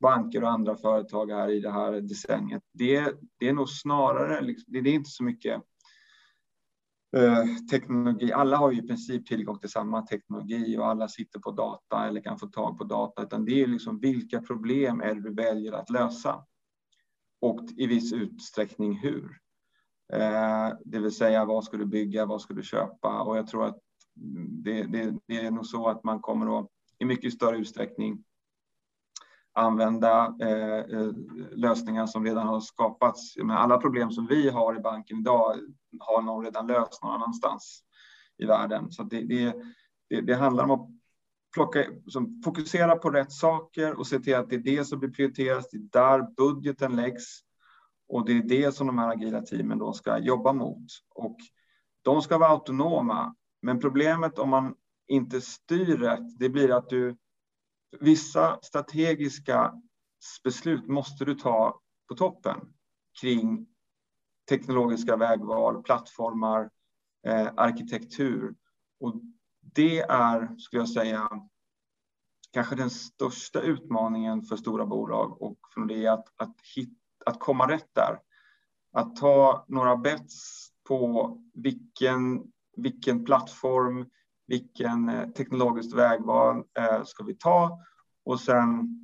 banker 0.00 0.42
och 0.42 0.50
andra 0.50 0.76
företag 0.76 1.30
här 1.30 1.48
i 1.48 1.60
det 1.60 1.70
här 1.70 2.00
decenniet, 2.00 2.62
det, 2.72 3.14
det 3.38 3.48
är 3.48 3.52
nog 3.52 3.68
snarare, 3.68 4.40
liksom, 4.40 4.72
det, 4.72 4.80
det 4.80 4.90
är 4.90 4.94
inte 4.94 5.10
så 5.10 5.24
mycket 5.24 5.62
eh, 7.16 7.44
teknologi. 7.70 8.32
Alla 8.32 8.56
har 8.56 8.72
ju 8.72 8.78
i 8.78 8.86
princip 8.86 9.26
tillgång 9.26 9.58
till 9.58 9.70
samma 9.70 10.02
teknologi 10.02 10.78
och 10.78 10.86
alla 10.86 11.08
sitter 11.08 11.40
på 11.40 11.50
data 11.50 12.06
eller 12.06 12.20
kan 12.20 12.38
få 12.38 12.46
tag 12.46 12.78
på 12.78 12.84
data, 12.84 13.22
utan 13.22 13.44
det 13.44 13.62
är 13.62 13.66
liksom 13.66 14.00
vilka 14.00 14.42
problem 14.42 15.00
är 15.00 15.14
det 15.14 15.22
du 15.22 15.34
väljer 15.34 15.72
att 15.72 15.90
lösa? 15.90 16.44
Och 17.40 17.60
i 17.76 17.86
viss 17.86 18.12
utsträckning 18.12 18.98
hur. 18.98 19.38
Eh, 20.12 20.72
det 20.84 20.98
vill 20.98 21.14
säga 21.14 21.44
vad 21.44 21.64
ska 21.64 21.76
du 21.76 21.86
bygga, 21.86 22.26
vad 22.26 22.40
ska 22.40 22.54
du 22.54 22.62
köpa? 22.62 23.22
Och 23.22 23.36
jag 23.36 23.46
tror 23.46 23.64
att 23.64 23.78
det, 24.64 24.82
det, 24.82 25.14
det 25.26 25.46
är 25.46 25.50
nog 25.50 25.66
så 25.66 25.88
att 25.88 26.04
man 26.04 26.20
kommer 26.20 26.58
att 26.58 26.68
i 26.98 27.04
mycket 27.04 27.32
större 27.32 27.56
utsträckning 27.56 28.24
använda 29.52 30.36
eh, 30.40 30.78
eh 30.78 31.10
lösningar 31.50 32.06
som 32.06 32.24
redan 32.24 32.46
har 32.46 32.60
skapats. 32.60 33.36
Men 33.36 33.50
alla 33.50 33.78
problem 33.78 34.10
som 34.10 34.26
vi 34.26 34.48
har 34.48 34.76
i 34.76 34.80
banken 34.80 35.18
idag 35.18 35.54
har 36.00 36.22
någon 36.22 36.44
redan 36.44 36.66
löst 36.66 37.02
någon 37.02 37.12
annanstans. 37.12 37.82
i 38.38 38.46
världen. 38.46 38.90
Så 38.90 39.02
det, 39.02 39.20
det, 39.20 39.54
det, 40.08 40.20
det 40.20 40.34
handlar 40.34 40.64
om 40.64 40.70
att 40.70 40.88
plocka, 41.54 41.84
som, 42.06 42.42
fokusera 42.44 42.96
på 42.96 43.10
rätt 43.10 43.32
saker 43.32 43.98
och 43.98 44.06
se 44.06 44.18
till 44.18 44.34
att 44.34 44.50
det 44.50 44.56
är 44.56 44.60
det 44.60 44.84
som 44.84 44.98
blir 44.98 45.10
prioriterat. 45.10 45.68
Det 45.70 45.76
är 45.76 46.02
där 46.02 46.34
budgeten 46.36 46.96
läggs 46.96 47.40
och 48.08 48.26
det 48.26 48.32
är 48.32 48.42
det 48.42 48.72
som 48.74 48.86
de 48.86 48.98
här 48.98 49.08
agila 49.08 49.42
teamen 49.42 49.78
då 49.78 49.92
ska 49.92 50.18
jobba 50.18 50.52
mot. 50.52 50.86
Och 51.14 51.36
de 52.02 52.22
ska 52.22 52.38
vara 52.38 52.50
autonoma. 52.50 53.34
Men 53.62 53.80
problemet 53.80 54.38
om 54.38 54.48
man 54.48 54.74
inte 55.06 55.40
styr 55.40 55.96
rätt, 55.96 56.38
det 56.38 56.48
blir 56.48 56.76
att 56.76 56.88
du 56.88 57.16
vissa 58.00 58.58
strategiska 58.62 59.74
beslut 60.44 60.86
måste 60.86 61.24
du 61.24 61.34
ta 61.34 61.80
på 62.08 62.14
toppen 62.14 62.60
kring 63.20 63.66
teknologiska 64.48 65.16
vägval, 65.16 65.82
plattformar, 65.82 66.70
eh, 67.26 67.48
arkitektur. 67.56 68.54
Och 69.00 69.14
det 69.60 70.00
är, 70.00 70.56
skulle 70.58 70.82
jag 70.82 70.88
säga, 70.88 71.28
kanske 72.50 72.76
den 72.76 72.90
största 72.90 73.60
utmaningen 73.60 74.42
för 74.42 74.56
stora 74.56 74.86
bolag 74.86 75.42
och 75.42 75.58
från 75.74 75.86
det 75.86 76.06
att, 76.06 76.24
att, 76.36 76.56
hit, 76.76 76.98
att 77.26 77.40
komma 77.40 77.68
rätt 77.68 77.94
där. 77.94 78.18
Att 78.92 79.16
ta 79.16 79.64
några 79.68 79.96
bets 79.96 80.68
på 80.88 81.30
vilken, 81.54 82.42
vilken 82.76 83.24
plattform, 83.24 84.06
vilken 84.46 85.08
eh, 85.08 85.28
teknologiskt 85.28 85.94
vägval 85.94 86.64
eh, 86.78 87.04
ska 87.04 87.24
vi 87.24 87.34
ta 87.34 87.80
och 88.24 88.40
sen 88.40 89.02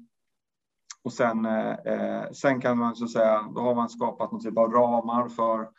och 1.04 1.12
sen, 1.12 1.46
eh, 1.46 2.30
sen 2.32 2.60
kan 2.60 2.78
man 2.78 2.96
så 2.96 3.08
säga, 3.08 3.42
då 3.54 3.60
har 3.60 3.74
man 3.74 3.88
skapat 3.88 4.32
någon 4.32 4.40
typ 4.40 4.58
av 4.58 4.72
ramar 4.72 5.28
för, 5.28 5.70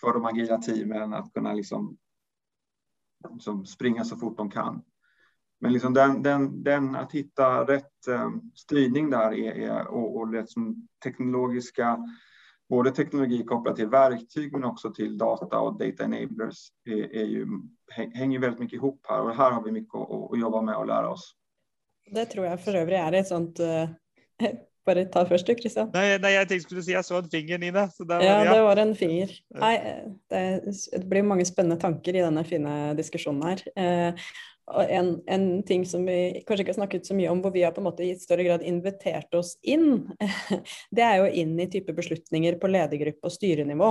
för 0.00 0.12
de 0.12 0.24
agila 0.24 0.58
teamen 0.58 1.14
att 1.14 1.32
kunna 1.32 1.52
liksom, 1.52 1.96
liksom 3.32 3.66
springa 3.66 4.04
så 4.04 4.16
fort 4.16 4.36
de 4.36 4.50
kan. 4.50 4.82
Men 5.60 5.72
liksom 5.72 5.94
den, 5.94 6.22
den, 6.22 6.62
den 6.62 6.96
att 6.96 7.12
hitta 7.12 7.64
rätt 7.64 8.08
eh, 8.08 8.30
styrning 8.54 9.10
där 9.10 9.32
är, 9.32 9.52
är, 9.52 9.86
och, 9.86 10.16
och 10.16 10.32
liksom 10.32 10.88
teknologiska, 11.04 11.98
både 12.68 12.90
teknologi 12.90 13.44
kopplat 13.44 13.76
till 13.76 13.88
verktyg 13.88 14.52
men 14.52 14.64
också 14.64 14.90
till 14.90 15.18
data 15.18 15.60
och 15.60 15.78
data 15.78 16.04
enablers 16.04 16.68
är, 16.84 17.14
är 17.14 17.24
ju, 17.24 17.46
hänger 18.14 18.38
väldigt 18.38 18.60
mycket 18.60 18.76
ihop 18.76 19.06
här 19.08 19.22
och 19.22 19.36
här 19.36 19.50
har 19.50 19.62
vi 19.62 19.72
mycket 19.72 19.94
att, 19.94 20.32
att 20.32 20.40
jobba 20.40 20.62
med 20.62 20.76
och 20.76 20.86
lära 20.86 21.10
oss. 21.10 21.36
Det 22.10 22.24
tror 22.26 22.46
jeg 22.46 22.58
for 22.58 22.74
øvrig 22.74 22.98
er 22.98 23.14
et 23.20 23.28
sånt 23.28 23.60
uh, 23.62 23.88
Bare 24.88 25.04
ta 25.12 25.26
først 25.28 25.46
du, 25.46 25.52
Kristian. 25.54 25.90
Nei, 25.92 26.16
nei, 26.22 26.30
jeg 26.32 26.48
tenkte 26.48 26.64
skulle 26.64 26.82
si 26.82 26.94
jeg 26.94 27.04
så 27.04 27.18
en 27.20 27.28
finger, 27.30 27.58
Nina. 27.60 27.82
Det 27.98 28.06
var, 28.08 28.22
ja, 28.24 28.38
ja, 28.46 28.54
det 28.54 28.62
var 28.64 28.80
en 28.80 28.94
finger. 28.96 29.34
Nei, 29.60 29.74
det, 30.32 30.40
det, 30.64 31.02
blir 31.10 31.26
mange 31.28 31.44
spennende 31.44 31.76
tanker 31.82 32.16
i 32.16 32.22
denne 32.24 32.44
fine 32.48 32.94
diskusjonen 32.98 33.44
her. 33.44 33.62
Eh, 33.76 34.30
en, 34.78 35.22
en, 35.26 35.46
ting 35.66 35.84
som 35.86 36.04
vi 36.06 36.42
kanskje 36.46 36.64
ikke 36.64 36.72
har 36.74 36.78
snakket 36.78 37.08
så 37.08 37.16
mye 37.18 37.30
om, 37.32 37.40
hvor 37.42 37.52
vi 37.54 37.64
har 37.64 37.74
på 37.74 37.82
en 37.82 37.88
måte 37.88 38.04
i 38.06 38.14
større 38.18 38.44
grad 38.46 38.64
invitert 38.66 39.34
oss 39.34 39.56
inn, 39.62 40.06
det 40.96 41.04
er 41.04 41.20
jo 41.20 41.30
inn 41.42 41.56
i 41.60 41.68
type 41.70 41.94
beslutninger 41.96 42.58
på 42.60 42.70
ledergruppe 42.70 43.28
og 43.28 43.34
styrenivå. 43.34 43.90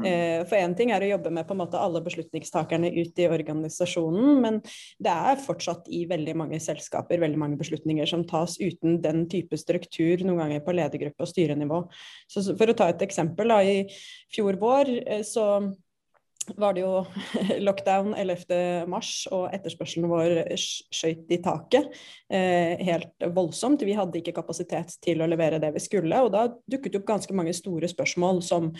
Mm. 0.00 0.06
Eh, 0.10 0.40
for 0.48 0.58
én 0.58 0.76
ting 0.78 0.92
er 0.94 1.04
å 1.04 1.12
jobbe 1.12 1.32
med 1.34 1.48
på 1.48 1.56
en 1.56 1.62
måte 1.62 1.80
alle 1.80 2.02
beslutningstakerne 2.04 2.90
ut 2.96 3.22
i 3.22 3.28
organisasjonen, 3.30 4.42
men 4.42 4.60
det 5.02 5.14
er 5.14 5.42
fortsatt 5.44 5.90
i 5.92 6.04
veldig 6.10 6.36
mange 6.42 6.60
selskaper 6.62 7.22
veldig 7.22 7.40
mange 7.40 7.60
beslutninger 7.60 8.08
som 8.10 8.26
tas 8.28 8.58
uten 8.60 9.00
den 9.04 9.26
type 9.32 9.58
struktur, 9.60 10.24
noen 10.26 10.42
ganger 10.44 10.64
på 10.66 10.76
ledergruppe 10.76 11.26
og 11.26 11.32
styrenivå. 11.32 11.82
Så 12.30 12.44
for 12.52 12.70
å 12.70 12.76
ta 12.76 12.90
et 12.92 13.04
eksempel, 13.06 13.52
da, 13.52 13.62
i 13.62 13.84
fjor 14.34 14.58
vår 14.60 14.94
eh, 15.04 15.26
så 15.26 15.46
var 16.56 16.76
det 16.76 16.84
jo 16.84 17.04
lockdown 17.66 18.14
11. 18.14 18.86
mars, 18.90 19.26
og 19.34 19.48
etterspørselen 19.54 20.08
vår 20.10 20.38
skøyt 20.56 21.32
i 21.34 21.40
taket 21.44 21.88
eh, 22.32 22.76
helt 22.86 23.26
voldsomt. 23.34 23.84
Vi 23.86 23.96
hadde 23.96 24.20
ikke 24.20 24.36
kapasitet 24.36 24.96
til 25.04 25.22
å 25.22 25.28
levere 25.30 25.60
det 25.62 25.72
vi 25.74 25.82
skulle, 25.82 26.20
og 26.22 26.32
da 26.34 26.46
dukket 26.70 27.00
opp 27.00 27.08
ganske 27.08 27.36
mange 27.36 27.54
store 27.56 27.90
spørsmål 27.90 28.42
som 28.46 28.70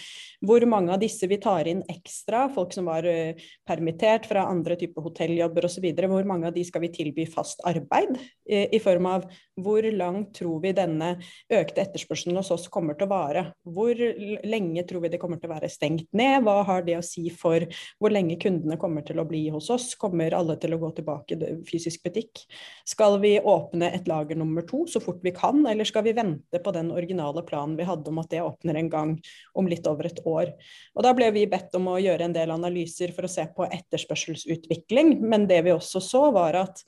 hvor 0.47 0.67
mange 0.69 0.95
av 0.95 1.03
disse 1.03 1.29
vi 1.31 1.41
tar 1.43 1.69
inn 1.71 1.83
ekstra, 1.91 2.47
folk 2.55 2.75
som 2.77 2.89
var 2.91 3.07
eh, 3.11 3.39
permittert 3.67 4.29
fra 4.31 4.47
andre 4.51 4.79
typer 4.81 5.07
hotelljobber 5.07 5.69
osv., 5.69 5.89
hvor 6.07 6.29
mange 6.29 6.51
av 6.51 6.55
de 6.57 6.65
skal 6.67 6.85
vi 6.87 6.93
tilby 6.95 7.27
fast 7.31 7.63
arbeid, 7.67 8.17
eh, 8.49 8.69
i 8.71 8.83
form 8.83 9.11
av 9.11 9.27
hvor 9.57 9.87
langt 9.93 10.35
tror 10.37 10.61
vi 10.61 10.75
denne 10.77 11.15
økte 11.53 11.83
etterspørselen 11.83 12.37
hos 12.37 12.53
oss 12.53 12.69
kommer 12.73 12.97
til 12.97 13.09
å 13.09 13.13
vare? 13.15 13.45
Hvor 13.65 13.97
lenge 13.97 14.85
tror 14.89 15.07
vi 15.07 15.13
det 15.15 15.21
kommer 15.23 15.41
til 15.41 15.49
å 15.49 15.55
være 15.55 15.71
stengt 15.73 16.11
ned? 16.17 16.43
Hva 16.45 16.61
har 16.69 16.85
det 16.85 16.99
å 16.99 17.05
si 17.05 17.31
for 17.33 17.56
for 17.57 17.67
hvor 18.01 18.15
lenge 18.15 18.39
kundene 18.43 18.79
kommer 18.81 19.05
til 19.07 19.21
å 19.21 19.27
bli 19.29 19.47
hos 19.55 19.71
oss. 19.73 19.95
Kommer 19.99 20.35
alle 20.37 20.57
til 20.61 20.77
å 20.77 20.81
gå 20.81 20.91
tilbake 20.99 21.39
i 21.39 21.55
fysisk 21.69 22.05
butikk? 22.07 22.45
Skal 22.89 23.19
vi 23.23 23.37
åpne 23.41 23.91
et 23.97 24.09
lager 24.11 24.39
nummer 24.39 24.67
to 24.69 24.85
så 24.91 25.03
fort 25.03 25.23
vi 25.25 25.35
kan, 25.37 25.63
eller 25.67 25.89
skal 25.89 26.07
vi 26.07 26.17
vente 26.17 26.61
på 26.63 26.75
den 26.77 26.93
originale 26.95 27.45
planen 27.47 27.77
vi 27.79 27.89
hadde 27.89 28.13
om 28.13 28.21
at 28.23 28.31
det 28.33 28.45
åpner 28.45 28.81
en 28.81 28.93
gang 28.93 29.17
om 29.57 29.71
litt 29.71 29.89
over 29.91 30.11
et 30.11 30.23
år? 30.27 30.53
Og 30.95 31.07
Da 31.07 31.15
ble 31.17 31.31
vi 31.35 31.47
bedt 31.51 31.75
om 31.79 31.91
å 31.93 32.01
gjøre 32.03 32.29
en 32.29 32.37
del 32.37 32.53
analyser 32.55 33.15
for 33.17 33.27
å 33.27 33.33
se 33.33 33.47
på 33.57 33.69
etterspørselsutvikling, 33.71 35.19
men 35.23 35.49
det 35.51 35.63
vi 35.67 35.75
også 35.75 36.03
så, 36.03 36.27
var 36.35 36.59
at 36.67 36.83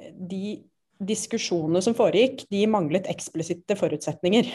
de 0.00 0.62
diskusjonene 1.02 1.82
som 1.82 1.96
foregikk, 1.98 2.46
de 2.52 2.62
manglet 2.70 3.08
eksplisitte 3.10 3.76
forutsetninger. 3.78 4.48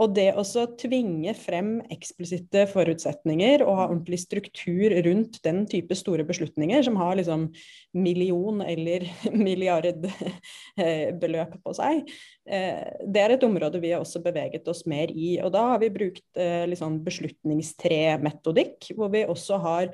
Og 0.00 0.14
det 0.16 0.30
å 0.40 0.42
tvinge 0.80 1.34
frem 1.36 1.74
eksplisitte 1.92 2.62
forutsetninger 2.70 3.60
og 3.66 3.76
ha 3.76 3.84
ordentlig 3.90 4.22
struktur 4.22 4.94
rundt 5.04 5.36
den 5.44 5.66
type 5.68 5.92
store 5.98 6.24
beslutninger, 6.24 6.80
som 6.86 6.96
har 6.96 7.18
liksom 7.18 7.50
million- 7.92 8.62
eller 8.64 9.04
milliardbeløp 9.46 11.52
på 11.60 11.74
seg, 11.76 12.08
eh, 12.48 12.88
det 13.04 13.20
er 13.20 13.30
et 13.36 13.44
område 13.46 13.82
vi 13.84 13.92
har 13.92 14.00
også 14.02 14.24
beveget 14.24 14.68
oss 14.72 14.86
mer 14.88 15.12
i. 15.12 15.36
Og 15.44 15.52
da 15.52 15.60
har 15.74 15.78
vi 15.82 15.92
brukt 15.92 16.40
liksom 16.72 17.04
beslutningstre-metodikk, 17.04 18.94
hvor 18.96 19.08
vi 19.12 19.28
også 19.28 19.60
har 19.62 19.92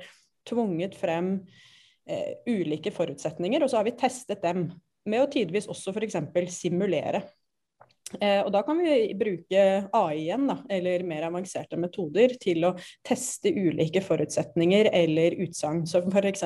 tvunget 0.49 0.95
frem 0.97 1.33
eh, 2.09 2.37
ulike 2.47 2.91
forutsetninger, 2.95 3.63
og 3.63 3.71
så 3.71 3.79
har 3.79 3.87
vi 3.87 3.97
testet 3.99 4.41
dem 4.43 4.69
med 5.09 5.23
å 5.23 5.29
tidvis 5.31 5.69
også 5.71 5.93
f.eks. 5.95 6.17
simulere. 6.53 7.23
Eh, 8.17 8.39
og 8.41 8.49
da 8.53 8.61
kan 8.65 8.79
vi 8.81 9.13
bruke 9.17 9.63
AI 9.95 10.21
igjen, 10.23 10.47
da, 10.49 10.55
eller 10.73 11.03
mer 11.07 11.27
avanserte 11.27 11.77
metoder, 11.79 12.33
til 12.41 12.65
å 12.65 12.71
teste 13.05 13.51
ulike 13.53 14.01
forutsetninger 14.01 14.89
eller 14.97 15.37
utsagn. 15.45 15.83
Så 15.89 16.01
f.eks. 16.09 16.45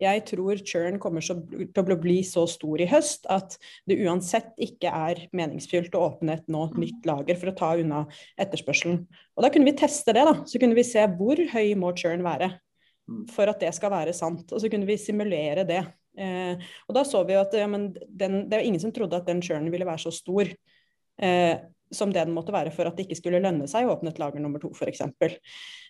jeg 0.00 0.24
tror 0.30 0.62
churn 0.64 0.96
kommer 1.02 1.24
til 1.24 1.92
å 1.94 1.98
bli 2.00 2.18
så 2.26 2.46
stor 2.48 2.80
i 2.80 2.88
høst 2.88 3.28
at 3.32 3.58
det 3.88 3.98
uansett 4.00 4.54
ikke 4.64 4.92
er 4.94 5.26
meningsfylt 5.36 5.96
å 5.98 6.06
åpne 6.08 6.38
et 6.38 6.48
nå 6.48 6.68
nytt 6.78 7.08
lager 7.08 7.36
for 7.40 7.52
å 7.52 7.58
ta 7.58 7.74
unna 7.80 8.06
etterspørselen. 8.40 9.02
Og 9.36 9.44
da 9.44 9.52
kunne 9.52 9.68
vi 9.68 9.76
teste 9.78 10.16
det, 10.16 10.24
da. 10.24 10.38
Så 10.48 10.60
kunne 10.62 10.78
vi 10.78 10.86
se 10.86 11.04
hvor 11.18 11.44
høy 11.52 11.74
må 11.78 11.92
churn 11.98 12.24
være 12.24 12.54
mm. 12.54 13.26
for 13.34 13.52
at 13.52 13.60
det 13.60 13.74
skal 13.76 13.92
være 13.92 14.16
sant. 14.16 14.48
Og 14.48 14.64
så 14.64 14.72
kunne 14.72 14.88
vi 14.88 14.96
simulere 15.00 15.68
det. 15.68 15.84
Eh, 16.18 16.70
og 16.88 16.96
da 16.96 17.04
så 17.06 17.20
vi 17.28 17.36
at 17.38 17.52
ja, 17.54 17.68
den, 17.68 18.40
det 18.48 18.56
var 18.56 18.64
ingen 18.64 18.82
som 18.82 18.94
trodde 18.94 19.20
at 19.20 19.28
den 19.28 19.44
churnen 19.44 19.70
ville 19.70 19.86
være 19.86 20.08
så 20.08 20.14
stor 20.14 20.48
som 21.18 22.12
det 22.12 22.24
den 22.26 22.34
måtte 22.36 22.52
være 22.54 22.72
for 22.74 22.88
at 22.88 22.98
det 22.98 23.06
ikke 23.06 23.18
skulle 23.18 23.40
lønne 23.42 23.68
seg 23.70 23.86
å 23.86 23.94
åpne 23.96 24.12
et 24.12 24.20
lager 24.20 24.42
nummer 24.42 24.62
to, 24.62 24.70
f.eks. 24.76 25.02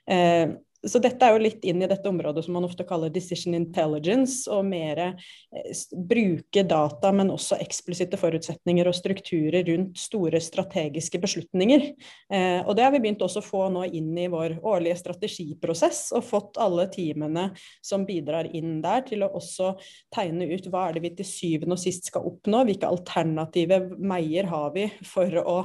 Eh, 0.08 0.52
så 0.86 1.00
dette 1.02 1.26
er 1.26 1.34
jo 1.34 1.42
litt 1.42 1.64
inn 1.66 1.82
i 1.82 1.88
dette 1.90 2.06
området 2.08 2.44
som 2.44 2.54
man 2.54 2.66
ofte 2.68 2.84
kaller 2.86 3.10
decision 3.10 3.56
intelligence, 3.56 4.46
og 4.52 4.66
mer 4.68 5.00
eh, 5.08 5.80
bruke 6.10 6.62
data, 6.68 7.10
men 7.14 7.32
også 7.34 7.58
eksplisitte 7.58 8.20
forutsetninger 8.20 8.86
og 8.86 8.94
strukturer 8.94 9.66
rundt 9.66 9.98
store 9.98 10.40
strategiske 10.42 11.18
beslutninger. 11.22 11.88
Eh, 12.30 12.60
og 12.62 12.76
det 12.78 12.86
har 12.86 12.94
vi 12.94 13.02
begynt 13.02 13.24
også 13.26 13.42
å 13.42 13.48
få 13.48 13.64
nå 13.74 13.88
inn 13.90 14.12
i 14.18 14.28
vår 14.30 14.60
årlige 14.62 15.00
strategiprosess, 15.02 16.08
og 16.14 16.26
fått 16.28 16.62
alle 16.62 16.86
teamene 16.94 17.48
som 17.82 18.06
bidrar 18.08 18.50
inn 18.54 18.78
der, 18.84 19.02
til 19.08 19.26
å 19.26 19.32
også 19.38 19.74
tegne 20.14 20.46
ut 20.52 20.70
hva 20.70 20.88
er 20.88 20.98
det 20.98 21.04
vi 21.08 21.14
til 21.18 21.28
syvende 21.28 21.74
og 21.74 21.82
sist 21.82 22.12
skal 22.12 22.26
oppnå, 22.28 22.62
hvilke 22.68 22.88
alternative 22.88 23.82
meier 23.98 24.46
har 24.52 24.70
vi 24.76 24.86
for 25.06 25.42
å 25.42 25.58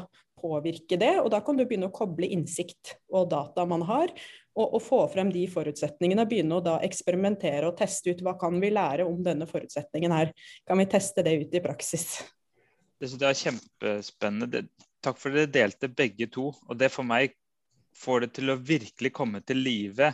påvirke 0.44 1.00
det. 1.00 1.16
Og 1.22 1.32
da 1.34 1.40
kan 1.44 1.58
du 1.58 1.64
begynne 1.66 1.90
å 1.90 1.96
koble 1.96 2.28
innsikt 2.34 2.98
og 3.14 3.30
data 3.32 3.66
man 3.70 3.86
har, 3.88 4.12
og, 4.54 4.68
og, 4.68 4.82
få 4.86 5.02
frem 5.14 5.32
de 5.34 5.44
forutsetningene. 5.50 6.26
Begynne 6.30 6.60
å 6.60 6.64
da 6.64 6.78
eksperimentere 6.86 7.70
og 7.70 7.78
teste 7.80 8.14
ut 8.14 8.24
hva 8.26 8.36
kan 8.40 8.60
vi 8.62 8.72
lære 8.74 9.08
om 9.08 9.22
denne 9.26 9.48
forutsetningen 9.50 10.14
her. 10.14 10.34
Kan 10.68 10.82
vi 10.82 10.90
teste 10.92 11.26
det 11.26 11.36
ut 11.42 11.56
i 11.58 11.64
praksis? 11.64 12.08
Det 13.02 13.10
jeg 13.10 13.30
er 13.30 13.40
kjempespennende. 13.40 14.66
Takk 15.04 15.18
for 15.20 15.34
at 15.34 15.42
dere 15.42 15.52
delte 15.52 15.90
begge 15.92 16.30
to. 16.32 16.52
Og 16.70 16.78
det 16.80 16.92
for 16.94 17.08
meg 17.08 17.34
får 17.98 18.26
det 18.26 18.30
til 18.38 18.54
å 18.54 18.60
virkelig 18.60 19.14
komme 19.16 19.42
til 19.46 19.60
live. 19.66 20.14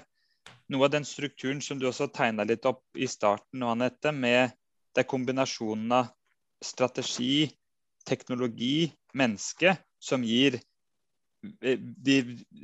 Noe 0.70 0.88
av 0.88 0.94
den 0.94 1.06
strukturen 1.07 1.61
som 1.66 1.80
du 1.82 1.88
også 1.90 2.10
tegna 2.14 2.45
litt 2.48 2.66
opp 2.70 2.84
i 2.98 3.07
starten, 3.10 3.64
Anette, 3.66 4.14
med 4.14 4.56
det 4.95 5.06
kombinasjonen 5.10 5.94
av 5.99 6.10
strategi, 6.66 7.49
teknologi, 8.07 8.90
menneske, 9.18 9.76
som 9.99 10.24
gir 10.26 10.60
de 11.41 12.18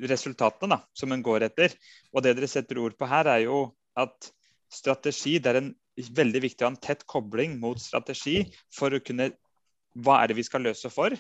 resultatene 0.10 0.76
da, 0.76 0.82
som 0.94 1.12
en 1.12 1.24
går 1.24 1.48
etter. 1.48 1.76
Og 2.14 2.24
det 2.24 2.36
dere 2.38 2.50
setter 2.52 2.80
ord 2.84 2.98
på 3.00 3.08
her, 3.10 3.30
er 3.32 3.46
jo 3.46 3.70
at 4.00 4.32
strategi. 4.72 5.38
Det 5.40 5.54
er 5.54 5.62
en, 5.62 5.72
veldig 5.96 6.42
viktig 6.44 6.66
å 6.66 6.68
ha 6.68 6.74
en 6.74 6.82
tett 6.84 7.06
kobling 7.08 7.56
mot 7.62 7.80
strategi 7.80 8.42
for 8.74 8.92
å 8.92 9.04
kunne 9.04 9.32
Hva 9.96 10.18
er 10.20 10.28
det 10.28 10.36
vi 10.36 10.44
skal 10.44 10.66
løse 10.68 10.90
for? 10.92 11.14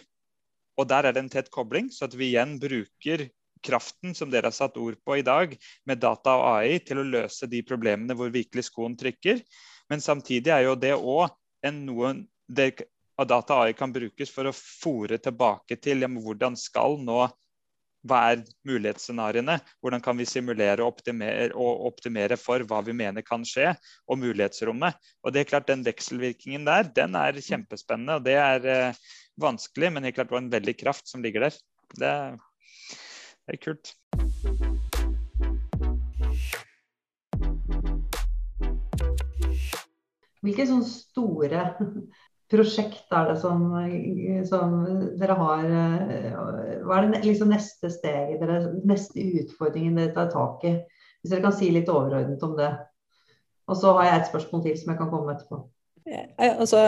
Og 0.75 0.87
der 0.91 1.07
er 1.07 1.15
det 1.15 1.21
en 1.23 1.31
tett 1.31 1.47
kobling, 1.47 1.87
så 1.87 2.09
at 2.09 2.15
vi 2.19 2.33
igjen 2.33 2.57
bruker 2.59 3.29
kraften 3.63 4.11
som 4.17 4.27
dere 4.29 4.49
har 4.51 4.55
satt 4.55 4.75
ord 4.77 4.97
på 4.99 5.15
i 5.15 5.23
dag, 5.23 5.55
med 5.87 6.01
data 6.03 6.33
og 6.35 6.49
AI, 6.57 6.81
til 6.83 6.99
å 6.99 7.07
løse 7.07 7.47
de 7.47 7.61
problemene 7.63 8.17
hvor 8.19 8.33
virkelig 8.33 8.67
skoen 8.67 8.97
trykker. 8.99 9.39
Men 9.89 10.03
samtidig 10.03 10.51
er 10.51 10.67
jo 10.67 10.75
det 10.75 10.91
òg 10.97 11.31
noe 11.71 12.11
det, 12.51 12.83
data 13.15 13.55
og 13.55 13.63
AI 13.63 13.73
kan 13.79 13.95
brukes 13.95 14.29
for 14.33 14.49
å 14.49 14.53
fòre 14.55 15.17
tilbake 15.23 15.79
til 15.81 16.03
ja, 16.03 16.11
hvordan 16.11 16.59
skal 16.59 16.99
nå 17.01 17.23
hva 18.05 18.21
er 18.31 18.43
mulighetsscenarioene? 18.67 19.57
Hvordan 19.81 20.03
kan 20.05 20.17
vi 20.19 20.27
simulere 20.29 20.83
og 20.83 20.93
optimere, 20.93 21.49
og 21.53 21.85
optimere, 21.89 22.37
for 22.39 22.63
hva 22.69 22.81
vi 22.85 22.95
mener 22.97 23.25
kan 23.25 23.45
skje, 23.47 23.73
og 24.07 24.21
mulighetsrommet. 24.21 24.97
Og 25.25 25.33
det 25.33 25.43
er 25.43 25.49
klart 25.49 25.67
Den 25.67 25.85
vekselvirkningen 25.85 26.65
der 26.67 26.91
den 26.95 27.15
er 27.17 27.41
kjempespennende. 27.41 28.19
og 28.19 28.25
Det 28.25 28.37
er 28.37 28.65
eh, 28.69 28.99
vanskelig, 29.41 29.93
men 29.93 30.03
helt 30.03 30.15
klart 30.15 30.29
det 30.29 30.37
var 30.37 30.45
en 30.45 30.53
veldig 30.53 30.77
kraft 30.77 31.09
som 31.09 31.23
ligger 31.25 31.47
der. 31.47 31.57
Det, 31.95 32.13
det 33.47 33.57
er 33.57 33.63
kult. 33.65 33.95
Hvilke 40.45 40.67
sånne 40.69 40.85
store 40.85 41.61
prosjekt 42.51 43.13
er 43.15 43.31
det 43.31 43.37
som, 43.41 43.67
som, 44.49 44.73
dere 45.19 45.37
har 45.39 45.63
eh, 45.65 46.33
Hva 46.85 46.99
er 46.99 47.09
det 47.09 47.23
liksom 47.25 47.53
neste 47.53 47.89
steget, 47.93 48.41
dere, 48.41 48.59
neste 48.85 49.23
utfordringen 49.41 49.97
dere 49.97 50.13
tar 50.15 50.31
tak 50.33 50.65
i? 50.69 50.75
Hvis 51.21 51.33
dere 51.33 51.45
kan 51.47 51.55
si 51.57 51.71
litt 51.73 51.89
overordnet 51.89 52.43
om 52.45 52.53
det. 52.59 52.71
Og 53.65 53.77
så 53.79 53.95
har 53.97 54.09
jeg 54.09 54.19
et 54.19 54.27
spørsmål 54.29 54.65
til 54.65 54.75
som 54.77 54.91
jeg 54.93 54.99
kan 54.99 55.09
komme 55.09 55.29
med 55.29 55.39
etterpå. 55.39 55.63
Ja, 56.05 56.25
altså, 56.53 56.83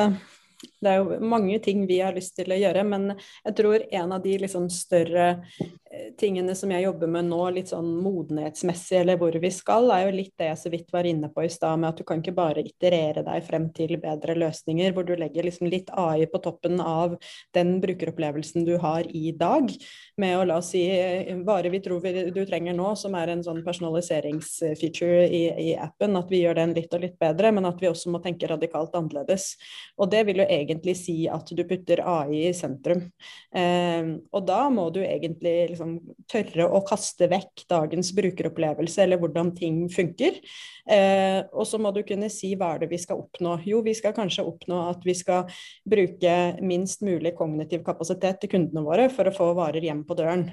det 0.82 0.92
er 0.92 1.00
jo 1.02 1.18
mange 1.26 1.58
ting 1.66 1.88
vi 1.90 2.00
har 2.04 2.14
lyst 2.14 2.36
til 2.38 2.54
å 2.54 2.60
gjøre, 2.60 2.84
men 2.86 3.16
jeg 3.16 3.56
tror 3.58 3.82
en 3.82 4.14
av 4.14 4.22
de 4.22 4.36
liksom 4.44 4.68
større 4.74 5.28
eh, 5.34 5.72
tingene 6.20 6.56
som 6.58 6.72
jeg 6.74 6.84
jobber 6.84 7.10
med 7.12 7.28
nå, 7.30 7.40
litt 7.56 7.72
sånn 7.72 7.88
modenhetsmessig, 8.04 9.00
eller 9.02 9.20
hvor 9.20 9.36
vi 9.42 9.52
skal, 9.54 9.90
er 9.94 10.08
jo 10.08 10.16
litt 10.16 10.34
det 10.40 10.50
jeg 10.50 10.60
så 10.62 10.72
vidt 10.74 10.92
var 10.94 11.08
inne 11.08 11.30
på 11.34 11.46
i 11.46 11.52
stad, 11.52 11.80
med 11.80 11.92
at 11.92 12.02
du 12.02 12.06
kan 12.08 12.22
ikke 12.22 12.36
bare 12.38 12.64
iterere 12.66 13.24
deg 13.26 13.46
frem 13.48 13.70
til 13.76 13.96
bedre 14.02 14.36
løsninger, 14.38 14.94
hvor 14.96 15.08
du 15.08 15.14
legger 15.20 15.48
liksom 15.48 15.70
litt 15.72 15.92
AI 15.94 16.28
på 16.32 16.42
toppen 16.44 16.82
av 16.84 17.16
den 17.56 17.78
brukeropplevelsen 17.84 18.66
du 18.68 18.76
har 18.84 19.08
i 19.08 19.32
dag, 19.38 19.72
med 20.18 20.36
å 20.38 20.46
la 20.50 20.60
oss 20.62 20.72
si 20.74 20.84
vare 21.48 21.72
vi 21.72 21.82
tror 21.86 22.02
vi, 22.04 22.14
du 22.34 22.42
trenger 22.48 22.76
nå, 22.78 22.94
som 23.00 23.16
er 23.20 23.34
en 23.34 23.46
sånn 23.46 23.64
personaliseringsfeature 23.66 25.28
i, 25.28 25.44
i 25.70 25.70
appen, 25.80 26.18
at 26.20 26.34
vi 26.34 26.42
gjør 26.44 26.60
den 26.62 26.76
litt 26.78 26.94
og 26.98 27.06
litt 27.06 27.18
bedre, 27.22 27.54
men 27.56 27.70
at 27.70 27.82
vi 27.82 27.92
også 27.92 28.12
må 28.14 28.22
tenke 28.24 28.50
radikalt 28.50 28.96
annerledes. 28.98 29.54
Og 30.02 30.12
det 30.12 30.26
vil 30.28 30.42
jo 30.42 30.50
egentlig 30.50 30.98
si 31.00 31.18
at 31.32 31.50
du 31.54 31.64
putter 31.68 32.02
AI 32.04 32.48
i 32.50 32.56
sentrum. 32.56 33.06
Eh, 33.56 34.14
og 34.32 34.48
da 34.48 34.66
må 34.74 34.90
du 34.94 35.02
egentlig 35.06 35.56
liksom 35.74 35.98
tørre 36.30 36.68
å 36.68 36.82
kaste 36.88 37.28
vekk 37.32 37.66
dagens 37.70 38.12
brukeropplevelse 38.18 39.04
eller 39.04 39.20
hvordan 39.22 39.54
ting 39.58 39.84
funker. 39.92 40.40
Eh, 40.88 41.40
og 41.52 41.68
så 41.68 41.80
må 41.82 41.92
du 41.96 42.04
kunne 42.08 42.30
si 42.34 42.54
hva 42.58 42.74
er 42.76 42.84
det 42.84 42.92
vi 42.94 43.02
skal 43.02 43.22
oppnå. 43.24 43.58
Jo, 43.68 43.82
vi 43.86 43.96
skal 43.98 44.16
kanskje 44.18 44.46
oppnå 44.48 44.82
at 44.92 45.04
vi 45.08 45.16
skal 45.18 45.52
bruke 45.88 46.38
minst 46.62 47.04
mulig 47.06 47.36
kognitiv 47.38 47.84
kapasitet 47.88 48.42
til 48.42 48.56
kundene 48.56 48.86
våre 48.86 49.10
for 49.14 49.30
å 49.30 49.36
få 49.36 49.52
varer 49.58 49.84
hjem 49.84 50.04
på 50.08 50.18
døren. 50.20 50.50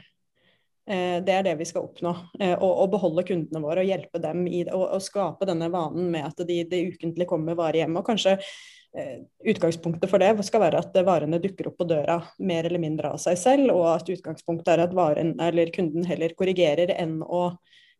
Eh, 0.85 1.19
det 1.25 1.39
er 1.39 1.49
det 1.49 1.57
vi 1.61 1.69
skal 1.69 1.89
oppnå. 1.89 2.15
Å 2.61 2.87
beholde 2.93 3.27
kundene 3.29 3.65
våre 3.65 3.85
og 3.85 3.91
hjelpe 3.91 4.23
dem 4.23 4.47
i 4.47 4.65
å 4.69 5.01
skape 5.03 5.49
denne 5.49 5.71
vanen 5.73 6.11
med 6.13 6.31
at 6.31 6.47
de, 6.47 6.63
de 6.69 6.87
ukentlig 6.95 7.29
kommer 7.31 7.59
varer 7.59 7.85
hjem. 7.85 8.01
Og 8.01 8.09
kanskje 8.13 8.39
Eh, 8.39 8.84
utgangspunktet 8.95 10.11
for 10.11 10.23
det 10.23 10.47
skal 10.47 10.63
være 10.63 10.79
at 10.85 10.97
varene 11.07 11.41
dukker 11.43 11.67
opp 11.71 11.81
på 11.81 11.87
døra 11.91 12.21
mer 12.39 12.69
eller 12.69 12.79
mindre 12.83 13.11
av 13.15 13.19
seg 13.23 13.39
selv, 13.41 13.73
og 13.75 13.89
at 13.97 14.11
utgangspunktet 14.15 14.71
er 14.71 14.85
at 14.85 14.95
varen, 14.95 15.35
eller 15.43 15.73
kunden 15.75 16.07
heller 16.07 16.37
korrigerer 16.39 16.95
enn 16.95 17.19
å 17.23 17.49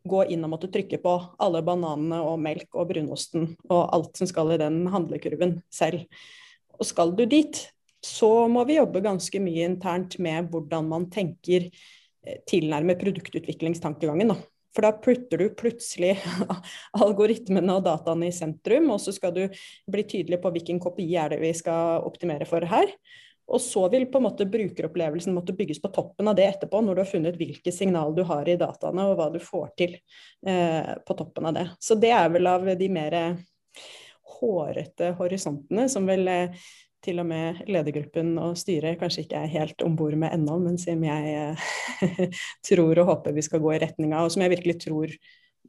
gå 0.05 0.21
inn 0.31 0.45
og 0.45 0.53
måtte 0.53 0.69
trykke 0.71 0.99
på 1.01 1.13
alle 1.41 1.61
bananene 1.65 2.21
og 2.23 2.39
melk 2.41 2.77
og 2.77 2.91
brunosten 2.91 3.51
og 3.67 3.81
alt 3.83 4.19
som 4.19 4.29
skal 4.29 4.53
i 4.53 4.59
den 4.61 4.83
handlekurven 4.93 5.57
selv. 5.73 6.05
Og 6.77 6.87
skal 6.87 7.15
du 7.17 7.25
dit, 7.29 7.59
så 8.05 8.47
må 8.51 8.65
vi 8.69 8.77
jobbe 8.77 9.03
ganske 9.03 9.41
mye 9.41 9.65
internt 9.71 10.19
med 10.21 10.51
hvordan 10.53 10.89
man 10.91 11.07
tenker 11.13 11.67
eh, 11.67 12.41
tilnærme 12.47 12.97
produktutviklingstankegangen. 13.01 14.35
Da. 14.35 14.37
For 14.75 14.83
da 14.83 14.91
putter 14.99 15.39
du 15.39 15.49
plutselig 15.55 16.17
algoritmene 17.05 17.77
og 17.77 17.85
dataene 17.85 18.29
i 18.29 18.35
sentrum, 18.35 18.89
og 18.95 18.99
så 19.03 19.13
skal 19.15 19.35
du 19.35 19.45
bli 19.91 20.03
tydelig 20.03 20.41
på 20.43 20.51
hvilken 20.51 20.81
kopi 20.83 21.07
er 21.15 21.31
det 21.31 21.39
vi 21.43 21.53
skal 21.55 22.03
optimere 22.07 22.47
for 22.49 22.65
her. 22.67 22.91
Og 23.45 23.61
så 23.61 23.83
vil 23.93 24.07
på 24.09 24.17
en 24.17 24.25
måte 24.25 24.47
brukeropplevelsen 24.49 25.35
måtte 25.35 25.53
bygges 25.53 25.77
på 25.81 25.91
toppen 25.93 26.27
av 26.27 26.37
det 26.37 26.47
etterpå, 26.49 26.81
når 26.81 26.95
du 26.97 27.01
har 27.03 27.11
funnet 27.11 27.35
hvilke 27.37 27.71
signal 27.71 28.15
du 28.17 28.23
har 28.25 28.47
i 28.49 28.57
dataene, 28.57 29.05
og 29.05 29.19
hva 29.19 29.29
du 29.33 29.37
får 29.43 29.67
til 29.77 29.93
eh, 30.49 30.95
på 31.05 31.17
toppen 31.17 31.51
av 31.51 31.59
det. 31.59 31.67
Så 31.79 31.97
det 32.01 32.09
er 32.17 32.31
vel 32.33 32.49
av 32.49 32.65
de 32.79 32.89
mer 32.89 33.19
hårete 34.39 35.11
horisontene 35.19 35.85
som 35.91 36.09
vel 36.09 36.27
eh, 36.31 36.65
til 37.05 37.21
og 37.21 37.29
med 37.29 37.63
ledergruppen 37.69 38.35
og 38.41 38.57
styret 38.59 38.99
kanskje 38.99 39.25
ikke 39.25 39.41
er 39.45 39.53
helt 39.53 39.85
om 39.85 39.95
bord 39.97 40.17
med 40.19 40.33
ennå, 40.35 40.57
men 40.63 40.77
som 40.81 41.03
jeg 41.05 41.33
eh, 41.39 42.43
tror 42.69 43.01
og 43.03 43.11
håper 43.11 43.35
vi 43.35 43.45
skal 43.45 43.63
gå 43.63 43.75
i 43.75 43.81
retning 43.85 44.13
av, 44.13 44.27
og 44.27 44.35
som 44.35 44.45
jeg 44.45 44.55
virkelig 44.57 44.79
tror 44.83 45.13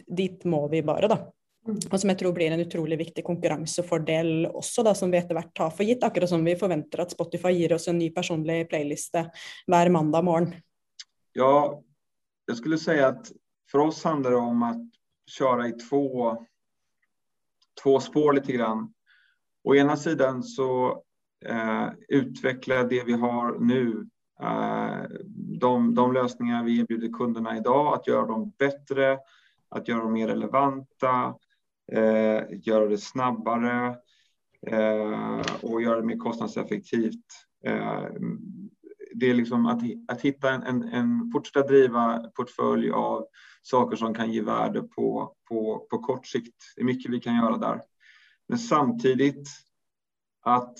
dit 0.06 0.44
må 0.48 0.66
vi 0.72 0.82
bare, 0.86 1.10
da. 1.10 1.20
Mm. 1.66 1.78
Og 1.90 1.98
som 1.98 2.10
jeg 2.12 2.18
tror 2.20 2.34
blir 2.36 2.54
en 2.54 2.62
utrolig 2.62 2.98
viktig 3.00 3.24
konkurransefordel 3.26 4.46
også, 4.52 4.84
da, 4.86 4.94
som 4.94 5.10
vi 5.10 5.18
etter 5.18 5.34
hvert 5.38 5.54
tar 5.56 5.72
for 5.74 5.86
gitt. 5.88 6.04
Akkurat 6.06 6.30
som 6.30 6.44
vi 6.46 6.54
forventer 6.58 7.02
at 7.02 7.14
Spotify 7.14 7.50
gir 7.56 7.74
oss 7.74 7.88
en 7.90 7.98
ny 7.98 8.12
personlig 8.14 8.60
playliste 8.70 9.26
hver 9.66 9.90
mandag 9.94 10.26
morgen. 10.28 10.52
Ja, 11.36 11.74
jeg 12.46 12.60
skulle 12.60 12.78
si 12.78 12.94
at 13.02 13.32
for 13.70 13.88
oss 13.88 14.04
handler 14.06 14.36
det 14.36 14.42
om 14.44 14.62
å 14.62 14.74
kjøre 15.34 15.70
i 15.72 15.74
to, 15.80 16.04
to 17.82 17.96
spår 18.04 18.38
litt. 18.38 18.52
Grann. 18.54 18.86
Å 19.66 19.74
ena 19.74 19.96
siden 19.98 20.44
så 20.46 20.68
eh, 21.44 21.88
utveckla 22.08 22.84
det 22.84 23.04
vi 23.04 23.12
har 23.12 23.58
nu. 23.58 24.08
Eh, 24.42 25.04
de, 25.60 25.94
de, 25.94 26.12
lösningar 26.12 26.64
vi 26.64 26.80
erbjuder 26.80 27.08
kunderna 27.08 27.56
idag, 27.56 27.94
att 27.94 28.06
göra 28.06 28.26
dem 28.26 28.52
bättre, 28.58 29.18
att 29.68 29.88
göra 29.88 30.00
dem 30.00 30.12
mer 30.12 30.28
relevanta, 30.28 31.34
eh, 31.92 32.42
göra 32.50 32.86
det 32.86 32.98
snabbare 32.98 33.96
eh, 34.66 35.40
och 35.62 35.82
göra 35.82 36.00
det 36.00 36.06
mer 36.06 36.18
kostnadseffektivt. 36.18 37.24
Eh, 37.64 38.06
det 39.14 39.30
är 39.30 39.34
liksom 39.34 39.66
att, 39.66 39.82
att 40.08 40.20
hitta 40.20 40.50
en, 40.50 40.62
en, 40.62 40.82
en 40.82 41.30
fortsätta 41.32 41.66
driva 41.66 42.30
portfölj 42.34 42.90
av 42.90 43.26
saker 43.62 43.96
som 43.96 44.14
kan 44.14 44.32
ge 44.32 44.42
värde 44.42 44.82
på, 44.82 45.34
på, 45.48 45.86
på 45.90 45.98
kort 45.98 46.26
sikt. 46.26 46.54
Det 46.76 46.82
är 46.82 46.84
mycket 46.84 47.12
vi 47.12 47.20
kan 47.20 47.36
göra 47.36 47.56
där. 47.56 47.82
Men 48.48 48.58
samtidigt 48.58 49.48
att 50.42 50.78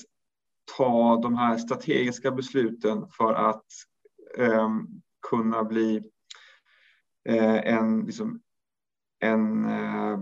ta 0.77 1.21
de 1.23 1.37
här 1.37 1.57
strategiska 1.57 2.31
besluten 2.31 3.09
för 3.09 3.35
att 3.35 3.65
eh, 4.39 4.71
kunna 5.31 5.65
bli 5.65 6.03
eh, 7.29 7.75
en, 7.75 8.07
liksom, 8.07 8.41
en, 9.21 9.65
eh, 9.65 10.21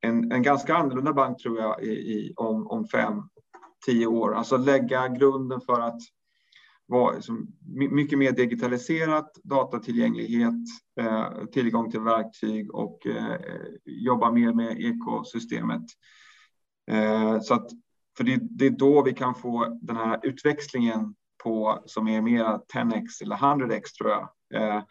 en, 0.00 0.32
en, 0.32 0.42
ganska 0.42 0.74
annorlunda 0.74 1.12
bank 1.12 1.38
tror 1.42 1.58
jag 1.58 1.82
i, 1.82 1.92
i, 1.92 2.34
om, 2.36 2.66
om 2.66 2.88
fem, 2.88 3.22
tio 3.86 4.06
år. 4.06 4.34
Alltså 4.34 4.56
lägga 4.56 5.08
grunden 5.08 5.60
för 5.60 5.80
att 5.80 6.00
vara 6.86 7.14
liksom, 7.14 7.48
mycket 7.90 8.18
mer 8.18 8.32
digitaliserat, 8.32 9.30
datatillgänglighet, 9.44 10.54
eh, 11.00 11.44
tillgång 11.52 11.90
till 11.90 12.00
verktyg 12.00 12.74
och 12.74 13.06
eh, 13.06 13.40
jobba 13.84 14.30
mer 14.30 14.52
med 14.52 14.80
ekosystemet. 14.80 15.82
Eh, 16.90 17.40
så 17.40 17.54
att 17.54 17.70
för 18.16 18.24
det, 18.24 18.38
det, 18.40 18.66
är 18.66 18.70
då 18.70 19.02
vi 19.02 19.12
kan 19.12 19.34
få 19.34 19.78
den 19.82 19.96
här 19.96 20.20
utväxlingen 20.22 21.14
på 21.42 21.82
som 21.86 22.08
är 22.08 22.22
mer 22.22 22.44
10x 22.44 23.22
eller 23.22 23.36
100x 23.36 23.82
tror 23.98 24.10
jag. 24.10 24.28
Eh, 24.54 24.82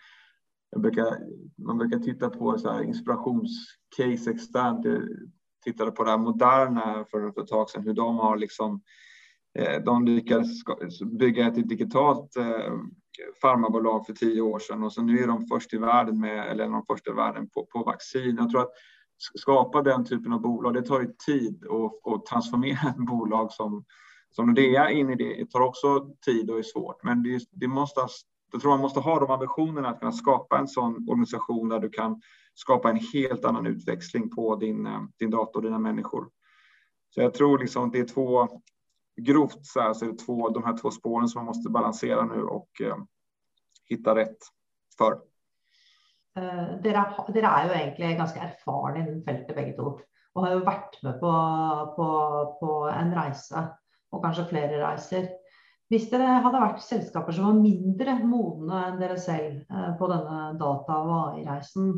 jag 0.70 0.82
brukar, 0.82 1.18
man 1.58 1.78
brukar 1.78 2.00
titta 2.00 2.30
på 2.30 2.58
så 2.58 2.72
här 2.72 2.84
inspirationscase 2.84 4.32
externt. 4.32 4.86
Jag 4.86 5.02
tittade 5.64 5.92
på 5.92 6.04
det 6.04 6.10
här 6.10 6.18
Moderna 6.18 7.06
för 7.12 7.42
ett 7.42 7.48
tag 7.48 7.70
sedan, 7.70 7.84
hur 7.84 7.94
de 7.94 8.18
har 8.18 8.38
liksom 8.38 8.82
eh, 9.60 9.84
de 9.84 10.06
lyckades 10.06 10.50
bygga 11.20 11.48
ett 11.48 11.70
digitalt 11.70 12.38
eh, 12.38 12.74
farmabolag 13.42 14.06
för 14.06 14.14
tio 14.14 14.42
år 14.42 14.60
sedan 14.60 14.84
och 14.84 14.94
så 14.94 15.02
nu 15.02 15.20
är 15.20 15.28
de 15.28 15.48
först 15.48 15.74
i 15.74 15.78
världen 15.78 16.20
med, 16.20 16.48
eller 16.48 16.70
de 16.70 16.86
första 16.86 17.12
i 17.12 17.14
världen 17.14 17.50
på, 17.50 17.66
på 17.66 17.84
vaccin. 17.84 18.36
Jag 18.40 18.50
tror 18.50 18.62
att 18.62 18.72
skapa 19.36 19.82
den 19.82 20.06
typen 20.06 20.34
av 20.34 20.42
bolag, 20.42 20.74
det 20.74 20.82
tar 20.82 21.02
ju 21.02 21.14
tid 21.26 21.64
att 22.04 22.26
transformera 22.26 22.90
ett 22.90 22.98
bolag 22.98 23.52
som, 23.52 23.86
som 24.32 24.48
Nordea 24.48 24.90
in 24.90 25.10
i 25.10 25.16
det. 25.16 25.36
Det 25.36 25.52
tar 25.52 25.62
också 25.62 26.16
tid 26.26 26.50
och 26.50 26.60
är 26.60 26.64
svårt, 26.64 27.04
men 27.04 27.24
det, 27.24 27.40
det 27.52 27.68
måste, 27.68 28.08
jag 28.52 28.62
tror 28.62 28.72
man 28.72 28.80
måste 28.80 29.00
ha 29.00 29.20
de 29.20 29.32
ambitionerna 29.32 29.90
att 29.90 30.00
kunna 30.00 30.12
skapa 30.12 30.58
en 30.58 30.68
sån 30.68 31.10
organisation 31.10 31.70
där 31.70 31.80
du 31.80 31.90
kan 31.90 32.22
skapa 32.54 32.90
en 32.90 33.00
helt 33.14 33.46
annan 33.46 33.68
utväxling 33.68 34.30
på 34.30 34.56
din, 34.56 34.88
din 35.20 35.30
dator 35.30 35.60
och 35.60 35.64
dina 35.64 35.80
människor. 35.80 36.30
Så 37.10 37.22
jag 37.22 37.34
tror 37.34 37.60
liksom 37.60 37.92
det 37.92 38.00
är 38.00 38.06
två, 38.06 38.48
grovt 39.22 39.66
så, 39.66 39.80
här, 39.80 39.94
så 39.94 40.06
är 40.06 40.10
det 40.10 40.18
två, 40.18 40.50
de 40.50 40.64
här 40.64 40.78
två 40.78 40.92
spåren 40.92 41.28
som 41.28 41.40
man 41.40 41.46
måste 41.46 41.70
balansera 41.70 42.26
nu 42.26 42.44
och 42.44 42.82
eh, 42.82 42.98
hitta 43.90 44.16
rätt 44.16 44.38
för. 44.98 45.33
Uh, 46.34 46.80
dere, 46.82 47.06
dere, 47.30 47.50
er 47.52 47.68
jo 47.68 47.78
egentlig 47.78 48.16
ganske 48.18 48.42
erfarne 48.42 49.04
innen 49.04 49.22
feltet 49.26 49.54
begge 49.58 49.76
to. 49.78 49.96
Og 50.34 50.46
har 50.48 50.56
jo 50.56 50.66
vært 50.66 50.98
med 51.06 51.20
på, 51.22 51.32
på, 51.98 52.08
på 52.60 52.70
en 52.90 53.14
reise, 53.14 53.68
og 54.14 54.24
kanskje 54.24 54.48
flere 54.50 54.82
reiser. 54.82 55.30
Hvis 55.94 56.08
dere 56.10 56.40
hadde 56.42 56.62
vært 56.64 56.82
selskaper 56.82 57.36
som 57.36 57.52
var 57.52 57.60
mindre 57.60 58.16
modne 58.26 58.80
enn 58.88 58.98
dere 59.02 59.20
selv 59.22 59.62
uh, 59.70 59.92
på 60.00 60.10
denne 60.10 60.40
data- 60.58 61.00
og 61.04 61.14
AI-reisen, 61.20 61.94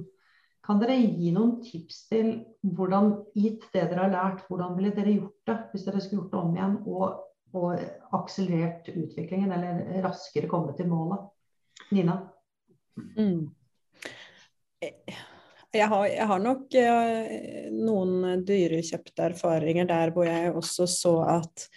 kan 0.65 0.81
dere 0.81 0.97
gi 0.97 1.31
noen 1.31 1.59
tips 1.63 2.01
til 2.09 2.31
hvordan, 2.75 3.11
gitt 3.37 3.67
det 3.71 3.85
dere 3.91 4.07
har 4.07 4.13
lært, 4.13 4.45
hvordan 4.49 4.73
ville 4.75 4.91
dere 4.95 5.13
gjort 5.13 5.47
det 5.47 5.57
hvis 5.71 5.85
dere 5.85 6.01
skulle 6.01 6.23
gjort 6.23 6.33
det 6.33 6.41
om 6.41 6.55
igjen 6.57 6.77
og, 6.89 7.19
og 7.55 8.17
akselerert 8.17 8.89
utviklingen, 8.89 9.53
eller 9.53 10.01
raskere 10.03 10.49
kommet 10.51 10.75
til 10.79 10.89
målet? 10.89 11.29
Nina? 11.93 12.17
Mm. 12.97 13.53
Jeg 15.75 15.89
har, 15.91 16.05
jeg 16.07 16.27
har, 16.29 16.39
nok 16.39 16.77
eh, 16.79 17.65
noen 17.75 18.45
dyrekjøpte 18.47 19.31
erfaringer 19.31 19.89
der 19.89 20.13
hvor 20.15 20.27
jeg 20.29 20.53
også 20.55 20.87
så 20.87 21.17
at 21.39 21.67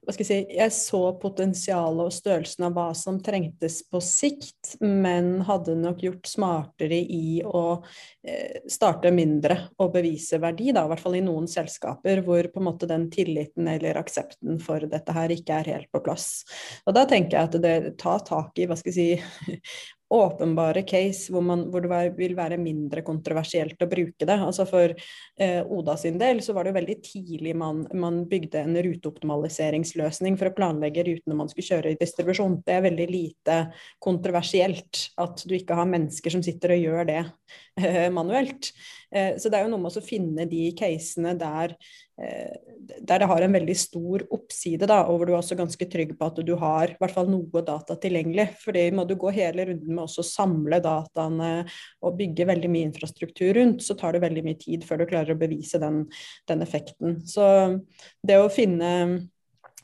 hva 0.00 0.14
skal 0.14 0.24
jeg 0.24 0.28
si, 0.46 0.56
jeg 0.56 0.72
så 0.72 1.00
potensialet 1.20 2.08
og 2.08 2.14
størrelsen 2.14 2.64
av 2.70 2.72
hva 2.72 2.86
som 2.96 3.18
trengtes 3.20 3.82
på 3.84 4.00
sikt, 4.00 4.78
men 4.80 5.42
hadde 5.44 5.74
nok 5.76 6.00
gjort 6.06 6.30
smartere 6.30 6.96
i 7.04 7.42
å 7.44 7.62
eh, 8.24 8.62
starte 8.70 9.12
mindre 9.12 9.58
og 9.76 9.92
bevise 9.98 10.40
verdi, 10.40 10.70
da, 10.72 10.86
i 10.86 10.92
hvert 10.92 11.04
fall 11.04 11.18
i 11.20 11.22
noen 11.24 11.50
selskaper 11.50 12.24
hvor 12.24 12.48
på 12.48 12.62
en 12.62 12.68
måte 12.70 12.88
den 12.88 13.10
tilliten 13.12 13.68
eller 13.68 14.00
aksepten 14.00 14.56
for 14.64 14.88
dette 14.88 15.16
her 15.16 15.36
ikke 15.36 15.60
er 15.60 15.72
helt 15.76 15.92
på 15.92 16.02
plass. 16.06 16.30
Og 16.88 16.96
da 16.96 17.04
tenker 17.10 17.36
jeg 17.36 17.50
at 17.50 17.60
det 17.60 17.78
tar 18.00 18.24
tak 18.24 18.56
i 18.56 18.70
hva 18.70 18.80
skal 18.80 18.96
jeg 18.96 19.20
si, 19.20 19.60
åpenbare 20.10 20.82
case 20.82 21.30
hvor, 21.32 21.44
man, 21.46 21.66
hvor, 21.70 21.84
det 21.84 22.16
vil 22.18 22.34
være 22.38 22.58
mindre 22.60 23.04
kontroversielt 23.06 23.80
å 23.82 23.88
bruke 23.90 24.26
det. 24.26 24.36
Altså 24.42 24.66
For 24.68 24.90
eh, 24.90 25.60
Oda 25.62 25.96
sin 26.00 26.18
del 26.20 26.42
så 26.42 26.54
var 26.56 26.66
det 26.66 26.72
jo 26.72 26.78
veldig 26.80 26.96
tidlig 27.06 27.54
man, 27.58 27.84
man, 27.94 28.24
bygde 28.30 28.64
en 28.64 28.78
ruteoptimaliseringsløsning 28.86 30.38
for 30.40 30.50
å 30.50 30.56
planlegge 30.56 31.06
rutene 31.06 31.38
man 31.38 31.50
skulle 31.52 31.68
kjøre 31.70 31.94
i 31.94 32.00
distribusjon. 32.00 32.58
Det 32.66 32.76
er 32.76 32.86
veldig 32.88 33.08
lite 33.10 33.60
kontroversielt 34.02 35.06
at 35.22 35.46
du 35.46 35.54
ikke 35.56 35.78
har 35.78 35.90
mennesker 35.90 36.34
som 36.34 36.42
sitter 36.44 36.74
og 36.74 36.84
gjør 36.88 37.10
det 37.10 37.22
manuelt. 38.18 38.72
Eh, 39.14 39.36
så 39.40 39.50
det 39.50 39.58
er 39.58 39.66
jo 39.66 39.72
noe 39.74 39.82
med 39.82 39.98
å 39.98 40.04
finne 40.04 40.46
de 40.50 40.68
casene 40.78 41.36
der 41.38 41.76
Eh, 42.20 42.56
der 43.00 43.22
det 43.22 43.28
har 43.30 43.42
en 43.42 43.54
veldig 43.54 43.74
stor 43.78 44.22
oppside, 44.34 44.84
da, 44.88 44.98
og 45.08 45.16
hvor 45.18 45.28
du 45.28 45.32
er 45.32 45.38
også 45.38 45.56
ganske 45.56 45.86
trygg 45.88 46.12
på 46.18 46.26
at 46.26 46.40
du 46.44 46.52
har 46.60 46.92
i 46.92 46.96
hvert 47.00 47.14
fall 47.16 47.30
noe 47.32 47.62
data 47.64 47.96
tilgjengelig. 48.00 48.50
Fordi 48.60 48.84
må 48.92 49.06
du 49.08 49.14
gå 49.20 49.32
hele 49.32 49.70
runden 49.70 49.96
med 49.96 50.04
å 50.04 50.26
samle 50.26 50.82
dataene 50.84 51.50
og 52.04 52.18
bygge 52.20 52.48
veldig 52.50 52.72
mye 52.72 52.90
infrastruktur 52.90 53.54
rundt, 53.56 53.84
så 53.86 53.96
tar 53.96 54.16
det 54.16 54.24
veldig 54.26 54.44
mye 54.44 54.60
tid 54.60 54.84
før 54.88 55.00
du 55.00 55.08
klarer 55.12 55.36
å 55.36 55.40
bevise 55.40 55.80
den, 55.80 56.02
den 56.50 56.64
effekten. 56.66 57.20
Så 57.24 57.46
det 58.26 58.40
å 58.40 58.52
finne 58.52 58.92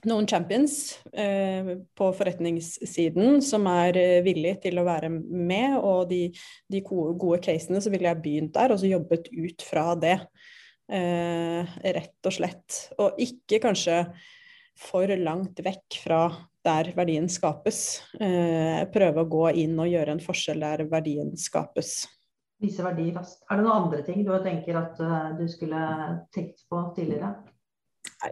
noen 0.09 0.27
champions 0.31 0.97
eh, 1.12 1.73
på 1.97 2.11
forretningssiden 2.16 3.41
som 3.45 3.66
er 3.70 3.99
eh, 4.01 4.23
villig 4.27 4.57
til 4.65 4.81
å 4.81 4.87
være 4.87 5.11
med, 5.12 5.77
og 5.78 6.07
de, 6.11 6.28
de 6.73 6.83
gode, 6.87 7.41
casene, 7.45 7.83
så 7.83 7.93
ville 7.93 8.09
jeg 8.09 8.23
begynt 8.24 8.55
der 8.57 8.74
og 8.74 8.81
så 8.83 8.91
jobbet 8.91 9.31
ut 9.35 9.66
fra 9.66 9.91
det. 9.99 10.19
Eh, 10.87 11.77
rett 11.99 12.28
og 12.31 12.35
slett. 12.35 12.83
Og 13.03 13.19
ikke 13.23 13.61
kanskje 13.65 14.05
for 14.77 15.11
langt 15.19 15.59
vekk 15.65 16.01
fra 16.05 16.20
der 16.66 16.93
verdien 16.97 17.28
skapes. 17.31 18.03
Eh, 18.20 18.83
prøve 18.93 19.23
å 19.23 19.31
gå 19.31 19.49
inn 19.62 19.78
og 19.81 19.91
gjøre 19.91 20.16
en 20.16 20.23
forskjell 20.23 20.62
der 20.62 20.85
verdien 20.91 21.35
skapes. 21.41 22.05
Vise 22.62 22.85
verdi 22.85 23.11
raskt. 23.12 23.43
Er 23.51 23.59
det 23.59 23.66
noen 23.66 23.85
andre 23.85 24.01
ting 24.07 24.23
du 24.24 24.33
tenker 24.45 24.78
at 24.81 25.01
uh, 25.03 25.35
du 25.37 25.45
skulle 25.51 25.81
tenkt 26.33 26.62
på 26.70 26.81
tidligere? 26.97 27.35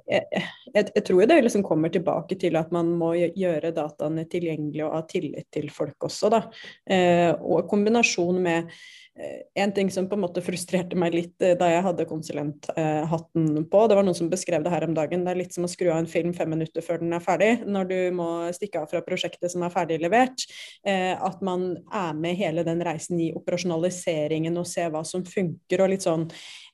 Jeg, 0.09 0.25
jeg, 0.33 0.89
jeg, 0.95 1.05
tror 1.05 1.27
det 1.29 1.41
liksom 1.43 1.65
kommer 1.67 1.93
tilbake 1.93 2.39
til 2.41 2.57
at 2.57 2.71
man 2.73 2.95
må 2.99 3.13
gjøre 3.15 3.75
dataene 3.77 4.25
tilgjengelige 4.33 4.87
og 4.87 4.97
ha 4.97 5.03
tillit 5.11 5.51
til 5.53 5.69
folk 5.73 6.09
også. 6.09 6.33
Da. 6.33 6.45
Eh, 6.89 7.33
og 7.37 7.69
kombinasjon 7.71 8.41
med 8.45 8.73
Eh, 9.19 9.63
en 9.63 9.73
ting 9.73 9.91
som 9.91 10.09
på 10.09 10.17
en 10.17 10.25
måte 10.25 10.43
frustrerte 10.43 10.97
meg 10.99 11.15
litt 11.15 11.43
eh, 11.45 11.53
da 11.55 11.69
jeg 11.71 11.85
hadde 11.87 12.07
konsulenthatten 12.11 13.45
på, 13.71 13.83
det 13.87 13.95
var 13.95 14.03
noen 14.03 14.17
som 14.19 14.31
beskrev 14.31 14.65
det 14.65 14.73
her 14.73 14.87
om 14.89 14.97
dagen. 14.97 15.23
Det 15.23 15.31
er 15.31 15.39
litt 15.39 15.55
som 15.55 15.69
å 15.69 15.71
skru 15.71 15.93
av 15.93 16.01
en 16.01 16.11
film 16.11 16.33
fem 16.35 16.51
minutter 16.51 16.83
før 16.83 16.99
den 16.99 17.15
er 17.15 17.23
ferdig, 17.23 17.53
når 17.63 17.87
du 17.93 17.99
må 18.19 18.29
stikke 18.57 18.83
av 18.83 18.91
fra 18.91 19.05
prosjektet 19.07 19.55
som 19.55 19.63
er 19.63 19.71
ferdig 19.71 20.01
levert. 20.03 20.43
Eh, 20.83 21.15
at 21.15 21.45
man 21.47 21.77
er 21.95 22.19
med 22.19 22.35
hele 22.41 22.67
den 22.67 22.83
reisen 22.83 23.23
i 23.23 23.31
operasjonaliseringen 23.39 24.59
og 24.59 24.67
ser 24.67 24.91
hva 24.91 25.05
som 25.07 25.23
funker, 25.23 25.85
og 25.85 25.95
litt 25.95 26.09
sånn 26.09 26.27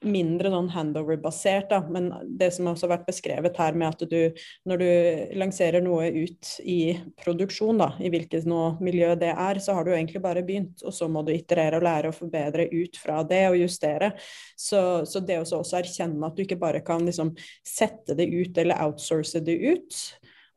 mindre 0.06 0.50
sånn 0.52 0.70
handover-basert. 0.72 1.72
Men 1.92 2.08
det 2.38 2.50
som 2.56 2.70
også 2.70 2.86
har 2.86 2.94
vært 2.96 3.10
beskrevet 3.10 3.60
her 3.60 3.76
med 3.78 3.88
at 3.90 4.04
du, 4.10 4.40
når 4.68 4.82
du 4.82 5.36
lanserer 5.40 5.84
noe 5.84 6.08
ut 6.14 6.54
i 6.64 6.96
produksjon, 7.20 7.80
da, 7.82 7.92
i 8.00 8.12
hvilket 8.12 8.48
miljø 8.80 9.12
det 9.20 9.32
er, 9.34 9.60
så 9.62 9.76
har 9.76 9.86
du 9.86 9.92
egentlig 9.94 10.22
bare 10.24 10.44
begynt, 10.46 10.84
og 10.84 10.94
så 10.96 11.08
må 11.08 11.24
du 11.26 11.32
iterere 11.34 11.80
og 11.80 11.86
lære 11.86 12.10
å 12.10 12.16
forbedre 12.16 12.68
ut 12.72 12.98
fra 13.00 13.20
det 13.28 13.44
og 13.50 13.60
justere. 13.60 14.12
Så, 14.56 15.04
så 15.08 15.22
det 15.24 15.40
å 15.40 15.46
også 15.60 15.80
erkjenne 15.80 16.26
at 16.26 16.36
du 16.36 16.44
ikke 16.44 16.60
bare 16.60 16.82
kan 16.84 17.04
liksom 17.06 17.34
sette 17.66 18.16
det 18.18 18.28
ut 18.30 18.58
eller 18.58 18.80
outsource 18.86 19.42
det 19.44 19.56
ut. 19.60 20.02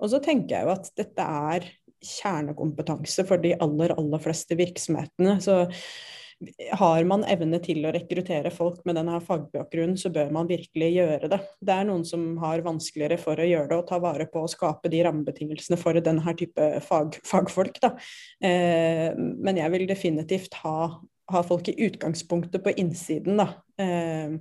Og 0.03 0.11
så 0.11 0.19
tenker 0.23 0.57
jeg 0.57 0.67
jo 0.67 0.73
at 0.73 0.91
dette 0.99 1.29
er 1.53 1.69
kjernekompetanse 2.03 3.23
for 3.27 3.39
de 3.43 3.53
aller, 3.63 3.93
aller 3.95 4.23
fleste 4.23 4.57
virksomhetene. 4.59 5.37
Så 5.43 5.63
har 6.79 7.07
man 7.09 7.23
evne 7.29 7.59
til 7.63 7.83
å 7.85 7.93
rekruttere 7.93 8.51
folk 8.53 8.81
med 8.87 8.97
denne 8.99 9.19
fagbakgrunnen, 9.23 9.97
så 9.99 10.11
bør 10.13 10.33
man 10.35 10.49
virkelig 10.49 10.89
gjøre 10.95 11.29
det. 11.31 11.39
Det 11.63 11.75
er 11.75 11.87
noen 11.89 12.03
som 12.07 12.25
har 12.43 12.65
vanskeligere 12.65 13.19
for 13.21 13.39
å 13.39 13.47
gjøre 13.47 13.69
det 13.71 13.79
og 13.79 13.87
ta 13.89 14.01
vare 14.03 14.27
på 14.31 14.43
å 14.43 14.51
skape 14.51 14.91
de 14.91 15.03
rammebetingelsene 15.07 15.79
for 15.79 15.99
denne 16.03 16.35
type 16.39 16.69
fag, 16.87 17.19
fagfolk. 17.27 17.81
Eh, 17.83 19.09
men 19.17 19.59
jeg 19.61 19.75
vil 19.75 19.89
definitivt 19.89 20.61
ha 20.63 20.93
ha 21.31 21.43
folk 21.43 21.67
i 21.67 21.75
utgangspunktet 21.85 22.63
på 22.63 22.73
innsiden, 22.79 23.39
da. 23.39 23.47
Eh, 23.79 24.35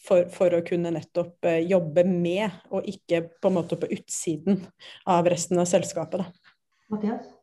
for, 0.00 0.28
for, 0.32 0.54
å 0.54 0.62
kunne 0.66 0.92
nettopp 0.94 1.48
eh, 1.48 1.64
jobbe 1.70 2.04
med, 2.08 2.62
og 2.70 2.86
ikke 2.88 3.24
på 3.42 3.50
en 3.50 3.58
måte 3.58 3.78
på 3.80 3.90
utsiden 3.90 4.62
av 5.10 5.28
resten 5.30 5.60
av 5.60 5.68
selskapet. 5.70 6.22
Da. 6.22 6.56
Mathias? 6.94 7.39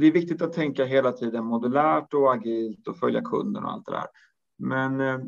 Det 0.00 0.06
är 0.06 0.12
viktigt 0.12 0.42
att 0.42 0.52
tänka 0.52 0.84
hela 0.84 1.12
tiden 1.12 1.44
modulärt 1.44 2.14
och 2.14 2.32
agilt 2.32 2.88
och 2.88 2.98
följa 2.98 3.22
kunden 3.22 3.64
och 3.64 3.72
allt 3.72 3.86
det 3.86 3.92
där. 3.92 4.06
Men 4.58 5.00
eh, 5.00 5.18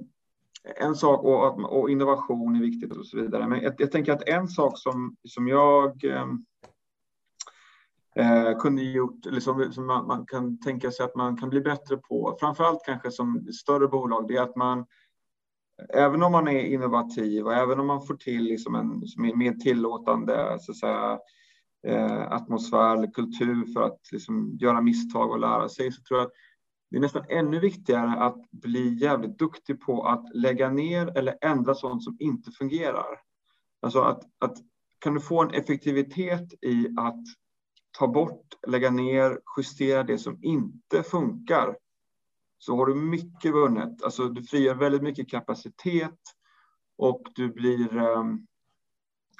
en 0.76 0.94
sak 0.94 1.24
och, 1.24 1.80
och, 1.80 1.90
innovation 1.90 2.56
är 2.56 2.60
viktigt 2.60 2.96
och 2.96 3.06
så 3.06 3.16
vidare. 3.16 3.48
Men 3.48 3.62
jag, 3.62 3.74
jag 3.78 3.92
tänker 3.92 4.12
att 4.12 4.28
en 4.28 4.48
sak 4.48 4.78
som, 4.78 5.16
som 5.24 5.48
jag 5.48 6.04
eh, 6.04 6.26
kunde 8.58 8.82
gjort, 8.82 9.26
eller 9.26 9.40
som, 9.40 9.86
man, 9.86 10.06
man, 10.06 10.26
kan 10.26 10.60
tänka 10.60 10.90
sig 10.90 11.04
att 11.04 11.16
man 11.16 11.36
kan 11.36 11.48
bli 11.48 11.60
bättre 11.60 11.96
på, 11.96 12.36
framförallt 12.40 12.84
kanske 12.84 13.10
som 13.10 13.48
större 13.52 13.88
bolag, 13.88 14.28
det 14.28 14.36
är 14.36 14.42
att 14.42 14.56
man 14.56 14.86
Även 15.88 16.22
om 16.22 16.32
man 16.32 16.48
är 16.48 16.64
innovativ 16.64 17.46
och 17.46 17.54
även 17.54 17.80
om 17.80 17.86
man 17.86 18.02
får 18.02 18.14
till 18.14 18.44
liksom 18.44 18.74
en 18.74 19.02
mer 19.38 19.52
tillåtande 19.52 20.56
så 20.60 20.72
att 20.72 20.78
säga, 20.78 21.18
eh, 21.86 22.32
atmosfär 22.32 22.96
eller 22.96 23.10
kultur 23.10 23.72
för 23.72 23.82
att 23.82 24.12
liksom 24.12 24.56
göra 24.60 24.80
misstag 24.80 25.30
och 25.30 25.40
lära 25.40 25.68
sig 25.68 25.92
så 25.92 26.02
tror 26.02 26.20
jag 26.20 26.26
att 26.26 26.32
det 26.90 26.96
är 26.96 27.00
nästan 27.00 27.24
ännu 27.28 27.60
viktigare 27.60 28.10
att 28.10 28.50
bli 28.50 28.94
jävligt 28.94 29.38
duktig 29.38 29.80
på 29.80 30.06
att 30.06 30.34
lägga 30.34 30.70
ner 30.70 31.18
eller 31.18 31.38
ändra 31.40 31.74
sånt 31.74 32.04
som 32.04 32.16
inte 32.20 32.50
fungerar. 32.50 33.20
Alltså 33.82 34.00
att, 34.00 34.22
att 34.38 34.58
kan 34.98 35.14
du 35.14 35.20
få 35.20 35.42
en 35.42 35.50
effektivitet 35.50 36.64
i 36.64 36.88
att 36.96 37.24
ta 37.98 38.08
bort, 38.08 38.46
lägga 38.66 38.90
ner, 38.90 39.40
justera 39.56 40.02
det 40.02 40.18
som 40.18 40.38
inte 40.42 41.02
funkar 41.02 41.76
så 42.58 42.76
har 42.76 42.86
du 42.86 42.94
mycket 42.94 43.54
vunnet. 43.54 44.02
Alltså 44.02 44.28
du 44.28 44.42
frigör 44.42 44.74
väldigt 44.74 45.02
mycket 45.02 45.30
kapacitet 45.30 46.20
och 46.96 47.22
du 47.34 47.48
blir... 47.48 47.96
Um, 47.96 48.46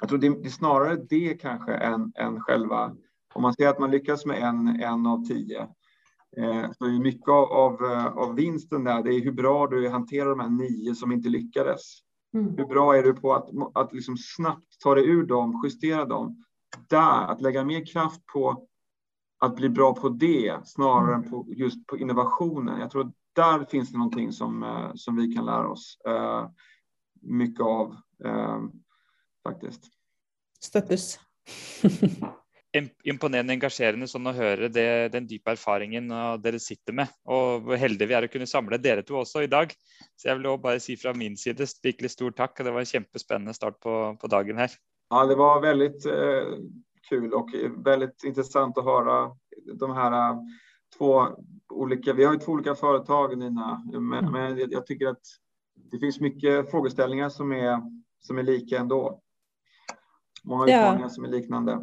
jag 0.01 0.09
tror 0.09 0.19
det 0.19 0.27
är, 0.27 0.49
snarare 0.49 0.95
det 0.95 1.41
kanske 1.41 1.73
än, 1.73 2.13
än 2.15 2.41
själva... 2.41 2.95
Om 3.33 3.41
man 3.41 3.53
säger 3.53 3.69
att 3.69 3.79
man 3.79 3.91
lyckas 3.91 4.25
med 4.25 4.43
en, 4.43 4.67
en 4.67 5.07
av 5.07 5.25
tio 5.25 5.61
eh, 6.37 6.71
så 6.77 6.85
är 6.85 7.03
mycket 7.03 7.29
av, 7.29 7.51
av, 7.51 7.83
av 8.17 8.35
vinsten 8.35 8.83
där, 8.83 9.03
det 9.03 9.13
är 9.13 9.21
hur 9.21 9.31
bra 9.31 9.67
du 9.67 9.89
hanterar 9.89 10.29
de 10.29 10.39
här 10.39 10.49
nio 10.49 10.95
som 10.95 11.11
inte 11.11 11.29
lyckades. 11.29 11.81
Mm. 12.33 12.57
Hur 12.57 12.65
bra 12.65 12.97
är 12.97 13.03
du 13.03 13.13
på 13.13 13.33
att, 13.33 13.49
att 13.73 13.93
liksom 13.93 14.15
snabbt 14.17 14.79
ta 14.83 14.95
dig 14.95 15.09
ur 15.09 15.25
dem, 15.25 15.61
justera 15.63 16.05
dem 16.05 16.43
där, 16.89 17.27
att 17.27 17.41
lägga 17.41 17.63
mer 17.63 17.85
kraft 17.85 18.25
på 18.25 18.67
att 19.39 19.55
bli 19.55 19.69
bra 19.69 19.95
på 19.95 20.09
det 20.09 20.59
snarare 20.63 21.15
än 21.15 21.29
på 21.29 21.45
just 21.47 21.87
på 21.87 21.97
innovationen. 21.97 22.79
Jag 22.79 22.91
tror 22.91 23.11
där 23.35 23.65
finns 23.65 23.91
det 23.91 23.97
någonting 23.97 24.31
som, 24.31 24.63
eh, 24.63 24.91
som 24.93 25.15
vi 25.15 25.35
kan 25.35 25.45
lära 25.45 25.67
oss 25.69 25.97
eh, 26.07 26.49
mycket 27.21 27.65
av 27.65 27.95
eh, 28.25 28.59
faktiskt. 29.47 29.89
Støttes. 30.61 31.15
imponerende 33.03 33.53
engasjerende 33.57 34.07
sånn 34.07 34.29
å 34.29 34.35
høre 34.35 34.69
det, 34.71 35.11
den 35.11 35.25
dype 35.27 35.51
erfaringen 35.55 36.07
dere 36.43 36.59
sitter 36.61 36.95
med. 36.95 37.11
Og 37.27 37.65
hvor 37.65 37.79
heldige 37.79 38.07
vi 38.07 38.15
er 38.15 38.27
å 38.27 38.31
kunne 38.31 38.47
samle 38.47 38.79
dere 38.79 39.03
to 39.03 39.17
også 39.19 39.43
i 39.43 39.51
dag. 39.51 39.73
Så 40.15 40.29
jeg 40.29 40.39
vil 40.39 40.47
også 40.53 40.63
bare 40.63 40.83
si 40.83 40.95
fra 40.99 41.13
min 41.17 41.35
side 41.39 41.67
virkelig 41.83 42.13
stor 42.15 42.31
takk. 42.37 42.55
Det 42.57 42.71
var 42.71 42.83
en 42.83 42.93
kjempespennende 42.93 43.55
start 43.57 43.79
på, 43.83 43.97
på 44.21 44.31
dagen 44.31 44.61
her. 44.61 44.71
Ja, 45.11 45.25
det 45.27 45.35
var 45.35 45.63
veldig 45.63 45.91
eh, 46.07 46.51
kul 47.09 47.33
og 47.35 47.51
veldig 47.85 48.13
interessant 48.29 48.79
å 48.79 48.87
høre 48.87 49.17
de 49.67 49.89
her 49.97 50.15
eh, 50.15 50.59
to 50.95 51.11
ulike 51.71 52.13
Vi 52.15 52.23
har 52.23 52.37
jo 52.37 52.43
to 52.45 52.55
ulike 52.55 52.75
foretak, 52.79 53.35
Nina. 53.39 53.81
Men, 53.91 54.29
mm. 54.29 54.31
men 54.31 54.61
jeg, 54.61 54.71
syns 54.87 55.35
det 55.91 55.99
finnes 55.99 56.21
mye 56.23 56.61
spørsmål 56.69 57.27
som 57.35 57.51
er, 57.51 57.83
som 58.23 58.39
er 58.39 58.47
like 58.47 58.79
ändå. 58.79 59.01
Mange 60.47 60.69
utfordringer 60.69 61.07
ja. 61.07 61.15
som 61.15 61.25
er 61.27 61.33
liknende. 61.35 61.81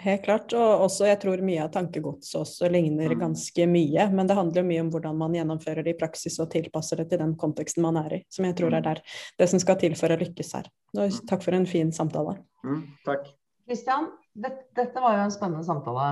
Helt 0.00 0.24
klart. 0.24 0.52
Og 0.56 0.84
også, 0.86 1.04
jeg 1.10 1.20
tror 1.20 1.42
mye 1.44 1.60
av 1.66 1.72
tankegodset 1.74 2.38
også 2.40 2.70
ligner 2.72 3.12
mm. 3.12 3.18
ganske 3.20 3.66
mye. 3.68 4.06
Men 4.14 4.28
det 4.28 4.36
handler 4.38 4.62
jo 4.62 4.68
mye 4.70 4.84
om 4.86 4.90
hvordan 4.94 5.18
man 5.20 5.36
gjennomfører 5.36 5.84
det 5.84 5.94
i 5.94 5.98
praksis 6.00 6.38
og 6.40 6.48
tilpasser 6.54 7.02
det 7.02 7.10
til 7.10 7.20
den 7.20 7.36
konteksten 7.40 7.84
man 7.84 8.00
er 8.00 8.16
i. 8.16 8.22
Som 8.32 8.48
jeg 8.48 8.56
tror 8.58 8.72
er 8.72 8.80
mm. 8.80 8.88
der 8.88 9.02
det 9.42 9.50
som 9.52 9.60
skal 9.62 9.78
til 9.82 9.96
for 9.98 10.12
å 10.12 10.18
lykkes 10.22 10.54
her. 10.56 10.70
Og 10.96 11.04
mm. 11.04 11.22
takk 11.28 11.44
for 11.44 11.58
en 11.58 11.68
fin 11.68 11.92
samtale. 11.92 12.38
Mm, 12.64 12.82
takk. 13.04 13.28
Kristian, 13.68 14.08
det, 14.32 14.54
dette 14.76 15.04
var 15.04 15.18
jo 15.18 15.26
en 15.26 15.34
spennende 15.34 15.66
samtale. 15.66 16.08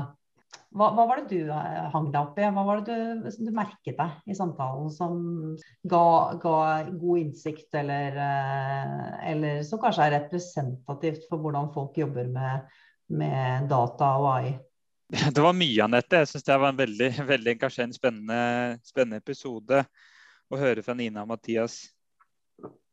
Hva, 0.70 0.92
hva, 0.94 1.04
var 1.08 1.20
det 1.20 1.36
du 1.40 1.50
eh, 1.50 1.86
hang 1.90 2.12
deg 2.12 2.20
opp 2.20 2.36
i? 2.38 2.44
Hva 2.54 2.62
var 2.66 2.82
det 2.86 2.94
du, 2.94 3.30
du 3.42 3.50
merket 3.54 3.96
deg 3.98 4.30
i 4.30 4.36
samtalen 4.38 4.90
som 4.94 5.16
ga, 5.90 6.04
ga 6.42 6.58
god 6.90 7.22
innsikt, 7.24 7.68
eller, 7.80 8.20
eh, 8.22 9.08
eller 9.32 9.64
som 9.66 9.82
kanskje 9.82 10.06
er 10.06 10.16
representativt 10.20 11.26
for 11.30 11.42
hvordan 11.42 11.72
folk 11.74 11.98
jobber 11.98 12.30
med 12.30 12.70
med 13.10 13.68
data 13.70 14.14
og 14.18 14.28
AI? 14.36 14.50
Det 15.34 15.42
var 15.42 15.56
mye, 15.56 15.84
Anette. 15.84 16.22
Jeg 16.22 16.30
syns 16.30 16.46
det 16.46 16.58
var 16.62 16.72
en 16.72 16.80
veldig, 16.80 17.10
veldig 17.32 17.54
engasjerende, 17.56 17.98
spennende, 17.98 18.42
spennende 18.86 19.22
episode 19.22 19.84
å 20.50 20.58
høre 20.58 20.84
fra 20.86 20.94
Nina 20.98 21.24
og 21.24 21.32
Mathias. 21.32 21.82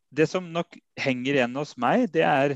Det 0.09 0.27
som 0.29 0.45
nok 0.53 0.77
henger 0.97 1.37
igjen 1.37 1.59
hos 1.59 1.75
meg, 1.77 2.07
det 2.13 2.23
er 2.25 2.55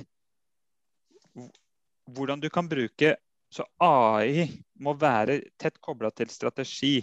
hvordan 2.12 2.42
du 2.42 2.50
kan 2.54 2.68
bruke 2.70 3.16
Så 3.52 3.66
AI 3.84 4.48
må 4.80 4.94
være 5.00 5.42
tett 5.60 5.82
kobla 5.84 6.12
til 6.16 6.32
strategi. 6.32 7.02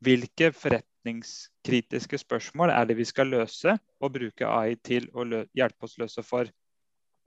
Hvilke 0.00 0.52
forretningskritiske 0.56 2.20
spørsmål 2.22 2.72
er 2.72 2.86
det 2.88 2.96
vi 3.00 3.08
skal 3.08 3.32
løse, 3.34 3.74
og 4.00 4.14
bruke 4.14 4.46
AI 4.46 4.78
til 4.80 5.10
å 5.12 5.26
hjelpe 5.26 5.88
oss 5.88 5.98
løse 6.00 6.24
for? 6.24 6.48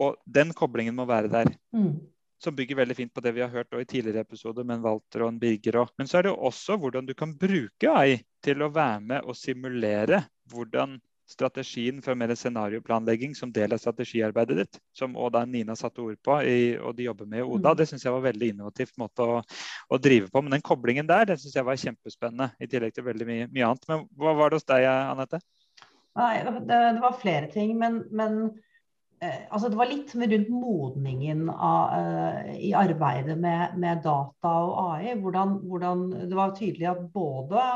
Og 0.02 0.18
den 0.26 0.56
koblingen 0.58 0.96
må 0.98 1.06
være 1.10 1.30
der. 1.34 1.54
Mm 1.76 2.14
som 2.44 2.56
bygger 2.56 2.76
veldig 2.82 2.96
fint 2.98 3.14
på 3.14 3.24
det 3.24 3.34
vi 3.38 3.42
har 3.44 3.52
hørt 3.54 3.74
i 3.78 3.86
tidligere 3.88 4.26
episoder 4.26 4.66
med 4.68 4.84
Walter 4.84 5.24
og 5.28 5.40
Birger. 5.40 5.80
Også. 5.84 5.96
Men 5.98 6.10
så 6.10 6.20
er 6.20 6.28
det 6.28 6.36
også 6.36 6.78
hvordan 6.82 7.08
du 7.08 7.14
kan 7.18 7.36
bruke 7.40 7.92
AI 7.92 8.20
til 8.44 8.64
å 8.64 8.72
være 8.74 9.00
med 9.12 9.30
og 9.30 9.38
simulere 9.40 10.26
hvordan 10.52 10.98
strategien 11.30 12.02
for 12.04 12.18
mer 12.20 12.34
scenarioplanlegging 12.36 13.36
som 13.36 13.52
del 13.54 13.74
av 13.74 13.82
strategiarbeidet 13.82 14.58
ditt, 14.60 14.80
som 14.98 15.16
også 15.16 15.46
Nina 15.50 15.76
satte 15.80 16.04
ord 16.04 16.20
på 16.26 16.40
i, 16.44 16.58
og 16.78 16.98
de 16.98 17.08
jobber 17.08 17.30
med 17.30 17.44
i 17.44 17.48
Oda, 17.48 17.72
mm. 17.72 17.78
det 17.80 17.88
syns 17.90 18.06
jeg 18.06 18.16
var 18.16 18.26
veldig 18.28 18.52
innovativt 18.54 18.98
måte 19.02 19.26
å, 19.26 19.40
å, 19.88 20.02
drive 20.02 20.30
på. 20.34 20.44
Men 20.44 20.58
den 20.58 20.66
koblingen 20.66 21.10
der 21.10 21.30
det 21.32 21.40
synes 21.42 21.56
jeg 21.58 21.68
var 21.68 21.80
kjempespennende, 21.80 22.52
i 22.60 22.70
tillegg 22.70 22.96
til 22.96 23.08
veldig 23.08 23.30
mye, 23.30 23.48
mye 23.54 23.70
annet. 23.70 23.90
Men 23.90 24.06
hva 24.20 24.36
var 24.40 24.52
det 24.52 24.60
hos 24.62 24.70
deg, 24.70 24.86
Anette? 24.90 25.42
Nei, 26.20 26.36
det, 26.46 26.68
det 26.70 27.02
var 27.02 27.18
flere 27.22 27.50
ting. 27.54 27.74
Men, 27.80 28.04
men 28.14 28.44
Eh, 29.24 29.44
altså 29.50 29.70
det 29.70 29.78
var 29.80 29.88
litt 29.88 30.14
rundt 30.16 30.50
modningen 30.52 31.48
av, 31.50 31.94
eh, 32.00 32.56
i 32.70 32.72
arbeidet 32.76 33.38
med, 33.40 33.78
med, 33.80 34.02
data 34.04 34.54
og 34.66 34.80
AI. 34.88 35.14
Hvordan, 35.22 35.60
hvordan, 35.70 36.08
det 36.30 36.38
var 36.38 36.56
tydelig 36.58 36.90
at 36.92 37.04
både 37.14 37.68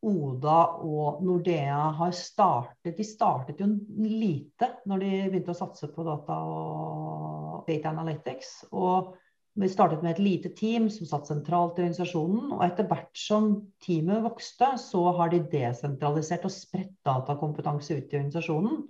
Oda 0.00 0.60
og 0.80 1.20
Nordea 1.24 1.80
har 1.98 2.12
startet 2.16 2.96
De 2.96 3.04
startet 3.04 3.58
jo 3.60 3.66
lite 4.00 4.70
når 4.88 5.02
de 5.02 5.10
begynte 5.26 5.52
å 5.52 5.58
satse 5.58 5.90
på 5.92 6.06
data 6.06 6.38
og 6.40 7.66
data 7.68 7.92
analytics. 7.92 8.54
Og 8.72 9.12
vi 9.60 9.68
startet 9.68 10.00
med 10.04 10.14
et 10.14 10.22
lite 10.24 10.52
team 10.56 10.88
som 10.92 11.08
satt 11.10 11.28
sentralt 11.28 11.76
i 11.76 11.84
organisasjonen. 11.84 12.54
Og 12.56 12.64
etter 12.64 12.88
hvert 12.88 13.12
som 13.18 13.50
teamet 13.84 14.24
vokste, 14.24 14.72
så 14.80 15.04
har 15.18 15.34
de 15.34 15.42
desentralisert 15.52 16.46
og 16.48 16.54
spredt 16.54 16.96
datakompetanse 17.06 17.98
ut 17.98 18.14
i 18.14 18.20
organisasjonen. 18.22 18.80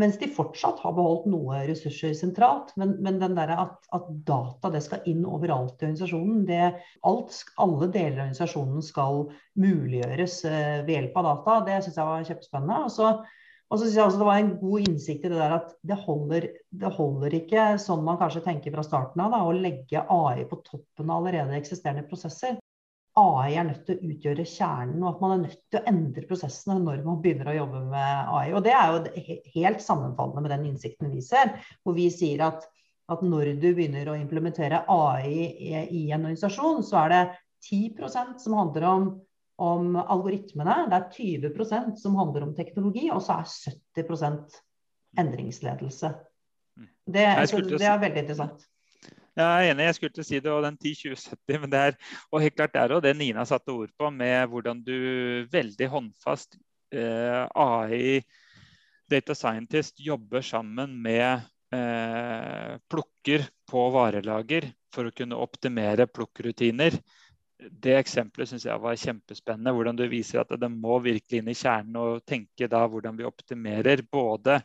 Mens 0.00 0.16
de 0.16 0.28
fortsatt 0.32 0.78
har 0.80 0.94
beholdt 0.96 1.26
noe 1.28 1.58
ressurser 1.68 2.14
sentralt. 2.16 2.70
Men, 2.80 2.94
men 3.04 3.18
den 3.20 3.36
der 3.36 3.52
at, 3.58 3.76
at, 3.92 4.08
data 4.28 4.70
det 4.72 4.80
skal 4.86 5.04
inn 5.10 5.26
overalt 5.28 5.82
i 5.82 5.90
organisasjonen, 5.90 6.46
det, 6.48 6.62
alt, 7.08 7.36
alle 7.60 7.90
deler 7.92 8.16
av 8.16 8.24
organisasjonen 8.24 8.86
skal 8.86 9.26
muliggjøres 9.60 10.38
eh, 10.48 10.80
ved 10.86 10.94
hjelp 10.96 11.20
av 11.20 11.28
data, 11.28 11.58
det 11.68 11.78
syns 11.84 12.00
jeg 12.00 12.08
var 12.08 12.26
kjempespennende. 12.30 12.80
Og 12.86 12.94
så, 12.94 13.12
og 13.68 13.76
så 13.76 13.84
syns 13.84 13.98
jeg 13.98 14.06
også 14.06 14.22
det 14.22 14.30
var 14.30 14.40
en 14.40 14.56
god 14.62 14.88
innsikt 14.88 15.28
i 15.28 15.34
det 15.34 15.42
der 15.42 15.56
at 15.58 15.76
det 15.92 16.00
holder, 16.06 16.48
det 16.84 16.96
holder 16.96 17.38
ikke, 17.42 17.68
sånn 17.84 18.08
man 18.08 18.20
kanskje 18.22 18.46
tenker 18.48 18.72
fra 18.72 18.88
starten 18.88 19.26
av, 19.26 19.36
da, 19.36 19.44
å 19.44 19.56
legge 19.56 20.06
AI 20.08 20.48
på 20.48 20.62
toppen 20.64 21.12
av 21.12 21.20
allerede 21.20 21.60
eksisterende 21.60 22.08
prosesser. 22.08 22.61
AI 23.20 23.56
er 23.60 23.66
nødt 23.68 23.82
til 23.84 23.98
å 23.98 24.08
utgjøre 24.08 24.44
kjernen, 24.48 25.02
og 25.02 25.10
at 25.10 25.18
man 25.20 25.32
er 25.34 25.40
nødt 25.42 25.58
til 25.68 25.80
å 25.82 25.88
endre 25.90 26.28
prosessene 26.28 26.78
når 26.80 27.02
man 27.04 27.18
begynner 27.20 27.50
å 27.52 27.56
jobbe 27.58 27.82
med 27.90 28.30
AI. 28.38 28.46
Og 28.56 28.62
Det 28.64 28.72
er 28.72 28.94
jo 28.94 29.34
helt 29.58 29.84
sammenfallende 29.84 30.44
med 30.44 30.54
den 30.54 30.64
innsikten 30.70 31.12
vi 31.12 31.24
ser, 31.24 31.52
hvor 31.84 31.96
vi 31.98 32.06
sier 32.14 32.46
at, 32.46 32.64
at 33.12 33.24
når 33.26 33.52
du 33.60 33.68
begynner 33.76 34.08
å 34.08 34.16
implementere 34.16 34.84
AI 34.88 35.28
i, 35.28 36.06
en 36.08 36.24
organisasjon, 36.24 36.80
så 36.88 37.02
er 37.04 37.12
det 37.12 37.22
10% 37.68 38.40
som 38.40 38.56
handler 38.56 38.88
om, 38.88 39.06
om 39.60 40.00
algoritmene, 40.00 40.86
det 40.88 40.98
er 40.98 41.08
20% 41.52 42.00
som 42.00 42.16
handler 42.16 42.48
om 42.48 42.56
teknologi, 42.56 43.10
og 43.12 43.20
så 43.26 43.42
er 43.42 43.52
70 44.00 44.60
endringsledelse. 45.20 46.14
Mm. 46.80 46.88
Det, 47.04 47.28
det 47.76 47.86
er 47.92 48.00
veldig 48.00 48.24
interessant. 48.24 48.64
Jeg 49.32 49.48
er 49.48 49.70
enig, 49.70 49.86
jeg 49.88 49.96
skulle 49.96 50.12
til 50.12 50.22
å 50.22 50.28
si 50.28 50.40
det, 50.44 50.52
og 50.52 50.64
den 50.66 50.76
10-20-70. 50.76 51.60
Men 51.62 51.72
det 51.72 51.80
er 51.80 51.94
og 52.28 52.42
helt 52.44 52.56
klart 52.58 52.74
det 52.74 52.82
er 52.82 52.94
det 53.00 53.14
Nina 53.16 53.46
satte 53.48 53.72
ord 53.72 53.92
på, 53.96 54.10
med 54.12 54.50
hvordan 54.52 54.82
du 54.84 54.96
veldig 55.52 55.88
håndfast 55.94 56.58
eh, 56.92 57.46
AI, 57.48 58.20
data 59.08 59.36
scientist, 59.36 60.00
jobber 60.04 60.44
sammen 60.44 60.98
med 61.00 61.40
eh, 61.72 62.76
plukker 62.92 63.48
på 63.68 63.88
varelager 63.96 64.68
for 64.92 65.08
å 65.08 65.16
kunne 65.16 65.40
optimere 65.40 66.06
plukkrutiner. 66.12 67.00
Det 67.56 67.96
eksempelet 67.96 68.50
syns 68.50 68.66
jeg 68.68 68.84
var 68.84 69.00
kjempespennende. 69.00 69.72
Hvordan 69.72 69.96
du 69.96 70.04
viser 70.12 70.42
at 70.42 70.52
det 70.60 70.72
må 70.72 70.98
virkelig 71.00 71.40
inn 71.40 71.52
i 71.52 71.56
kjernen 71.56 72.00
og 72.00 72.24
tenke 72.28 72.68
da 72.68 72.84
hvordan 72.84 73.16
vi 73.16 73.28
optimerer 73.28 74.04
både 74.12 74.60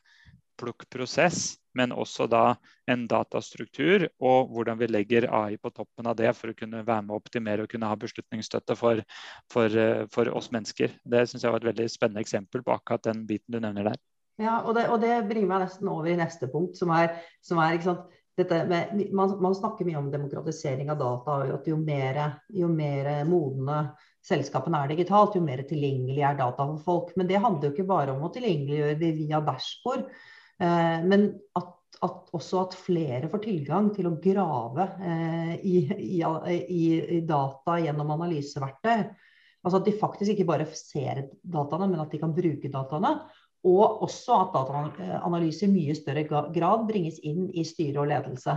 plukkprosess 0.59 1.55
men 1.77 1.93
også 1.93 2.27
da 2.31 2.43
en 2.89 3.05
datastruktur 3.09 4.07
og 4.17 4.51
hvordan 4.53 4.79
vi 4.79 4.89
legger 4.89 5.29
AI 5.29 5.57
på 5.61 5.71
toppen 5.75 6.09
av 6.09 6.17
det 6.19 6.33
for 6.37 6.51
å 6.51 6.57
kunne 6.57 6.83
være 6.87 7.05
med 7.05 7.13
å 7.13 7.21
optimere 7.21 7.65
og 7.65 7.71
kunne 7.71 7.89
ha 7.89 7.97
beslutningsstøtte 7.99 8.77
for, 8.79 9.03
for, 9.53 9.77
eh, 9.77 10.05
for 10.13 10.31
oss 10.33 10.49
mennesker. 10.55 10.95
Det 11.03 11.25
syns 11.29 11.45
jeg 11.45 11.53
var 11.53 11.61
et 11.61 11.71
veldig 11.71 11.89
spennende 11.93 12.23
eksempel 12.25 12.65
på 12.65 12.73
akkurat 12.73 13.09
den 13.09 13.25
biten 13.29 13.53
du 13.53 13.61
nevner 13.61 13.91
der. 13.91 14.01
Ja, 14.41 14.59
og 14.61 14.75
det, 14.77 14.85
og 14.93 15.01
det 15.01 15.15
bringer 15.29 15.49
meg 15.49 15.65
nesten 15.65 15.89
over 15.89 16.09
i 16.11 16.17
neste 16.17 16.49
punkt, 16.51 16.77
som 16.77 16.93
er, 16.93 17.15
som 17.45 17.61
er 17.61 17.79
med, 18.37 18.91
man, 19.17 19.31
man, 19.41 19.55
snakker 19.57 19.87
mye 19.87 19.97
om 19.97 20.11
demokratisering 20.13 20.91
av 20.93 20.99
data, 20.99 21.39
og 21.41 21.53
at 21.55 21.65
jo 21.65 21.77
mer, 21.81 22.19
jo 22.53 22.69
mer 22.69 23.09
modne 23.25 23.79
selskapene 24.27 24.83
er 24.83 24.91
digitalt, 24.93 25.39
jo 25.39 25.41
mer 25.41 25.63
tilgjengelig 25.65 26.21
er 26.21 26.37
data 26.37 26.67
for 26.67 26.83
folk. 26.85 27.15
Men 27.17 27.29
det 27.31 27.41
handler 27.41 27.69
jo 27.69 27.73
ikke 27.73 27.89
bare 27.89 28.13
om 28.13 28.27
å 28.27 28.29
tilgjengeliggjøre 28.35 28.99
det 29.01 29.11
via 29.17 29.41
dashbord. 29.41 30.05
Eh, 30.57 30.99
men 31.05 31.27
at, 31.57 31.73
at, 32.01 32.29
også 32.33 32.61
at 32.63 32.77
flere 32.81 33.29
får 33.31 33.43
tilgang 33.45 33.89
til 33.93 34.09
å 34.09 34.15
grave 34.21 34.87
eh, 34.97 35.55
i, 35.61 35.79
i, 35.95 36.21
i, 36.21 37.19
data 37.27 37.77
gjennom 37.83 38.15
analyseverktøy. 38.17 39.03
Altså 39.65 39.81
at 39.81 39.89
de 39.89 39.97
faktisk 39.99 40.33
ikke 40.33 40.47
bare 40.47 40.69
ser 40.77 41.27
dataene, 41.43 41.89
men 41.91 42.01
at 42.01 42.13
de 42.13 42.21
kan 42.21 42.33
bruke 42.35 42.71
dataene. 42.73 43.17
Og 43.67 44.03
også 44.05 44.41
at 44.45 44.55
dataanalyse 44.55 45.67
i 45.67 45.73
mye 45.73 45.95
større 45.97 46.23
grad 46.29 46.87
bringes 46.87 47.19
inn 47.25 47.49
i 47.51 47.65
styre 47.67 48.03
og 48.03 48.11
ledelse. 48.13 48.55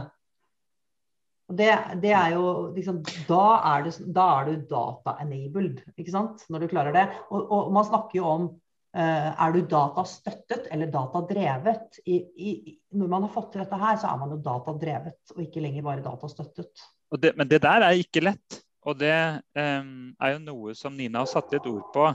Det, 1.51 1.71
det, 1.99 2.13
er 2.15 2.37
jo 2.37 2.45
liksom, 2.77 3.01
da, 3.27 3.45
er 3.73 3.89
det, 3.89 3.97
da 4.15 4.27
er 4.37 4.47
du 4.47 4.67
data-enabled, 4.71 5.81
ikke 5.99 6.13
sant? 6.15 6.45
Når 6.47 6.63
du 6.63 6.71
klarer 6.71 6.95
det. 6.95 7.07
Og, 7.33 7.43
og 7.43 7.73
man 7.75 7.89
snakker 7.89 8.21
jo 8.21 8.29
om 8.31 8.45
er 8.91 9.53
du 9.55 9.61
datastøttet 9.71 10.65
eller 10.75 10.89
datadrevet? 10.91 12.01
I, 12.11 12.17
i, 12.19 12.55
når 12.99 13.11
man 13.13 13.27
har 13.27 13.31
fått 13.35 13.53
til 13.55 13.63
dette 13.63 13.79
her, 13.79 14.01
så 14.03 14.11
er 14.11 14.19
man 14.19 14.33
jo 14.35 14.41
datadrevet 14.43 15.35
og 15.37 15.45
ikke 15.45 15.63
lenger 15.63 15.87
bare 15.87 16.03
datastøttet. 16.03 16.83
Det, 17.23 17.33
men 17.39 17.51
det 17.51 17.61
der 17.63 17.87
er 17.87 17.99
ikke 17.99 18.25
lett. 18.25 18.61
Og 18.89 18.97
det 19.01 19.15
um, 19.57 20.13
er 20.21 20.35
jo 20.35 20.45
noe 20.45 20.75
som 20.79 20.97
Nina 20.97 21.25
har 21.25 21.31
satt 21.31 21.53
litt 21.55 21.69
ord 21.69 21.91
på. 21.95 22.07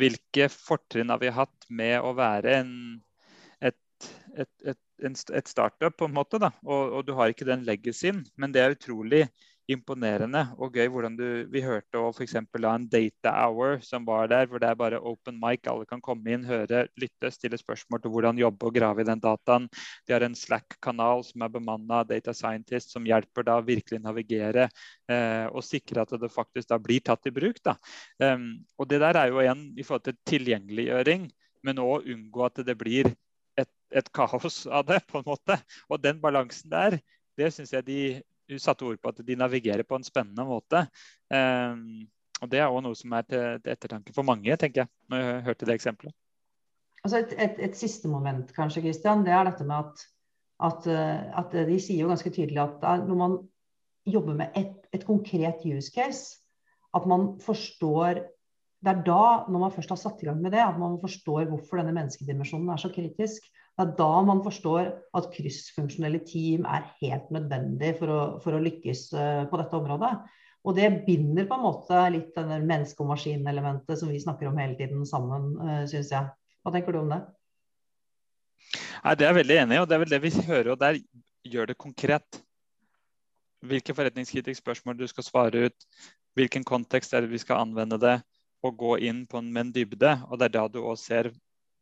hvilke 0.00 0.50
fortrinn 0.52 1.08
har 1.08 1.20
vi 1.22 1.32
hatt 1.32 1.66
med 1.72 1.96
å 2.04 2.12
være 2.16 2.58
en, 2.60 2.72
et, 3.64 4.08
et, 4.36 4.50
et, 4.68 4.80
et, 5.08 5.48
startup, 5.48 5.96
på 5.96 6.08
en 6.08 6.16
måte. 6.16 6.40
da, 6.42 6.50
og, 6.64 6.98
og, 6.98 7.00
du 7.06 7.14
har 7.16 7.32
ikke 7.32 7.48
den 7.48 7.64
legacyen, 7.64 8.24
men 8.36 8.52
det 8.52 8.60
er 8.60 8.76
utrolig 8.76 9.24
imponerende 9.70 10.42
og 10.60 10.74
gøy 10.76 10.90
hvordan 10.92 11.14
du 11.16 11.26
Vi 11.52 11.62
hørte 11.64 12.00
f.eks. 12.12 12.34
en 12.36 12.86
data 12.90 13.32
hour 13.32 13.78
som 13.84 14.04
var 14.06 14.28
der, 14.28 14.46
hvor 14.46 14.60
det 14.60 14.68
er 14.68 14.76
bare 14.76 15.00
open 15.00 15.38
mic. 15.40 15.64
Alle 15.70 15.86
kan 15.86 16.02
komme 16.04 16.32
inn, 16.32 16.44
høre, 16.44 16.86
lytte, 17.00 17.30
stille 17.32 17.58
spørsmål 17.58 18.02
til 18.02 18.12
hvordan 18.12 18.38
jobbe 18.38 18.68
og 18.68 18.74
grave 18.74 19.00
i 19.00 19.08
den 19.08 19.20
dataen. 19.20 19.68
De 20.06 20.12
har 20.12 20.24
en 20.26 20.36
Slack-kanal 20.36 21.24
som 21.24 21.44
er 21.44 21.52
bemanna 21.54 22.02
av 22.02 22.10
data 22.10 22.34
scientist, 22.36 22.92
som 22.92 23.06
hjelper 23.08 23.46
da 23.46 23.58
virkelig 23.64 24.02
navigere 24.04 24.68
eh, 25.08 25.46
og 25.48 25.64
sikre 25.64 26.04
at 26.04 26.12
det 26.20 26.32
faktisk 26.32 26.68
da 26.68 26.78
blir 26.78 27.00
tatt 27.04 27.26
i 27.30 27.34
bruk. 27.34 27.62
da. 27.64 27.76
Um, 28.20 28.64
og 28.78 28.88
det 28.90 29.00
der 29.00 29.16
er 29.16 29.32
jo 29.32 29.40
igjen 29.40 29.66
i 29.78 29.86
forhold 29.86 30.04
til 30.08 30.18
tilgjengeliggjøring, 30.28 31.28
men 31.64 31.80
òg 31.80 32.08
unngå 32.12 32.44
at 32.46 32.60
det 32.66 32.76
blir 32.78 33.08
et, 33.60 33.70
et 33.94 34.12
kaos 34.12 34.64
av 34.66 34.86
det, 34.90 35.00
på 35.08 35.20
en 35.20 35.28
måte. 35.28 35.58
Og 35.88 36.02
den 36.02 36.20
balansen 36.20 36.70
der, 36.72 36.98
det 37.38 37.52
syns 37.54 37.72
jeg 37.72 37.86
de 37.86 38.00
du 38.48 38.58
satte 38.60 38.86
ord 38.86 39.00
på 39.00 39.12
at 39.12 39.22
de 39.26 39.36
navigerer 39.38 39.86
på 39.86 39.98
en 39.98 40.06
spennende 40.06 40.44
måte. 40.48 40.84
Um, 41.32 42.04
og 42.42 42.50
Det 42.50 42.60
er 42.60 42.66
også 42.66 42.84
noe 42.84 42.98
som 42.98 43.14
er 43.16 43.26
til, 43.28 43.70
ettertanke 43.72 44.12
for 44.16 44.26
mange, 44.26 44.56
tenker 44.60 44.84
jeg, 44.84 44.92
når 45.08 45.22
jeg 45.22 45.44
hørte 45.46 45.68
det 45.68 45.76
eksempelet. 45.78 46.14
Altså 47.04 47.20
et, 47.20 47.32
et, 47.38 47.58
et, 47.68 47.76
siste 47.76 48.08
moment, 48.08 48.48
kanskje, 48.56 48.82
Christian, 48.84 49.24
det 49.24 49.32
er 49.32 49.44
dette 49.48 49.64
med 49.68 49.76
at, 49.76 50.04
at, 50.68 50.86
eh, 50.88 51.24
at, 51.40 51.56
de 51.68 51.80
sier 51.80 52.04
jo 52.04 52.10
ganske 52.10 52.32
tydelig 52.32 52.62
at 52.62 53.04
når 53.04 53.18
man 53.20 53.36
jobber 54.08 54.36
med 54.36 54.56
et, 54.56 54.88
et 54.92 55.04
konkret 55.04 55.64
use 55.68 55.92
case, 55.92 56.40
at 56.96 57.06
man 57.08 57.34
forstår 57.44 58.24
det 58.84 58.92
er 58.92 59.04
da, 59.06 59.26
når 59.48 59.62
man 59.62 59.72
først 59.72 59.92
har 59.94 59.96
satt 60.00 60.20
i 60.20 60.26
gang 60.28 60.40
med 60.44 60.52
det, 60.52 60.60
at 60.60 60.76
man 60.76 60.98
forstår 61.00 61.46
hvorfor 61.48 61.80
denne 61.80 61.94
menneskedimensjonen 61.96 62.68
er 62.68 62.80
så 62.82 62.90
kritisk. 62.92 63.46
Det 63.74 63.82
er 63.82 63.94
da 63.98 64.10
man 64.22 64.42
forstår 64.44 64.90
at 65.18 65.30
kryssfunksjonelle 65.34 66.20
team 66.28 66.66
er 66.70 66.86
helt 67.00 67.30
nødvendig 67.34 67.96
for 67.98 68.12
å, 68.12 68.20
for 68.44 68.54
å 68.54 68.62
lykkes 68.62 69.08
uh, 69.18 69.44
på 69.50 69.58
dette 69.58 69.78
området. 69.80 70.12
Og 70.64 70.76
det 70.78 70.90
binder 71.04 71.48
på 71.48 71.56
en 71.58 71.64
måte 71.66 72.02
litt 72.14 72.30
denne 72.36 72.60
menneske- 72.64 73.02
og 73.04 73.10
maskinelementet 73.10 73.98
som 74.00 74.08
vi 74.08 74.22
snakker 74.22 74.48
om 74.48 74.60
hele 74.62 74.78
tiden 74.78 75.02
sammen, 75.04 75.50
eh, 75.60 75.82
syns 75.90 76.12
jeg. 76.14 76.30
Hva 76.64 76.72
tenker 76.72 76.94
du 76.94 77.02
om 77.02 77.12
det? 77.12 77.20
Nei, 79.04 79.14
Det 79.14 79.26
er 79.26 79.34
jeg 79.34 79.40
veldig 79.42 79.58
enig 79.60 79.76
i, 79.76 79.82
og 79.82 79.88
det 79.88 79.94
er 79.94 80.02
vel 80.04 80.14
det 80.14 80.22
vi 80.22 80.30
hører. 80.48 80.70
og 80.72 80.78
der 80.80 81.00
gjør 81.44 81.66
det 81.66 81.76
konkret. 81.76 82.40
Hvilke 83.60 83.94
forretningskritiske 83.94 84.62
spørsmål 84.62 84.96
du 84.96 85.06
skal 85.06 85.24
svare 85.24 85.66
ut, 85.68 85.86
hvilken 86.34 86.64
kontekst 86.64 87.12
er 87.12 87.20
det 87.20 87.30
vi 87.30 87.38
skal 87.38 87.60
anvende 87.60 88.00
det, 88.00 88.22
og 88.64 88.78
gå 88.78 88.96
inn 89.04 89.26
på 89.26 89.38
en, 89.38 89.52
med 89.52 89.66
en 89.66 89.72
dybde. 89.72 90.22
og 90.30 90.38
Det 90.38 90.48
er 90.48 90.56
da 90.56 90.68
du 90.68 90.80
òg 90.80 90.96
ser 90.96 91.28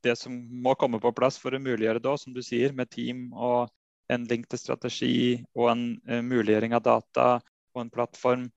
det 0.05 0.17
som 0.21 0.35
må 0.65 0.75
komme 0.79 1.01
på 1.03 1.13
plass 1.17 1.39
for 1.41 1.55
å 1.55 1.63
muliggjøre 1.63 2.03
det, 2.03 2.17
som 2.21 2.35
du 2.35 2.43
sier, 2.45 2.75
med 2.77 2.91
team 2.93 3.31
og 3.33 3.71
en 4.13 4.27
link 4.29 4.49
til 4.51 4.61
strategi 4.61 5.15
og 5.57 5.71
en 5.73 5.85
uh, 6.11 6.21
muliggjøring 6.25 6.75
av 6.77 6.85
data 6.85 7.29
og 7.73 7.85
en 7.85 7.93
plattform. 7.93 8.49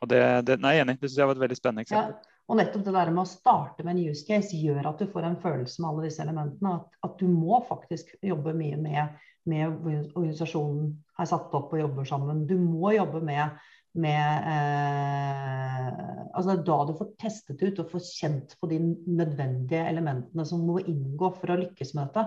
Og 0.00 0.10
det, 0.10 0.22
det, 0.48 0.58
nei, 0.62 0.76
jeg 0.76 0.84
er 0.84 0.88
enig, 0.88 0.96
det 1.00 1.10
synes 1.10 1.20
jeg 1.20 1.30
var 1.30 1.36
et 1.36 1.44
veldig 1.44 1.58
spennende 1.58 1.84
eksempel. 1.86 2.14
Ja, 2.14 2.34
og 2.44 2.58
nettopp 2.60 2.84
det 2.84 2.92
der 2.92 3.10
med 3.12 3.22
å 3.22 3.28
starte 3.28 3.84
med 3.84 3.94
en 3.94 4.10
use 4.10 4.26
case 4.28 4.58
gjør 4.58 4.90
at 4.90 5.00
du 5.00 5.08
får 5.08 5.28
en 5.28 5.38
følelse 5.40 5.80
med 5.80 5.90
alle 5.90 6.08
disse 6.08 6.24
elementene. 6.24 6.74
At, 6.80 6.98
at 7.08 7.14
du 7.20 7.28
må 7.30 7.60
faktisk 7.68 8.10
jobbe 8.24 8.52
mye 8.56 8.80
med, 8.80 9.22
med 9.48 9.86
organisasjonen 10.12 10.90
er 11.20 11.30
satt 11.30 11.54
opp 11.56 11.72
og 11.72 11.80
jobber 11.80 12.08
sammen. 12.08 12.44
Du 12.48 12.58
må 12.60 12.92
jobbe 12.96 13.22
med 13.24 13.56
med 13.94 14.48
eh, 14.50 15.90
altså 16.34 16.48
Det 16.50 16.54
er 16.56 16.62
da 16.66 16.78
du 16.88 16.94
får 16.98 17.10
testet 17.20 17.62
ut 17.62 17.80
og 17.82 17.90
får 17.92 18.06
kjent 18.08 18.54
på 18.58 18.70
de 18.70 18.80
nødvendige 18.82 19.84
elementene 19.90 20.46
som 20.48 20.64
må 20.66 20.80
inngå 20.82 21.30
for 21.36 21.54
å 21.54 21.58
lykkes 21.62 21.94
med 21.94 22.08
dette. 22.08 22.24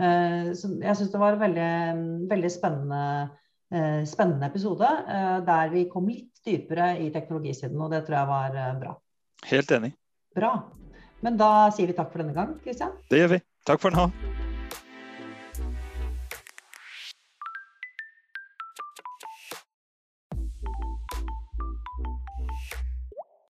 Eh, 0.00 0.50
så 0.56 0.72
jeg 0.76 0.98
syns 0.98 1.14
det 1.14 1.22
var 1.22 1.36
en 1.36 1.44
veldig, 1.44 1.70
veldig 2.32 2.50
spennende, 2.52 3.04
eh, 3.72 4.02
spennende 4.08 4.50
episode 4.50 4.90
eh, 5.06 5.38
der 5.46 5.72
vi 5.72 5.86
kom 5.92 6.10
litt 6.12 6.44
dypere 6.46 6.92
i 7.00 7.08
teknologisiden, 7.14 7.80
og 7.80 7.92
det 7.94 8.04
tror 8.06 8.20
jeg 8.20 8.32
var 8.34 8.60
eh, 8.60 8.76
bra. 8.84 8.98
Helt 9.50 9.72
enig. 9.76 9.94
Bra. 10.36 10.54
Men 11.24 11.40
da 11.40 11.70
sier 11.74 11.90
vi 11.90 11.96
takk 11.96 12.12
for 12.12 12.22
denne 12.22 12.36
gang, 12.36 12.54
Kristian. 12.64 12.96
Det 13.12 13.24
gjør 13.24 13.34
vi. 13.36 13.42
Takk 13.68 13.82
for 13.82 13.96
nå. 13.96 14.08